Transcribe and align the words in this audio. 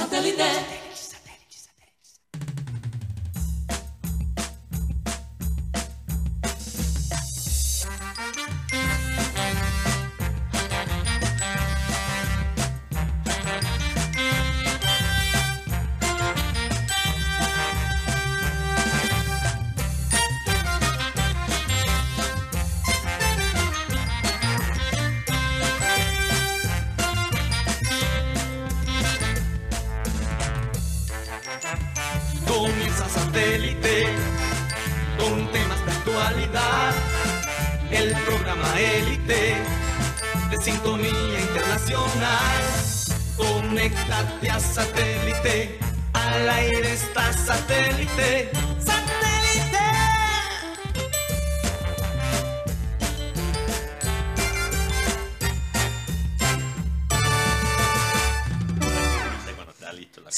Santelidé. 0.00 0.89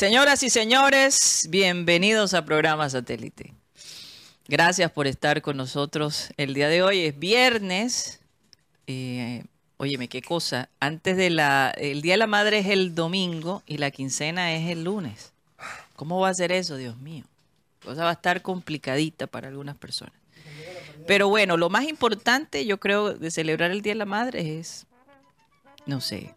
Señoras 0.02 0.42
y 0.42 0.50
señores, 0.50 1.46
bienvenidos 1.48 2.34
a 2.34 2.44
programa 2.44 2.90
Satélite. 2.90 3.54
Gracias 4.48 4.90
por 4.90 5.06
estar 5.06 5.42
con 5.42 5.56
nosotros 5.56 6.30
el 6.36 6.54
día 6.54 6.68
de 6.68 6.82
hoy. 6.82 7.04
Es 7.04 7.16
viernes. 7.16 8.20
Eh, 8.88 9.44
óyeme, 9.76 10.08
qué 10.08 10.20
cosa. 10.20 10.68
Antes 10.80 11.16
de 11.16 11.30
la. 11.30 11.70
El 11.76 12.02
Día 12.02 12.14
de 12.14 12.18
la 12.18 12.26
Madre 12.26 12.58
es 12.58 12.66
el 12.66 12.96
domingo 12.96 13.62
y 13.64 13.78
la 13.78 13.92
quincena 13.92 14.52
es 14.56 14.68
el 14.70 14.82
lunes. 14.82 15.34
¿Cómo 15.94 16.18
va 16.18 16.30
a 16.30 16.34
ser 16.34 16.50
eso, 16.50 16.76
Dios 16.76 16.96
mío? 16.96 17.24
La 17.82 17.90
cosa 17.90 18.02
va 18.02 18.10
a 18.10 18.14
estar 18.14 18.42
complicadita 18.42 19.28
para 19.28 19.46
algunas 19.46 19.76
personas. 19.76 20.16
Pero 21.06 21.28
bueno, 21.28 21.56
lo 21.56 21.70
más 21.70 21.84
importante, 21.84 22.66
yo 22.66 22.80
creo, 22.80 23.14
de 23.14 23.30
celebrar 23.30 23.70
el 23.70 23.82
Día 23.82 23.92
de 23.92 23.98
la 23.98 24.06
Madre 24.06 24.58
es. 24.58 24.84
No 25.86 26.00
sé. 26.00 26.34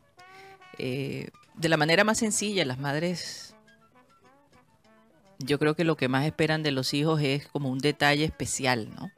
eh, 0.78 1.30
de 1.56 1.70
la 1.70 1.78
manera 1.78 2.04
más 2.04 2.20
sencilla, 2.20 2.64
las 2.66 2.78
madres 2.78 3.55
yo 5.40 5.60
creo 5.60 5.76
que 5.76 5.84
lo 5.84 5.98
que 5.98 6.08
más 6.08 6.26
esperan 6.26 6.64
de 6.64 6.72
los 6.72 6.94
hijos 6.94 7.22
es 7.22 7.48
como 7.48 7.70
un 7.70 7.80
detalle 7.80 8.24
especial, 8.26 8.90
¿no? 8.96 9.12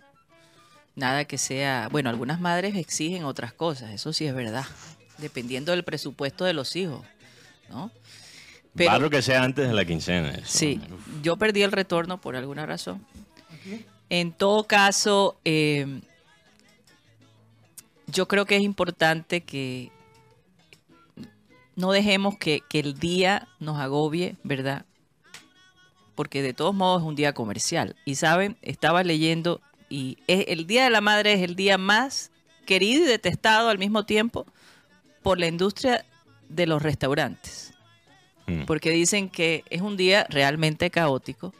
Nada 0.96 1.26
que 1.26 1.38
sea, 1.38 1.90
bueno, 1.92 2.10
algunas 2.10 2.40
madres 2.40 2.76
exigen 2.76 3.24
otras 3.24 3.54
cosas, 3.54 3.92
eso 3.92 4.14
sí 4.14 4.26
es 4.26 4.34
verdad, 4.34 4.66
dependiendo 5.20 5.72
del 5.72 5.84
presupuesto 5.84 6.44
de 6.46 6.54
los 6.54 6.76
hijos, 6.76 7.06
¿no? 7.70 7.92
Pero- 8.76 8.92
Barro 8.92 9.10
que 9.10 9.22
sea 9.22 9.44
antes 9.44 9.68
de 9.68 9.74
la 9.74 9.86
quincena. 9.86 10.32
eso. 10.32 10.46
Sí, 10.46 10.80
yo 11.24 11.38
perdí 11.38 11.62
el 11.64 11.72
retorno 11.72 12.20
por 12.22 12.36
alguna 12.36 12.66
razón. 12.66 13.06
En 14.10 14.32
todo 14.32 14.64
caso, 14.66 15.38
eh, 15.44 16.00
yo 18.08 18.28
creo 18.28 18.46
que 18.46 18.56
es 18.56 18.62
importante 18.64 19.42
que 19.42 19.92
no 21.76 21.92
dejemos 21.92 22.38
que, 22.38 22.62
que 22.70 22.80
el 22.80 22.98
día 22.98 23.48
nos 23.60 23.80
agobie, 23.80 24.36
¿verdad? 24.44 24.86
Porque 26.18 26.42
de 26.42 26.54
todos 26.54 26.76
modos 26.76 27.04
es 27.04 27.08
un 27.08 27.16
día 27.16 27.32
comercial. 27.32 27.96
Y 28.04 28.16
saben, 28.16 28.58
estaba 28.62 29.04
leyendo 29.04 29.62
y 29.88 30.18
es- 30.28 30.44
el 30.50 30.68
Día 30.68 30.84
de 30.84 30.90
la 30.90 31.00
Madre 31.00 31.32
es 31.32 31.42
el 31.42 31.56
día 31.56 31.78
más 31.78 32.32
querido 32.66 33.06
y 33.06 33.08
detestado 33.08 33.70
al 33.70 33.78
mismo 33.78 34.06
tiempo 34.06 34.46
por 35.24 35.40
la 35.40 35.48
industria 35.48 36.04
de 36.50 36.66
los 36.68 36.82
restaurantes 36.82 37.74
Mm. 38.48 38.64
porque 38.66 38.90
dicen 38.92 39.30
que 39.30 39.64
es 39.70 39.82
un 39.82 39.96
día 39.98 40.26
realmente 40.30 40.90
caótico, 40.90 41.54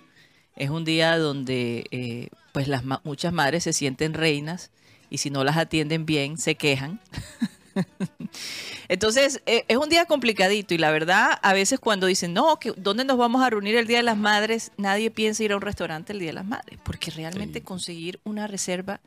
es 0.56 0.70
un 0.70 0.86
día 0.86 1.18
donde 1.18 1.86
eh, 1.92 2.30
pues 2.54 2.68
las 2.70 2.84
muchas 3.04 3.32
madres 3.34 3.64
se 3.66 3.74
sienten 3.74 4.14
reinas 4.14 4.72
y 5.10 5.18
si 5.20 5.30
no 5.30 5.44
las 5.44 5.56
atienden 5.58 6.06
bien 6.06 6.38
se 6.38 6.56
quejan. 6.56 7.00
Entonces 8.88 9.42
eh, 9.46 9.66
es 9.68 9.78
un 9.78 9.90
día 9.90 10.06
complicadito 10.06 10.74
y 10.74 10.78
la 10.78 10.92
verdad 10.92 11.38
a 11.42 11.54
veces 11.54 11.80
cuando 11.80 12.08
dicen 12.08 12.34
no, 12.34 12.58
que 12.60 12.74
¿dónde 12.78 13.04
nos 13.06 13.18
vamos 13.18 13.42
a 13.44 13.50
reunir 13.50 13.76
el 13.76 13.88
Día 13.88 13.98
de 13.98 14.04
las 14.04 14.18
Madres? 14.18 14.72
Nadie 14.78 15.12
piensa 15.12 15.44
ir 15.44 15.52
a 15.52 15.56
un 15.56 15.62
restaurante 15.62 16.14
el 16.14 16.20
Día 16.20 16.30
de 16.30 16.34
las 16.34 16.46
Madres, 16.46 16.80
porque 16.84 17.12
realmente 17.12 17.62
conseguir 17.62 18.20
una 18.24 18.48
reserva 18.48 19.00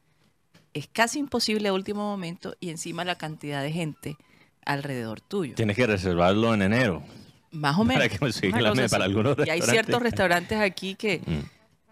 es 0.74 0.86
casi 0.86 1.18
imposible 1.18 1.68
a 1.68 1.72
último 1.72 2.02
momento 2.02 2.54
y 2.60 2.70
encima 2.70 3.04
la 3.04 3.16
cantidad 3.16 3.62
de 3.62 3.72
gente 3.72 4.16
alrededor 4.64 5.20
tuyo. 5.20 5.54
Tienes 5.54 5.76
que 5.76 5.86
reservarlo 5.86 6.54
en 6.54 6.62
enero. 6.62 7.02
Más 7.50 7.76
o 7.78 7.84
menos. 7.84 8.06
Para 8.50 8.62
la 8.62 9.04
algunos 9.04 9.36
Y 9.46 9.50
hay 9.50 9.62
ciertos 9.62 10.00
restaurantes 10.02 10.58
aquí 10.60 10.94
que 10.94 11.18
Mm. 11.26 11.40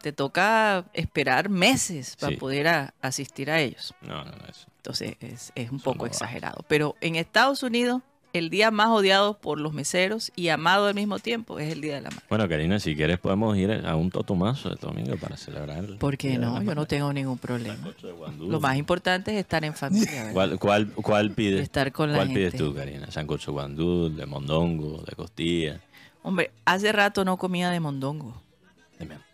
te 0.02 0.12
toca 0.12 0.84
esperar 0.92 1.48
meses 1.48 2.14
para 2.20 2.30
Sí. 2.34 2.36
poder 2.38 2.68
a- 2.68 2.94
asistir 3.00 3.50
a 3.50 3.60
ellos. 3.60 3.94
No, 4.02 4.24
no, 4.24 4.30
no. 4.30 4.46
Eso. 4.48 4.68
Entonces 4.88 5.16
es, 5.20 5.52
es 5.54 5.70
un 5.70 5.80
poco 5.80 5.98
no 5.98 6.06
exagerado. 6.06 6.64
Pero 6.66 6.96
en 7.02 7.16
Estados 7.16 7.62
Unidos, 7.62 8.00
el 8.32 8.48
día 8.48 8.70
más 8.70 8.88
odiado 8.88 9.34
por 9.38 9.60
los 9.60 9.74
meseros 9.74 10.32
y 10.34 10.48
amado 10.48 10.86
al 10.86 10.94
mismo 10.94 11.18
tiempo 11.18 11.58
es 11.58 11.70
el 11.70 11.82
Día 11.82 11.96
de 11.96 12.00
la 12.00 12.08
Madre. 12.10 12.24
Bueno, 12.30 12.48
Karina, 12.48 12.80
si 12.80 12.96
quieres 12.96 13.18
podemos 13.18 13.54
ir 13.58 13.70
a 13.84 13.96
un 13.96 14.10
totomazo 14.10 14.70
el 14.72 14.78
domingo 14.78 15.14
para 15.18 15.36
celebrar. 15.36 15.84
el 15.84 15.98
¿Por 15.98 16.16
qué 16.16 16.28
Día 16.28 16.38
de 16.38 16.46
no? 16.46 16.58
la 16.58 16.64
Yo 16.64 16.74
no 16.74 16.86
tengo 16.86 17.12
ningún 17.12 17.36
problema. 17.36 17.76
Lo 18.38 18.60
más 18.60 18.78
importante 18.78 19.30
es 19.32 19.40
estar 19.40 19.62
en 19.62 19.74
familia. 19.74 20.10
¿verdad? 20.10 20.32
¿Cuál, 20.32 20.58
cuál, 20.58 20.86
cuál 20.92 21.30
pides? 21.32 21.60
Estar 21.60 21.92
con 21.92 22.10
la 22.12 22.16
¿Cuál 22.16 22.28
gente. 22.28 22.40
pides 22.40 22.56
tú, 22.56 22.74
Karina? 22.74 23.10
Sancocho 23.10 23.52
guandú, 23.52 24.08
de 24.08 24.24
mondongo, 24.24 25.02
de 25.02 25.14
costilla. 25.14 25.80
Hombre, 26.22 26.50
hace 26.64 26.92
rato 26.92 27.26
no 27.26 27.36
comía 27.36 27.68
de 27.68 27.78
mondongo. 27.80 28.40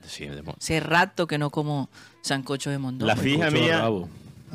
Sí, 0.03 0.27
de 0.27 0.43
Hace 0.59 0.81
rato 0.81 1.29
que 1.29 1.39
no 1.39 1.51
como 1.51 1.89
sancocho 2.23 2.71
de 2.71 2.79
mondongo. 2.79 3.07
La 3.07 3.17
fija 3.17 3.53
mía. 3.53 3.89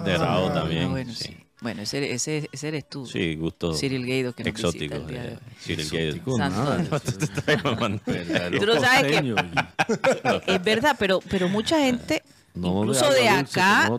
De 0.03 0.17
rabo 0.17 0.47
Ah, 0.49 0.53
también. 0.53 0.89
bueno, 0.91 1.13
sí. 1.13 1.23
sí. 1.25 1.37
Bueno, 1.61 1.81
ese, 1.81 2.13
ese, 2.13 2.47
ese 2.53 2.67
eres 2.69 2.87
tú. 2.87 3.05
Sí, 3.05 3.35
gusto 3.35 3.73
Cyril 3.73 4.07
Gaido, 4.07 4.31
que 4.33 4.43
nos 4.45 4.51
exótico. 4.51 4.95
visita 4.95 4.95
el 4.95 5.07
día 5.07 5.21
de 5.23 5.27
de- 5.29 5.35
hoy. 5.35 5.41
Cyril 5.59 5.89
Gaido. 5.91 6.15
Es- 6.15 6.23
Tú 8.59 8.65
no 8.65 8.79
sabes 8.79 9.11
que- 9.11 9.35
Es 10.53 10.63
verdad, 10.63 10.95
pero, 10.97 11.19
pero 11.29 11.49
mucha 11.49 11.79
gente, 11.79 12.23
no 12.53 12.79
incluso 12.79 13.11
de 13.11 13.27
acá, 13.29 13.91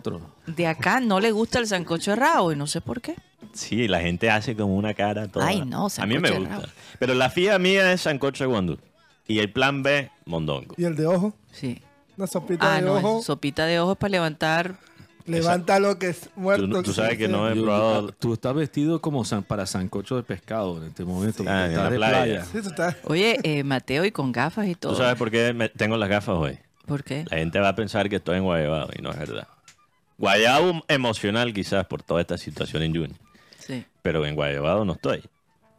de 0.47 0.67
acá 0.67 1.01
no 1.01 1.21
le 1.21 1.33
gusta 1.33 1.59
el 1.59 1.67
sancocho 1.67 2.13
de 2.13 2.17
rabo 2.17 2.53
y 2.53 2.57
no 2.57 2.67
sé 2.67 2.81
por 2.81 3.01
qué. 3.01 3.15
Sí, 3.53 3.89
la 3.89 4.01
gente 4.01 4.31
hace 4.31 4.55
como 4.57 4.77
una 4.77 4.95
cara 4.95 5.29
toda. 5.29 5.47
Ay, 5.47 5.63
no, 5.65 5.89
A 5.99 6.07
mí 6.07 6.19
me 6.19 6.31
de 6.31 6.39
gusta. 6.39 6.55
rabo. 6.55 6.67
Pero 6.99 7.15
la 7.15 7.31
fija 7.31 7.59
mía 7.59 7.93
es 7.93 8.03
sancocho 8.03 8.45
de 8.45 8.49
guandú. 8.49 8.79
Y 9.27 9.39
el 9.39 9.53
plan 9.53 9.83
B, 9.83 10.11
mondongo. 10.25 10.75
Y 10.79 10.85
el 10.85 10.97
de 10.97 11.07
ojo, 11.07 11.35
Sí. 11.53 11.81
una 12.17 12.27
sopita 12.27 12.73
Ah, 12.73 12.77
de 12.77 12.83
no, 12.83 12.95
ojo, 12.95 13.23
sopita 13.23 13.67
de 13.67 13.79
ojos 13.81 13.97
para 13.99 14.11
levantar. 14.13 14.77
Levanta 15.31 15.81
lo 15.81 15.99
que 15.99 16.09
es 16.11 16.31
muerto. 16.37 16.69
Tú, 16.69 16.83
tú 16.83 16.93
sabes 16.93 17.17
que 17.19 17.29
no 17.29 17.49
he 17.51 17.55
Yo- 17.57 17.63
probado... 17.65 18.09
ah, 18.11 18.15
tú 18.19 18.33
estás 18.35 18.55
vestido 18.55 19.01
como 19.01 19.25
san- 19.25 19.43
para 19.43 19.67
sancocho 19.67 20.17
de 20.17 20.23
pescado 20.23 20.79
en 20.79 20.89
este 20.89 21.05
momento. 21.05 21.45
Ah, 21.47 21.67
en 21.67 21.77
la 21.77 21.91
de 21.91 21.97
playa. 21.97 22.17
playa. 22.25 22.45
Sí, 22.45 22.61
tú 22.63 22.69
estás- 22.69 22.97
Oye, 23.05 23.39
eh, 23.43 23.65
Mateo, 23.65 24.05
y 24.05 24.11
con 24.13 24.33
gafas 24.33 24.67
y 24.67 24.75
todo. 24.75 24.93
¿Tú 24.93 24.99
sabes 24.99 25.17
por 25.17 25.31
qué 25.31 25.53
me- 25.53 25.69
tengo 25.69 25.97
las 25.97 26.09
gafas 26.09 26.37
hoy? 26.37 26.59
¿Por 26.87 27.05
qué? 27.05 27.25
La 27.31 27.39
gente 27.39 27.59
va 27.61 27.69
a 27.69 27.75
pensar 27.77 28.09
que 28.09 28.17
estoy 28.17 28.39
en 28.39 28.45
Guayabado 28.45 28.89
y 28.99 29.03
no 29.03 29.11
es 29.11 29.19
verdad. 29.19 29.47
Guayabo 30.19 30.83
emocional 30.89 31.53
quizás 31.55 31.87
por 31.87 32.03
toda 32.03 32.21
esta 32.21 32.37
situación 32.37 32.83
en 32.83 32.95
Juni. 32.95 33.15
Sí. 33.59 33.85
Pero 34.03 34.27
en 34.27 34.35
Guayabado 34.35 34.85
no 34.85 34.93
estoy. 34.95 35.23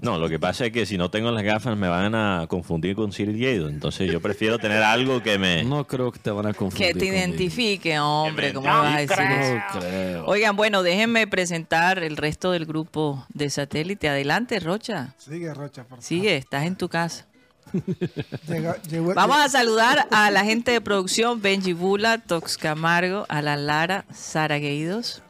No, 0.01 0.17
lo 0.17 0.27
que 0.29 0.39
pasa 0.39 0.65
es 0.65 0.71
que 0.71 0.85
si 0.87 0.97
no 0.97 1.11
tengo 1.11 1.29
las 1.29 1.43
gafas 1.43 1.77
me 1.77 1.87
van 1.87 2.15
a 2.15 2.47
confundir 2.49 2.95
con 2.95 3.11
Cyril 3.11 3.39
Gaido. 3.39 3.69
Entonces 3.69 4.11
yo 4.11 4.19
prefiero 4.19 4.57
tener 4.57 4.81
algo 4.81 5.21
que 5.21 5.37
me... 5.37 5.63
No 5.63 5.85
creo 5.85 6.11
que 6.11 6.17
te 6.17 6.31
van 6.31 6.47
a 6.47 6.53
confundir. 6.55 6.87
Que 6.87 6.93
te 6.93 6.99
conmigo. 7.05 7.15
identifique, 7.17 7.99
hombre, 7.99 8.51
¿cómo 8.51 8.67
vas 8.67 8.95
a 8.95 8.99
decir 8.99 9.19
eso? 9.19 9.53
No 9.75 9.79
creo. 9.79 10.25
Oigan, 10.25 10.55
bueno, 10.55 10.81
déjenme 10.81 11.27
presentar 11.27 11.99
el 11.99 12.17
resto 12.17 12.51
del 12.51 12.65
grupo 12.65 13.25
de 13.33 13.51
satélite. 13.51 14.09
Adelante, 14.09 14.59
Rocha. 14.59 15.13
Sigue, 15.19 15.53
Rocha, 15.53 15.83
por 15.83 15.89
favor. 15.89 16.03
Sigue, 16.03 16.35
estás 16.35 16.65
en 16.65 16.75
tu 16.77 16.89
casa. 16.89 17.27
Llegó- 18.89 19.13
Vamos 19.13 19.37
a 19.37 19.49
saludar 19.49 20.07
a 20.11 20.31
la 20.31 20.43
gente 20.43 20.71
de 20.71 20.81
producción, 20.81 21.41
Benji 21.41 21.73
Bula, 21.73 22.17
Tox 22.17 22.57
Camargo, 22.57 23.25
a 23.29 23.41
la 23.41 23.55
Lara 23.55 24.05
Sara 24.13 24.57
Gueidos, 24.57 25.21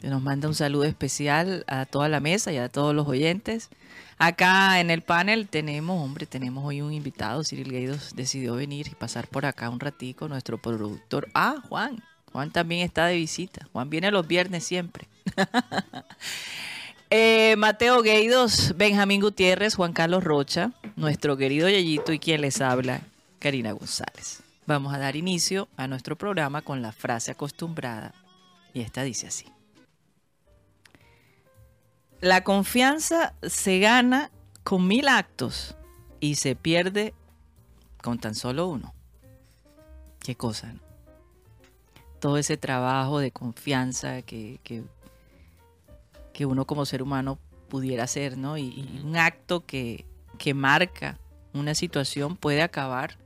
que 0.00 0.08
nos 0.08 0.20
manda 0.22 0.48
un 0.48 0.54
saludo 0.54 0.84
especial 0.84 1.64
a 1.68 1.86
toda 1.86 2.08
la 2.08 2.20
mesa 2.20 2.52
y 2.52 2.58
a 2.58 2.68
todos 2.68 2.94
los 2.94 3.06
oyentes. 3.06 3.70
Acá 4.18 4.80
en 4.80 4.90
el 4.90 5.02
panel 5.02 5.48
tenemos, 5.48 6.02
hombre, 6.02 6.24
tenemos 6.24 6.64
hoy 6.64 6.80
un 6.80 6.92
invitado, 6.92 7.44
Cyril 7.44 7.70
Gueidos 7.70 8.16
decidió 8.16 8.54
venir 8.54 8.88
y 8.88 8.94
pasar 8.94 9.28
por 9.28 9.44
acá 9.44 9.68
un 9.68 9.78
ratico, 9.78 10.26
nuestro 10.26 10.56
productor. 10.56 11.28
Ah, 11.34 11.56
Juan, 11.68 12.02
Juan 12.32 12.50
también 12.50 12.82
está 12.82 13.06
de 13.06 13.16
visita. 13.16 13.66
Juan 13.72 13.90
viene 13.90 14.10
los 14.10 14.26
viernes 14.26 14.64
siempre. 14.64 15.08
Eh, 17.08 17.54
Mateo 17.56 18.02
Gueidos, 18.02 18.74
Benjamín 18.76 19.20
Gutiérrez, 19.20 19.76
Juan 19.76 19.92
Carlos 19.92 20.24
Rocha, 20.24 20.72
nuestro 20.96 21.36
querido 21.36 21.68
Yayito 21.68 22.12
y 22.12 22.18
quien 22.18 22.40
les 22.40 22.60
habla, 22.60 23.00
Karina 23.38 23.70
González. 23.70 24.42
Vamos 24.66 24.92
a 24.92 24.98
dar 24.98 25.14
inicio 25.14 25.68
a 25.76 25.86
nuestro 25.86 26.16
programa 26.16 26.62
con 26.62 26.82
la 26.82 26.90
frase 26.90 27.30
acostumbrada 27.30 28.12
y 28.74 28.80
esta 28.80 29.04
dice 29.04 29.28
así. 29.28 29.46
La 32.20 32.44
confianza 32.44 33.34
se 33.42 33.78
gana 33.78 34.30
con 34.64 34.86
mil 34.88 35.08
actos 35.08 35.76
y 36.20 36.36
se 36.36 36.56
pierde 36.56 37.14
con 38.02 38.18
tan 38.18 38.34
solo 38.34 38.68
uno. 38.68 38.94
Qué 40.20 40.34
cosa, 40.34 40.72
¿no? 40.72 40.80
Todo 42.20 42.38
ese 42.38 42.56
trabajo 42.56 43.18
de 43.18 43.30
confianza 43.30 44.22
que, 44.22 44.58
que, 44.64 44.82
que 46.32 46.46
uno 46.46 46.66
como 46.66 46.86
ser 46.86 47.02
humano 47.02 47.38
pudiera 47.68 48.04
hacer, 48.04 48.38
¿no? 48.38 48.56
Y, 48.56 48.62
y 48.62 49.02
un 49.04 49.16
acto 49.16 49.64
que, 49.66 50.06
que 50.38 50.54
marca 50.54 51.18
una 51.52 51.74
situación 51.74 52.36
puede 52.36 52.62
acabar 52.62 53.16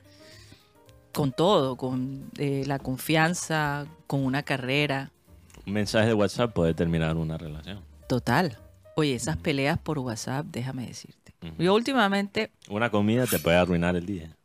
con 1.13 1.33
todo, 1.33 1.77
con 1.77 2.31
eh, 2.39 2.65
la 2.67 2.79
confianza, 2.79 3.87
con 4.07 4.25
una 4.25 4.43
carrera. 4.43 5.11
Un 5.67 5.75
mensaje 5.75 6.09
de 6.09 6.15
WhatsApp 6.15 6.53
puede 6.53 6.75
terminar 6.75 7.17
una 7.17 7.37
relación. 7.37 7.81
Total. 8.09 8.59
Oye, 8.97 9.15
esas 9.15 9.37
peleas 9.37 9.79
por 9.79 9.99
WhatsApp, 9.99 10.47
déjame 10.51 10.87
decirte. 10.87 11.33
Yo 11.59 11.75
últimamente 11.75 12.51
Una 12.69 12.91
comida 12.91 13.27
te 13.27 13.39
puede 13.39 13.57
arruinar 13.57 13.97
el 13.97 14.05
día. 14.07 14.37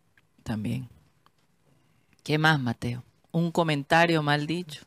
también. 0.44 0.88
¿Qué 2.24 2.38
más, 2.38 2.60
Mateo? 2.60 3.04
Un 3.32 3.52
comentario 3.52 4.24
mal 4.24 4.48
dicho. 4.48 4.84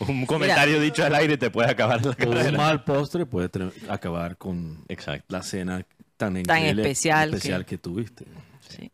Un 0.00 0.24
comentario 0.26 0.80
dicho 0.80 1.04
al 1.04 1.14
aire 1.14 1.36
te 1.36 1.50
puede 1.50 1.70
acabar 1.70 2.00
la 2.04 2.10
O 2.12 2.14
un 2.28 2.34
carrera. 2.34 2.56
mal 2.56 2.84
postre 2.84 3.26
puede 3.26 3.50
acabar 3.88 4.36
con 4.36 4.84
Exacto. 4.88 5.26
la 5.34 5.42
cena 5.42 5.84
tan, 6.16 6.34
Tan 6.34 6.58
increíble- 6.58 6.82
especial 6.82 7.30
que- 7.30 7.36
especial 7.36 7.64
que 7.66 7.78
tuviste. 7.78 8.24
Sí. 8.68 8.90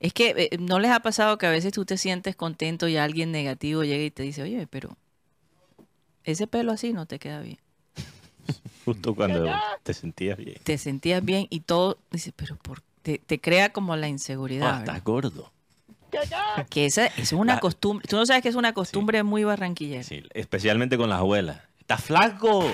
Es 0.00 0.12
que 0.12 0.48
eh, 0.52 0.58
no 0.58 0.78
les 0.78 0.90
ha 0.90 1.00
pasado 1.00 1.36
que 1.38 1.46
a 1.46 1.50
veces 1.50 1.72
tú 1.72 1.84
te 1.84 1.98
sientes 1.98 2.34
contento 2.36 2.86
y 2.88 2.96
alguien 2.96 3.30
negativo 3.32 3.82
llega 3.84 4.04
y 4.04 4.10
te 4.10 4.22
dice, 4.22 4.42
oye, 4.42 4.66
pero 4.66 4.96
ese 6.24 6.46
pelo 6.46 6.72
así 6.72 6.92
no 6.92 7.06
te 7.06 7.18
queda 7.18 7.40
bien. 7.40 7.58
Justo 8.86 9.14
cuando 9.14 9.46
te 9.82 9.92
sentías 9.92 10.38
bien. 10.38 10.56
Te 10.62 10.78
sentías 10.78 11.22
bien 11.22 11.46
y 11.50 11.60
todo, 11.60 11.98
dice, 12.10 12.32
pero 12.34 12.56
por 12.56 12.80
te, 13.02 13.18
te 13.18 13.38
crea 13.40 13.72
como 13.72 13.94
la 13.96 14.08
inseguridad. 14.08 14.66
Ah, 14.66 14.78
¿verdad? 14.78 14.86
estás 14.96 15.04
gordo. 15.04 15.52
Que 16.70 16.86
esa 16.86 17.06
es 17.06 17.32
una 17.32 17.54
La- 17.56 17.60
costumbre. 17.60 18.06
Tú 18.08 18.16
no 18.16 18.24
sabes 18.24 18.42
que 18.42 18.48
es 18.48 18.54
una 18.54 18.72
costumbre 18.72 19.22
muy 19.22 19.44
barranquillera. 19.44 20.02
Sí, 20.02 20.22
especialmente 20.32 20.96
con 20.96 21.10
las 21.10 21.18
abuelas. 21.18 21.60
¡Estás 21.80 22.02
flaco! 22.02 22.64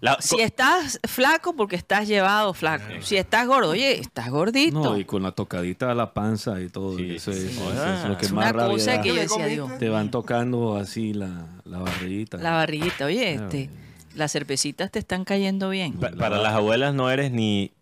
La- 0.00 0.16
Si 0.20 0.40
estás 0.40 0.98
flaco, 1.06 1.54
porque 1.54 1.76
estás 1.76 2.08
llevado 2.08 2.54
flaco. 2.54 2.84
Si 3.02 3.16
estás 3.16 3.46
gordo, 3.46 3.70
oye, 3.70 3.98
estás 4.00 4.30
gordito. 4.30 4.78
No, 4.80 4.98
y 4.98 5.04
con 5.04 5.22
la 5.22 5.32
tocadita 5.32 5.90
a 5.90 5.94
la 5.94 6.12
panza 6.14 6.60
y 6.60 6.68
todo. 6.68 6.96
Sí, 6.96 7.16
eso, 7.16 7.32
sí, 7.32 7.38
es, 7.46 7.52
sí. 7.52 7.60
eso 7.60 7.72
Ah, 7.76 8.00
es 8.02 8.08
lo 8.08 8.18
que 8.18 8.26
es 8.26 8.32
más 8.32 8.44
una 8.44 8.52
rabia 8.52 8.72
cosa 8.74 8.92
da. 8.96 9.02
que 9.02 9.08
yo 9.08 9.14
¿Qué 9.14 9.20
le 9.20 9.22
decía? 9.28 9.46
Dios, 9.46 9.78
Te 9.78 9.88
van 9.88 10.10
tocando 10.10 10.76
así 10.76 11.12
la, 11.12 11.46
la 11.64 11.78
barriguita. 11.78 12.38
la 12.38 12.50
barriguita. 12.52 13.04
Oye, 13.06 13.28
Ah, 13.38 13.42
este, 13.44 13.70
las 14.14 14.32
cervecitas 14.32 14.90
te 14.90 14.98
están 14.98 15.24
cayendo 15.24 15.68
bien. 15.70 15.94
pa- 15.94 16.10
para 16.10 16.38
las 16.38 16.52
abuelas 16.54 16.94
no 16.94 17.10
eres 17.10 17.30
ni... 17.32 17.72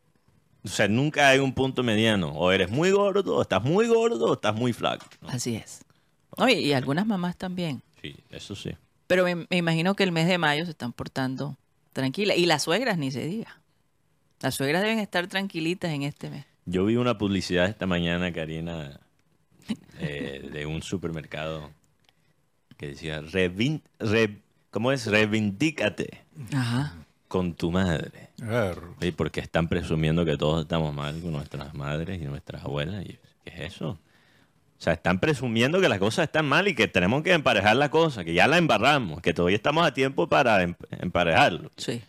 O 0.62 0.68
sea, 0.68 0.88
nunca 0.88 1.28
hay 1.30 1.38
un 1.38 1.54
punto 1.54 1.82
mediano. 1.82 2.32
O 2.32 2.52
eres 2.52 2.70
muy 2.70 2.90
gordo, 2.90 3.36
o 3.36 3.42
estás 3.42 3.62
muy 3.62 3.86
gordo, 3.88 4.26
o 4.26 4.32
estás 4.34 4.54
muy 4.54 4.72
flaco. 4.74 5.06
¿no? 5.22 5.28
Así 5.30 5.56
es. 5.56 5.80
No, 6.36 6.48
y, 6.48 6.52
y 6.54 6.72
algunas 6.74 7.06
mamás 7.06 7.36
también. 7.36 7.82
Sí, 8.02 8.14
eso 8.30 8.54
sí. 8.54 8.70
Pero 9.06 9.24
me, 9.24 9.34
me 9.34 9.56
imagino 9.56 9.94
que 9.94 10.02
el 10.02 10.12
mes 10.12 10.26
de 10.28 10.36
mayo 10.38 10.64
se 10.66 10.72
están 10.72 10.92
portando 10.92 11.56
tranquilas. 11.94 12.36
Y 12.36 12.44
las 12.46 12.62
suegras 12.64 12.98
ni 12.98 13.10
se 13.10 13.24
diga. 13.26 13.60
Las 14.40 14.54
suegras 14.54 14.82
deben 14.82 14.98
estar 14.98 15.26
tranquilitas 15.28 15.90
en 15.92 16.02
este 16.02 16.28
mes. 16.30 16.44
Yo 16.66 16.84
vi 16.84 16.96
una 16.96 17.16
publicidad 17.18 17.66
esta 17.66 17.86
mañana, 17.86 18.30
Karina, 18.32 19.00
eh, 19.98 20.48
de 20.52 20.66
un 20.66 20.82
supermercado 20.82 21.70
que 22.76 22.88
decía, 22.88 23.20
"Revin- 23.22 23.82
re- 23.98 24.40
¿cómo 24.70 24.92
es? 24.92 25.06
Reivindícate 25.06 26.22
Ajá. 26.54 26.94
con 27.28 27.54
tu 27.54 27.70
madre. 27.70 28.30
Sí, 29.00 29.10
porque 29.12 29.40
están 29.40 29.68
presumiendo 29.68 30.24
que 30.24 30.36
todos 30.36 30.62
estamos 30.62 30.94
mal 30.94 31.20
con 31.20 31.32
nuestras 31.32 31.74
madres 31.74 32.20
y 32.20 32.24
nuestras 32.24 32.64
abuelas. 32.64 33.04
Y, 33.04 33.18
¿Qué 33.44 33.50
es 33.64 33.74
eso? 33.74 33.90
O 33.90 34.82
sea, 34.82 34.94
están 34.94 35.20
presumiendo 35.20 35.78
que 35.80 35.88
las 35.90 35.98
cosas 35.98 36.24
están 36.24 36.46
mal 36.46 36.66
y 36.66 36.74
que 36.74 36.88
tenemos 36.88 37.22
que 37.22 37.32
emparejar 37.34 37.76
la 37.76 37.90
cosa, 37.90 38.24
que 38.24 38.32
ya 38.32 38.46
la 38.48 38.56
embarramos, 38.56 39.20
que 39.20 39.34
todavía 39.34 39.56
estamos 39.56 39.86
a 39.86 39.92
tiempo 39.92 40.26
para 40.26 40.62
em- 40.62 40.74
emparejarlo. 41.00 41.70
Sí. 41.76 42.00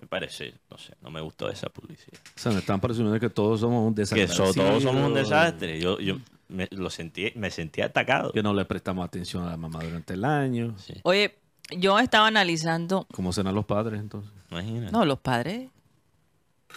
Me 0.00 0.06
parece, 0.06 0.54
no 0.70 0.78
sé, 0.78 0.94
no 1.02 1.10
me 1.10 1.20
gustó 1.20 1.48
esa 1.50 1.68
publicidad. 1.68 2.18
O 2.36 2.38
sea, 2.38 2.52
me 2.52 2.58
están 2.58 2.80
presumiendo 2.80 3.18
que 3.18 3.28
todos 3.30 3.60
somos 3.60 3.86
un 3.88 3.94
Que 3.94 4.02
desastre. 4.02 4.28
so- 4.28 4.54
todos 4.54 4.82
somos 4.84 5.04
un 5.04 5.14
desastre. 5.14 5.80
Yo, 5.80 5.98
yo 5.98 6.18
me, 6.48 6.68
lo 6.70 6.90
sentí, 6.90 7.32
me 7.34 7.50
sentí 7.50 7.80
atacado. 7.82 8.30
Que 8.32 8.42
no 8.42 8.54
le 8.54 8.64
prestamos 8.66 9.04
atención 9.04 9.42
a 9.44 9.50
la 9.50 9.56
mamá 9.56 9.82
durante 9.82 10.14
el 10.14 10.24
año. 10.24 10.76
Sí, 10.78 10.94
Oye, 11.02 11.34
yo 11.76 11.98
estaba 11.98 12.26
analizando. 12.26 13.06
¿Cómo 13.12 13.32
serán 13.32 13.54
los 13.54 13.64
padres 13.66 14.00
entonces? 14.00 14.32
imagínate. 14.50 14.92
No, 14.92 15.04
los 15.04 15.18
padres. 15.20 15.68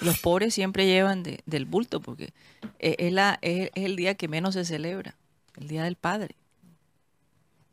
Los 0.02 0.20
pobres 0.20 0.54
siempre 0.54 0.86
llevan 0.86 1.24
de- 1.24 1.42
del 1.46 1.66
bulto 1.66 2.02
porque 2.02 2.34
es, 2.80 2.96
es 3.00 3.14
la, 3.14 3.40
es, 3.42 3.70
es 3.76 3.86
el 3.86 3.96
día 3.96 4.16
que 4.16 4.28
menos 4.28 4.54
se 4.54 4.66
celebra. 4.66 5.16
El 5.58 5.68
día 5.68 5.84
del 5.84 5.96
padre. 5.96 6.36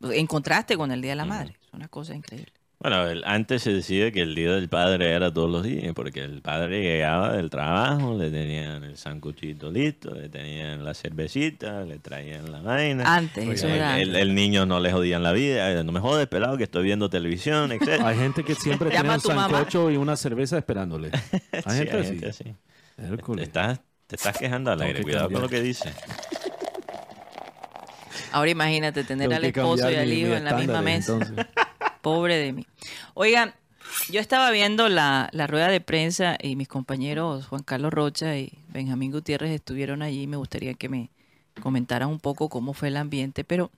En 0.01 0.27
contraste 0.27 0.75
con 0.77 0.91
el 0.91 1.01
día 1.01 1.11
de 1.11 1.15
la 1.17 1.25
madre. 1.25 1.57
Es 1.65 1.73
una 1.73 1.87
cosa 1.87 2.13
increíble. 2.15 2.51
Bueno, 2.83 3.07
el- 3.07 3.23
antes 3.25 3.63
se 3.63 3.71
decía 3.71 4.11
que 4.11 4.21
el 4.21 4.35
día 4.35 4.51
del 4.51 4.67
padre 4.67 5.11
era 5.13 5.33
todos 5.33 5.49
los 5.49 5.63
días, 5.63 5.93
porque 5.95 6.19
el 6.19 6.41
padre 6.41 6.81
llegaba 6.81 7.31
del 7.31 7.49
trabajo, 7.49 8.17
le 8.17 8.29
tenían 8.29 8.83
el 8.83 8.97
sancuchito 8.97 9.71
listo, 9.71 10.13
le 10.13 10.27
tenían 10.27 10.83
la 10.83 10.93
cervecita, 10.93 11.83
le 11.85 11.99
traían 11.99 12.51
la 12.51 12.59
vaina. 12.61 13.03
Antes, 13.15 13.47
eso 13.47 13.67
el, 13.67 13.73
era 13.75 13.97
el- 14.01 14.09
antes. 14.09 14.21
el 14.21 14.35
niño 14.35 14.65
no 14.65 14.81
le 14.81 14.91
jodían 14.91 15.23
la 15.23 15.31
vida, 15.31 15.81
no 15.85 15.93
me 15.93 16.01
jodes, 16.01 16.27
pelado, 16.27 16.57
que 16.57 16.65
estoy 16.65 16.83
viendo 16.83 17.09
televisión, 17.09 17.71
etc. 17.71 18.01
Hay 18.03 18.17
gente 18.17 18.43
que 18.43 18.53
siempre 18.53 18.89
tiene 18.89 19.09
un 19.09 19.21
mamá. 19.33 19.47
sancocho 19.49 19.89
y 19.89 19.95
una 19.95 20.17
cerveza 20.17 20.57
esperándole. 20.57 21.09
Hay 21.53 21.61
Sí, 21.65 21.77
gente 21.77 21.91
hay 21.93 21.99
así. 22.01 22.09
gente 22.09 22.27
así. 22.27 22.43
Te 23.37 23.43
estás, 23.43 23.79
te 24.07 24.17
estás 24.17 24.37
quejando 24.37 24.71
al 24.71 24.81
aire, 24.81 24.97
que 24.99 25.03
cuidado 25.03 25.31
con 25.31 25.41
lo 25.41 25.47
que 25.47 25.61
dices. 25.61 25.93
Ahora 28.33 28.51
imagínate 28.51 29.05
tener 29.05 29.29
Tengo 29.29 29.37
al 29.37 29.45
esposo 29.45 29.89
y 29.91 29.95
al 29.95 30.11
hijo 30.11 30.33
en 30.33 30.43
la 30.43 30.53
misma 30.57 30.81
mesa. 30.81 31.13
entonces. 31.13 31.45
Pobre 32.03 32.35
de 32.37 32.51
mí. 32.51 32.67
Oigan, 33.13 33.53
yo 34.11 34.19
estaba 34.19 34.51
viendo 34.51 34.89
la, 34.89 35.29
la 35.31 35.47
rueda 35.47 35.69
de 35.69 35.79
prensa 35.79 36.37
y 36.41 36.55
mis 36.57 36.67
compañeros 36.67 37.47
Juan 37.47 37.63
Carlos 37.63 37.93
Rocha 37.93 38.37
y 38.37 38.51
Benjamín 38.67 39.09
Gutiérrez 39.11 39.51
estuvieron 39.51 40.01
allí. 40.01 40.27
Me 40.27 40.35
gustaría 40.35 40.73
que 40.73 40.89
me 40.89 41.09
comentaran 41.61 42.09
un 42.09 42.19
poco 42.19 42.49
cómo 42.49 42.73
fue 42.73 42.89
el 42.89 42.97
ambiente, 42.97 43.45
pero 43.45 43.71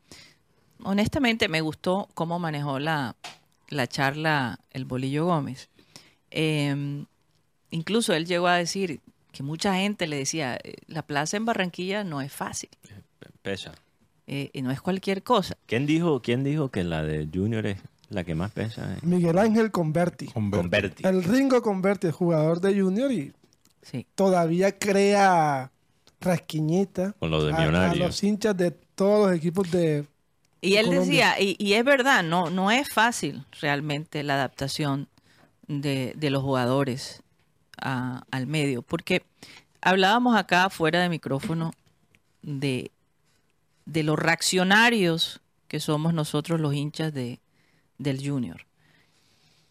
honestamente 0.84 1.48
me 1.50 1.62
gustó 1.62 2.08
cómo 2.16 2.40
manejó 2.40 2.80
la, 2.80 3.16
la 3.70 3.86
charla 3.88 4.60
el 4.72 4.86
Bolillo 4.86 5.26
Gómez. 5.26 5.70
Eh, 6.32 7.06
incluso 7.70 8.14
él 8.14 8.26
llegó 8.26 8.48
a 8.48 8.56
decir 8.58 9.02
que 9.32 9.44
mucha 9.44 9.76
gente 9.76 10.08
le 10.08 10.18
decía, 10.18 10.58
"Eh, 10.64 10.78
la 10.88 11.04
plaza 11.04 11.38
en 11.38 11.46
Barranquilla 11.46 12.04
no 12.04 12.22
es 12.22 12.32
fácil, 12.32 12.70
Pesa. 13.44 13.74
eh, 14.28 14.50
y 14.54 14.62
no 14.64 14.72
es 14.72 14.82
cualquier 14.82 15.22
cosa. 15.22 15.58
¿Quién 15.68 15.86
dijo, 15.86 16.22
¿Quién 16.22 16.44
dijo 16.44 16.70
que 16.70 16.84
la 16.84 17.04
de 17.04 17.28
Junior 17.32 17.68
es 17.68 17.78
la 18.10 18.24
que 18.24 18.36
más 18.36 18.52
pesa? 18.52 18.98
Miguel 19.02 19.38
Ángel 19.38 19.72
Converti. 19.72 20.28
Converti. 20.28 21.06
El 21.08 21.24
Ringo 21.24 21.62
Converti, 21.62 22.10
jugador 22.12 22.62
de 22.62 22.80
Junior 22.80 23.12
y 23.12 23.34
Sí. 23.82 24.06
todavía 24.16 24.78
crea 24.78 25.72
rasquiñita 26.22 27.14
Con 27.20 27.30
lo 27.32 27.44
de 27.46 27.54
a- 27.54 27.94
los 27.96 28.24
hinchas 28.24 28.56
de 28.58 28.72
todos 28.72 29.28
los 29.30 29.38
equipos 29.38 29.70
de 29.72 30.06
Y 30.62 30.76
él 30.78 30.88
Colombia. 30.88 31.34
decía, 31.36 31.40
y, 31.42 31.56
y 31.60 31.74
es 31.74 31.84
verdad, 31.86 32.24
no, 32.24 32.50
no 32.50 32.72
es 32.72 32.90
fácil 32.92 33.46
realmente 33.62 34.24
la 34.24 34.34
adaptación 34.36 35.08
de, 35.68 36.14
de 36.16 36.30
los 36.32 36.42
jugadores 36.42 37.22
a- 37.78 38.24
al 38.32 38.48
medio, 38.48 38.82
porque 38.82 39.24
hablábamos 39.82 40.36
acá 40.36 40.70
fuera 40.70 41.02
de 41.02 41.10
micrófono 41.10 41.72
de, 42.42 42.92
de 43.86 44.04
los 44.04 44.18
reaccionarios 44.18 45.42
que 45.68 45.80
somos 45.80 46.14
nosotros 46.14 46.60
los 46.60 46.74
hinchas 46.74 47.14
de, 47.14 47.40
del 47.98 48.28
junior. 48.28 48.66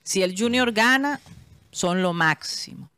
Si 0.03 0.23
el 0.23 0.39
junior 0.39 0.73
gana, 0.73 1.21
son 1.71 2.03
lo 2.03 2.13
máximo. 2.13 2.91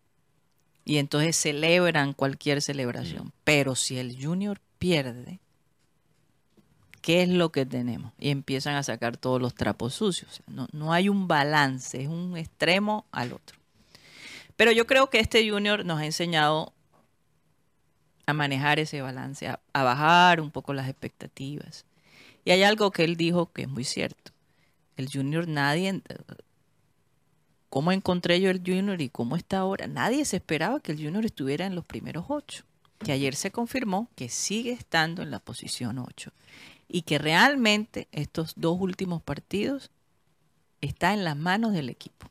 Y 0.84 0.98
entonces 0.98 1.36
celebran 1.36 2.12
cualquier 2.12 2.62
celebración. 2.62 3.32
Pero 3.44 3.74
si 3.74 3.98
el 3.98 4.22
junior 4.22 4.60
pierde, 4.78 5.40
¿qué 7.00 7.22
es 7.22 7.28
lo 7.28 7.50
que 7.50 7.66
tenemos? 7.66 8.12
Y 8.18 8.30
empiezan 8.30 8.76
a 8.76 8.82
sacar 8.82 9.16
todos 9.16 9.40
los 9.40 9.54
trapos 9.54 9.94
sucios. 9.94 10.42
No, 10.46 10.68
no 10.72 10.92
hay 10.92 11.08
un 11.08 11.26
balance, 11.26 12.02
es 12.02 12.08
un 12.08 12.36
extremo 12.36 13.06
al 13.10 13.32
otro. 13.32 13.58
Pero 14.56 14.72
yo 14.72 14.86
creo 14.86 15.10
que 15.10 15.20
este 15.20 15.48
junior 15.48 15.84
nos 15.84 16.00
ha 16.00 16.06
enseñado 16.06 16.72
a 18.26 18.32
manejar 18.32 18.78
ese 18.78 19.02
balance, 19.02 19.46
a, 19.48 19.60
a 19.72 19.82
bajar 19.82 20.40
un 20.40 20.50
poco 20.50 20.72
las 20.72 20.88
expectativas. 20.88 21.84
Y 22.44 22.52
hay 22.52 22.62
algo 22.62 22.90
que 22.90 23.04
él 23.04 23.16
dijo 23.16 23.52
que 23.52 23.62
es 23.62 23.68
muy 23.68 23.84
cierto. 23.84 24.35
El 24.96 25.08
junior 25.10 25.46
nadie, 25.46 26.02
cómo 27.68 27.92
encontré 27.92 28.40
yo 28.40 28.50
el 28.50 28.62
Junior 28.64 29.00
y 29.02 29.10
cómo 29.10 29.36
está 29.36 29.58
ahora, 29.58 29.86
nadie 29.86 30.24
se 30.24 30.36
esperaba 30.36 30.80
que 30.80 30.92
el 30.92 30.98
Junior 30.98 31.24
estuviera 31.26 31.66
en 31.66 31.74
los 31.74 31.84
primeros 31.84 32.24
ocho. 32.28 32.64
Que 32.98 33.12
ayer 33.12 33.34
se 33.34 33.50
confirmó 33.50 34.08
que 34.16 34.30
sigue 34.30 34.72
estando 34.72 35.22
en 35.22 35.30
la 35.30 35.38
posición 35.38 35.98
8 35.98 36.32
y 36.88 37.02
que 37.02 37.18
realmente 37.18 38.08
estos 38.12 38.54
dos 38.56 38.80
últimos 38.80 39.20
partidos 39.20 39.90
está 40.80 41.12
en 41.12 41.24
las 41.24 41.36
manos 41.36 41.74
del 41.74 41.90
equipo. 41.90 42.30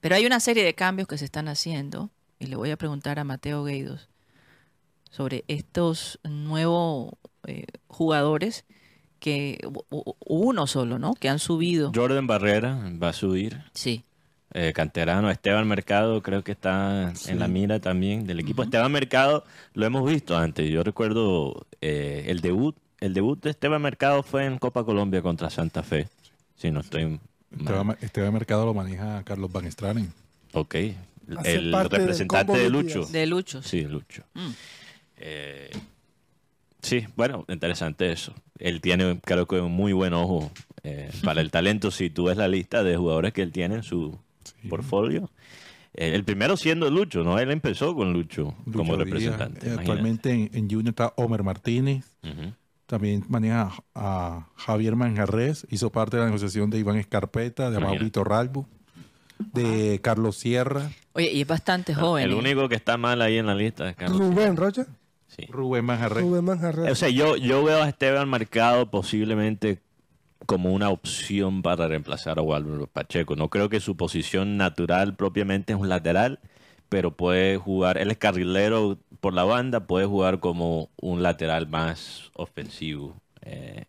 Pero 0.00 0.14
hay 0.14 0.26
una 0.26 0.38
serie 0.38 0.62
de 0.62 0.76
cambios 0.76 1.08
que 1.08 1.18
se 1.18 1.24
están 1.24 1.48
haciendo 1.48 2.10
y 2.38 2.46
le 2.46 2.54
voy 2.54 2.70
a 2.70 2.76
preguntar 2.76 3.18
a 3.18 3.24
Mateo 3.24 3.64
Gueidos 3.64 4.08
sobre 5.10 5.44
estos 5.48 6.20
nuevos 6.22 7.14
eh, 7.48 7.66
jugadores 7.88 8.64
que 9.22 9.56
uno 10.26 10.66
solo, 10.66 10.98
¿no? 10.98 11.14
Que 11.14 11.28
han 11.28 11.38
subido. 11.38 11.92
Jordan 11.94 12.26
Barrera 12.26 12.76
va 13.00 13.10
a 13.10 13.12
subir. 13.12 13.62
Sí. 13.72 14.02
Eh, 14.52 14.72
canterano, 14.74 15.30
Esteban 15.30 15.66
Mercado 15.68 16.20
creo 16.22 16.42
que 16.42 16.50
está 16.50 17.12
en 17.28 17.38
la 17.38 17.46
mira 17.46 17.78
también 17.78 18.26
del 18.26 18.40
equipo. 18.40 18.64
Esteban 18.64 18.90
Mercado 18.90 19.44
lo 19.74 19.86
hemos 19.86 20.10
visto 20.10 20.36
antes. 20.36 20.68
Yo 20.68 20.82
recuerdo 20.82 21.66
eh, 21.80 22.24
el 22.26 22.40
debut, 22.40 22.76
el 22.98 23.14
debut 23.14 23.40
de 23.40 23.50
Esteban 23.50 23.80
Mercado 23.80 24.24
fue 24.24 24.44
en 24.44 24.58
Copa 24.58 24.84
Colombia 24.84 25.22
contra 25.22 25.50
Santa 25.50 25.84
Fe. 25.84 26.08
Si 26.56 26.72
no 26.72 26.80
estoy 26.80 27.20
Esteban, 28.00 28.32
Mercado 28.32 28.66
lo 28.66 28.74
maneja 28.74 29.22
Carlos 29.22 29.52
Van 29.52 29.66
Estranen. 29.66 30.12
Ok. 30.52 30.74
el 31.44 31.72
representante 31.72 32.58
de 32.58 32.68
Lucho. 32.68 33.06
De 33.06 33.24
Lucho. 33.26 33.62
Sí, 33.62 33.82
Lucho. 33.82 34.24
Mm. 34.34 34.50
Eh, 35.18 35.70
sí, 36.82 37.06
bueno, 37.16 37.44
interesante 37.48 38.12
eso. 38.12 38.34
Él 38.58 38.80
tiene, 38.80 39.20
creo 39.24 39.46
que, 39.46 39.60
un 39.60 39.72
muy 39.72 39.92
buen 39.92 40.12
ojo 40.12 40.52
eh, 40.82 41.10
para 41.24 41.40
el 41.40 41.50
talento. 41.50 41.90
Si 41.90 42.10
tú 42.10 42.24
ves 42.24 42.36
la 42.36 42.48
lista 42.48 42.82
de 42.82 42.96
jugadores 42.96 43.32
que 43.32 43.42
él 43.42 43.52
tiene 43.52 43.76
en 43.76 43.82
su 43.82 44.18
portfolio. 44.68 45.30
Eh, 45.94 46.14
el 46.14 46.24
primero 46.24 46.56
siendo 46.56 46.90
Lucho, 46.90 47.22
¿no? 47.22 47.38
Él 47.38 47.50
empezó 47.50 47.94
con 47.94 48.12
Lucho, 48.12 48.54
como 48.72 48.96
representante. 48.96 49.70
actualmente 49.70 50.30
en, 50.30 50.50
en, 50.52 50.70
Junior 50.70 50.90
está 50.90 51.12
Homer 51.16 51.42
Martínez. 51.42 52.04
También 52.86 53.24
maneja 53.28 53.72
a 53.94 54.48
Javier 54.56 54.96
Manjarres. 54.96 55.66
Hizo 55.70 55.90
parte 55.90 56.16
de 56.16 56.22
la 56.22 56.26
negociación 56.26 56.70
de 56.70 56.78
Iván 56.78 56.98
Escarpeta, 56.98 57.70
de 57.70 57.80
Maurito 57.80 58.24
Ralbo, 58.24 58.68
de 59.38 60.00
Carlos 60.02 60.36
Sierra. 60.36 60.90
Oye, 61.14 61.32
y 61.32 61.42
es 61.42 61.46
bastante 61.46 61.94
joven. 61.94 62.24
El 62.24 62.34
único 62.34 62.68
que 62.68 62.74
está 62.74 62.96
mal 62.96 63.22
ahí 63.22 63.38
en 63.38 63.46
la 63.46 63.54
lista 63.54 63.88
es 63.88 63.96
Carlos 63.96 64.18
Rubén 64.18 64.56
Rocha. 64.56 64.86
Rubén 65.48 65.84
Manjarres. 65.84 66.90
O 66.90 66.94
sea, 66.94 67.08
yo, 67.08 67.36
yo 67.36 67.64
veo 67.64 67.82
a 67.82 67.88
Esteban 67.88 68.28
marcado 68.28 68.90
posiblemente 68.90 69.80
como 70.46 70.72
una 70.72 70.90
opción 70.90 71.62
para 71.62 71.88
reemplazar 71.88 72.38
a 72.38 72.42
Walter 72.42 72.88
Pacheco. 72.88 73.36
No 73.36 73.48
creo 73.48 73.68
que 73.68 73.80
su 73.80 73.96
posición 73.96 74.56
natural 74.56 75.14
propiamente 75.14 75.72
es 75.72 75.78
un 75.78 75.88
lateral, 75.88 76.40
pero 76.88 77.16
puede 77.16 77.56
jugar, 77.56 77.98
él 77.98 78.10
es 78.10 78.18
carrilero 78.18 78.98
por 79.20 79.34
la 79.34 79.44
banda, 79.44 79.86
puede 79.86 80.06
jugar 80.06 80.40
como 80.40 80.90
un 81.00 81.22
lateral 81.22 81.68
más 81.68 82.30
ofensivo. 82.34 83.16
Eh, 83.42 83.84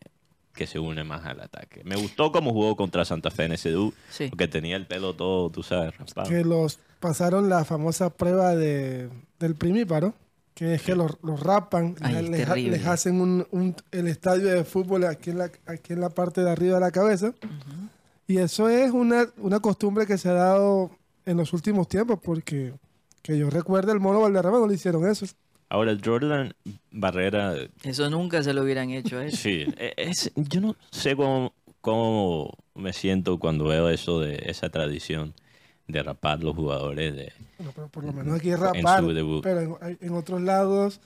que 0.53 0.67
se 0.67 0.77
une 0.77 1.03
más 1.03 1.25
al 1.25 1.41
ataque. 1.41 1.81
Me 1.83 1.95
gustó 1.95 2.31
cómo 2.31 2.53
jugó 2.53 2.75
contra 2.75 3.05
Santa 3.05 3.31
Fe 3.31 3.45
en 3.45 3.53
ese 3.53 3.71
dúo, 3.71 3.91
porque 4.29 4.47
tenía 4.47 4.75
el 4.75 4.85
pelo 4.85 5.15
todo, 5.15 5.50
tú 5.50 5.63
sabes, 5.63 5.97
raspado. 5.97 6.29
Que 6.29 6.43
los 6.43 6.79
pasaron 7.00 7.50
la 7.50 7.65
famosa 7.65 8.12
prueba 8.12 8.55
de, 8.55 9.09
del 9.39 9.55
primíparo 9.55 10.13
que 10.53 10.75
es 10.75 10.83
que 10.83 10.95
los, 10.95 11.12
rapan, 11.39 11.95
les, 12.01 12.86
hacen 12.86 13.19
un, 13.22 13.75
el 13.91 14.07
estadio 14.07 14.50
de 14.50 14.63
fútbol 14.63 15.05
aquí 15.05 15.31
en 15.31 15.39
la, 15.39 15.51
aquí 15.65 15.93
en 15.93 16.01
la 16.01 16.10
parte 16.10 16.43
de 16.43 16.51
arriba 16.51 16.75
de 16.75 16.81
la 16.81 16.91
cabeza. 16.91 17.33
Y 18.27 18.38
eso 18.38 18.69
es 18.69 18.91
una, 18.91 19.27
una 19.38 19.60
costumbre 19.60 20.05
que 20.05 20.17
se 20.17 20.29
ha 20.29 20.33
dado 20.33 20.91
en 21.25 21.38
los 21.38 21.53
últimos 21.53 21.88
tiempos, 21.88 22.19
porque 22.22 22.74
que 23.22 23.38
yo 23.38 23.50
recuerdo 23.50 23.91
el 23.93 24.00
mono 24.00 24.22
Valderrama 24.22 24.60
no 24.60 24.67
le 24.67 24.75
hicieron 24.75 25.10
eso. 25.10 25.25
Ahora, 25.69 25.98
Jordan 26.03 26.53
Barrera... 26.91 27.55
Eso 27.83 28.10
nunca 28.10 28.43
se 28.43 28.53
lo 28.53 28.62
hubieran 28.62 28.91
hecho 28.91 29.17
a 29.17 29.25
él. 29.25 29.31
Sí, 29.31 29.65
e, 29.77 29.93
es, 29.98 30.31
yo 30.36 30.62
no 30.62 30.75
sé 30.91 31.15
cómo, 31.15 31.53
cómo 31.81 32.51
me 32.75 32.93
siento 32.93 33.39
cuando 33.39 33.65
veo 33.65 33.89
eso 33.89 34.19
de 34.19 34.43
esa 34.45 34.69
tradición 34.69 35.33
de 35.93 36.03
rapar 36.03 36.43
los 36.43 36.55
jugadores 36.55 37.15
de 37.15 37.31
pero 37.75 37.88
por 37.88 38.03
lo 38.03 38.12
menos 38.12 38.38
aquí 38.38 38.53
rapar 38.53 39.03
pero 39.41 39.79
en, 39.81 40.13
otros 40.13 40.41
lados 40.41 41.00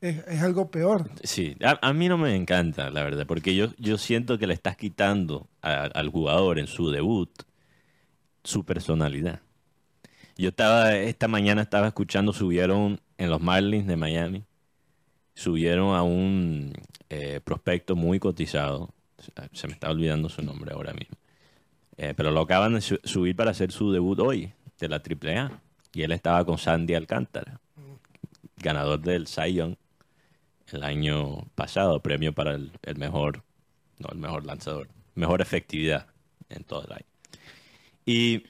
es, 0.00 0.42
algo 0.42 0.70
peor. 0.70 1.10
Sí 1.22 1.56
a, 1.62 1.92
mí 1.92 2.08
no 2.08 2.18
me 2.18 2.36
encanta 2.36 2.90
la 2.90 3.02
verdad 3.02 3.26
porque 3.26 3.54
yo 3.54 3.68
yo 3.78 3.96
siento 3.96 4.38
que 4.38 4.46
le 4.46 4.54
estás 4.54 4.76
quitando 4.76 5.48
al 5.62 6.08
jugador 6.10 6.58
en 6.58 6.66
su 6.66 6.90
debut 6.90 7.30
su 8.44 8.64
personalidad. 8.64 9.40
Yo 10.36 10.50
estaba 10.50 10.94
esta 10.94 11.26
mañana 11.26 11.62
estaba 11.62 11.88
escuchando 11.88 12.32
subieron 12.32 13.00
en 13.16 13.30
los 13.30 13.40
Marlins 13.40 13.86
de 13.86 13.96
Miami 13.96 14.44
subieron 15.34 15.94
a 15.94 16.02
un 16.02 16.72
eh, 17.08 17.40
prospecto 17.42 17.96
muy 17.96 18.18
cotizado 18.18 18.92
se 19.52 19.66
me 19.66 19.72
está 19.72 19.90
olvidando 19.90 20.28
su 20.28 20.42
nombre 20.42 20.72
ahora 20.72 20.92
mismo 20.92 21.17
eh, 21.98 22.14
pero 22.16 22.30
lo 22.30 22.40
acaban 22.40 22.74
de 22.74 22.80
subir 22.80 23.34
para 23.34 23.50
hacer 23.50 23.72
su 23.72 23.90
debut 23.90 24.18
hoy 24.20 24.52
de 24.78 24.88
la 24.88 24.96
AAA. 24.96 25.60
Y 25.92 26.02
él 26.02 26.12
estaba 26.12 26.44
con 26.44 26.56
Sandy 26.56 26.94
Alcántara, 26.94 27.60
ganador 28.56 29.00
del 29.00 29.26
Cy 29.26 29.54
Young 29.54 29.74
el 30.72 30.84
año 30.84 31.46
pasado, 31.54 32.00
premio 32.00 32.32
para 32.32 32.54
el, 32.54 32.70
mejor, 32.96 33.42
no 33.98 34.10
el 34.12 34.18
mejor 34.18 34.44
lanzador, 34.44 34.88
mejor 35.14 35.40
efectividad 35.40 36.06
en 36.48 36.62
todo 36.62 36.84
el 36.84 36.92
año. 36.92 37.06
Y 38.04 38.44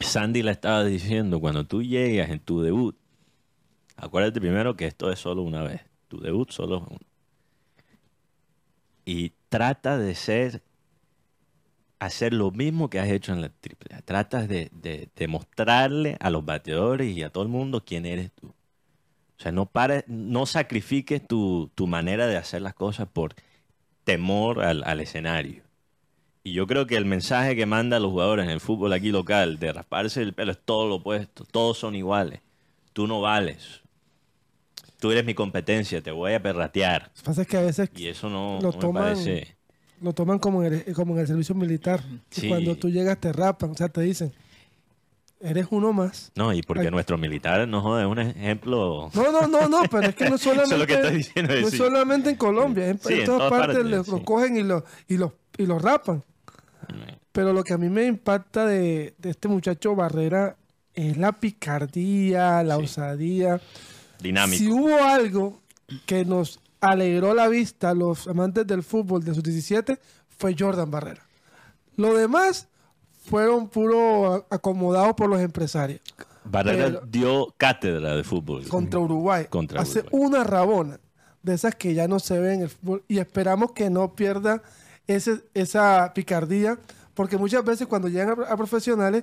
Sandy 0.00 0.42
le 0.42 0.50
estaba 0.50 0.84
diciendo, 0.84 1.40
cuando 1.40 1.64
tú 1.64 1.82
llegas 1.82 2.30
en 2.30 2.40
tu 2.40 2.60
debut, 2.60 2.96
acuérdate 3.96 4.40
primero 4.40 4.76
que 4.76 4.86
esto 4.86 5.10
es 5.10 5.18
solo 5.18 5.42
una 5.42 5.62
vez, 5.62 5.82
tu 6.08 6.20
debut 6.20 6.50
solo 6.50 6.78
es 6.78 6.82
uno. 6.88 7.00
Y 9.04 9.32
trata 9.48 9.96
de 9.96 10.14
ser 10.14 10.62
hacer 12.04 12.34
lo 12.34 12.50
mismo 12.50 12.90
que 12.90 12.98
has 12.98 13.08
hecho 13.08 13.32
en 13.32 13.40
la 13.40 13.46
AAA. 13.46 14.02
Tratas 14.02 14.48
de, 14.48 14.70
de, 14.72 15.28
mostrarle 15.28 16.16
a 16.18 16.30
los 16.30 16.44
bateadores 16.44 17.16
y 17.16 17.22
a 17.22 17.30
todo 17.30 17.44
el 17.44 17.48
mundo 17.48 17.84
quién 17.84 18.06
eres 18.06 18.32
tú. 18.32 18.48
O 18.48 19.42
sea, 19.42 19.52
no, 19.52 19.66
pares, 19.66 20.04
no 20.08 20.46
sacrifiques 20.46 21.22
tu, 21.26 21.70
manera 21.86 22.26
de 22.26 22.36
hacer 22.36 22.60
las 22.60 22.74
cosas 22.74 23.08
por 23.08 23.34
temor 24.02 24.62
al, 24.62 24.82
al, 24.84 24.98
escenario. 24.98 25.62
Y 26.42 26.52
yo 26.52 26.66
creo 26.66 26.88
que 26.88 26.96
el 26.96 27.04
mensaje 27.04 27.54
que 27.54 27.66
manda 27.66 27.98
a 27.98 28.00
los 28.00 28.10
jugadores 28.10 28.46
en 28.46 28.50
el 28.50 28.60
fútbol 28.60 28.92
aquí 28.92 29.12
local 29.12 29.60
de 29.60 29.72
rasparse 29.72 30.22
el 30.22 30.32
pelo 30.32 30.50
es 30.50 30.58
todo 30.58 30.88
lo 30.88 30.96
opuesto. 30.96 31.44
Todos 31.44 31.78
son 31.78 31.94
iguales. 31.94 32.40
Tú 32.92 33.06
no 33.06 33.20
vales. 33.20 33.80
Tú 34.98 35.12
eres 35.12 35.24
mi 35.24 35.34
competencia, 35.34 36.02
te 36.02 36.10
voy 36.10 36.32
a 36.32 36.42
perratear. 36.42 37.02
Lo 37.02 37.14
que 37.14 37.22
pasa 37.22 37.42
es 37.42 37.48
que 37.48 37.56
a 37.56 37.62
veces 37.62 37.90
y 37.94 38.08
eso 38.08 38.28
no, 38.28 38.58
lo 38.60 38.92
me 38.92 39.00
parece 39.00 39.56
lo 40.02 40.12
toman 40.12 40.38
como 40.38 40.62
en 40.62 40.74
el, 40.86 40.94
como 40.94 41.14
en 41.14 41.20
el 41.20 41.26
servicio 41.26 41.54
militar. 41.54 42.02
cuando 42.48 42.76
tú 42.76 42.90
llegas 42.90 43.18
te 43.18 43.32
rapan, 43.32 43.70
o 43.70 43.74
sea, 43.74 43.88
te 43.88 44.00
dicen, 44.02 44.32
eres 45.40 45.66
uno 45.70 45.92
más. 45.92 46.32
No, 46.34 46.52
y 46.52 46.62
porque 46.62 46.90
nuestros 46.90 47.18
militares, 47.18 47.68
no 47.68 47.98
es 47.98 48.06
un 48.06 48.18
ejemplo. 48.18 49.10
No, 49.14 49.32
no, 49.32 49.46
no, 49.46 49.68
no, 49.68 49.82
pero 49.90 50.08
es 50.08 50.14
que 50.14 50.28
no 50.28 50.38
solamente, 50.38 51.32
no 51.62 51.70
solamente 51.70 52.30
en 52.30 52.36
Colombia, 52.36 52.88
en, 52.88 52.98
todas, 53.24 53.50
partes, 53.50 53.84
lo 53.84 54.04
cogen 54.24 54.56
y 54.56 54.62
lo, 54.62 54.84
y 55.08 55.16
los 55.16 55.32
y 55.58 55.66
lo 55.66 55.78
rapan. 55.78 56.22
Pero 57.32 57.52
lo 57.52 57.64
que 57.64 57.72
a 57.72 57.78
mí 57.78 57.88
me 57.88 58.04
impacta 58.04 58.66
de, 58.66 59.14
de 59.18 59.30
este 59.30 59.48
muchacho 59.48 59.94
Barrera 59.94 60.56
es 60.94 61.16
la 61.16 61.32
picardía, 61.32 62.62
la 62.62 62.76
osadía. 62.76 63.60
Dinámico. 64.20 64.58
Si 64.58 64.70
hubo 64.70 65.02
algo 65.02 65.60
que 66.06 66.24
nos 66.24 66.60
alegró 66.82 67.32
la 67.32 67.48
vista 67.48 67.90
a 67.90 67.94
los 67.94 68.26
amantes 68.26 68.66
del 68.66 68.82
fútbol 68.82 69.24
de 69.24 69.32
sus 69.34 69.42
17 69.42 69.98
fue 70.28 70.54
Jordan 70.58 70.90
Barrera. 70.90 71.22
Lo 71.96 72.14
demás 72.14 72.68
fueron 73.24 73.68
puro 73.68 74.46
acomodados 74.50 75.14
por 75.14 75.30
los 75.30 75.40
empresarios. 75.40 76.00
Barrera 76.44 77.00
dio 77.06 77.54
cátedra 77.56 78.16
de 78.16 78.24
fútbol. 78.24 78.66
Contra 78.66 78.98
Uruguay. 78.98 79.46
Hace 79.76 80.04
una 80.10 80.42
rabona 80.42 80.98
de 81.42 81.54
esas 81.54 81.76
que 81.76 81.94
ya 81.94 82.08
no 82.08 82.18
se 82.18 82.38
ven 82.40 82.54
en 82.54 82.62
el 82.62 82.68
fútbol 82.68 83.04
y 83.06 83.18
esperamos 83.18 83.72
que 83.72 83.88
no 83.88 84.14
pierda 84.14 84.62
ese, 85.06 85.44
esa 85.54 86.12
picardía 86.14 86.78
porque 87.14 87.38
muchas 87.38 87.64
veces 87.64 87.86
cuando 87.86 88.08
llegan 88.08 88.36
a 88.48 88.56
profesionales 88.56 89.22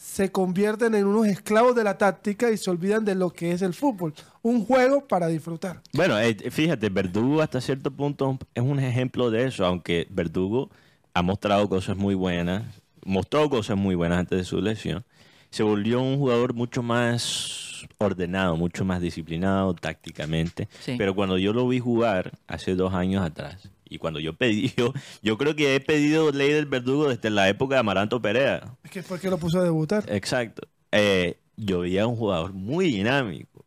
se 0.00 0.32
convierten 0.32 0.94
en 0.94 1.04
unos 1.04 1.26
esclavos 1.26 1.76
de 1.76 1.84
la 1.84 1.98
táctica 1.98 2.50
y 2.50 2.56
se 2.56 2.70
olvidan 2.70 3.04
de 3.04 3.14
lo 3.14 3.30
que 3.30 3.52
es 3.52 3.60
el 3.60 3.74
fútbol. 3.74 4.14
Un 4.40 4.64
juego 4.64 5.06
para 5.06 5.26
disfrutar. 5.26 5.82
Bueno, 5.92 6.18
eh, 6.18 6.34
fíjate, 6.50 6.88
Verdugo 6.88 7.42
hasta 7.42 7.60
cierto 7.60 7.90
punto 7.90 8.38
es 8.54 8.62
un 8.62 8.80
ejemplo 8.80 9.30
de 9.30 9.46
eso, 9.46 9.66
aunque 9.66 10.06
Verdugo 10.08 10.70
ha 11.12 11.20
mostrado 11.20 11.68
cosas 11.68 11.98
muy 11.98 12.14
buenas, 12.14 12.64
mostró 13.04 13.50
cosas 13.50 13.76
muy 13.76 13.94
buenas 13.94 14.20
antes 14.20 14.38
de 14.38 14.44
su 14.44 14.62
lesión, 14.62 15.04
se 15.50 15.62
volvió 15.62 16.00
un 16.00 16.16
jugador 16.16 16.54
mucho 16.54 16.82
más 16.82 17.86
ordenado, 17.98 18.56
mucho 18.56 18.86
más 18.86 19.02
disciplinado 19.02 19.74
tácticamente. 19.74 20.68
Pero 20.96 21.14
cuando 21.14 21.36
yo 21.36 21.52
lo 21.52 21.68
vi 21.68 21.78
jugar 21.78 22.32
hace 22.46 22.74
dos 22.74 22.94
años 22.94 23.22
atrás, 23.22 23.68
Y 23.90 23.98
cuando 23.98 24.20
yo 24.20 24.32
pedí, 24.32 24.72
yo, 24.76 24.94
yo 25.20 25.36
creo 25.36 25.54
que 25.54 25.74
he 25.74 25.80
pedido 25.80 26.30
ley 26.30 26.52
del 26.52 26.66
verdugo 26.66 27.10
desde 27.10 27.28
la 27.28 27.48
época 27.48 27.74
de 27.74 27.80
Amaranto 27.80 28.22
Perea. 28.22 28.62
Es 28.84 28.90
que 28.90 29.02
fue 29.02 29.20
que 29.20 29.28
lo 29.28 29.36
puso 29.36 29.58
a 29.58 29.64
debutar. 29.64 30.04
Exacto. 30.08 30.66
Eh, 30.92 31.36
yo 31.56 31.80
veía 31.80 32.06
un 32.06 32.16
jugador 32.16 32.54
muy 32.54 32.86
dinámico, 32.86 33.66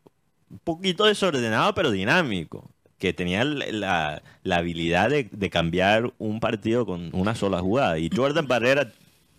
un 0.49 0.59
poquito 0.59 1.05
desordenado, 1.05 1.75
pero 1.75 1.91
dinámico, 1.91 2.71
que 2.97 3.13
tenía 3.13 3.43
la, 3.43 4.21
habilidad 4.49 5.09
de, 5.09 5.29
de, 5.31 5.49
cambiar 5.49 6.13
un 6.17 6.39
partido 6.39 6.85
con 6.85 7.13
una 7.13 7.35
sola 7.35 7.59
jugada. 7.59 7.99
Y 7.99 8.09
Jordan 8.13 8.47
Barrera 8.47 8.91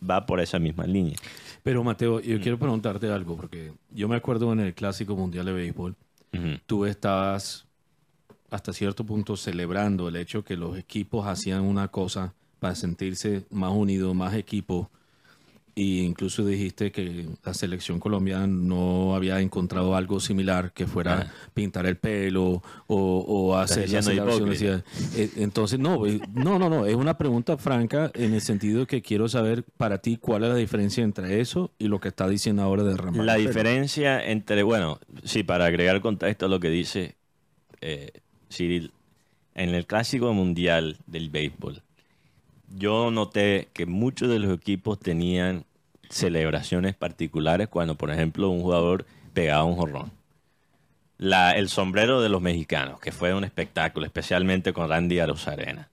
va 0.09 0.27
por 0.27 0.41
esa 0.41 0.59
misma 0.59 0.87
línea. 0.87 1.17
Pero 1.63 1.83
Mateo, 1.83 2.21
yo 2.21 2.41
quiero 2.43 2.59
preguntarte 2.59 3.11
algo, 3.11 3.37
porque 3.37 3.73
yo 3.91 4.07
me 4.07 4.17
acuerdo 4.17 4.53
en 4.53 4.61
el 4.61 4.75
Clásico 4.75 5.17
Mundial 5.17 5.47
de 5.47 5.53
Béisbol, 5.55 5.97
tú 6.67 6.85
estabas 6.85 7.67
hasta 8.55 8.73
cierto 8.73 9.05
punto 9.05 9.37
celebrando 9.37 10.09
el 10.09 10.15
hecho 10.15 10.45
que 10.45 10.57
los 10.57 10.79
equipos 10.79 11.27
hacían 11.27 11.63
una 11.63 11.89
cosa 11.89 12.35
para 12.61 12.77
sentirse 12.77 13.45
más 13.51 13.73
unidos, 13.73 14.15
más 14.15 14.35
equipo 14.35 14.91
y 15.75 16.03
incluso 16.03 16.45
dijiste 16.47 16.93
que 16.93 17.27
la 17.45 17.53
selección 17.53 17.99
colombiana 17.99 18.47
no 18.47 19.17
había 19.17 19.41
encontrado 19.41 19.97
algo 19.97 20.21
similar 20.21 20.71
que 20.73 20.87
fuera 20.87 21.33
pintar 21.53 21.85
el 21.87 21.97
pelo 21.97 22.63
o, 22.87 23.57
hacer 23.57 23.91
la 23.91 24.83
eh, 25.17 25.31
Entonces, 25.37 25.81
no, 25.81 26.07
eh, 26.07 26.21
no, 26.33 26.61
no, 26.61 26.71
no. 26.71 26.87
Es 26.87 26.95
una 26.95 27.19
pregunta 27.19 27.57
franca 27.57 28.13
en 28.15 28.35
el 28.35 28.41
sentido 28.41 28.87
que 28.87 29.03
quiero 29.03 29.29
saber 29.29 29.65
para 29.77 29.99
ti 29.99 30.17
cuál 30.17 30.45
es 30.45 30.51
la 30.51 30.55
diferencia 30.55 31.03
entre 31.03 31.41
eso 31.41 31.73
y 31.77 31.89
lo 31.89 31.99
que 31.99 32.09
está 32.09 32.29
diciendo 32.29 32.63
ahora 32.63 32.85
de 32.85 32.97
Ramón. 32.97 33.27
La 33.27 33.35
diferencia 33.35 34.25
entre, 34.25 34.63
bueno, 34.63 35.01
sí, 35.25 35.43
para 35.43 35.67
agregar 35.67 36.01
contexto 36.01 36.47
a 36.47 36.49
lo 36.49 36.61
que 36.61 36.71
dice 36.71 37.17
eh, 37.81 38.13
Cyril, 38.55 38.93
en 39.55 39.75
el 39.75 39.87
clásico 39.87 40.33
mundial 40.33 40.97
del 41.07 41.31
béisbol 41.31 41.83
yo 42.77 43.11
noté 43.11 43.69
que 43.73 43.87
muchos 43.87 44.29
de 44.29 44.39
los 44.39 44.53
equipos 44.53 44.99
tenían 44.99 45.65
celebraciones 46.11 46.95
particulares 46.95 47.69
cuando, 47.69 47.95
por 47.95 48.11
ejemplo, 48.11 48.51
un 48.51 48.63
jugador 48.63 49.07
pegaba 49.33 49.65
un 49.65 49.77
jorrón. 49.77 50.13
el 51.19 51.69
sombrero 51.69 52.21
de 52.21 52.29
los 52.29 52.43
mexicanos, 52.43 53.01
que 53.01 53.13
fue 53.13 53.35
un 53.35 53.45
espectáculo, 53.45 54.07
especialmente 54.07 54.73
con 54.73 54.89
Randy 54.89 55.21
Arozarena. 55.21 55.89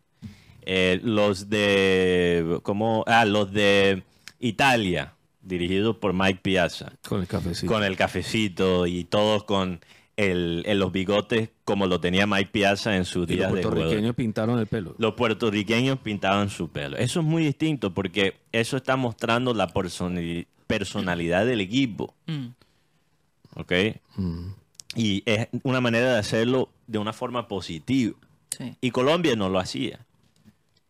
Eh, 0.63 0.99
los 1.03 1.49
de, 1.49 2.59
¿cómo? 2.63 3.03
Ah, 3.07 3.25
los 3.25 3.51
de 3.51 4.03
Italia, 4.39 5.13
dirigidos 5.41 5.97
por 5.97 6.13
Mike 6.13 6.39
Piazza. 6.41 6.93
Con 7.07 7.21
el 7.21 7.27
cafecito. 7.27 7.71
Con 7.71 7.83
el 7.83 7.95
cafecito 7.95 8.85
y 8.85 9.05
todos 9.05 9.43
con 9.43 9.79
el, 10.21 10.63
los 10.77 10.91
bigotes 10.91 11.49
como 11.65 11.87
lo 11.87 11.99
tenía 11.99 12.27
Mike 12.27 12.51
Piazza 12.51 12.95
en 12.95 13.05
sus 13.05 13.25
días 13.25 13.51
de 13.51 13.61
Los 13.61 13.71
puertorriqueños 13.71 14.15
pintaron 14.15 14.59
el 14.59 14.67
pelo. 14.67 14.95
Los 14.99 15.15
puertorriqueños 15.15 15.99
pintaban 15.99 16.49
su 16.49 16.69
pelo. 16.69 16.97
Eso 16.97 17.21
es 17.21 17.25
muy 17.25 17.43
distinto 17.43 17.93
porque 17.93 18.35
eso 18.51 18.77
está 18.77 18.95
mostrando 18.95 19.53
la 19.53 19.73
personalidad 20.67 21.45
del 21.45 21.61
equipo. 21.61 22.13
Mm. 22.27 22.47
¿Ok? 23.55 23.71
Mm. 24.15 24.47
Y 24.95 25.23
es 25.25 25.47
una 25.63 25.81
manera 25.81 26.13
de 26.13 26.19
hacerlo 26.19 26.69
de 26.85 26.99
una 26.99 27.13
forma 27.13 27.47
positiva. 27.47 28.15
Y 28.79 28.91
Colombia 28.91 29.35
no 29.35 29.49
lo 29.49 29.57
hacía. 29.57 30.05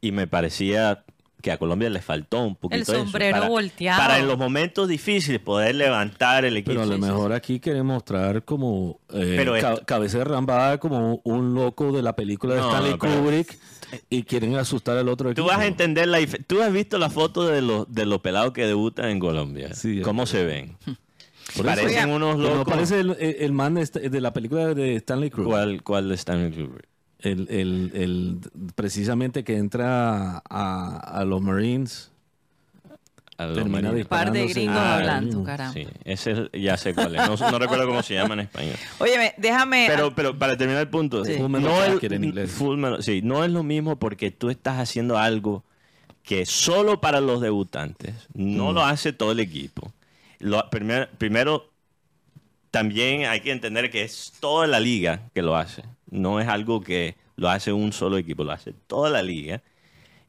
Y 0.01 0.11
me 0.11 0.27
parecía 0.27 1.05
que 1.41 1.51
a 1.51 1.57
Colombia 1.57 1.89
le 1.89 2.01
faltó 2.01 2.43
un 2.43 2.55
poquito 2.55 2.93
el 2.93 2.99
sombrero 2.99 3.37
para, 3.37 3.49
volteado. 3.49 3.99
para 3.99 4.19
en 4.19 4.27
los 4.27 4.37
momentos 4.37 4.87
difíciles 4.87 5.39
poder 5.39 5.75
levantar 5.75 6.45
el 6.45 6.57
equipo. 6.57 6.71
Pero 6.71 6.83
a 6.83 6.85
lo 6.85 6.97
mejor 6.97 7.33
aquí 7.33 7.59
quiere 7.59 7.83
mostrar 7.83 8.43
como 8.45 8.99
eh, 9.13 9.61
cabeza 9.85 10.19
de 10.19 10.23
rambada 10.23 10.79
como 10.79 11.21
un 11.23 11.53
loco 11.53 11.91
de 11.91 12.01
la 12.01 12.15
película 12.15 12.55
de 12.55 12.61
Stanley 12.61 12.97
Kubrick 12.97 13.57
y 14.09 14.23
quieren 14.23 14.55
asustar 14.55 14.97
al 14.97 15.09
otro 15.09 15.31
equipo. 15.31 15.45
tú 15.45 15.51
vas 15.51 15.59
a 15.59 15.65
entender 15.65 16.07
la 16.07 16.19
tú 16.47 16.61
has 16.61 16.71
visto 16.71 16.97
la 16.97 17.09
foto 17.09 17.47
de 17.47 17.61
los 17.61 17.91
de 17.93 18.05
los 18.05 18.21
pelados 18.21 18.53
que 18.53 18.65
debutan 18.65 19.09
en 19.09 19.19
Colombia. 19.19 19.73
Sí, 19.73 20.01
cómo 20.01 20.25
se 20.25 20.45
ven 20.45 20.77
parecen 21.63 22.09
unos 22.09 22.39
locos. 22.39 22.65
parece 22.65 22.99
el, 22.99 23.51
man 23.51 23.75
de, 23.75 24.21
la 24.21 24.31
película 24.31 24.73
de 24.73 24.95
Stanley 24.97 25.29
Kubrick. 25.29 25.49
¿cuál, 25.49 25.83
cuál 25.83 26.09
de 26.09 26.15
Stanley 26.15 26.51
Kubrick 26.51 26.90
el, 27.21 27.47
el, 27.49 27.91
el, 27.93 28.39
precisamente 28.75 29.43
que 29.43 29.57
entra 29.57 30.41
a, 30.49 30.97
a 30.97 31.25
los 31.25 31.41
Marines. 31.41 32.11
termina 33.37 33.91
Un 33.91 34.05
par 34.05 34.31
de 34.31 34.47
gringos 34.47 34.77
ah, 34.77 34.97
hablando, 34.97 35.43
caramba. 35.43 35.73
Sí, 35.73 35.87
ese 36.03 36.49
ya 36.53 36.77
sé 36.77 36.93
cuál 36.93 37.15
es. 37.15 37.21
No, 37.27 37.59
recuerdo 37.59 37.87
cómo 37.87 38.03
se 38.03 38.15
llama 38.15 38.33
en 38.35 38.41
español. 38.41 38.75
Oye, 38.99 39.33
déjame. 39.37 39.85
Pero, 39.87 40.13
pero 40.15 40.37
para 40.37 40.57
terminar 40.57 40.81
el 40.81 40.89
punto, 40.89 41.23
no, 41.23 41.83
es, 41.83 43.05
sí, 43.05 43.21
no 43.23 43.43
es 43.43 43.51
lo 43.51 43.63
mismo 43.63 43.97
porque 43.97 44.31
tú 44.31 44.49
estás 44.49 44.79
haciendo 44.79 45.17
algo 45.17 45.63
que 46.23 46.45
solo 46.45 47.01
para 47.01 47.19
los 47.19 47.41
debutantes 47.41 48.13
no 48.33 48.71
mm. 48.71 48.75
lo 48.75 48.83
hace 48.83 49.13
todo 49.13 49.31
el 49.31 49.39
equipo. 49.39 49.91
Lo, 50.39 50.69
primero, 50.69 51.07
primero, 51.17 51.69
también 52.71 53.25
hay 53.25 53.41
que 53.41 53.51
entender 53.51 53.91
que 53.91 54.03
es 54.03 54.33
toda 54.39 54.65
la 54.67 54.79
liga 54.79 55.29
que 55.33 55.41
lo 55.41 55.55
hace. 55.55 55.83
No 56.11 56.39
es 56.39 56.47
algo 56.47 56.81
que 56.81 57.15
lo 57.35 57.49
hace 57.49 57.73
un 57.73 57.91
solo 57.91 58.17
equipo, 58.17 58.43
lo 58.43 58.51
hace 58.51 58.73
toda 58.73 59.09
la 59.09 59.23
liga. 59.23 59.63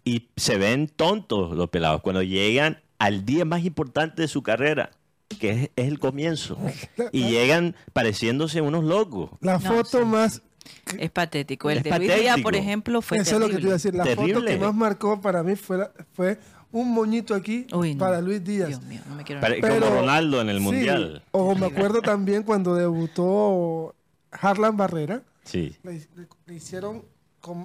Y 0.04 0.30
se 0.36 0.56
ven 0.56 0.88
tontos 0.88 1.54
los 1.56 1.68
pelados 1.68 2.00
cuando 2.00 2.22
llegan 2.22 2.80
al 2.98 3.24
día 3.24 3.44
más 3.44 3.64
importante 3.64 4.22
de 4.22 4.28
su 4.28 4.42
carrera, 4.42 4.90
que 5.38 5.50
es, 5.50 5.70
el 5.76 5.98
comienzo. 5.98 6.56
Y 7.12 7.28
llegan 7.28 7.76
pareciéndose 7.92 8.60
unos 8.60 8.84
locos. 8.84 9.30
La 9.40 9.60
foto 9.60 10.06
más 10.06 10.42
es 10.98 11.10
patético. 11.10 11.70
El 11.70 11.82
de 11.82 11.98
día, 11.98 12.36
por 12.42 12.56
ejemplo, 12.56 13.02
fue 13.02 13.18
Eso 13.18 13.34
es 13.34 13.40
lo 13.40 13.48
que 13.48 13.56
te 13.56 13.62
iba 13.62 13.70
a 13.70 13.74
decir. 13.74 13.94
La 13.94 14.06
foto 14.06 14.44
que 14.44 14.58
más 14.58 14.74
marcó 14.74 15.20
para 15.20 15.42
mí 15.42 15.56
fue, 15.56 15.90
fue 16.12 16.38
un 16.70 16.92
moñito 16.92 17.34
aquí 17.34 17.66
para 17.98 18.20
Luis 18.20 18.42
Díaz. 18.42 18.68
Dios 18.68 18.82
mío, 18.82 19.00
no 19.08 19.14
me 19.16 19.24
quiero 19.24 19.40
Como 19.40 20.00
Ronaldo 20.00 20.40
en 20.40 20.48
el 20.48 20.60
Mundial. 20.60 21.22
O 21.32 21.54
me 21.54 21.66
acuerdo 21.66 22.00
también 22.02 22.42
cuando 22.42 22.74
debutó 22.74 23.94
Harlan 24.30 24.76
Barrera. 24.76 25.22
Sí. 25.44 25.76
Le, 25.82 26.54
hicieron, 26.54 27.04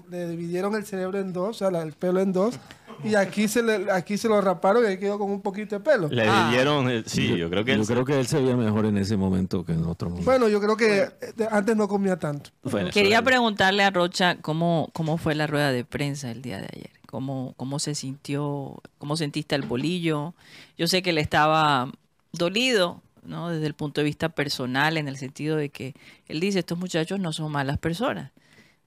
le 0.09 0.29
dividieron 0.29 0.75
el 0.75 0.85
cerebro 0.85 1.19
en 1.19 1.33
dos, 1.33 1.61
o 1.61 1.69
sea, 1.69 1.81
el 1.81 1.93
pelo 1.93 2.19
en 2.19 2.33
dos. 2.33 2.59
Y 3.03 3.13
aquí 3.13 3.47
se 3.47 3.61
le, 3.61 3.91
aquí 3.91 4.17
se 4.17 4.27
lo 4.27 4.41
raparon 4.41 4.83
y 4.83 4.87
ahí 4.87 4.97
quedó 4.97 5.19
con 5.19 5.29
un 5.29 5.41
poquito 5.41 5.75
de 5.75 5.81
pelo. 5.81 6.07
Le 6.07 6.23
ah. 6.27 6.45
dividieron, 6.45 7.03
sí, 7.05 7.37
yo 7.37 7.49
creo 7.49 7.63
que 7.63 7.77
yo 7.77 7.85
creo 7.85 8.05
que 8.05 8.19
él 8.19 8.27
se 8.27 8.41
veía 8.41 8.55
mejor 8.55 8.85
en 8.85 8.97
ese 8.97 9.17
momento 9.17 9.63
que 9.63 9.73
en 9.73 9.85
otro 9.85 10.09
momento. 10.09 10.29
Bueno, 10.29 10.49
yo 10.49 10.59
creo 10.59 10.75
que 10.75 11.01
eh, 11.01 11.47
antes 11.51 11.75
no 11.75 11.87
comía 11.87 12.17
tanto. 12.17 12.49
Quería 12.91 13.21
preguntarle 13.21 13.83
a 13.83 13.91
Rocha 13.91 14.37
cómo, 14.41 14.89
cómo 14.93 15.17
fue 15.17 15.35
la 15.35 15.45
rueda 15.45 15.71
de 15.71 15.85
prensa 15.85 16.31
el 16.31 16.41
día 16.41 16.57
de 16.57 16.69
ayer. 16.73 16.91
Cómo, 17.05 17.53
cómo 17.55 17.79
se 17.79 17.95
sintió, 17.95 18.81
cómo 18.97 19.15
sentiste 19.15 19.55
el 19.55 19.61
bolillo. 19.61 20.33
Yo 20.77 20.87
sé 20.87 21.01
que 21.01 21.13
le 21.13 21.21
estaba 21.21 21.89
dolido 22.33 23.01
¿no? 23.27 23.49
Desde 23.49 23.67
el 23.67 23.73
punto 23.73 24.01
de 24.01 24.05
vista 24.05 24.29
personal, 24.29 24.97
en 24.97 25.07
el 25.07 25.17
sentido 25.17 25.57
de 25.57 25.69
que 25.69 25.93
él 26.27 26.39
dice, 26.39 26.59
estos 26.59 26.77
muchachos 26.77 27.19
no 27.19 27.33
son 27.33 27.51
malas 27.51 27.77
personas, 27.77 28.31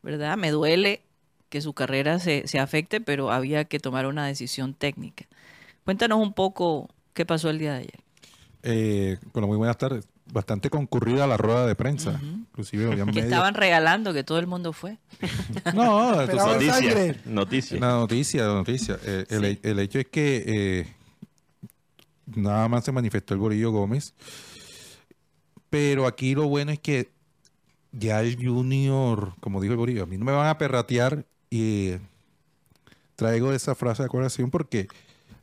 ¿verdad? 0.03 0.37
Me 0.37 0.51
duele 0.51 1.03
que 1.49 1.61
su 1.61 1.75
carrera 1.75 2.19
se, 2.19 2.47
se 2.47 2.59
afecte, 2.59 3.01
pero 3.01 3.31
había 3.31 3.65
que 3.65 3.79
tomar 3.79 4.07
una 4.07 4.27
decisión 4.27 4.75
técnica. 4.75 5.27
Cuéntanos 5.85 6.21
un 6.21 6.33
poco 6.33 6.89
qué 7.13 7.27
pasó 7.27 7.51
el 7.51 7.59
día 7.59 7.73
de 7.75 7.79
ayer. 7.79 8.01
Eh, 8.63 9.19
bueno, 9.33 9.47
muy 9.47 9.57
buenas 9.57 9.77
tardes. 9.79 10.09
Bastante 10.33 10.71
concurrida 10.71 11.27
la 11.27 11.37
rueda 11.37 11.67
de 11.67 11.75
prensa. 11.75 12.21
Inclusive 12.23 13.05
que 13.13 13.21
estaban 13.21 13.55
regalando, 13.55 14.13
que 14.13 14.23
todo 14.23 14.39
el 14.39 14.47
mundo 14.47 14.73
fue. 14.73 14.99
no, 15.75 16.15
noticia, 16.27 17.17
noticia. 17.25 17.81
La 17.81 17.89
noticia, 17.95 18.43
la 18.43 18.55
noticia. 18.55 18.99
Eh, 19.05 19.25
el, 19.29 19.59
el, 19.63 19.79
hecho 19.81 19.99
es 19.99 20.07
que 20.07 20.45
eh, 20.47 20.87
nada 22.35 22.69
más 22.69 22.85
se 22.85 22.93
manifestó 22.93 23.35
el 23.35 23.41
Borillo 23.41 23.71
Gómez. 23.71 24.15
Pero 25.69 26.07
aquí 26.07 26.35
lo 26.35 26.49
bueno 26.49 26.73
es 26.73 26.81
que 26.81 27.11
ya 27.93 28.21
el 28.21 28.37
Junior, 28.37 29.35
como 29.41 29.61
dijo 29.61 29.73
el 29.73 29.79
Borillo, 29.79 30.03
a 30.03 30.07
mí 30.07 30.19
no 30.19 30.25
me 30.25 30.33
van 30.33 30.49
a 30.49 30.59
perratear 30.59 31.25
y 31.49 31.93
traigo 33.17 33.53
esa 33.53 33.75
frase 33.75 34.03
de 34.03 34.07
acordación 34.07 34.51
porque 34.51 34.89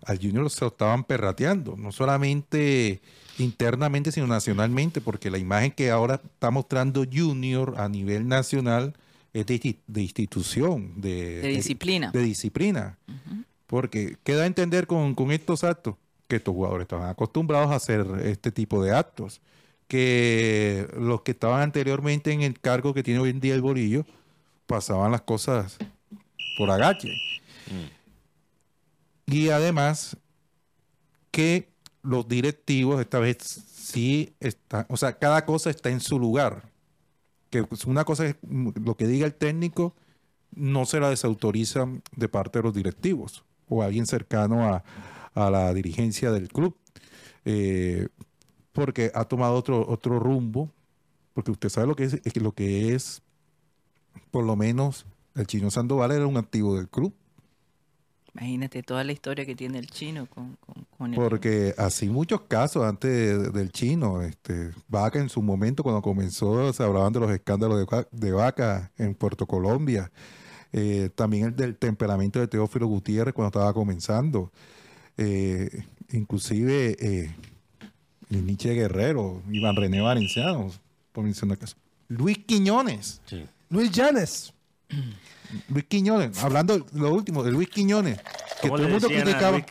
al 0.03 0.17
Junior 0.17 0.49
se 0.49 0.61
lo 0.61 0.67
estaban 0.67 1.03
perrateando, 1.03 1.75
no 1.77 1.91
solamente 1.91 3.01
internamente, 3.39 4.11
sino 4.11 4.27
nacionalmente, 4.27 5.01
porque 5.01 5.29
la 5.29 5.37
imagen 5.37 5.71
que 5.71 5.91
ahora 5.91 6.21
está 6.23 6.49
mostrando 6.49 7.05
Junior 7.11 7.75
a 7.77 7.87
nivel 7.89 8.27
nacional 8.27 8.95
es 9.33 9.45
de, 9.45 9.77
institución, 10.01 10.93
de, 10.99 11.41
disciplina. 11.41 12.11
De, 12.11 12.21
disciplina. 12.21 12.97
Porque 13.67 14.17
queda 14.23 14.43
a 14.43 14.45
entender 14.47 14.87
con, 14.87 15.13
con 15.13 15.31
estos 15.31 15.63
actos 15.63 15.95
que 16.27 16.37
estos 16.37 16.53
jugadores 16.53 16.85
estaban 16.85 17.09
acostumbrados 17.09 17.71
a 17.71 17.75
hacer 17.75 18.05
este 18.23 18.51
tipo 18.51 18.83
de 18.83 18.93
actos, 18.93 19.41
que 19.87 20.87
los 20.97 21.21
que 21.21 21.31
estaban 21.31 21.61
anteriormente 21.61 22.31
en 22.31 22.41
el 22.41 22.59
cargo 22.59 22.93
que 22.93 23.03
tiene 23.03 23.19
hoy 23.19 23.29
en 23.29 23.39
día 23.39 23.55
el 23.55 23.61
Borillo 23.61 24.05
pasaban 24.65 25.11
las 25.11 25.21
cosas 25.21 25.77
por 26.57 26.69
agache. 26.69 27.09
Mm. 27.67 29.31
Y 29.31 29.49
además 29.49 30.17
que 31.31 31.69
los 32.01 32.27
directivos 32.27 32.99
esta 32.99 33.19
vez 33.19 33.37
sí 33.37 34.33
están, 34.39 34.85
o 34.89 34.97
sea, 34.97 35.17
cada 35.17 35.45
cosa 35.45 35.69
está 35.69 35.89
en 35.89 36.01
su 36.01 36.19
lugar. 36.19 36.63
Que 37.49 37.65
una 37.85 38.03
cosa 38.03 38.25
es 38.25 38.35
lo 38.41 38.95
que 38.97 39.07
diga 39.07 39.25
el 39.25 39.33
técnico 39.33 39.95
no 40.51 40.85
se 40.85 40.99
la 40.99 41.09
desautoriza 41.09 41.87
de 42.15 42.27
parte 42.27 42.59
de 42.59 42.63
los 42.63 42.73
directivos 42.73 43.43
o 43.69 43.83
alguien 43.83 44.05
cercano 44.05 44.65
a, 44.65 44.83
la 45.49 45.73
dirigencia 45.73 46.31
del 46.31 46.49
club, 46.49 46.75
eh, 47.45 48.07
porque 48.71 49.11
ha 49.13 49.25
tomado 49.25 49.55
otro, 49.55 49.87
otro 49.87 50.19
rumbo, 50.19 50.69
porque 51.33 51.51
usted 51.51 51.69
sabe 51.69 51.87
lo 51.87 51.95
que 51.95 52.05
es, 52.05 52.35
lo 52.37 52.51
que 52.51 52.93
es, 52.95 53.21
por 54.31 54.43
lo 54.43 54.55
menos, 54.55 55.05
el 55.35 55.45
chino 55.47 55.69
Sandoval 55.69 56.11
era 56.11 56.27
un 56.27 56.37
activo 56.37 56.75
del 56.75 56.89
club. 56.89 57.13
Imagínate 58.33 58.83
toda 58.83 59.03
la 59.03 59.11
historia 59.11 59.45
que 59.45 59.55
tiene 59.55 59.79
el 59.79 59.87
chino 59.87 60.27
con, 60.27 60.57
con, 60.97 61.11
Porque 61.13 61.73
así 61.77 62.07
muchos 62.07 62.41
casos 62.41 62.83
antes 62.83 63.51
del 63.51 63.71
chino, 63.71 64.21
este, 64.21 64.71
Vaca 64.87 65.19
en 65.19 65.29
su 65.29 65.41
momento 65.41 65.81
cuando 65.81 66.03
comenzó 66.03 66.71
se 66.71 66.83
hablaban 66.83 67.13
de 67.13 67.19
los 67.19 67.31
escándalos 67.31 67.79
de, 67.79 68.07
de 68.11 68.31
Vaca 68.31 68.91
en 68.97 69.15
Puerto 69.15 69.47
Colombia, 69.47 70.11
eh, 70.71 71.09
también 71.15 71.45
el 71.45 71.55
del 71.55 71.77
temperamento 71.77 72.39
de 72.39 72.47
Teófilo 72.47 72.85
Gutiérrez 72.87 73.33
cuando 73.33 73.47
estaba 73.47 73.73
comenzando, 73.73 74.51
eh, 75.17 75.83
inclusive 76.11 76.95
eh, 76.99 77.35
el 78.29 78.45
Nietzsche 78.45 78.73
Guerrero, 78.73 79.41
Iván 79.51 79.75
René 79.75 80.01
Valenciano, 80.01 80.71
por 81.11 81.23
mencionar 81.23 81.57
caso. 81.57 81.75
Luis 82.07 82.37
Quiñones. 82.39 83.21
Luis 83.69 83.91
Llanes. 83.91 84.53
Luis 85.69 85.85
Quiñones, 85.85 86.43
hablando 86.43 86.85
lo 86.93 87.13
último 87.13 87.43
de 87.43 87.51
Luis 87.51 87.69
Quiñones, 87.69 88.19
que 88.61 88.67
todo 88.69 88.83
el 88.83 88.89
mundo 88.89 89.07
criticaba. 89.07 89.63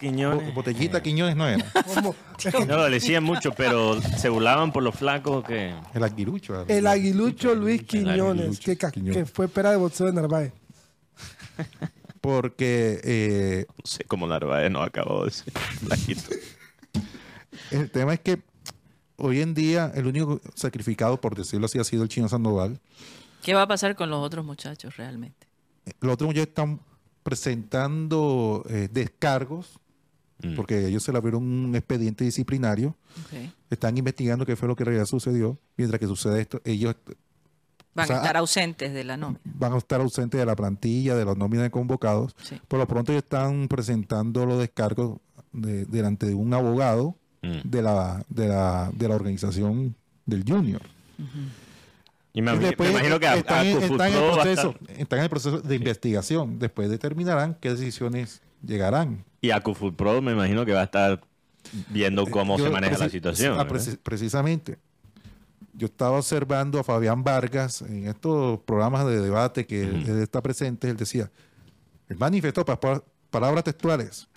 Botellita 0.54 1.02
Quiñones 1.02 1.36
no 1.36 1.46
era. 1.46 1.64
no, 2.66 2.88
le 2.88 2.94
decían 2.94 3.24
mucho, 3.24 3.52
pero 3.52 4.00
se 4.00 4.28
burlaban 4.28 4.72
por 4.72 4.82
los 4.82 4.94
flacos 4.94 5.44
que. 5.44 5.74
El 5.94 6.02
aguilucho. 6.02 6.64
El 6.66 6.86
aguilucho 6.86 7.54
Luis 7.54 7.82
Quiñones, 7.82 8.58
que, 8.60 9.26
fue 9.26 9.48
pera 9.48 9.70
de 9.70 9.76
boxeo 9.76 10.06
de 10.06 10.12
Narváez. 10.12 10.52
Porque. 12.26 13.00
Eh, 13.04 13.66
no 13.68 13.84
sé 13.84 14.02
cómo 14.02 14.26
Narváez 14.26 14.68
no 14.68 14.82
acabó 14.82 15.24
de 15.24 15.30
ser 15.30 15.52
El 17.70 17.88
tema 17.92 18.14
es 18.14 18.20
que 18.20 18.42
hoy 19.14 19.40
en 19.42 19.54
día 19.54 19.92
el 19.94 20.08
único 20.08 20.40
sacrificado, 20.56 21.20
por 21.20 21.36
decirlo 21.36 21.66
así, 21.66 21.78
ha 21.78 21.84
sido 21.84 22.02
el 22.02 22.08
chino 22.08 22.28
Sandoval. 22.28 22.80
¿Qué 23.44 23.54
va 23.54 23.62
a 23.62 23.68
pasar 23.68 23.94
con 23.94 24.10
los 24.10 24.18
otros 24.26 24.44
muchachos 24.44 24.96
realmente? 24.96 25.46
Los 26.00 26.14
otros 26.14 26.26
muchachos 26.26 26.48
están 26.48 26.80
presentando 27.22 28.64
eh, 28.68 28.88
descargos 28.90 29.78
mm. 30.42 30.56
porque 30.56 30.88
ellos 30.88 31.04
se 31.04 31.12
le 31.12 31.18
abrieron 31.18 31.44
un 31.44 31.76
expediente 31.76 32.24
disciplinario. 32.24 32.96
Están 33.70 33.96
investigando 33.98 34.44
qué 34.44 34.56
fue 34.56 34.66
lo 34.66 34.74
que 34.74 34.82
en 34.82 34.86
realidad 34.86 35.06
sucedió. 35.06 35.60
Mientras 35.76 36.00
que 36.00 36.08
sucede 36.08 36.40
esto, 36.40 36.60
ellos 36.64 36.96
Van 37.96 38.12
a 38.12 38.16
estar 38.16 38.36
ausentes 38.36 38.92
de 38.92 39.04
la 39.04 39.16
nómina. 39.16 39.40
Van 39.44 39.72
a 39.72 39.78
estar 39.78 40.00
ausentes 40.00 40.38
de 40.38 40.44
la 40.44 40.54
plantilla, 40.54 41.14
de 41.14 41.24
los 41.24 41.36
nóminas 41.36 41.64
de 41.64 41.70
convocados. 41.70 42.36
Por 42.68 42.78
lo 42.78 42.86
pronto 42.86 43.12
ellos 43.12 43.24
están 43.24 43.68
presentando 43.68 44.44
los 44.44 44.58
descargos 44.58 45.18
delante 45.52 46.26
de 46.26 46.34
un 46.34 46.52
abogado 46.52 47.16
mm. 47.42 47.60
de, 47.64 47.82
la, 47.82 48.24
de, 48.28 48.48
la, 48.48 48.90
de 48.92 49.08
la 49.08 49.14
organización 49.14 49.96
del 50.26 50.44
Junior. 50.46 50.82
Y 52.34 52.42
me, 52.42 52.52
imagino 52.52 53.18
que 53.18 53.32
están, 53.34 53.66
en 53.66 53.82
el 53.82 53.88
proceso, 53.96 54.74
están 54.98 55.18
en 55.18 55.24
el 55.24 55.30
proceso 55.30 55.60
de 55.62 55.74
investigación. 55.74 56.58
Después 56.58 56.90
determinarán 56.90 57.56
qué 57.58 57.70
decisiones 57.70 58.42
llegarán. 58.62 59.24
Y 59.40 59.52
a 59.52 59.60
Pro 59.60 60.20
me 60.20 60.32
imagino 60.32 60.66
que 60.66 60.72
va 60.72 60.82
a 60.82 60.84
estar 60.84 61.22
viendo 61.88 62.24
eh, 62.24 62.30
cómo 62.30 62.58
se 62.58 62.68
maneja 62.68 62.98
la 62.98 63.08
situación. 63.08 63.58
Ah, 63.58 63.66
precisamente. 64.02 64.76
Yo 65.76 65.86
estaba 65.86 66.16
observando 66.16 66.78
a 66.78 66.84
Fabián 66.84 67.22
Vargas 67.22 67.82
en 67.82 68.06
estos 68.06 68.60
programas 68.60 69.06
de 69.06 69.20
debate 69.20 69.66
que 69.66 69.82
él 69.82 70.20
está 70.22 70.42
presente. 70.42 70.88
Él 70.88 70.96
decía, 70.96 71.30
el 72.08 72.16
manifiesto, 72.16 72.64
palabras 73.30 73.64
textuales. 73.64 74.28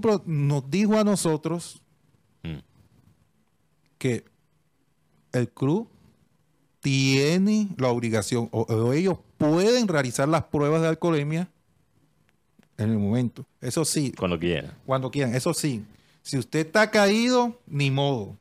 Pro 0.00 0.22
nos 0.24 0.70
dijo 0.70 0.98
a 0.98 1.04
nosotros 1.04 1.82
mm. 2.42 2.58
que 3.98 4.24
el 5.32 5.50
club 5.50 5.88
tiene 6.80 7.68
la 7.76 7.88
obligación, 7.88 8.48
o, 8.50 8.92
ellos 8.92 9.18
pueden 9.38 9.86
realizar 9.86 10.28
las 10.28 10.44
pruebas 10.44 10.82
de 10.82 10.88
alcoholemia 10.88 11.50
en 12.76 12.90
el 12.90 12.98
momento. 12.98 13.46
Eso 13.60 13.84
sí. 13.84 14.12
Cuando 14.18 14.38
quieran. 14.38 14.72
Cuando 14.84 15.10
quieran. 15.10 15.34
Eso 15.34 15.54
sí. 15.54 15.84
Si 16.22 16.38
usted 16.38 16.66
está 16.66 16.90
caído, 16.90 17.60
ni 17.66 17.90
modo. 17.90 18.36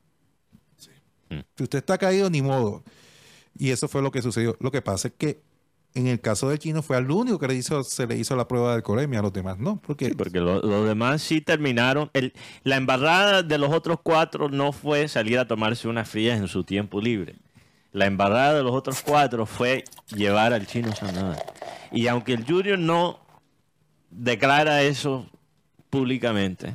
Si 1.56 1.63
usted 1.63 1.80
está 1.80 1.98
caído, 1.98 2.30
ni 2.30 2.41
modo. 2.41 2.84
Y 3.58 3.72
eso 3.72 3.88
fue 3.88 4.02
lo 4.02 4.12
que 4.12 4.22
sucedió. 4.22 4.56
Lo 4.60 4.72
que 4.72 4.82
pasa 4.82 5.10
es 5.10 5.13
que 5.17 5.41
en 5.94 6.08
el 6.08 6.22
caso 6.22 6.50
del 6.50 6.60
chino 6.60 6.82
fue 6.82 6.96
al 6.96 7.10
único 7.12 7.38
que 7.38 7.48
le 7.48 7.56
hizo, 7.56 7.84
se 7.84 8.08
le 8.08 8.17
hizo 8.17 8.36
la 8.36 8.48
prueba 8.48 8.70
de 8.70 8.76
alcoholemia, 8.76 9.20
a 9.20 9.24
los 9.24 9.34
demás 9.34 9.58
no. 9.58 9.82
Porque, 9.82 10.13
porque 10.15 10.39
los 10.39 10.88
demás 10.88 11.22
sí 11.22 11.41
terminaron. 11.41 12.10
El, 12.13 12.34
la 12.63 12.78
embarrada 12.78 13.44
de 13.44 13.58
los 13.58 13.72
otros 13.72 14.00
cuatro 14.02 14.50
no 14.50 14.72
fue 14.72 15.08
salir 15.08 15.38
a 15.39 15.48
tomarse 15.48 15.88
unas 15.88 16.10
frías 16.10 16.39
en 16.39 16.48
su 16.48 16.63
tiempo 16.63 17.02
libre. 17.02 17.36
La 17.91 18.06
embarrada 18.06 18.54
de 18.54 18.63
los 18.63 18.72
otros 18.72 19.02
cuatro 19.02 19.46
fue 19.46 19.84
llevar 20.15 20.54
al 20.54 20.65
chino 20.65 20.96
Sanada. 20.96 21.38
Y 21.91 22.08
aunque 22.08 22.34
el 22.34 22.46
Junior 22.46 22.80
no 22.80 23.20
declara 24.10 24.84
eso 24.84 25.30
públicamente, 25.89 26.74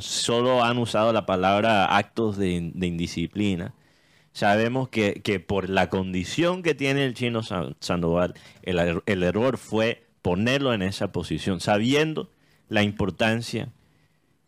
solo 0.00 0.64
han 0.64 0.78
usado 0.78 1.12
la 1.12 1.26
palabra 1.26 1.96
actos 1.96 2.36
de 2.36 2.54
indisciplina 2.54 3.74
sabemos 4.36 4.90
que, 4.90 5.22
que, 5.22 5.40
por 5.40 5.70
la 5.70 5.88
condición 5.88 6.62
que 6.62 6.74
tiene 6.74 7.06
el 7.06 7.14
chino 7.14 7.40
Sandoval, 7.42 8.34
el, 8.62 9.00
el, 9.06 9.22
error 9.22 9.56
fue 9.56 10.04
ponerlo 10.20 10.74
en 10.74 10.82
esa 10.82 11.10
posición, 11.10 11.58
sabiendo 11.60 12.28
la 12.68 12.82
importancia 12.82 13.72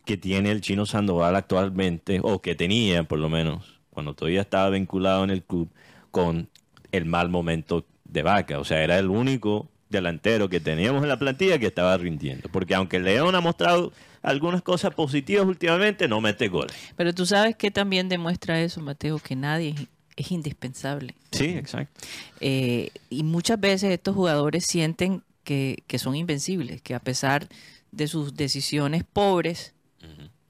que 0.04 0.18
tiene 0.18 0.50
el 0.50 0.60
chino 0.60 0.84
Sandoval 0.84 1.36
actualmente, 1.36 2.20
o 2.22 2.42
que 2.42 2.54
tenía 2.54 3.04
por 3.04 3.18
lo 3.18 3.30
menos, 3.30 3.80
cuando 3.88 4.12
todavía 4.12 4.42
estaba 4.42 4.68
vinculado 4.68 5.24
en 5.24 5.30
el 5.30 5.42
club, 5.42 5.70
con 6.10 6.50
el 6.92 7.06
mal 7.06 7.30
momento 7.30 7.86
de 8.04 8.22
Vaca. 8.22 8.58
O 8.58 8.64
sea, 8.64 8.84
era 8.84 8.98
el 8.98 9.08
único 9.08 9.70
delantero 9.88 10.48
que 10.48 10.60
teníamos 10.60 11.02
en 11.02 11.08
la 11.08 11.18
plantilla 11.18 11.58
que 11.58 11.66
estaba 11.66 11.96
rindiendo. 11.96 12.48
Porque 12.50 12.74
aunque 12.74 12.98
León 12.98 13.34
ha 13.34 13.40
mostrado 13.40 13.92
algunas 14.22 14.62
cosas 14.62 14.94
positivas 14.94 15.46
últimamente, 15.46 16.08
no 16.08 16.20
mete 16.20 16.48
goles. 16.48 16.74
Pero 16.96 17.14
tú 17.14 17.26
sabes 17.26 17.56
que 17.56 17.70
también 17.70 18.08
demuestra 18.08 18.60
eso, 18.60 18.80
Mateo, 18.80 19.18
que 19.18 19.36
nadie 19.36 19.74
es, 20.16 20.32
indispensable. 20.32 21.14
Sí, 21.32 21.46
exacto. 21.46 22.06
Eh, 22.40 22.90
y 23.08 23.22
muchas 23.22 23.60
veces 23.60 23.92
estos 23.92 24.14
jugadores 24.14 24.64
sienten 24.66 25.22
que, 25.44 25.82
son 25.98 26.14
invencibles, 26.14 26.82
que 26.82 26.94
a 26.94 27.00
pesar 27.00 27.48
de 27.90 28.06
sus 28.06 28.34
decisiones 28.34 29.04
pobres 29.04 29.74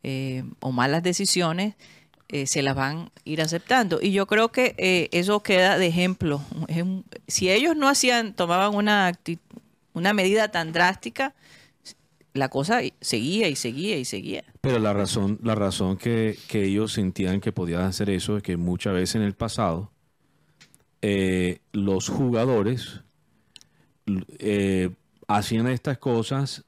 eh, 0.03 0.45
o 0.61 0.73
malas 0.73 1.03
decisiones, 1.03 1.75
eh, 2.29 2.47
se 2.47 2.63
las 2.63 2.75
van 2.75 2.97
a 2.99 3.11
ir 3.25 3.41
aceptando. 3.41 4.01
Y 4.01 4.13
yo 4.13 4.27
creo 4.27 4.51
que 4.51 5.09
eso 5.13 5.43
queda 5.43 5.79
de 5.79 5.87
ejemplo. 5.87 6.43
si 7.27 7.51
ellos 7.51 7.77
no 7.77 7.89
hacían, 7.89 8.35
tomaban 8.35 8.75
una, 8.75 9.13
una 9.95 10.13
medida 10.13 10.49
tan 10.49 10.73
drástica, 10.73 11.35
la 12.39 12.49
cosa 12.49 12.81
seguía 13.01 13.49
y 13.49 13.57
seguía 13.57 13.99
y 13.99 14.05
seguía. 14.05 14.45
Pero 14.61 14.79
la 14.79 14.93
razón, 14.93 15.39
la 15.43 15.55
razón 15.55 15.97
que, 15.97 16.39
ellos 16.53 16.93
sentían 16.93 17.41
que 17.41 17.53
podían 17.53 17.83
hacer 17.83 18.11
eso 18.11 18.37
es 18.37 18.43
que 18.43 18.57
muchas 18.57 18.95
veces 18.95 19.17
en 19.17 19.23
el 19.23 19.35
pasado 19.35 19.91
eh, 21.03 21.61
los 21.73 22.09
jugadores 22.09 23.01
eh, 24.39 24.91
hacían 25.27 25.69
estas 25.69 25.99
cosas 25.99 26.65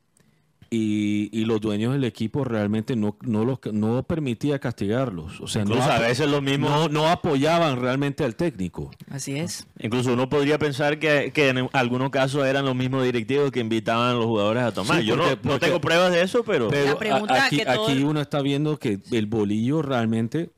y, 0.72 1.44
los 1.44 1.60
dueños 1.60 1.92
del 1.92 2.04
equipo 2.04 2.44
realmente 2.44 2.94
no, 2.94 3.16
no, 3.22 3.44
los, 3.44 3.58
no 3.72 4.04
permitía 4.04 4.60
castigarlos. 4.60 5.40
O 5.40 5.48
sea, 5.48 5.64
no, 5.64 5.82
a 5.82 5.98
veces 5.98 6.28
lo 6.28 6.40
mismo... 6.40 6.88
no, 6.88 7.08
apoyaban 7.08 7.80
realmente 7.80 8.24
al 8.24 8.36
técnico. 8.36 8.90
Así 9.10 9.36
es. 9.36 9.66
Incluso 9.80 10.12
uno 10.12 10.28
podría 10.28 10.58
pensar 10.58 10.98
que, 11.00 11.32
en 11.34 11.68
algunos 11.72 12.10
casos 12.10 12.46
eran 12.46 12.64
los 12.64 12.76
mismos 12.76 13.02
directivos 13.04 13.50
que 13.50 13.60
invitaban 13.60 14.10
a 14.10 14.14
los 14.14 14.26
jugadores 14.26 14.62
a 14.62 14.72
tomar. 14.72 15.02
Yo 15.02 15.16
no, 15.16 15.58
tengo 15.58 15.80
pruebas 15.80 16.12
de 16.12 16.22
eso, 16.22 16.44
pero... 16.44 16.70
aquí, 17.28 17.62
aquí 17.62 18.04
uno 18.04 18.20
está 18.20 18.40
viendo 18.40 18.78
que 18.78 19.00
el 19.10 19.26
bolillo 19.26 19.82
realmente 19.82 20.50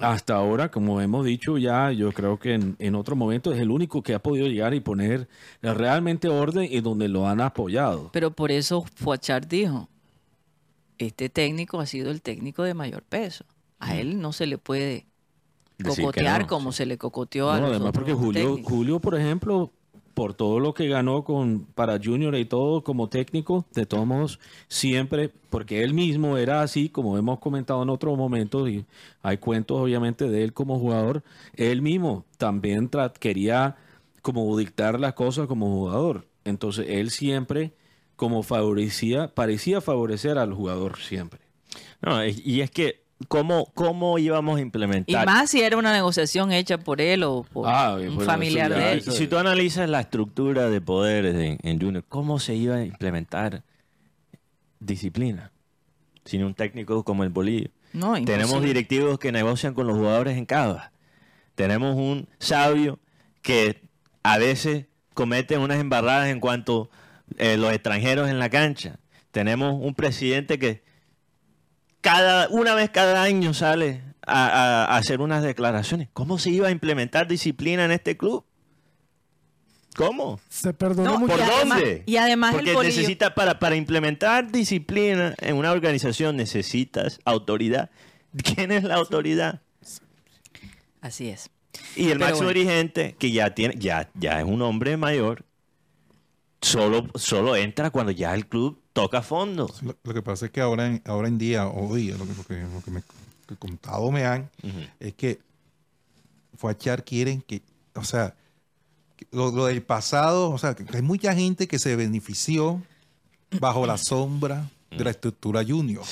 hasta 0.00 0.34
ahora, 0.34 0.70
como 0.70 1.00
hemos 1.00 1.24
dicho 1.24 1.58
ya, 1.58 1.92
yo 1.92 2.12
creo 2.12 2.38
que 2.38 2.54
en, 2.54 2.76
en 2.78 2.94
otro 2.94 3.16
momento 3.16 3.52
es 3.52 3.60
el 3.60 3.70
único 3.70 4.02
que 4.02 4.14
ha 4.14 4.18
podido 4.18 4.46
llegar 4.46 4.74
y 4.74 4.80
poner 4.80 5.28
realmente 5.60 6.28
orden 6.28 6.68
y 6.70 6.80
donde 6.80 7.08
lo 7.08 7.28
han 7.28 7.40
apoyado. 7.40 8.10
Pero 8.12 8.30
por 8.30 8.50
eso 8.50 8.84
Fuachar 8.94 9.46
dijo, 9.46 9.88
este 10.98 11.28
técnico 11.28 11.80
ha 11.80 11.86
sido 11.86 12.10
el 12.10 12.22
técnico 12.22 12.62
de 12.62 12.74
mayor 12.74 13.02
peso. 13.02 13.44
A 13.78 13.96
él 13.96 14.20
no 14.20 14.32
se 14.32 14.46
le 14.46 14.58
puede 14.58 15.06
cocotear 15.82 16.46
como 16.46 16.72
se 16.72 16.86
le 16.86 16.98
cocoteó 16.98 17.50
a 17.50 17.60
no, 17.60 17.66
además 17.66 17.92
porque 17.92 18.12
Julio, 18.12 18.58
Julio, 18.62 19.00
por 19.00 19.16
ejemplo, 19.16 19.72
por 20.14 20.34
todo 20.34 20.60
lo 20.60 20.74
que 20.74 20.88
ganó 20.88 21.24
con 21.24 21.66
para 21.74 21.98
Junior 22.02 22.34
y 22.36 22.44
todo 22.44 22.82
como 22.84 23.08
técnico, 23.08 23.66
de 23.74 23.86
todos 23.86 24.06
modos, 24.06 24.40
siempre, 24.68 25.30
porque 25.50 25.82
él 25.82 25.94
mismo 25.94 26.36
era 26.36 26.62
así, 26.62 26.88
como 26.88 27.16
hemos 27.18 27.38
comentado 27.38 27.82
en 27.82 27.90
otros 27.90 28.16
momentos, 28.16 28.68
y 28.68 28.84
hay 29.22 29.38
cuentos 29.38 29.78
obviamente 29.80 30.28
de 30.28 30.44
él 30.44 30.52
como 30.52 30.78
jugador, 30.78 31.22
él 31.54 31.82
mismo 31.82 32.24
también 32.38 32.90
quería 33.18 33.76
como 34.22 34.56
dictar 34.56 35.00
las 35.00 35.14
cosas 35.14 35.46
como 35.46 35.70
jugador. 35.70 36.26
Entonces 36.44 36.86
él 36.88 37.10
siempre 37.10 37.72
como 38.16 38.42
favorecía, 38.42 39.34
parecía 39.34 39.80
favorecer 39.80 40.38
al 40.38 40.52
jugador 40.52 40.98
siempre. 40.98 41.40
No, 42.00 42.24
y 42.24 42.60
es 42.60 42.70
que 42.70 43.01
¿cómo, 43.28 43.70
cómo 43.74 44.18
íbamos 44.18 44.58
a 44.58 44.60
implementar? 44.60 45.22
Y 45.22 45.26
más 45.26 45.50
si 45.50 45.62
era 45.62 45.76
una 45.76 45.92
negociación 45.92 46.52
hecha 46.52 46.78
por 46.78 47.00
él 47.00 47.22
o 47.22 47.42
por 47.42 47.68
ah, 47.68 47.96
un 47.96 48.20
familiar 48.20 48.72
de 48.72 48.92
él. 48.92 49.02
Si 49.02 49.26
tú 49.26 49.38
analizas 49.38 49.88
la 49.88 50.00
estructura 50.00 50.68
de 50.68 50.80
poderes 50.80 51.34
en, 51.34 51.58
en 51.62 51.80
Junior, 51.80 52.04
¿cómo 52.08 52.38
se 52.38 52.54
iba 52.54 52.76
a 52.76 52.84
implementar 52.84 53.62
disciplina 54.80 55.52
sin 56.24 56.44
un 56.44 56.54
técnico 56.54 57.04
como 57.04 57.24
el 57.24 57.30
Bolillo? 57.30 57.70
No, 57.92 58.14
Tenemos 58.24 58.62
directivos 58.62 59.18
que 59.18 59.32
negocian 59.32 59.74
con 59.74 59.86
los 59.86 59.96
jugadores 59.96 60.38
en 60.38 60.46
cada. 60.46 60.92
Tenemos 61.54 61.96
un 61.96 62.28
sabio 62.38 62.98
que 63.42 63.82
a 64.22 64.38
veces 64.38 64.86
comete 65.14 65.58
unas 65.58 65.78
embarradas 65.78 66.28
en 66.28 66.40
cuanto 66.40 66.90
a 67.38 67.44
eh, 67.44 67.56
los 67.58 67.72
extranjeros 67.72 68.30
en 68.30 68.38
la 68.38 68.48
cancha. 68.48 68.98
Tenemos 69.30 69.74
un 69.78 69.94
presidente 69.94 70.58
que 70.58 70.82
cada, 72.02 72.48
una 72.48 72.74
vez 72.74 72.90
cada 72.90 73.22
año 73.22 73.54
sale 73.54 74.02
a, 74.26 74.96
hacer 74.96 75.22
unas 75.22 75.42
declaraciones. 75.42 76.08
¿Cómo 76.12 76.38
se 76.38 76.50
iba 76.50 76.68
a 76.68 76.70
implementar 76.70 77.26
disciplina 77.26 77.86
en 77.86 77.92
este 77.92 78.16
club? 78.18 78.44
¿Cómo? 79.96 80.40
Se 80.48 80.72
perdonó 80.72 81.26
¿Por 81.26 81.38
dónde? 81.38 82.02
y 82.06 82.16
además 82.16 82.54
Porque 82.54 82.74
necesita 82.74 83.34
para, 83.34 83.58
para 83.58 83.76
implementar 83.76 84.50
disciplina 84.50 85.34
en 85.38 85.56
una 85.56 85.70
organización 85.70 86.36
necesitas 86.36 87.20
autoridad. 87.24 87.90
¿Quién 88.42 88.72
es 88.72 88.84
la 88.84 88.96
autoridad? 88.96 89.60
Así 91.00 91.28
es. 91.28 91.50
Y 91.96 92.10
el 92.10 92.18
máximo 92.18 92.48
dirigente, 92.48 93.16
que 93.18 93.30
ya 93.30 93.54
tiene, 93.54 93.74
ya, 93.78 94.10
ya 94.14 94.40
es 94.40 94.44
un 94.44 94.62
hombre 94.62 94.96
mayor, 94.96 95.44
solo, 96.60 97.08
solo 97.14 97.56
entra 97.56 97.90
cuando 97.90 98.12
ya 98.12 98.34
el 98.34 98.46
club 98.46 98.81
toca 98.92 99.22
fondo. 99.22 99.72
Lo, 100.02 100.14
que 100.14 100.22
pasa 100.22 100.46
es 100.46 100.52
que 100.52 100.60
ahora 100.60 100.86
en, 100.86 101.02
ahora 101.04 101.28
en 101.28 101.38
día, 101.38 101.66
hoy, 101.66 102.08
lo 102.12 102.26
que, 102.26 102.34
lo 102.34 102.44
que, 102.44 102.60
lo 102.62 102.82
que 102.82 102.90
me 102.90 103.02
he 103.50 103.56
contado 103.56 104.10
me 104.10 104.24
han, 104.24 104.50
es 105.00 105.14
que 105.14 105.40
Fuachar 106.56 107.04
quieren 107.04 107.42
que, 107.42 107.62
o 107.94 108.04
sea, 108.04 108.34
lo, 109.30 109.66
del 109.66 109.82
pasado, 109.82 110.50
o 110.50 110.58
sea, 110.58 110.74
que 110.74 110.84
hay 110.96 111.02
mucha 111.02 111.34
gente 111.34 111.66
que 111.68 111.78
se 111.78 111.96
benefició 111.96 112.82
bajo 113.60 113.86
la 113.86 113.98
sombra 113.98 114.70
de 114.90 115.04
la 115.04 115.10
estructura 115.10 115.64
junior, 115.64 116.04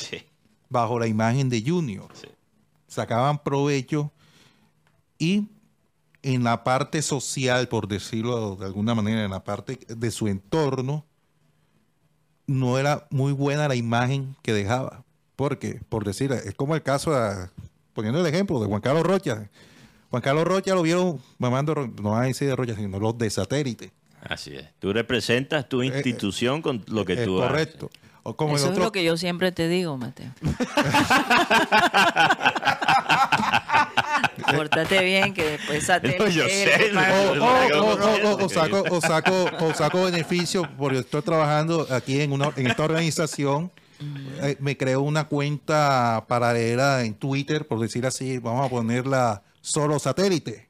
bajo 0.69 0.99
la 0.99 1.07
imagen 1.07 1.49
de 1.49 1.63
junior. 1.63 2.11
Sacaban 2.89 3.43
provecho 3.43 4.11
y 5.19 5.49
en 6.23 6.45
la 6.45 6.65
parte 6.65 7.03
social, 7.03 7.69
por 7.69 7.89
decirlo 7.89 8.57
de 8.57 8.67
alguna 8.67 8.95
manera, 8.95 9.25
en 9.25 9.31
la 9.31 9.45
parte 9.45 9.79
de 9.89 10.11
su 10.11 10.29
entorno, 10.29 11.05
no 12.51 12.79
era 12.79 13.07
muy 13.11 13.33
buena 13.33 13.69
la 13.69 13.77
imagen 13.77 14.35
que 14.43 14.53
dejaba. 14.53 15.05
Porque, 15.37 15.81
por 15.89 16.05
decir, 16.05 16.33
es 16.33 16.55
como 16.55 16.75
el 16.75 16.83
caso, 16.83 17.13
poniendo 17.95 18.21
el 18.21 18.27
ejemplo 18.27 18.61
de 18.61 18.67
Juan 18.67 18.81
Carlos 18.81 19.05
Rocha. 19.05 19.49
Juan 20.11 20.21
Carlos 20.21 20.45
Rocha 20.45 20.75
lo 20.75 20.83
vieron 20.83 21.21
mamando, 21.39 21.75
no 22.03 22.17
a 22.17 22.25
decir 22.25 22.49
de 22.49 22.57
Rocha, 22.57 22.75
sino 22.75 22.99
los 22.99 23.17
de 23.17 23.31
satélite. 23.31 23.93
Así 24.23 24.57
es. 24.57 24.67
Tú 24.81 24.93
representas 24.93 25.69
tu 25.69 25.83
eh, 25.83 25.87
eh, 25.87 25.95
institución 25.95 26.61
con 26.61 26.85
lo 26.89 27.05
que 27.05 27.19
tú 27.19 27.37
correcto. 27.37 27.87
haces. 27.87 28.01
Correcto. 28.23 28.57
Eso 28.57 28.73
es 28.73 28.79
lo 28.79 28.93
que 28.93 29.05
yo 29.05 29.17
siempre 29.17 29.53
te 29.53 29.69
digo, 29.69 29.97
Mateo. 29.97 30.33
Pórtate 34.43 35.05
bien, 35.05 35.35
que 35.35 35.53
después 35.53 35.85
satélite. 35.87 36.23
O, 36.23 36.31
saco, 38.49 38.85
o, 38.91 39.01
saco, 39.01 39.51
o 39.61 39.75
saco 39.75 40.05
beneficio 40.05 40.69
porque 40.77 40.99
estoy 40.99 41.23
trabajando 41.23 41.87
aquí 41.91 42.21
en, 42.21 42.33
una, 42.33 42.53
en 42.57 42.67
esta 42.67 42.85
organización. 42.85 43.71
Eh, 44.43 44.57
me 44.61 44.77
creo 44.77 45.03
una 45.03 45.29
cuenta 45.29 46.25
paralela 46.27 47.05
en 47.05 47.15
Twitter, 47.15 47.67
por 47.67 47.81
decir 47.81 48.07
así, 48.07 48.39
vamos 48.39 48.67
a 48.67 48.71
ponerla 48.71 49.43
solo 49.61 49.99
satélite. 49.99 50.69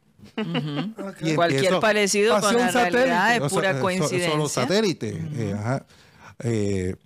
Cualquier 1.37 1.81
parecido 1.81 2.41
con 2.41 2.57
la 2.57 2.71
realidad 2.71 3.37
es 3.37 3.53
pura 3.53 3.79
coincidencia. 3.79 4.31
Solo 4.31 4.49
satélite. 4.49 5.23
Eh, 5.35 5.57
eh, 6.41 6.97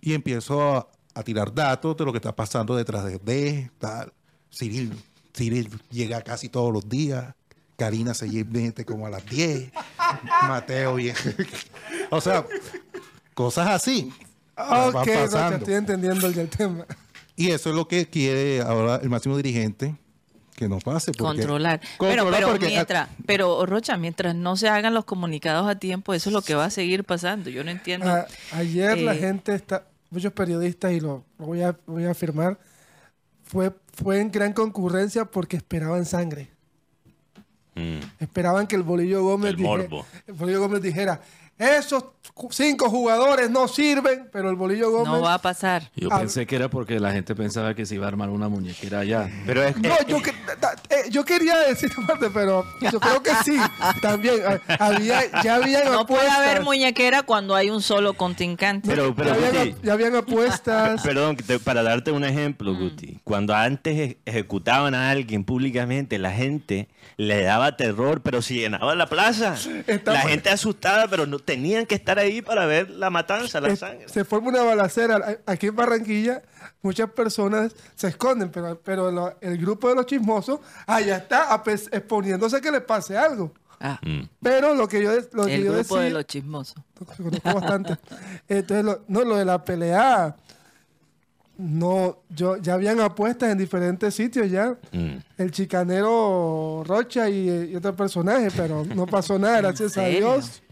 y 0.00 0.14
empiezo 0.14 0.76
a, 0.76 0.88
a, 1.14 1.22
tirar 1.22 1.52
datos 1.52 1.96
de 1.96 2.04
lo 2.04 2.12
que 2.12 2.18
está 2.18 2.34
pasando 2.34 2.74
detrás 2.74 3.04
de, 3.04 3.18
de 3.18 3.70
tal. 3.78 4.12
Cyril 4.50 4.92
Cyril 5.34 5.70
llega 5.90 6.22
casi 6.22 6.48
todos 6.48 6.72
los 6.72 6.88
días. 6.88 7.34
Karina 7.76 8.12
se 8.12 8.26
mete 8.44 8.84
como 8.84 9.06
a 9.06 9.10
las 9.10 9.24
10. 9.26 9.72
Mateo 10.48 10.96
bien. 10.96 11.16
o 12.10 12.20
sea, 12.20 12.44
cosas 13.34 13.68
así. 13.68 14.12
Ok, 14.56 15.06
estoy 15.06 15.74
entendiendo 15.74 16.26
el 16.26 16.48
tema. 16.48 16.86
Y 17.36 17.50
eso 17.50 17.70
es 17.70 17.76
lo 17.76 17.88
que 17.88 18.06
quiere 18.06 18.60
ahora 18.60 18.96
el 18.96 19.08
máximo 19.08 19.34
dirigente, 19.36 19.96
que 20.56 20.68
no 20.68 20.78
pase. 20.78 21.14
controlar. 21.14 21.80
Pero, 21.98 22.30
pero, 22.30 22.58
mientras, 22.58 23.08
pero, 23.24 23.64
Rocha, 23.64 23.96
mientras 23.96 24.34
no 24.34 24.56
se 24.56 24.68
hagan 24.68 24.92
los 24.92 25.06
comunicados 25.06 25.66
a 25.66 25.76
tiempo, 25.76 26.12
eso 26.12 26.28
es 26.28 26.34
lo 26.34 26.42
que 26.42 26.54
va 26.54 26.66
a 26.66 26.70
seguir 26.70 27.04
pasando. 27.04 27.48
Yo 27.48 27.64
no 27.64 27.70
entiendo. 27.70 28.06
ayer 28.52 28.98
la 28.98 29.14
eh, 29.14 29.18
gente, 29.18 29.54
está, 29.54 29.86
muchos 30.10 30.34
periodistas, 30.34 30.92
y 30.92 31.00
lo, 31.00 31.24
voy, 31.38 31.62
a, 31.62 31.74
voy 31.86 32.04
a 32.04 32.10
afirmar, 32.10 32.58
fue, 33.42 33.72
fue 34.02 34.20
en 34.20 34.30
gran 34.30 34.52
concurrencia 34.52 35.24
porque 35.24 35.56
esperaban 35.56 36.04
sangre. 36.04 36.50
Mm. 37.74 38.00
Esperaban 38.18 38.66
que 38.66 38.76
el 38.76 38.82
Bolillo 38.82 39.22
Gómez, 39.22 39.56
dijera, 39.56 39.88
el 40.26 40.34
Bolillo 40.34 40.60
Gómez 40.60 40.82
dijera, 40.82 41.20
esos 41.60 42.04
cinco 42.50 42.88
jugadores 42.88 43.50
no 43.50 43.68
sirven, 43.68 44.28
pero 44.32 44.48
el 44.48 44.56
Bolillo 44.56 44.90
Gómez... 44.90 45.12
No 45.12 45.20
va 45.20 45.34
a 45.34 45.38
pasar. 45.38 45.90
Yo 45.94 46.08
pensé 46.08 46.46
que 46.46 46.56
era 46.56 46.70
porque 46.70 46.98
la 46.98 47.12
gente 47.12 47.34
pensaba 47.34 47.74
que 47.74 47.84
se 47.84 47.96
iba 47.96 48.06
a 48.06 48.08
armar 48.08 48.30
una 48.30 48.48
muñequera 48.48 49.00
allá. 49.00 49.28
Pero 49.44 49.62
es, 49.62 49.76
no, 49.76 49.94
yo, 50.06 50.16
eh, 50.18 51.10
yo, 51.10 51.24
quería 51.24 51.58
decir 51.58 51.90
parte, 52.06 52.30
pero 52.32 52.64
yo 52.80 52.98
creo 52.98 53.22
que 53.22 53.32
sí. 53.44 53.58
También 54.00 54.36
había, 54.78 55.42
ya 55.42 55.56
habían 55.56 55.92
No 55.92 56.06
puede 56.06 56.28
haber 56.30 56.62
muñequera 56.62 57.22
cuando 57.24 57.54
hay 57.54 57.68
un 57.68 57.82
solo 57.82 58.14
contingente. 58.14 58.88
Pero, 58.88 59.14
pero 59.14 59.36
ya, 59.82 59.92
habían, 59.92 60.16
apuestas. 60.16 61.02
Perdón, 61.04 61.36
para 61.62 61.82
darte 61.82 62.10
un 62.10 62.24
ejemplo, 62.24 62.74
Guti. 62.74 63.18
Cuando 63.22 63.54
antes 63.54 64.16
ejecutaban 64.24 64.94
a 64.94 65.10
alguien 65.10 65.44
públicamente, 65.44 66.18
la 66.18 66.32
gente 66.32 66.88
le 67.16 67.42
daba 67.42 67.76
terror, 67.76 68.22
pero 68.22 68.40
si 68.40 68.54
llenaba 68.54 68.94
la 68.94 69.06
plaza. 69.06 69.56
La 70.06 70.20
gente 70.22 70.48
asustada, 70.48 71.06
pero 71.08 71.26
no 71.26 71.38
tenían 71.50 71.84
que 71.84 71.96
estar 71.96 72.16
ahí 72.16 72.42
para 72.42 72.64
ver 72.64 72.90
la 72.90 73.10
matanza, 73.10 73.60
la 73.60 73.74
sangre. 73.74 74.08
Se 74.08 74.24
forma 74.24 74.50
una 74.50 74.62
balacera. 74.62 75.40
Aquí 75.46 75.66
en 75.66 75.74
Barranquilla, 75.74 76.42
muchas 76.80 77.10
personas 77.10 77.74
se 77.96 78.06
esconden, 78.06 78.52
pero, 78.52 78.80
pero 78.80 79.34
el 79.40 79.58
grupo 79.58 79.88
de 79.88 79.96
los 79.96 80.06
chismosos, 80.06 80.60
allá 80.86 81.16
está 81.16 81.60
exponiéndose 81.90 82.60
que 82.60 82.70
le 82.70 82.80
pase 82.80 83.18
algo. 83.18 83.52
Ah. 83.80 83.98
Mm. 84.00 84.28
Pero 84.40 84.76
lo 84.76 84.86
que 84.86 85.02
yo, 85.02 85.10
lo 85.32 85.48
el 85.48 85.64
yo 85.64 85.72
grupo 85.72 85.98
de 85.98 86.10
los 86.10 86.24
chismosos. 86.24 86.76
Conozco 87.16 87.52
bastante. 87.52 87.98
Entonces, 88.46 89.00
no, 89.08 89.24
lo 89.24 89.36
de 89.36 89.44
la 89.44 89.64
pelea 89.64 90.36
no, 91.58 92.22
yo 92.28 92.58
ya 92.58 92.74
habían 92.74 93.00
apuestas 93.00 93.50
en 93.50 93.58
diferentes 93.58 94.14
sitios 94.14 94.48
ya. 94.48 94.78
Mm. 94.92 95.16
El 95.36 95.50
chicanero 95.50 96.84
Rocha 96.86 97.28
y, 97.28 97.74
otro 97.74 97.96
personaje, 97.96 98.50
pero 98.56 98.84
no 98.84 99.04
pasó 99.06 99.36
nada, 99.36 99.62
gracias 99.62 99.98
a 99.98 100.04
Dios. 100.04 100.62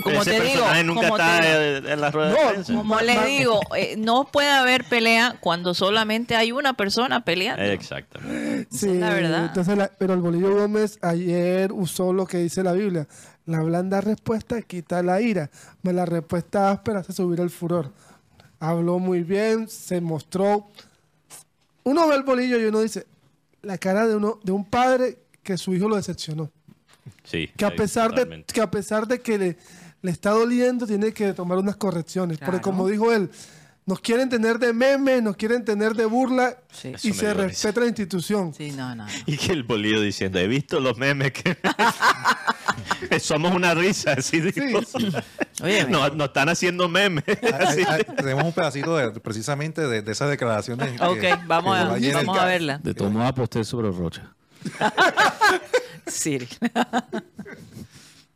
Como 0.00 0.24
te 0.24 0.40
digo, 0.40 0.64
nunca 0.84 1.08
está 1.08 1.66
en 1.92 2.00
la 2.00 2.10
rueda 2.10 2.34
no, 2.68 2.76
Como 2.76 3.00
le 3.00 3.24
digo, 3.26 3.60
eh, 3.76 3.96
no 3.96 4.24
puede 4.24 4.50
haber 4.50 4.84
pelea 4.84 5.36
cuando 5.40 5.74
solamente 5.74 6.36
hay 6.36 6.52
una 6.52 6.74
persona 6.74 7.24
peleando. 7.24 7.62
Exactamente. 7.62 8.68
Sí, 8.70 8.98
la 8.98 9.10
verdad. 9.10 9.46
Entonces, 9.46 9.90
pero 9.98 10.14
el 10.14 10.20
Bolillo 10.20 10.54
Gómez 10.54 10.98
ayer 11.02 11.72
usó 11.72 12.12
lo 12.12 12.26
que 12.26 12.38
dice 12.38 12.62
la 12.62 12.72
Biblia. 12.72 13.06
La 13.44 13.60
blanda 13.60 14.00
respuesta 14.00 14.62
quita 14.62 15.02
la 15.02 15.20
ira, 15.20 15.50
la 15.82 16.06
respuesta 16.06 16.70
áspera 16.70 17.00
hace 17.00 17.12
subir 17.12 17.40
el 17.40 17.50
furor 17.50 17.90
habló 18.62 19.00
muy 19.00 19.24
bien, 19.24 19.68
se 19.68 20.00
mostró. 20.00 20.68
Uno 21.82 22.06
ve 22.06 22.14
el 22.14 22.22
bolillo 22.22 22.60
y 22.60 22.64
uno 22.66 22.80
dice, 22.80 23.06
la 23.60 23.76
cara 23.76 24.06
de 24.06 24.14
uno, 24.14 24.38
de 24.44 24.52
un 24.52 24.64
padre 24.64 25.18
que 25.42 25.58
su 25.58 25.74
hijo 25.74 25.88
lo 25.88 25.96
decepcionó. 25.96 26.48
Sí. 27.24 27.50
Que 27.56 27.64
a 27.64 27.74
pesar 27.74 28.14
de 28.14 28.44
que 28.44 28.60
a 28.60 28.70
pesar 28.70 29.08
de 29.08 29.20
que 29.20 29.36
le, 29.36 29.56
le, 30.02 30.10
está 30.10 30.30
doliendo, 30.30 30.86
tiene 30.86 31.12
que 31.12 31.32
tomar 31.32 31.58
unas 31.58 31.76
correcciones. 31.76 32.38
Porque 32.38 32.60
como 32.60 32.86
dijo 32.88 33.12
él, 33.12 33.30
nos 33.84 34.00
quieren 34.00 34.28
tener 34.28 34.58
de 34.58 34.72
meme, 34.72 35.20
nos 35.20 35.36
quieren 35.36 35.64
tener 35.64 35.94
de 35.94 36.04
burla 36.04 36.56
y 37.02 37.12
se 37.12 37.34
respeta 37.34 37.80
la 37.80 37.86
institución. 37.86 38.54
Sí, 38.54 38.70
no, 38.72 38.94
no, 38.94 39.06
Y 39.26 39.36
que 39.36 39.52
el 39.52 39.64
bolillo 39.64 40.00
diciendo, 40.00 40.38
he 40.38 40.46
visto 40.46 40.78
los 40.78 40.96
memes 40.98 41.32
que 41.32 41.58
somos 43.20 43.54
una 43.54 43.74
risa, 43.74 44.12
así 44.12 44.40
digo. 44.40 44.80
nos, 45.88 46.26
están 46.26 46.48
haciendo 46.48 46.88
memes. 46.88 47.24
tenemos 48.16 48.44
un 48.44 48.52
pedacito 48.52 48.96
de, 48.96 49.20
precisamente 49.20 49.80
de, 49.86 50.02
de 50.02 50.12
esas 50.12 50.30
declaraciones. 50.30 51.00
Ok, 51.00 51.24
vamos, 51.46 51.76
a, 51.76 51.96
vamos 52.14 52.38
a 52.38 52.44
verla. 52.44 52.78
De 52.78 52.94
modos 52.94 53.28
aposté 53.28 53.64
sobre 53.64 53.90
Rocha. 53.90 54.32
sí. 56.06 56.38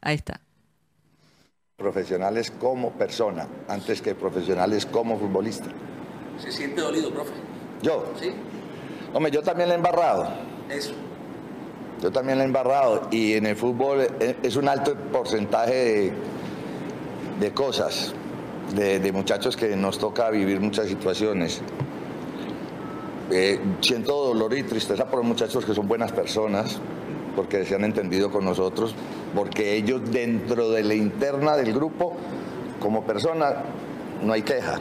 Ahí 0.01 0.17
está. 0.17 0.41
Profesionales 1.77 2.51
como 2.59 2.93
persona, 2.93 3.47
antes 3.69 4.01
que 4.01 4.15
profesionales 4.15 4.87
como 4.87 5.19
futbolista. 5.19 5.67
¿Se 6.39 6.51
siente 6.51 6.81
dolido, 6.81 7.11
profe? 7.11 7.35
¿Yo? 7.83 8.15
Sí. 8.19 8.33
Hombre, 9.13 9.31
yo 9.31 9.43
también 9.43 9.69
le 9.69 9.75
he 9.75 9.77
embarrado. 9.77 10.27
Eso. 10.71 10.93
Yo 12.01 12.11
también 12.11 12.39
le 12.39 12.45
he 12.45 12.47
embarrado. 12.47 13.09
Y 13.11 13.35
en 13.35 13.45
el 13.45 13.57
fútbol 13.57 14.09
es 14.43 14.57
un 14.57 14.71
alto 14.71 14.95
porcentaje 15.13 16.15
de, 17.41 17.53
cosas, 17.53 18.15
de, 18.75 18.99
de, 18.99 19.13
muchachos 19.13 19.55
que 19.55 19.77
nos 19.77 19.99
toca 19.99 20.31
vivir 20.31 20.59
muchas 20.61 20.89
situaciones. 20.89 21.61
Eh, 23.31 23.61
siento 23.83 24.29
dolor 24.29 24.57
y 24.57 24.63
tristeza 24.63 25.05
por 25.05 25.19
los 25.19 25.29
muchachos 25.29 25.63
que 25.67 25.75
son 25.75 25.87
buenas 25.87 26.11
personas, 26.13 26.81
porque 27.37 27.65
se 27.65 27.75
han 27.75 27.85
entendido 27.85 28.31
con 28.31 28.45
nosotros, 28.45 28.95
porque 29.35 29.77
ellos 29.77 30.01
dentro 30.11 30.71
de 30.71 30.83
la 30.83 30.95
interna 30.95 31.57
del 31.57 31.73
grupo, 31.73 32.17
como 32.81 33.05
persona, 33.05 33.57
no 34.25 34.33
hay 34.33 34.43
queja. 34.43 34.81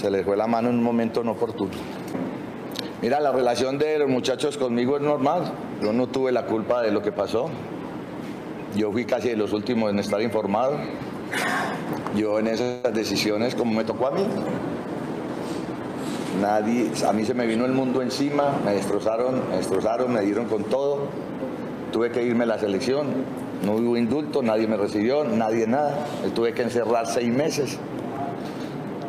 Se 0.00 0.10
les 0.10 0.24
fue 0.24 0.36
la 0.36 0.46
mano 0.46 0.70
en 0.70 0.76
un 0.76 0.82
momento 0.82 1.22
no 1.24 1.32
oportuno. 1.32 1.72
Mira, 3.02 3.18
la 3.20 3.32
relación 3.32 3.78
de 3.78 3.98
los 3.98 4.08
muchachos 4.08 4.56
conmigo 4.56 4.96
es 4.96 5.02
normal. 5.02 5.52
Yo 5.82 5.92
no 5.92 6.06
tuve 6.06 6.32
la 6.32 6.46
culpa 6.46 6.82
de 6.82 6.92
lo 6.92 7.02
que 7.02 7.12
pasó. 7.12 7.50
Yo 8.76 8.92
fui 8.92 9.04
casi 9.04 9.30
de 9.30 9.36
los 9.36 9.52
últimos 9.52 9.90
en 9.90 9.98
estar 9.98 10.20
informado. 10.22 10.78
Yo 12.16 12.38
en 12.38 12.46
esas 12.46 12.92
decisiones, 12.92 13.54
como 13.54 13.72
me 13.72 13.84
tocó 13.84 14.08
a 14.08 14.10
mí, 14.10 14.24
nadie, 16.40 16.90
a 17.06 17.12
mí 17.12 17.24
se 17.24 17.34
me 17.34 17.46
vino 17.46 17.64
el 17.64 17.72
mundo 17.72 18.02
encima, 18.02 18.52
me 18.64 18.72
destrozaron, 18.72 19.48
me 19.48 19.56
destrozaron, 19.56 20.12
me 20.12 20.20
dieron 20.20 20.46
con 20.46 20.64
todo. 20.64 21.08
Tuve 21.92 22.10
que 22.10 22.22
irme 22.22 22.44
a 22.44 22.46
la 22.46 22.58
selección, 22.58 23.06
no 23.64 23.72
hubo 23.72 23.96
indulto, 23.96 24.42
nadie 24.42 24.66
me 24.66 24.76
recibió, 24.76 25.24
nadie 25.24 25.66
nada. 25.66 26.06
Me 26.22 26.30
tuve 26.30 26.52
que 26.52 26.62
encerrar 26.62 27.06
seis 27.06 27.32
meses. 27.32 27.78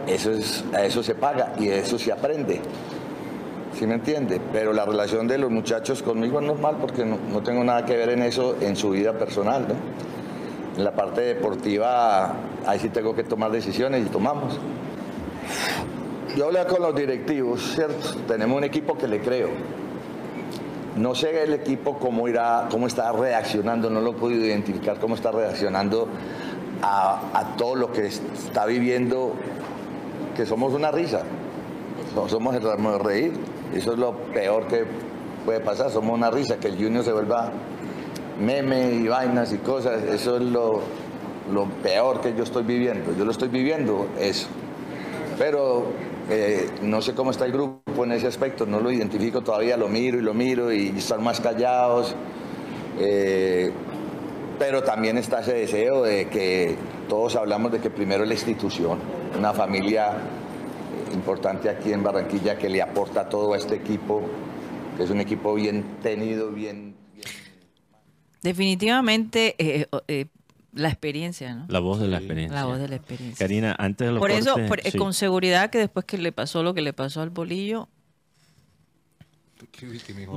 Eso 0.08 0.32
es, 0.32 0.64
a 0.74 0.84
eso 0.84 1.04
se 1.04 1.16
paga 1.16 1.54
y 1.60 1.70
a 1.70 1.78
eso 1.78 1.98
se 1.98 2.12
aprende. 2.12 2.62
¿sí 3.82 3.88
me 3.88 3.96
entiende? 3.96 4.40
Pero 4.54 4.74
la 4.74 4.86
relación 4.86 5.28
de 5.28 5.40
los 5.40 5.50
muchachos 5.50 6.04
conmigo 6.04 6.40
es 6.40 6.46
normal 6.46 6.78
porque 6.80 7.04
no, 7.04 7.42
tengo 7.42 7.64
nada 7.64 7.84
que 7.84 7.98
ver 7.98 8.10
en 8.10 8.22
eso 8.22 8.56
en 8.62 8.76
su 8.76 8.92
vida 8.92 9.14
personal, 9.14 9.66
¿no? 9.68 9.74
En 10.78 10.84
la 10.84 10.92
parte 10.92 11.22
deportiva, 11.22 12.34
ahí 12.68 12.78
sí 12.78 12.90
tengo 12.90 13.16
que 13.16 13.24
tomar 13.24 13.50
decisiones 13.50 14.06
y 14.06 14.10
tomamos. 14.10 14.60
Yo 16.38 16.46
hablé 16.46 16.64
con 16.66 16.84
los 16.84 16.96
directivos, 16.96 17.74
¿cierto? 17.74 18.16
Tenemos 18.28 18.56
un 18.56 18.64
equipo 18.64 18.96
que 18.96 19.08
le 19.08 19.20
creo. 19.20 19.50
No 20.96 21.16
sé 21.16 21.44
el 21.44 21.54
equipo 21.54 21.98
cómo 21.98 22.28
irá, 22.28 22.68
cómo 22.70 22.88
está 22.88 23.12
reaccionando, 23.12 23.90
no 23.90 24.02
lo 24.02 24.12
he 24.12 24.14
podido 24.16 24.46
identificar 24.46 25.00
cómo 25.00 25.16
está 25.16 25.32
reaccionando 25.32 26.08
a, 26.82 27.22
a 27.34 27.56
todo 27.56 27.76
lo 27.76 27.92
que 27.92 28.08
está 28.08 28.66
viviendo, 28.66 29.34
que 30.36 30.46
somos 30.46 30.74
una 30.74 30.92
risa. 30.92 31.24
Somos 32.28 32.56
el 32.56 32.64
ramo 32.64 32.92
de 32.94 33.00
reír. 33.00 33.34
Eso 33.74 33.94
es 33.94 34.00
lo 34.00 34.14
peor 34.34 34.68
que 34.68 34.86
puede 35.46 35.62
pasar. 35.62 35.90
Somos 35.92 36.18
una 36.18 36.30
risa, 36.30 36.58
que 36.58 36.68
el 36.68 36.76
Junior 36.76 37.04
se 37.04 37.14
vuelva 37.14 37.52
meme 38.40 38.94
y 38.94 39.08
vainas 39.08 39.54
y 39.54 39.58
cosas. 39.58 40.04
Eso 40.04 40.38
es 40.38 40.44
lo, 40.44 40.82
peor 41.82 42.22
que 42.22 42.36
yo 42.36 42.44
estoy 42.44 42.64
viviendo. 42.64 43.16
Yo 43.16 43.26
lo 43.26 43.32
estoy 43.32 43.50
viviendo, 43.50 44.08
eso. 44.20 44.48
Pero 45.38 45.88
eh, 46.34 46.70
no 46.82 47.02
sé 47.02 47.14
cómo 47.14 47.32
está 47.32 47.46
el 47.46 47.52
grupo 47.52 48.06
en 48.06 48.14
ese 48.14 48.26
aspecto, 48.26 48.66
no 48.66 48.80
lo 48.80 48.90
identifico 48.90 49.42
todavía, 49.42 49.76
lo 49.76 49.90
miro 49.90 50.18
y 50.18 50.22
lo 50.22 50.34
miro 50.34 50.72
y 50.72 50.88
están 50.88 51.22
más 51.22 51.42
callados. 51.42 52.16
Eh, 53.00 53.70
pero 54.58 54.82
también 54.82 55.18
está 55.18 55.42
ese 55.42 55.56
deseo 55.56 56.04
de 56.04 56.30
que 56.30 56.78
todos 57.10 57.36
hablamos 57.36 57.74
de 57.74 57.80
que 57.80 57.90
primero 57.90 58.24
la 58.24 58.34
institución, 58.34 58.98
una 59.38 59.52
familia 59.52 60.14
importante 61.14 61.68
aquí 61.68 61.92
en 61.92 62.02
Barranquilla 62.02 62.58
que 62.58 62.70
le 62.70 62.82
aporta 62.82 63.28
todo 63.28 63.54
a 63.54 63.58
este 63.58 63.76
equipo, 63.76 64.22
que 64.96 65.04
es 65.04 65.10
un 65.10 65.20
equipo 65.20 65.54
bien 65.54 65.98
tenido, 66.02 66.52
bien... 66.52 66.96
Definitivamente 68.42 69.56
eh, 69.58 70.28
la 70.74 70.90
experiencia, 70.90 71.54
¿no? 71.54 71.66
La 71.68 71.80
voz 71.80 72.00
de 72.00 72.08
la 72.08 72.18
experiencia. 72.18 72.60
La 72.60 72.66
voz 72.66 72.80
de 72.80 72.88
la 72.88 72.96
experiencia. 72.96 73.46
Karina, 73.46 73.76
antes 73.78 74.08
de 74.08 74.14
los 74.14 74.20
Por 74.20 74.32
eso, 74.32 74.56
con 74.98 75.14
seguridad 75.14 75.70
que 75.70 75.78
después 75.78 76.06
que 76.06 76.18
le 76.18 76.32
pasó 76.32 76.64
lo 76.64 76.74
que 76.74 76.82
le 76.82 76.94
pasó 76.94 77.22
al 77.22 77.30
bolillo, 77.30 77.90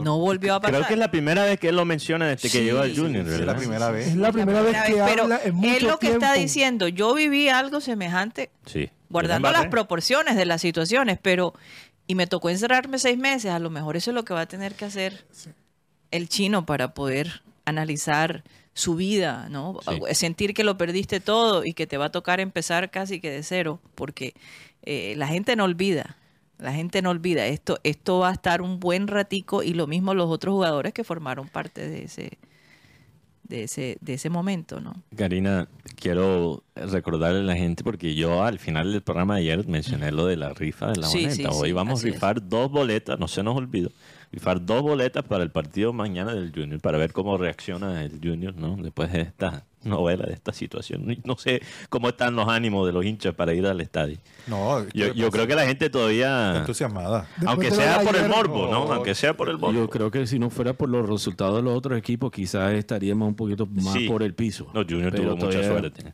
no 0.03 0.19
volvió 0.19 0.55
a 0.55 0.61
pasar. 0.61 0.75
Creo 0.75 0.87
que 0.87 0.95
es 0.95 0.99
la 0.99 1.11
primera 1.11 1.45
vez 1.45 1.59
que 1.59 1.69
él 1.69 1.77
lo 1.77 1.85
menciona 1.85 2.27
desde 2.27 2.51
que 2.51 2.63
llegó 2.63 2.81
al 2.81 2.95
Junior, 2.95 3.27
Es 3.27 3.41
la 3.41 3.57
primera 3.57 3.91
vez. 3.91 4.09
Es 4.09 4.17
la 4.17 4.33
primera, 4.33 4.63
vez 4.63 4.77
que 4.87 5.01
habla 5.01 5.41
en 5.45 5.55
mucho 5.55 5.77
Él 5.77 5.85
lo 5.85 5.99
que 5.99 6.13
está 6.13 6.35
diciendo, 6.35 6.89
yo 6.89 7.15
viví 7.15 7.49
algo 7.49 7.81
semejante. 7.81 8.51
Sí 8.67 8.91
guardando 9.15 9.53
las 9.53 9.69
proporciones 9.69 10.35
de 10.35 10.45
las 10.45 10.61
situaciones, 10.61 11.19
pero 11.23 11.55
y 12.09 12.17
me 12.17 12.27
tocó 12.27 12.51
encerrarme 12.51 12.99
seis 12.99 13.17
meses, 13.17 13.53
a 13.53 13.61
lo 13.61 13.71
mejor 13.71 13.97
eso 13.97 14.11
es 14.11 14.15
lo 14.15 14.25
que 14.25 14.35
va 14.35 14.43
a 14.43 14.47
tener 14.47 14.75
que 14.75 14.85
hacer 14.85 15.25
el 16.11 16.29
chino 16.29 16.67
para 16.67 16.95
poder 16.95 17.43
analizar 17.65 18.43
su 18.75 18.97
vida, 18.97 19.49
¿no? 19.49 19.79
Sentir 20.13 20.53
que 20.53 20.65
lo 20.65 20.77
perdiste 20.77 21.21
todo 21.21 21.65
y 21.65 21.75
que 21.75 21.87
te 21.87 21.97
va 21.97 22.07
a 22.07 22.13
tocar 22.13 22.41
empezar 22.41 22.91
casi 22.91 23.21
que 23.21 23.31
de 23.31 23.43
cero, 23.43 23.81
porque 23.95 24.35
eh, 24.83 25.15
la 25.17 25.29
gente 25.29 25.55
no 25.55 25.65
olvida, 25.65 26.17
la 26.59 26.73
gente 26.73 27.01
no 27.01 27.11
olvida, 27.11 27.47
esto, 27.47 27.79
esto 27.85 28.19
va 28.19 28.31
a 28.31 28.33
estar 28.33 28.63
un 28.63 28.81
buen 28.81 29.07
ratico 29.07 29.63
y 29.63 29.75
lo 29.75 29.87
mismo 29.87 30.13
los 30.13 30.29
otros 30.29 30.53
jugadores 30.53 30.93
que 30.93 31.05
formaron 31.05 31.49
parte 31.49 31.89
de 31.89 32.05
ese, 32.05 32.39
de 33.45 33.65
ese, 33.65 33.97
de 34.01 34.15
ese 34.15 34.29
momento, 34.29 34.81
¿no? 34.81 34.95
Karina, 35.17 35.69
quiero 35.97 36.65
recordarle 36.75 37.41
a 37.41 37.43
la 37.45 37.57
gente, 37.57 37.85
porque 37.85 38.15
yo 38.15 38.43
al 38.43 38.59
final 38.59 38.93
del 38.93 39.03
programa 39.03 39.37
de 39.37 39.43
ayer 39.43 39.69
mencioné 39.69 40.11
lo 40.11 40.27
de 40.27 40.37
la 40.37 40.51
rifa 40.53 40.89
de 40.89 41.01
la 41.01 41.09
boleta. 41.09 41.51
Hoy 41.51 41.73
vamos 41.73 42.03
a 42.03 42.07
rifar 42.07 42.49
dos 42.49 42.71
boletas, 42.71 43.19
no 43.21 43.29
se 43.29 43.43
nos 43.43 43.57
olvidó, 43.57 43.91
rifar 44.35 44.65
dos 44.65 44.83
boletas 44.83 45.23
para 45.25 45.45
el 45.45 45.51
partido 45.51 45.93
mañana 45.93 46.35
del 46.35 46.53
Junior, 46.53 46.81
para 46.81 46.99
ver 46.99 47.13
cómo 47.13 47.39
reacciona 47.39 48.03
el 48.03 48.19
Junior, 48.23 48.55
¿no? 48.57 48.77
Después 48.77 49.13
de 49.13 49.23
esta 49.23 49.65
novela, 49.85 50.27
de 50.27 50.33
esta 50.33 50.53
situación. 50.53 51.17
No 51.25 51.37
sé 51.37 51.63
cómo 51.89 52.09
están 52.09 52.35
los 52.35 52.49
ánimos 52.49 52.87
de 52.87 52.93
los 52.93 53.05
hinchas 53.05 53.35
para 53.35 53.55
ir 53.55 53.67
al 53.67 53.81
estadio. 53.81 54.19
No, 54.47 54.87
yo, 54.89 55.31
creo 55.31 55.47
que 55.47 55.55
la 55.55 55.67
gente 55.67 55.89
todavía... 55.89 56.59
entusiasmada. 56.59 57.29
Aunque 57.47 57.71
sea 57.71 58.01
por 58.01 58.17
el 58.17 58.29
morbo, 58.29 58.69
¿no? 58.71 58.93
Aunque 58.93 59.15
sea 59.15 59.37
por 59.37 59.49
el 59.49 59.59
morbo. 59.59 59.73
Yo 59.73 59.89
creo 59.89 60.11
que 60.11 60.27
si 60.27 60.39
no 60.39 60.51
fuera 60.51 60.73
por 60.73 60.89
los 60.89 61.09
resultados 61.09 61.57
de 61.57 61.63
los 61.63 61.77
otros 61.77 61.97
equipos, 61.99 62.33
quizás 62.33 62.73
estaríamos 62.73 63.29
un 63.29 63.37
poquito 63.37 63.67
más 63.67 63.97
por 64.09 64.23
el 64.23 64.35
piso. 64.35 64.69
No, 64.75 64.83
Junior 64.83 65.15
tuvo 65.15 65.37
mucha 65.37 65.63
suerte. 65.63 66.13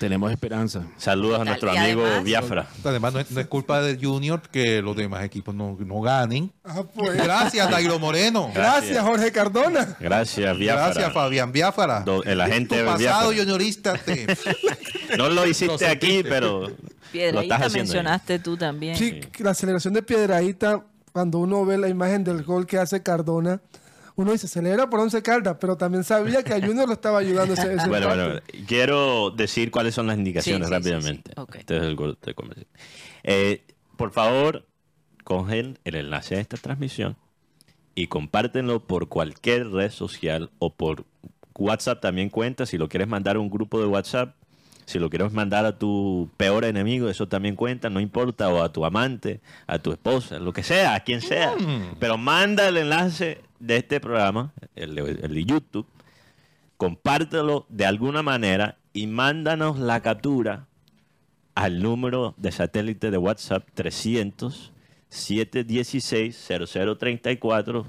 Tenemos 0.00 0.32
esperanza. 0.32 0.86
Saludos 0.96 1.42
a 1.42 1.44
nuestro 1.44 1.70
amigo 1.70 2.02
Biafra. 2.24 2.66
Además, 2.82 3.12
no 3.12 3.20
es, 3.20 3.46
culpa 3.48 3.82
de 3.82 3.98
Junior 4.02 4.40
que 4.40 4.80
los 4.80 4.96
demás 4.96 5.22
equipos 5.24 5.54
no, 5.54 5.76
ganen. 6.00 6.50
Ah, 6.64 6.84
pues. 6.94 7.22
Gracias, 7.22 7.70
Dairo 7.70 7.98
Moreno. 7.98 8.50
Gracias. 8.54 8.98
Jorge 9.04 9.30
Cardona. 9.30 9.98
Gracias, 10.00 10.56
Biafra. 10.56 10.84
Gracias, 10.84 11.12
Fabián 11.12 11.52
Biafra. 11.52 12.02
el 12.24 12.40
agente 12.40 12.78
tu 12.78 12.86
pasado 12.86 13.34
juniorista. 13.34 13.92
Te... 13.92 14.26
no 15.18 15.28
lo 15.28 15.46
hiciste 15.46 15.86
aquí, 15.86 16.22
pero 16.22 16.74
Piedradita 17.12 17.58
lo 17.58 17.66
estás 17.66 17.72
mencionaste 17.74 18.38
tú 18.38 18.56
también. 18.56 18.96
Sí, 18.96 19.20
la 19.40 19.52
celebración 19.52 19.92
de 19.92 20.02
Piedradita, 20.02 20.82
cuando 21.12 21.40
uno 21.40 21.66
ve 21.66 21.76
la 21.76 21.90
imagen 21.90 22.24
del 22.24 22.42
gol 22.42 22.66
que 22.66 22.78
hace 22.78 23.02
Cardona, 23.02 23.60
uno 24.20 24.32
dice, 24.32 24.48
celebra 24.48 24.90
por 24.90 25.00
Once 25.00 25.22
Caldas, 25.22 25.56
pero 25.60 25.76
también 25.76 26.04
sabía 26.04 26.42
que 26.42 26.52
a 26.52 26.60
Junior 26.60 26.86
lo 26.86 26.92
estaba 26.92 27.18
ayudando 27.18 27.54
ese, 27.54 27.74
bueno, 27.88 28.08
bueno, 28.08 28.40
quiero 28.66 29.30
decir 29.30 29.70
cuáles 29.70 29.94
son 29.94 30.06
las 30.06 30.18
indicaciones 30.18 30.68
rápidamente. 30.68 31.32
este 31.54 31.76
es 31.76 31.82
el 31.82 31.96
gol 31.96 32.18
de 32.20 32.66
eh, 33.22 33.64
por 33.96 34.12
favor, 34.12 34.66
cogen 35.24 35.78
el 35.84 35.94
enlace 35.94 36.34
de 36.34 36.40
esta 36.40 36.56
transmisión 36.56 37.16
y 37.94 38.06
compártenlo 38.06 38.86
por 38.86 39.08
cualquier 39.08 39.70
red 39.70 39.90
social 39.90 40.50
o 40.58 40.74
por 40.74 41.04
WhatsApp 41.58 42.00
también 42.00 42.30
cuenta. 42.30 42.66
Si 42.66 42.78
lo 42.78 42.88
quieres 42.88 43.08
mandar 43.08 43.36
a 43.36 43.40
un 43.40 43.50
grupo 43.50 43.80
de 43.80 43.86
WhatsApp, 43.86 44.36
si 44.90 44.98
lo 44.98 45.08
quieres 45.08 45.32
mandar 45.32 45.64
a 45.64 45.78
tu 45.78 46.28
peor 46.36 46.64
enemigo, 46.64 47.08
eso 47.08 47.28
también 47.28 47.54
cuenta, 47.54 47.88
no 47.88 48.00
importa, 48.00 48.48
o 48.48 48.62
a 48.62 48.72
tu 48.72 48.84
amante, 48.84 49.40
a 49.68 49.78
tu 49.78 49.92
esposa, 49.92 50.40
lo 50.40 50.52
que 50.52 50.64
sea, 50.64 50.94
a 50.94 51.00
quien 51.00 51.20
sea. 51.20 51.54
Mm. 51.56 51.96
Pero 52.00 52.18
manda 52.18 52.68
el 52.68 52.76
enlace 52.76 53.40
de 53.60 53.76
este 53.76 54.00
programa, 54.00 54.52
el 54.74 54.96
de, 54.96 55.44
YouTube, 55.44 55.86
compártelo 56.76 57.66
de 57.68 57.86
alguna 57.86 58.22
manera 58.22 58.78
y 58.92 59.06
mándanos 59.06 59.78
la 59.78 60.00
captura 60.00 60.66
al 61.54 61.82
número 61.82 62.34
de 62.36 62.50
satélite 62.50 63.12
de 63.12 63.18
WhatsApp 63.18 63.68
300 63.74 64.72
716 65.08 66.48
0034. 66.68 67.86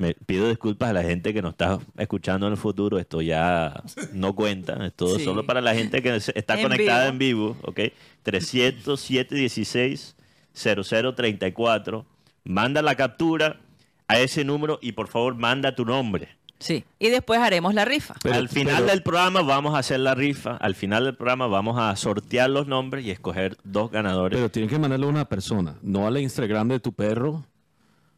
Me 0.00 0.14
pido 0.14 0.48
disculpas 0.48 0.88
a 0.88 0.92
la 0.94 1.02
gente 1.02 1.34
que 1.34 1.42
nos 1.42 1.50
está 1.50 1.78
escuchando 1.98 2.46
en 2.46 2.54
el 2.54 2.56
futuro. 2.56 2.98
Esto 2.98 3.20
ya 3.20 3.82
no 4.14 4.34
cuenta. 4.34 4.86
Esto 4.86 5.14
es 5.14 5.22
solo 5.22 5.44
para 5.44 5.60
la 5.60 5.74
gente 5.74 6.00
que 6.00 6.16
está 6.16 6.58
conectada 6.58 7.08
en 7.08 7.18
vivo. 7.18 7.58
¿ok? 7.64 7.80
300 8.22 8.98
716 8.98 10.16
0034. 10.54 12.06
Manda 12.44 12.80
la 12.80 12.94
captura 12.94 13.60
a 14.08 14.18
ese 14.18 14.42
número 14.42 14.78
y 14.80 14.92
por 14.92 15.08
favor 15.08 15.34
manda 15.34 15.74
tu 15.74 15.84
nombre. 15.84 16.30
Sí, 16.58 16.84
y 16.98 17.10
después 17.10 17.38
haremos 17.38 17.74
la 17.74 17.84
rifa. 17.84 18.14
Pero, 18.22 18.36
al 18.36 18.48
final 18.48 18.86
del 18.86 19.02
programa 19.02 19.42
vamos 19.42 19.74
a 19.74 19.80
hacer 19.80 20.00
la 20.00 20.14
rifa. 20.14 20.56
Al 20.56 20.74
final 20.74 21.04
del 21.04 21.14
programa 21.14 21.46
vamos 21.46 21.78
a 21.78 21.94
sortear 21.96 22.48
los 22.48 22.66
nombres 22.66 23.04
y 23.04 23.10
escoger 23.10 23.58
dos 23.64 23.90
ganadores. 23.90 24.38
Pero 24.38 24.50
tienen 24.50 24.70
que 24.70 24.78
mandarle 24.78 25.04
a 25.04 25.10
una 25.10 25.28
persona, 25.28 25.76
no 25.82 26.06
al 26.06 26.16
Instagram 26.16 26.68
de 26.68 26.80
tu 26.80 26.94
perro 26.94 27.44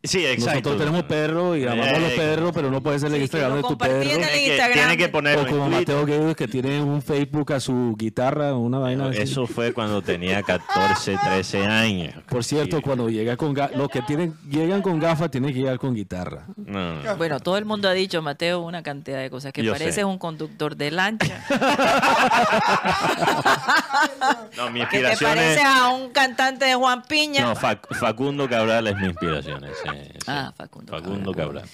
Sí, 0.04 0.26
exacto. 0.26 0.70
Nosotros 0.70 0.78
tenemos 0.78 1.04
perros 1.04 1.56
y 1.56 1.64
amamos 1.64 1.94
a 1.94 1.98
los 2.00 2.12
perros, 2.12 2.50
pero 2.52 2.70
no 2.70 2.82
puede 2.82 2.98
ser 2.98 3.14
el 3.14 3.22
Instagram 3.22 3.56
de 3.56 3.62
tu 3.62 3.78
perro. 3.78 4.00
Tiene 4.00 4.26
que, 4.26 4.60
tiene 4.72 4.96
que 4.96 5.08
poner 5.08 5.38
o 5.38 5.46
como 5.46 5.68
Mateo 5.68 6.04
Guedes 6.04 6.34
que 6.34 6.48
tiene 6.48 6.82
un 6.82 7.02
Facebook 7.02 7.52
a 7.52 7.60
su 7.60 7.94
guitarra, 7.96 8.54
una 8.54 8.80
vaina 8.80 9.08
así. 9.08 9.22
Eso 9.22 9.46
fue 9.46 9.72
cuando 9.72 10.02
tenía 10.02 10.42
14, 10.42 11.16
13 11.22 11.66
años. 11.66 12.14
Por 12.28 12.42
cierto, 12.42 12.82
cuando 12.82 13.08
llega 13.08 13.36
con 13.36 13.54
los 13.74 13.88
que 13.90 14.02
tienen 14.02 14.34
llegan 14.50 14.82
con 14.82 14.98
gafas 14.98 15.30
tienen 15.30 15.52
que 15.52 15.60
llegar 15.60 15.78
con 15.78 15.94
guitarra. 15.94 16.46
Bueno, 17.16 17.38
todo 17.38 17.58
el 17.58 17.64
mundo 17.64 17.88
ha 17.88 17.92
dicho, 17.92 18.22
Mateo, 18.22 18.60
una 18.60 18.82
cantidad 18.82 19.20
de 19.20 19.30
cosas 19.30 19.52
que 19.52 19.62
pareces 19.62 20.04
un 20.04 20.18
conductor 20.18 20.76
de 20.76 20.90
lancha. 20.90 21.44
no, 24.56 24.68
mi 24.70 24.80
inspiración 24.80 25.12
que 25.12 25.16
te 25.16 25.24
pareces 25.24 25.64
a 25.64 25.90
un 25.90 26.10
cantante 26.10 26.64
de 26.64 26.74
Juan 26.74 27.02
Piña. 27.02 27.42
No, 27.42 27.54
Facundo 27.54 28.48
Cabral 28.48 28.88
es 28.88 28.96
mi 28.96 29.06
inspiración. 29.06 29.62
Ah, 30.26 30.52
Facundo, 30.56 30.92
Facundo 30.92 31.32
Cabral. 31.32 31.68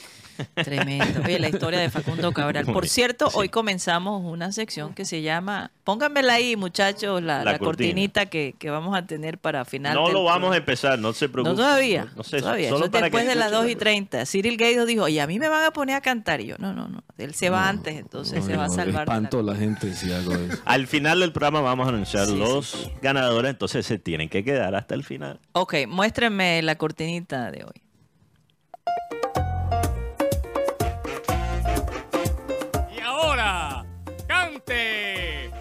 Tremendo. 0.55 1.23
Oye, 1.25 1.39
la 1.39 1.49
historia 1.49 1.81
de 1.81 1.91
Facundo 1.91 2.33
Cabral. 2.33 2.66
Por 2.66 2.89
cierto, 2.89 3.29
hoy 3.35 3.49
comenzamos 3.49 4.23
una 4.25 4.53
sección 4.53 4.95
que 4.95 5.05
se 5.05 5.23
llama, 5.23 5.71
pónganmela 5.85 6.35
ahí, 6.35 6.57
muchachos, 6.57 7.23
la, 7.23 7.59
cortinita 7.59 8.27
que, 8.27 8.55
vamos 8.64 8.97
a 8.97 9.07
tener 9.07 9.39
para 9.39 9.64
final. 9.64 9.95
No 9.95 10.11
lo 10.11 10.25
vamos 10.25 10.53
a 10.55 10.59
empezar, 10.59 10.99
no 10.99 11.12
se 11.12 11.29
preocupen. 11.29 11.57
No 11.57 11.62
todavía. 11.62 12.09
No, 12.16 12.23
sé, 12.23 12.41
todavía. 12.41 12.71
después 12.73 13.27
de 13.27 13.35
las 13.35 13.51
2 13.51 13.69
y 13.69 13.77
30. 13.77 14.27
Cyril 14.27 14.57
Gaido 14.57 14.87
dijo, 14.87 15.05
oye, 15.05 15.21
a 15.21 15.27
mí 15.27 15.39
me 15.39 15.49
van 15.49 15.64
a 15.64 15.73
poner 15.73 15.97
a 15.97 16.01
cantar. 16.01 16.41
Y 16.41 16.47
yo, 16.47 16.57
no, 16.59 16.73
no, 16.73 16.89
no. 16.89 17.03
Él 17.16 17.35
se 17.35 17.51
va 17.51 17.69
antes, 17.69 17.97
entonces 17.97 18.45
se 18.45 18.57
va 18.57 18.66
a 18.66 18.69
salvar. 18.69 19.03
Espanto 19.03 19.43
la... 19.43 19.53
la 19.53 19.59
gente 19.59 19.95
si 19.95 20.12
hago 20.12 20.35
eso. 20.35 20.62
Al 20.64 20.87
final 20.87 21.21
del 21.21 21.33
programa 21.33 21.61
vamos 21.61 21.87
a 21.87 21.91
anunciar 21.91 22.29
los 22.29 22.91
ganadores, 23.03 23.51
entonces 23.51 23.87
se 23.87 23.99
tienen 23.99 24.29
que 24.29 24.45
quedar 24.45 24.75
hasta 24.75 24.95
el 24.95 25.03
final. 25.03 25.41
Ok, 25.53 25.75
muéstrenme 25.89 26.62
la 26.62 26.77
cortinita 26.77 27.51
de 27.51 27.64
hoy. 27.64 27.88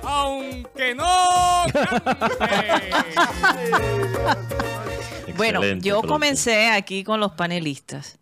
Aunque 0.03 0.95
no 0.95 1.65
bueno, 5.35 5.61
yo 5.77 6.01
comencé 6.01 6.69
aquí 6.69 7.03
con 7.03 7.19
los 7.19 7.33
panelistas 7.33 8.17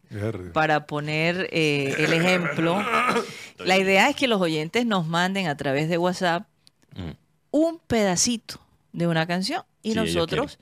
para 0.53 0.87
poner 0.87 1.49
eh, 1.51 1.95
el 1.99 2.13
ejemplo. 2.13 2.83
La 3.57 3.77
idea 3.77 4.09
es 4.09 4.15
que 4.15 4.27
los 4.27 4.41
oyentes 4.41 4.85
nos 4.85 5.07
manden 5.07 5.47
a 5.47 5.57
través 5.57 5.89
de 5.89 5.97
WhatsApp 5.97 6.47
mm. 6.95 7.11
un 7.51 7.79
pedacito 7.79 8.59
de 8.91 9.07
una 9.07 9.27
canción 9.27 9.63
y 9.81 9.93
nosotros 9.93 10.59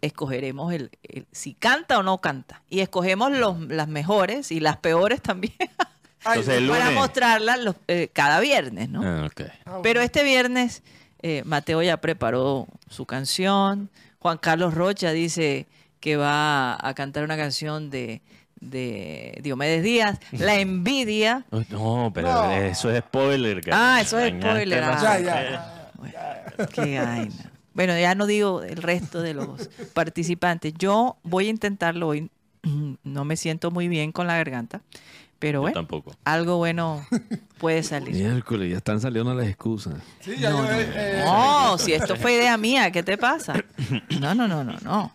escogeremos 0.00 0.72
el, 0.72 0.90
si 1.30 1.54
canta 1.54 1.98
o 1.98 2.02
no 2.02 2.18
canta. 2.18 2.62
Y 2.68 2.80
escogemos 2.80 3.30
los, 3.32 3.60
las 3.60 3.88
mejores 3.88 4.52
y 4.52 4.60
las 4.60 4.76
peores 4.78 5.22
también 5.22 5.54
para 6.22 6.90
mostrarla 6.90 7.74
eh, 7.88 8.08
cada 8.12 8.40
viernes, 8.40 8.88
¿no? 8.88 9.02
Ah, 9.02 9.28
ah, 9.66 9.80
Pero 9.82 10.00
este 10.00 10.22
viernes 10.22 10.82
eh, 11.22 11.42
Mateo 11.44 11.82
ya 11.82 11.96
preparó 11.98 12.66
su 12.88 13.06
canción. 13.06 13.90
Juan 14.18 14.38
Carlos 14.38 14.74
Rocha 14.74 15.12
dice 15.12 15.66
que 16.00 16.16
va 16.16 16.76
a 16.80 16.94
cantar 16.94 17.24
una 17.24 17.36
canción 17.36 17.90
de, 17.90 18.22
de 18.60 19.38
Diomedes 19.42 19.82
Díaz, 19.82 20.18
La 20.32 20.56
Envidia. 20.56 21.44
No, 21.70 22.10
pero 22.14 22.50
eso 22.52 22.90
es 22.90 23.00
spoiler. 23.00 23.62
Ah, 23.72 24.00
eso 24.00 24.18
es 24.18 24.32
spoiler. 24.32 24.82
Ah, 24.84 25.18
ya, 25.20 25.20
ya. 25.20 26.66
qué 26.66 26.98
vaina. 26.98 27.52
Bueno, 27.74 27.98
ya 27.98 28.14
no 28.14 28.26
digo 28.26 28.62
el 28.62 28.76
resto 28.82 29.22
de 29.22 29.34
los 29.34 29.68
participantes. 29.94 30.74
Yo 30.76 31.16
voy 31.22 31.46
a 31.46 31.50
intentarlo 31.50 32.08
hoy. 32.08 32.30
No 33.02 33.24
me 33.24 33.36
siento 33.36 33.72
muy 33.72 33.88
bien 33.88 34.12
con 34.12 34.28
la 34.28 34.36
garganta. 34.36 34.82
Pero 35.42 35.60
bueno, 35.60 35.74
tampoco. 35.74 36.14
algo 36.24 36.58
bueno 36.58 37.04
puede 37.58 37.82
salir. 37.82 38.14
Miércoles, 38.14 38.70
ya 38.70 38.76
están 38.76 39.00
saliendo 39.00 39.34
las 39.34 39.48
excusas. 39.48 39.94
Sí, 40.20 40.36
ya 40.38 40.50
no, 40.50 40.62
no, 41.24 41.78
si 41.78 41.92
esto 41.92 42.14
fue 42.14 42.34
idea 42.34 42.56
mía, 42.56 42.92
¿qué 42.92 43.02
te 43.02 43.18
pasa? 43.18 43.54
No, 44.20 44.36
no, 44.36 44.46
no, 44.46 44.62
no, 44.62 44.78
no. 44.84 45.12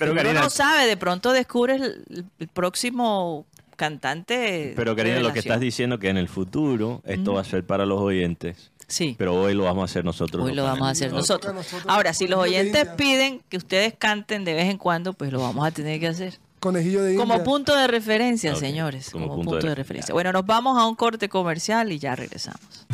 Pero 0.00 0.10
uno 0.10 0.32
no 0.32 0.50
sabe, 0.50 0.88
de 0.88 0.96
pronto 0.96 1.30
descubres 1.30 1.80
el, 1.80 2.48
próximo 2.52 3.46
cantante. 3.76 4.72
Pero 4.74 4.96
Karina, 4.96 5.20
lo 5.20 5.32
que 5.32 5.38
estás 5.38 5.60
diciendo 5.60 6.00
que 6.00 6.08
en 6.08 6.16
el 6.16 6.28
futuro 6.28 7.00
esto 7.04 7.34
va 7.34 7.42
a 7.42 7.44
ser 7.44 7.64
para 7.64 7.86
los 7.86 8.00
oyentes. 8.00 8.72
Sí. 8.88 9.14
Pero 9.16 9.40
hoy 9.40 9.54
lo 9.54 9.62
vamos 9.62 9.82
a 9.82 9.84
hacer 9.84 10.04
nosotros. 10.04 10.44
Hoy 10.44 10.56
lo 10.56 10.64
vamos 10.64 10.88
a 10.88 10.90
hacer 10.90 11.12
nosotros. 11.12 11.54
Ahora, 11.86 12.12
si 12.14 12.26
los 12.26 12.40
oyentes 12.40 12.88
piden 12.96 13.42
que 13.48 13.58
ustedes 13.58 13.94
canten 13.96 14.44
de 14.44 14.54
vez 14.54 14.68
en 14.68 14.78
cuando, 14.78 15.12
pues 15.12 15.30
lo 15.30 15.40
vamos 15.40 15.64
a 15.64 15.70
tener 15.70 16.00
que 16.00 16.08
hacer. 16.08 16.40
Conejillo 16.60 17.02
de 17.02 17.14
Como 17.16 17.42
punto 17.44 17.76
de 17.76 17.86
referencia, 17.86 18.54
señores. 18.56 19.10
Como, 19.10 19.34
punto, 19.34 19.58
de, 19.58 19.74
referencia. 19.74 20.12
Bueno, 20.12 20.32
nos 20.32 20.44
vamos 20.44 20.76
a 20.78 20.86
un 20.86 20.94
corte 20.94 21.28
comercial 21.28 21.92
y 21.92 21.98
ya 21.98 22.16
regresamos. 22.16 22.86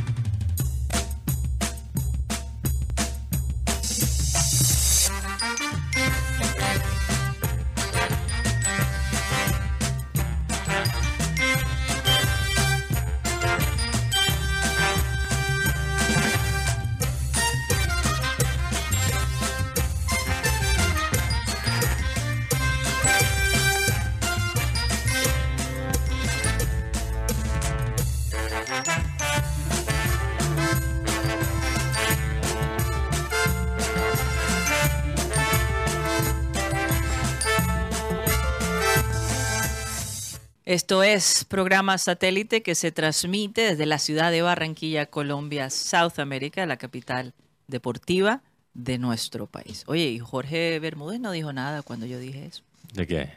Esto 40.75 41.05
es 41.05 41.45
programa 41.45 41.99
satélite 41.99 42.64
que 42.64 42.75
se 42.75 42.91
transmite 42.91 43.61
desde 43.61 43.87
la 43.87 44.01
ciudad 44.01 44.33
de 44.33 44.43
Barranquilla, 44.43 45.07
Colombia, 45.07 45.70
South 45.70 46.18
America, 46.18 46.66
la 46.66 46.79
capital 46.79 47.33
deportiva 47.68 48.43
de 48.72 48.99
nuestro 48.99 49.47
país. 49.47 49.85
Oye, 49.87 50.07
y 50.09 50.18
Jorge 50.18 50.81
Bermúdez 50.81 51.20
no 51.20 51.31
dijo 51.31 51.53
nada 51.53 51.83
cuando 51.83 52.07
yo 52.07 52.18
dije 52.18 52.47
eso. 52.47 52.64
¿De 52.93 53.07
qué? 53.07 53.31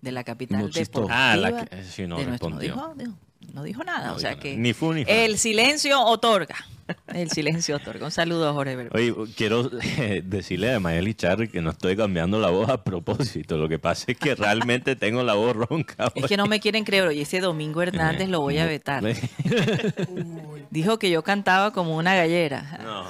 De 0.00 0.10
la 0.10 0.24
capital 0.24 0.68
deportiva. 0.72 1.32
Ah, 1.32 1.36
la 1.36 1.64
que, 1.64 1.84
sí, 1.84 2.08
no, 2.08 2.16
respondió. 2.16 2.74
no 2.74 2.94
dijo, 2.96 3.14
no 3.52 3.62
dijo 3.62 3.84
nada. 3.84 4.12
o 4.12 4.18
sea 4.18 4.38
que 4.38 4.56
ni 4.56 4.72
fu, 4.72 4.92
ni 4.92 5.04
el 5.06 5.38
silencio 5.38 6.00
otorga. 6.00 6.56
El 7.12 7.30
silencio 7.30 7.76
otorga. 7.76 8.06
Un 8.06 8.10
saludo 8.10 8.48
a 8.48 8.52
Jorge 8.52 8.88
Oye, 8.92 9.14
quiero 9.36 9.70
eh, 9.82 10.22
decirle 10.26 10.74
a 10.74 10.80
Mayeli 10.80 11.14
Charri 11.14 11.48
que 11.48 11.60
no 11.60 11.70
estoy 11.70 11.96
cambiando 11.96 12.38
la 12.38 12.50
voz 12.50 12.68
a 12.68 12.82
propósito. 12.82 13.56
Lo 13.56 13.68
que 13.68 13.78
pasa 13.78 14.06
es 14.08 14.18
que 14.18 14.34
realmente 14.34 14.96
tengo 14.96 15.22
la 15.22 15.34
voz 15.34 15.54
ronca. 15.54 16.12
Es 16.14 16.26
que 16.26 16.36
no 16.36 16.46
me 16.46 16.60
quieren 16.60 16.84
creer. 16.84 17.08
Oye, 17.08 17.22
ese 17.22 17.40
Domingo 17.40 17.82
Hernández 17.82 18.28
lo 18.28 18.40
voy 18.40 18.58
a 18.58 18.66
vetar. 18.66 19.02
Dijo 20.70 20.98
que 20.98 21.10
yo 21.10 21.22
cantaba 21.22 21.72
como 21.72 21.96
una 21.96 22.14
gallera. 22.14 22.80
No, 22.82 23.04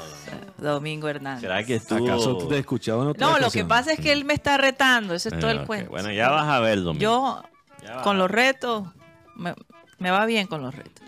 Domingo 0.58 1.08
Hernández. 1.08 1.42
¿Será 1.42 1.64
que 1.64 1.76
estuvo... 1.76 2.06
¿Acaso 2.06 2.36
te 2.48 2.58
escuchado 2.58 3.14
No, 3.18 3.38
lo 3.38 3.50
que 3.50 3.64
pasa 3.64 3.92
es 3.92 4.00
que 4.00 4.12
él 4.12 4.24
me 4.24 4.34
está 4.34 4.56
retando. 4.58 5.14
Ese 5.14 5.30
es 5.30 5.38
todo 5.38 5.50
el 5.50 5.60
ah, 5.60 5.64
cuento. 5.66 5.90
Bueno, 5.90 6.10
ya 6.12 6.30
vas 6.30 6.48
a 6.48 6.60
ver, 6.60 6.82
Domingo. 6.82 7.00
Yo, 7.00 7.42
con 8.02 8.18
los 8.18 8.30
retos 8.30 8.88
me 9.36 9.54
va 10.08 10.24
bien 10.24 10.46
con 10.46 10.62
los 10.62 10.74
retos. 10.74 11.04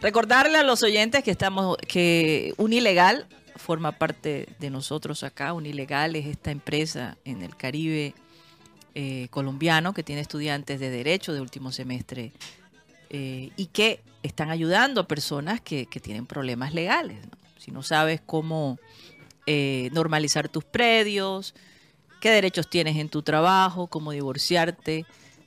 Recordarle 0.00 0.58
a 0.58 0.62
los 0.62 0.82
oyentes 0.82 1.22
que 1.22 1.30
estamos, 1.30 1.76
que 1.88 2.54
un 2.56 2.72
ilegal 2.72 3.26
forma 3.56 3.92
parte 3.92 4.48
de 4.58 4.70
nosotros 4.70 5.22
acá. 5.22 5.52
Un 5.52 5.66
ilegal 5.66 6.16
es 6.16 6.26
esta 6.26 6.50
empresa 6.50 7.16
en 7.24 7.42
el 7.42 7.56
Caribe 7.56 8.14
eh, 8.94 9.28
colombiano 9.30 9.92
que 9.92 10.02
tiene 10.02 10.22
estudiantes 10.22 10.80
de 10.80 10.90
derecho 10.90 11.32
de 11.32 11.40
último 11.40 11.72
semestre 11.72 12.32
eh, 13.10 13.50
y 13.56 13.66
que 13.66 14.00
están 14.22 14.50
ayudando 14.50 15.00
a 15.00 15.08
personas 15.08 15.60
que, 15.60 15.86
tienen 15.86 16.26
problemas 16.26 16.74
legales. 16.74 17.18
Si 17.58 17.70
no 17.70 17.82
sabes 17.82 18.20
cómo 18.24 18.78
eh, 19.46 19.90
normalizar 19.92 20.48
tus 20.48 20.64
predios, 20.64 21.54
qué 22.20 22.30
derechos 22.30 22.68
tienes 22.68 22.96
en 22.96 23.08
tu 23.08 23.22
trabajo, 23.22 23.86
cómo 23.86 24.12
divorciarte, 24.12 25.06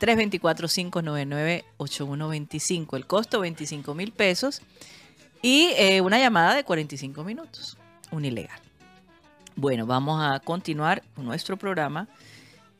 324-599-8125. 0.00 2.96
El 2.96 3.06
costo 3.06 3.40
25 3.40 3.94
mil 3.94 4.12
pesos. 4.12 4.60
Y 5.42 5.72
eh, 5.76 6.00
una 6.00 6.18
llamada 6.18 6.54
de 6.54 6.64
45 6.64 7.22
minutos, 7.24 7.76
un 8.10 8.24
ilegal. 8.24 8.58
Bueno, 9.54 9.86
vamos 9.86 10.22
a 10.22 10.40
continuar 10.40 11.02
con 11.14 11.24
nuestro 11.24 11.56
programa. 11.56 12.08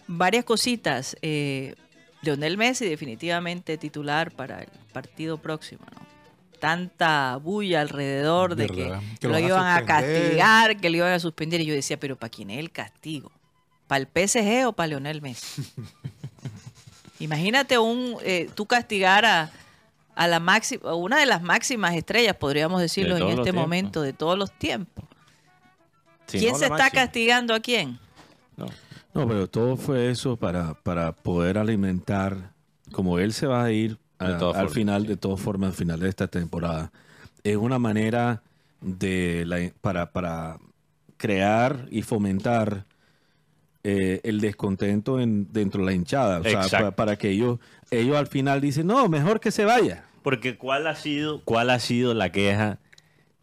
Varias 0.07 0.45
cositas. 0.45 1.17
Eh, 1.23 1.75
Leonel 2.23 2.57
Messi 2.57 2.89
definitivamente 2.89 3.79
titular 3.79 4.33
para 4.33 4.61
el 4.61 4.69
partido 4.93 5.39
próximo, 5.39 5.85
¿no? 5.95 6.06
Tanta 6.59 7.37
bulla 7.37 7.81
alrededor 7.81 8.57
de 8.57 8.67
que, 8.67 9.29
lo, 9.29 9.39
iban 9.39 9.67
a, 9.67 9.85
castigar, 9.85 10.77
que 10.79 10.91
lo 10.91 10.97
iban 10.97 11.13
a 11.13 11.19
suspender. 11.19 11.61
Y 11.61 11.67
yo 11.67 11.75
decía, 11.75 11.99
pero 11.99 12.17
¿para 12.17 12.31
quién 12.31 12.51
es 12.51 12.59
el 12.59 12.71
castigo? 12.71 13.31
¿Para 13.87 14.05
el 14.05 14.07
PSG 14.07 14.67
o 14.67 14.73
para 14.73 14.89
Leonel 14.89 15.23
Messi? 15.23 15.63
Imagínate 17.21 17.79
un, 17.79 18.17
eh, 18.23 18.51
tú 18.55 18.67
castigar 18.67 19.25
a, 19.25 19.51
a 20.17 20.27
la 20.27 20.41
máxima, 20.41 20.95
una 20.95 21.19
de 21.19 21.27
las 21.27 21.43
máximas 21.43 21.95
estrellas, 21.95 22.35
podríamos 22.37 22.81
decirlo 22.81 23.17
en 23.17 23.39
este 23.39 23.53
momento, 23.53 24.03
de 24.03 24.13
todos 24.13 24.39
los 24.39 24.51
tiempos. 24.51 25.05
¿Quién 26.27 26.57
se 26.57 26.65
está 26.67 26.91
castigando 26.91 27.55
a 27.55 27.61
quién? 27.61 27.99
No. 28.57 28.67
no, 29.15 29.29
pero 29.29 29.47
todo 29.49 29.77
fue 29.77 30.11
eso 30.11 30.37
para, 30.37 30.75
para 30.75 31.13
poder 31.13 31.59
alimentar, 31.59 32.53
como 32.93 33.19
él 33.19 33.33
se 33.33 33.47
va 33.47 33.63
a 33.63 33.71
ir 33.71 33.99
al 34.19 34.71
final, 34.71 35.07
de 35.07 35.17
todas 35.17 35.41
formas, 35.41 35.71
al 35.71 35.77
final 35.77 36.01
de 36.01 36.09
esta 36.09 36.29
temporada, 36.29 36.93
es 37.45 37.57
una 37.57 37.79
manera 37.79 38.43
de 38.81 39.45
la, 39.47 39.71
para, 39.81 40.13
para 40.13 40.59
crear 41.17 41.87
y 41.91 42.03
fomentar 42.03 42.87
eh, 43.89 44.21
el 44.25 44.41
descontento 44.41 45.21
en, 45.21 45.53
dentro 45.53 45.81
de 45.81 45.87
la 45.87 45.93
hinchada. 45.93 46.41
O 46.41 46.69
sea, 46.69 46.91
para, 46.91 47.17
que 47.17 47.31
ellos, 47.31 47.61
ellos 47.91 48.17
al 48.17 48.27
final 48.27 48.61
dicen, 48.61 48.87
no, 48.89 49.09
mejor 49.09 49.39
que 49.39 49.51
se 49.51 49.65
vaya. 49.65 50.05
Porque 50.23 50.57
¿cuál 50.59 50.89
ha 50.89 50.97
sido, 50.97 51.41
cuál 51.45 51.71
ha 51.71 51.79
sido 51.79 52.13
la 52.13 52.33
queja 52.33 52.81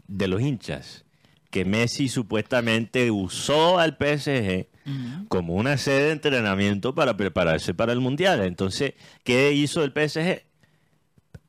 de 0.07 0.27
los 0.27 0.41
hinchas? 0.41 1.05
Que 1.49 1.63
Messi 1.63 2.09
supuestamente 2.09 3.09
usó 3.09 3.79
al 3.79 3.95
PSG 3.97 4.67
como 5.29 5.53
una 5.53 5.77
sede 5.77 6.07
de 6.07 6.11
entrenamiento 6.11 6.93
para 6.93 7.15
prepararse 7.15 7.73
para 7.73 7.93
el 7.93 8.01
Mundial. 8.01 8.41
Entonces, 8.41 8.95
¿qué 9.23 9.53
hizo 9.53 9.81
el 9.81 9.91
PSG? 9.91 10.43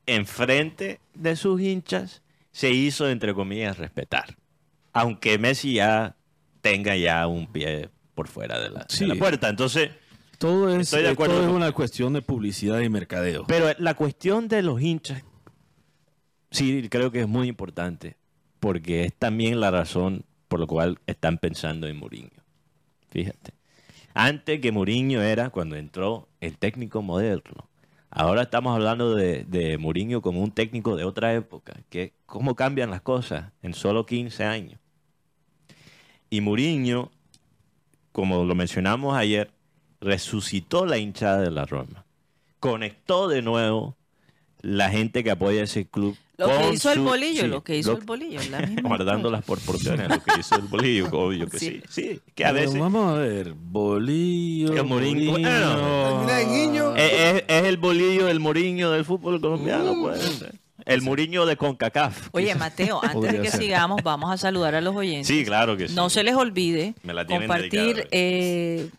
Enfrente 0.07 1.01
de 1.15 1.37
sus 1.37 1.61
hinchas 1.61 2.23
se 2.53 2.71
hizo, 2.71 3.09
entre 3.09 3.35
comillas, 3.35 3.79
respetar. 3.79 4.37
Aunque 4.93 5.39
Messi 5.39 5.75
ya 5.75 6.17
tenga 6.61 6.97
ya 6.97 7.27
un 7.27 7.47
pie 7.51 7.91
por 8.15 8.29
fuera 8.29 8.61
de 8.61 8.71
la, 8.71 8.87
puerta. 9.19 9.49
Entonces, 9.49 9.91
todo 10.39 10.69
es, 10.69 10.83
estoy 10.83 11.03
de 11.03 11.11
acuerdo 11.11 11.43
es 11.43 11.49
una 11.49 11.73
cuestión 11.73 12.13
de 12.13 12.23
publicidad 12.23 12.81
y 12.81 12.89
mercadeo. 12.89 13.45
Pero 13.47 13.73
la 13.79 13.95
cuestión 13.95 14.49
de 14.49 14.63
los 14.63 14.81
hinchas, 14.81 15.25
sí, 16.51 16.89
creo 16.89 17.11
que 17.11 17.21
es 17.21 17.29
muy 17.29 17.49
importante, 17.49 18.17
porque 18.61 19.05
es 19.05 19.15
también 19.15 19.61
la 19.61 19.71
razón 19.71 20.25
por 20.49 20.61
la 20.61 20.67
cual 20.67 20.99
están 21.07 21.39
pensando 21.39 21.89
en 21.89 21.97
Mourinho. 21.97 22.31
Fíjate. 23.11 23.53
Antes 24.15 24.61
que 24.61 24.71
Mourinho 24.71 25.23
era 25.23 25.51
cuando 25.51 25.77
entró 25.77 26.29
el 26.41 26.57
técnico 26.57 27.03
moderno. 27.03 27.69
Ahora 28.15 28.43
estamos 28.43 28.75
hablando 28.75 29.15
de, 29.15 29.45
de 29.45 29.77
Mourinho 29.77 30.23
como 30.23 30.43
un 30.43 30.53
técnico 30.53 30.97
de 30.97 31.05
otra 31.05 31.35
época. 31.35 31.75
Que, 31.91 32.15
¿Cómo 32.25 32.55
cambian 32.55 32.91
las 32.91 33.03
cosas 33.03 33.53
en 33.61 33.75
solo 33.75 34.07
15 34.07 34.45
años? 34.45 34.81
Y 36.31 36.41
Mourinho 36.41 37.11
como 38.15 38.45
lo 38.45 38.55
mencionamos 38.55 39.17
ayer, 39.17 39.51
resucitó 40.01 40.87
la 40.87 40.99
hinchada 40.99 41.41
de 41.41 41.51
la 41.51 41.67
Roma. 41.67 42.07
Conectó 42.61 43.27
de 43.27 43.43
nuevo 43.43 43.97
la 44.61 44.89
gente 44.89 45.25
que 45.25 45.33
apoya 45.33 45.65
ese 45.65 45.89
club. 45.89 46.17
Lo 46.37 46.49
que 46.49 46.73
hizo 46.73 46.91
el 46.93 47.01
bolillo, 47.01 47.47
lo 47.47 47.63
que 47.63 47.79
hizo 47.79 47.97
el 47.97 48.05
bolillo. 48.05 48.41
guardando 48.83 49.31
las 49.31 49.45
proporciones, 49.47 50.09
lo 50.09 50.23
que 50.23 50.41
hizo 50.41 50.57
el 50.57 50.63
bolillo, 50.63 51.09
obvio 51.13 51.49
que 51.49 51.59
sí. 51.59 51.81
Sí, 51.89 52.21
que 52.35 52.45
a 52.45 52.53
veces. 52.53 52.79
vamos 52.79 53.15
a 53.15 53.19
ver, 53.19 53.53
bolillo. 53.55 54.73
El 54.73 54.85
Mourinho. 54.85 55.37
Es, 56.97 57.45
es, 57.47 57.65
el 57.65 57.77
bolillo 57.77 58.27
del 58.27 58.41
Moriño 58.41 58.91
del 58.91 59.05
fútbol 59.05 59.41
colombiano, 59.41 59.95
puede 60.01 60.21
ser. 60.21 60.55
El 60.85 61.03
Muriño 61.03 61.47
de 61.47 61.57
CONCACAF. 61.57 62.29
Oye, 62.33 62.55
Mateo, 62.55 63.01
antes 63.05 63.33
de 63.33 63.41
que 63.41 63.51
sigamos, 63.51 64.03
vamos 64.03 64.31
a 64.31 64.37
saludar 64.37 64.75
a 64.75 64.81
los 64.81 64.95
oyentes. 64.95 65.29
Sí, 65.29 65.45
claro 65.45 65.77
que 65.77 65.89
sí. 65.89 65.95
No 65.95 66.11
se 66.11 66.25
les 66.25 66.35
olvide 66.35 66.95
compartir 67.29 68.09
eh, 68.11 68.91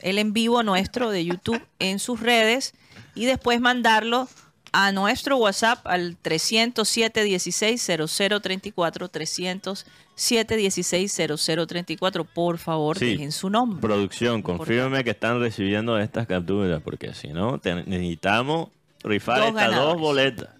el 0.00 0.18
en 0.18 0.32
vivo 0.32 0.62
nuestro 0.62 1.10
de 1.10 1.24
YouTube 1.24 1.62
en 1.78 1.98
sus 1.98 2.20
redes 2.20 2.74
y 3.14 3.24
después 3.24 3.60
mandarlo 3.60 4.28
a 4.74 4.90
nuestro 4.90 5.36
WhatsApp 5.36 5.86
al 5.86 6.16
307 6.20 7.22
16 7.22 7.92
0034 8.08 9.08
307 9.08 10.56
16 10.56 11.22
0034 11.38 12.24
por 12.24 12.58
favor 12.58 12.98
dejen 12.98 13.30
su 13.30 13.50
nombre. 13.50 13.80
Producción 13.80 14.42
confírmeme 14.42 15.04
que 15.04 15.10
están 15.10 15.38
recibiendo 15.38 15.96
estas 15.96 16.26
capturas 16.26 16.82
porque 16.82 17.14
si 17.14 17.28
no 17.28 17.60
necesitamos 17.62 18.70
rifar 19.04 19.44
estas 19.44 19.76
dos 19.76 19.96
boletas. 19.96 20.50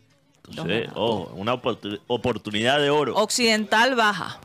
Oh, 0.95 1.31
una 1.35 1.55
oportunidad 2.07 2.79
de 2.79 2.91
oro. 2.91 3.17
Occidental 3.17 3.97
baja. 3.97 4.39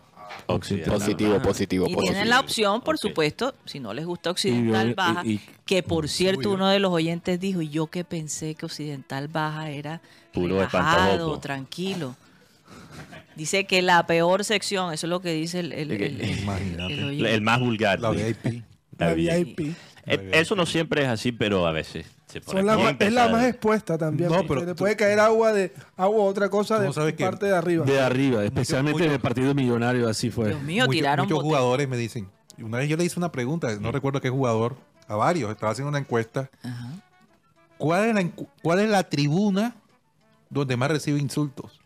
Positivo, 0.50 1.39
positivo, 1.39 1.86
y 1.88 1.95
tienen 1.95 2.28
la 2.28 2.39
opción, 2.39 2.82
por 2.82 2.97
supuesto, 2.97 3.54
si 3.66 3.80
no 3.80 3.93
les 3.93 4.06
gusta 4.06 4.32
Occidental 4.32 4.95
Baja, 4.95 5.24
que 5.64 5.84
por 5.84 6.10
cierto 6.10 6.52
uno 6.52 6.68
de 6.70 6.80
los 6.80 6.91
oyentes 6.91 7.39
dijo, 7.39 7.62
y 7.62 7.70
yo 7.70 7.86
que 7.86 8.04
pensé 8.04 8.56
que 8.56 8.66
Occidental 8.66 9.28
Baja 9.28 9.70
era 9.70 10.02
Puro 10.34 10.56
relajado, 10.56 11.39
tranquilo. 11.39 12.16
Dice 13.36 13.66
que 13.66 13.84
la 13.84 14.08
peor 14.08 14.43
sección, 14.43 14.91
eso 14.91 15.06
es 15.06 15.10
lo 15.10 15.22
que 15.22 15.34
dice 15.34 15.60
el, 15.60 15.72
el, 15.72 15.91
el, 15.91 17.41
más 17.41 17.60
vulgar. 17.60 18.00
La 18.00 18.10
VIP. 18.10 18.64
La 18.97 19.14
VIP. 19.14 19.60
Eh, 20.08 20.32
eso 20.34 20.56
no 20.56 20.66
siempre 20.66 21.04
es 21.04 21.10
así, 21.10 21.32
pero 21.32 21.68
a 21.68 21.72
veces 21.72 22.08
es 22.34 23.13
la 23.13 23.27
más 23.30 23.45
expuesta 23.45 23.97
también. 23.97 24.30
No, 24.32 24.45
pero 24.45 24.63
le 24.63 24.75
puede 24.75 24.95
caer 24.95 25.19
agua 25.19 25.51
de 25.51 25.73
agua 25.97 26.23
otra 26.23 26.49
cosa 26.49 26.80
de 26.80 27.13
parte 27.13 27.47
de 27.47 27.55
arriba. 27.55 27.86
De 27.86 27.99
arriba, 27.99 28.43
especialmente 28.43 29.05
en 29.05 29.11
el 29.11 29.19
partido 29.19 29.53
millonario, 29.53 30.07
así 30.07 30.30
fue. 30.30 30.49
Dios 30.49 30.61
mío, 30.61 30.88
tiraron 30.88 31.25
muchos 31.25 31.41
jugadores 31.41 31.88
me 31.88 31.97
dicen. 31.97 32.27
Una 32.59 32.80
vez 32.80 32.89
yo 32.89 32.97
le 32.97 33.05
hice 33.05 33.17
una 33.17 33.32
pregunta, 33.32 33.73
no 33.80 33.91
recuerdo 33.91 34.19
qué 34.19 34.30
jugador, 34.30 34.75
a 35.07 35.15
varios, 35.15 35.49
estaba 35.49 35.71
haciendo 35.71 35.89
una 35.89 35.97
encuesta. 35.97 36.49
¿Cuál, 37.77 38.09
es 38.09 38.15
la, 38.15 38.30
¿Cuál 38.61 38.80
es 38.80 38.89
la 38.89 39.03
tribuna 39.03 39.75
donde 40.49 40.75
más 40.75 40.91
recibe 40.91 41.19
insultos? 41.19 41.80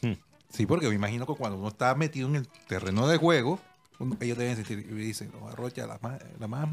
Hmm. 0.00 0.14
Sí, 0.48 0.66
porque 0.66 0.88
me 0.88 0.94
imagino 0.94 1.26
que 1.26 1.34
cuando 1.34 1.58
uno 1.58 1.68
está 1.68 1.94
metido 1.94 2.28
en 2.28 2.36
el 2.36 2.48
terreno 2.66 3.06
de 3.06 3.18
juego, 3.18 3.60
ellos 4.20 4.38
deben 4.38 4.56
sentir, 4.56 4.80
y 4.80 4.94
dicen, 4.94 5.30
no, 5.38 5.48
Arrocha, 5.48 5.86
la 5.86 5.98
más, 6.00 6.20
la 6.40 6.48
más 6.48 6.68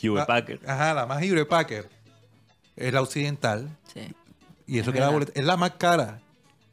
Hewlett 0.00 0.26
Packard. 0.26 0.60
Ajá, 0.68 0.94
la 0.94 1.06
más 1.06 1.22
Hewlett 1.22 1.48
Packard. 1.48 1.86
Es 2.76 2.92
la 2.92 3.02
occidental. 3.02 3.68
Sí. 3.92 4.14
Y 4.66 4.78
eso 4.78 4.90
es 4.90 4.94
que 4.94 5.00
la 5.00 5.10
boleta, 5.10 5.32
es 5.34 5.44
la 5.44 5.56
más 5.56 5.72
cara. 5.72 6.20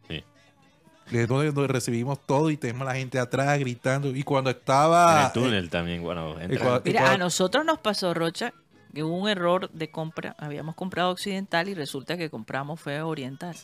Sí. 0.08 0.24
Es 1.12 1.28
donde, 1.28 1.68
recibimos 1.68 2.26
todo 2.26 2.50
y 2.50 2.58
tenemos 2.58 2.84
a 2.84 2.92
la 2.92 2.96
gente 2.96 3.20
atrás 3.20 3.60
gritando. 3.60 4.16
Y 4.16 4.24
cuando 4.24 4.50
estaba. 4.50 5.20
En 5.20 5.26
el 5.26 5.32
túnel 5.32 5.70
también, 5.70 6.02
bueno. 6.02 6.36
Mira, 6.86 7.12
a 7.12 7.18
nosotros 7.18 7.66
nos 7.66 7.80
pasó, 7.80 8.14
Rocha, 8.14 8.54
que 8.94 9.04
hubo 9.04 9.18
un 9.18 9.30
error 9.30 9.70
de 9.72 9.92
compra. 9.92 10.36
Habíamos 10.40 10.76
comprado 10.76 11.12
occidental 11.12 11.68
y 11.68 11.74
resulta 11.74 12.18
que 12.18 12.30
compramos 12.30 12.80
fue 12.80 13.02
oriental. 13.02 13.56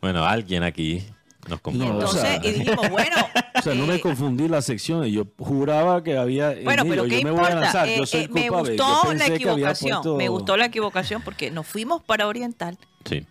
Bueno, 0.00 0.24
alguien 0.24 0.62
aquí 0.62 1.04
nos 1.48 1.60
compró. 1.60 1.86
Entonces, 1.86 2.40
y 2.42 2.52
dijimos, 2.52 2.88
bueno. 2.88 3.16
O 3.62 3.64
sea, 3.64 3.74
no 3.76 3.86
me 3.86 4.00
confundí 4.00 4.48
las 4.48 4.64
secciones. 4.64 5.12
Yo 5.12 5.24
juraba 5.38 6.02
que 6.02 6.16
había. 6.16 6.52
Bueno, 6.64 6.82
pero 6.84 7.04
¿qué 7.04 7.20
importa? 7.20 7.84
Me, 7.84 7.94
eh, 7.94 8.28
me 8.28 8.48
gustó 8.48 9.14
la 9.14 9.26
equivocación. 9.28 10.16
Me 10.16 10.28
gustó 10.28 10.56
la 10.56 10.64
equivocación 10.64 11.22
porque 11.22 11.52
nos 11.52 11.64
fuimos 11.64 12.02
para 12.02 12.26
Oriental. 12.26 12.76
Sí. 13.04 13.24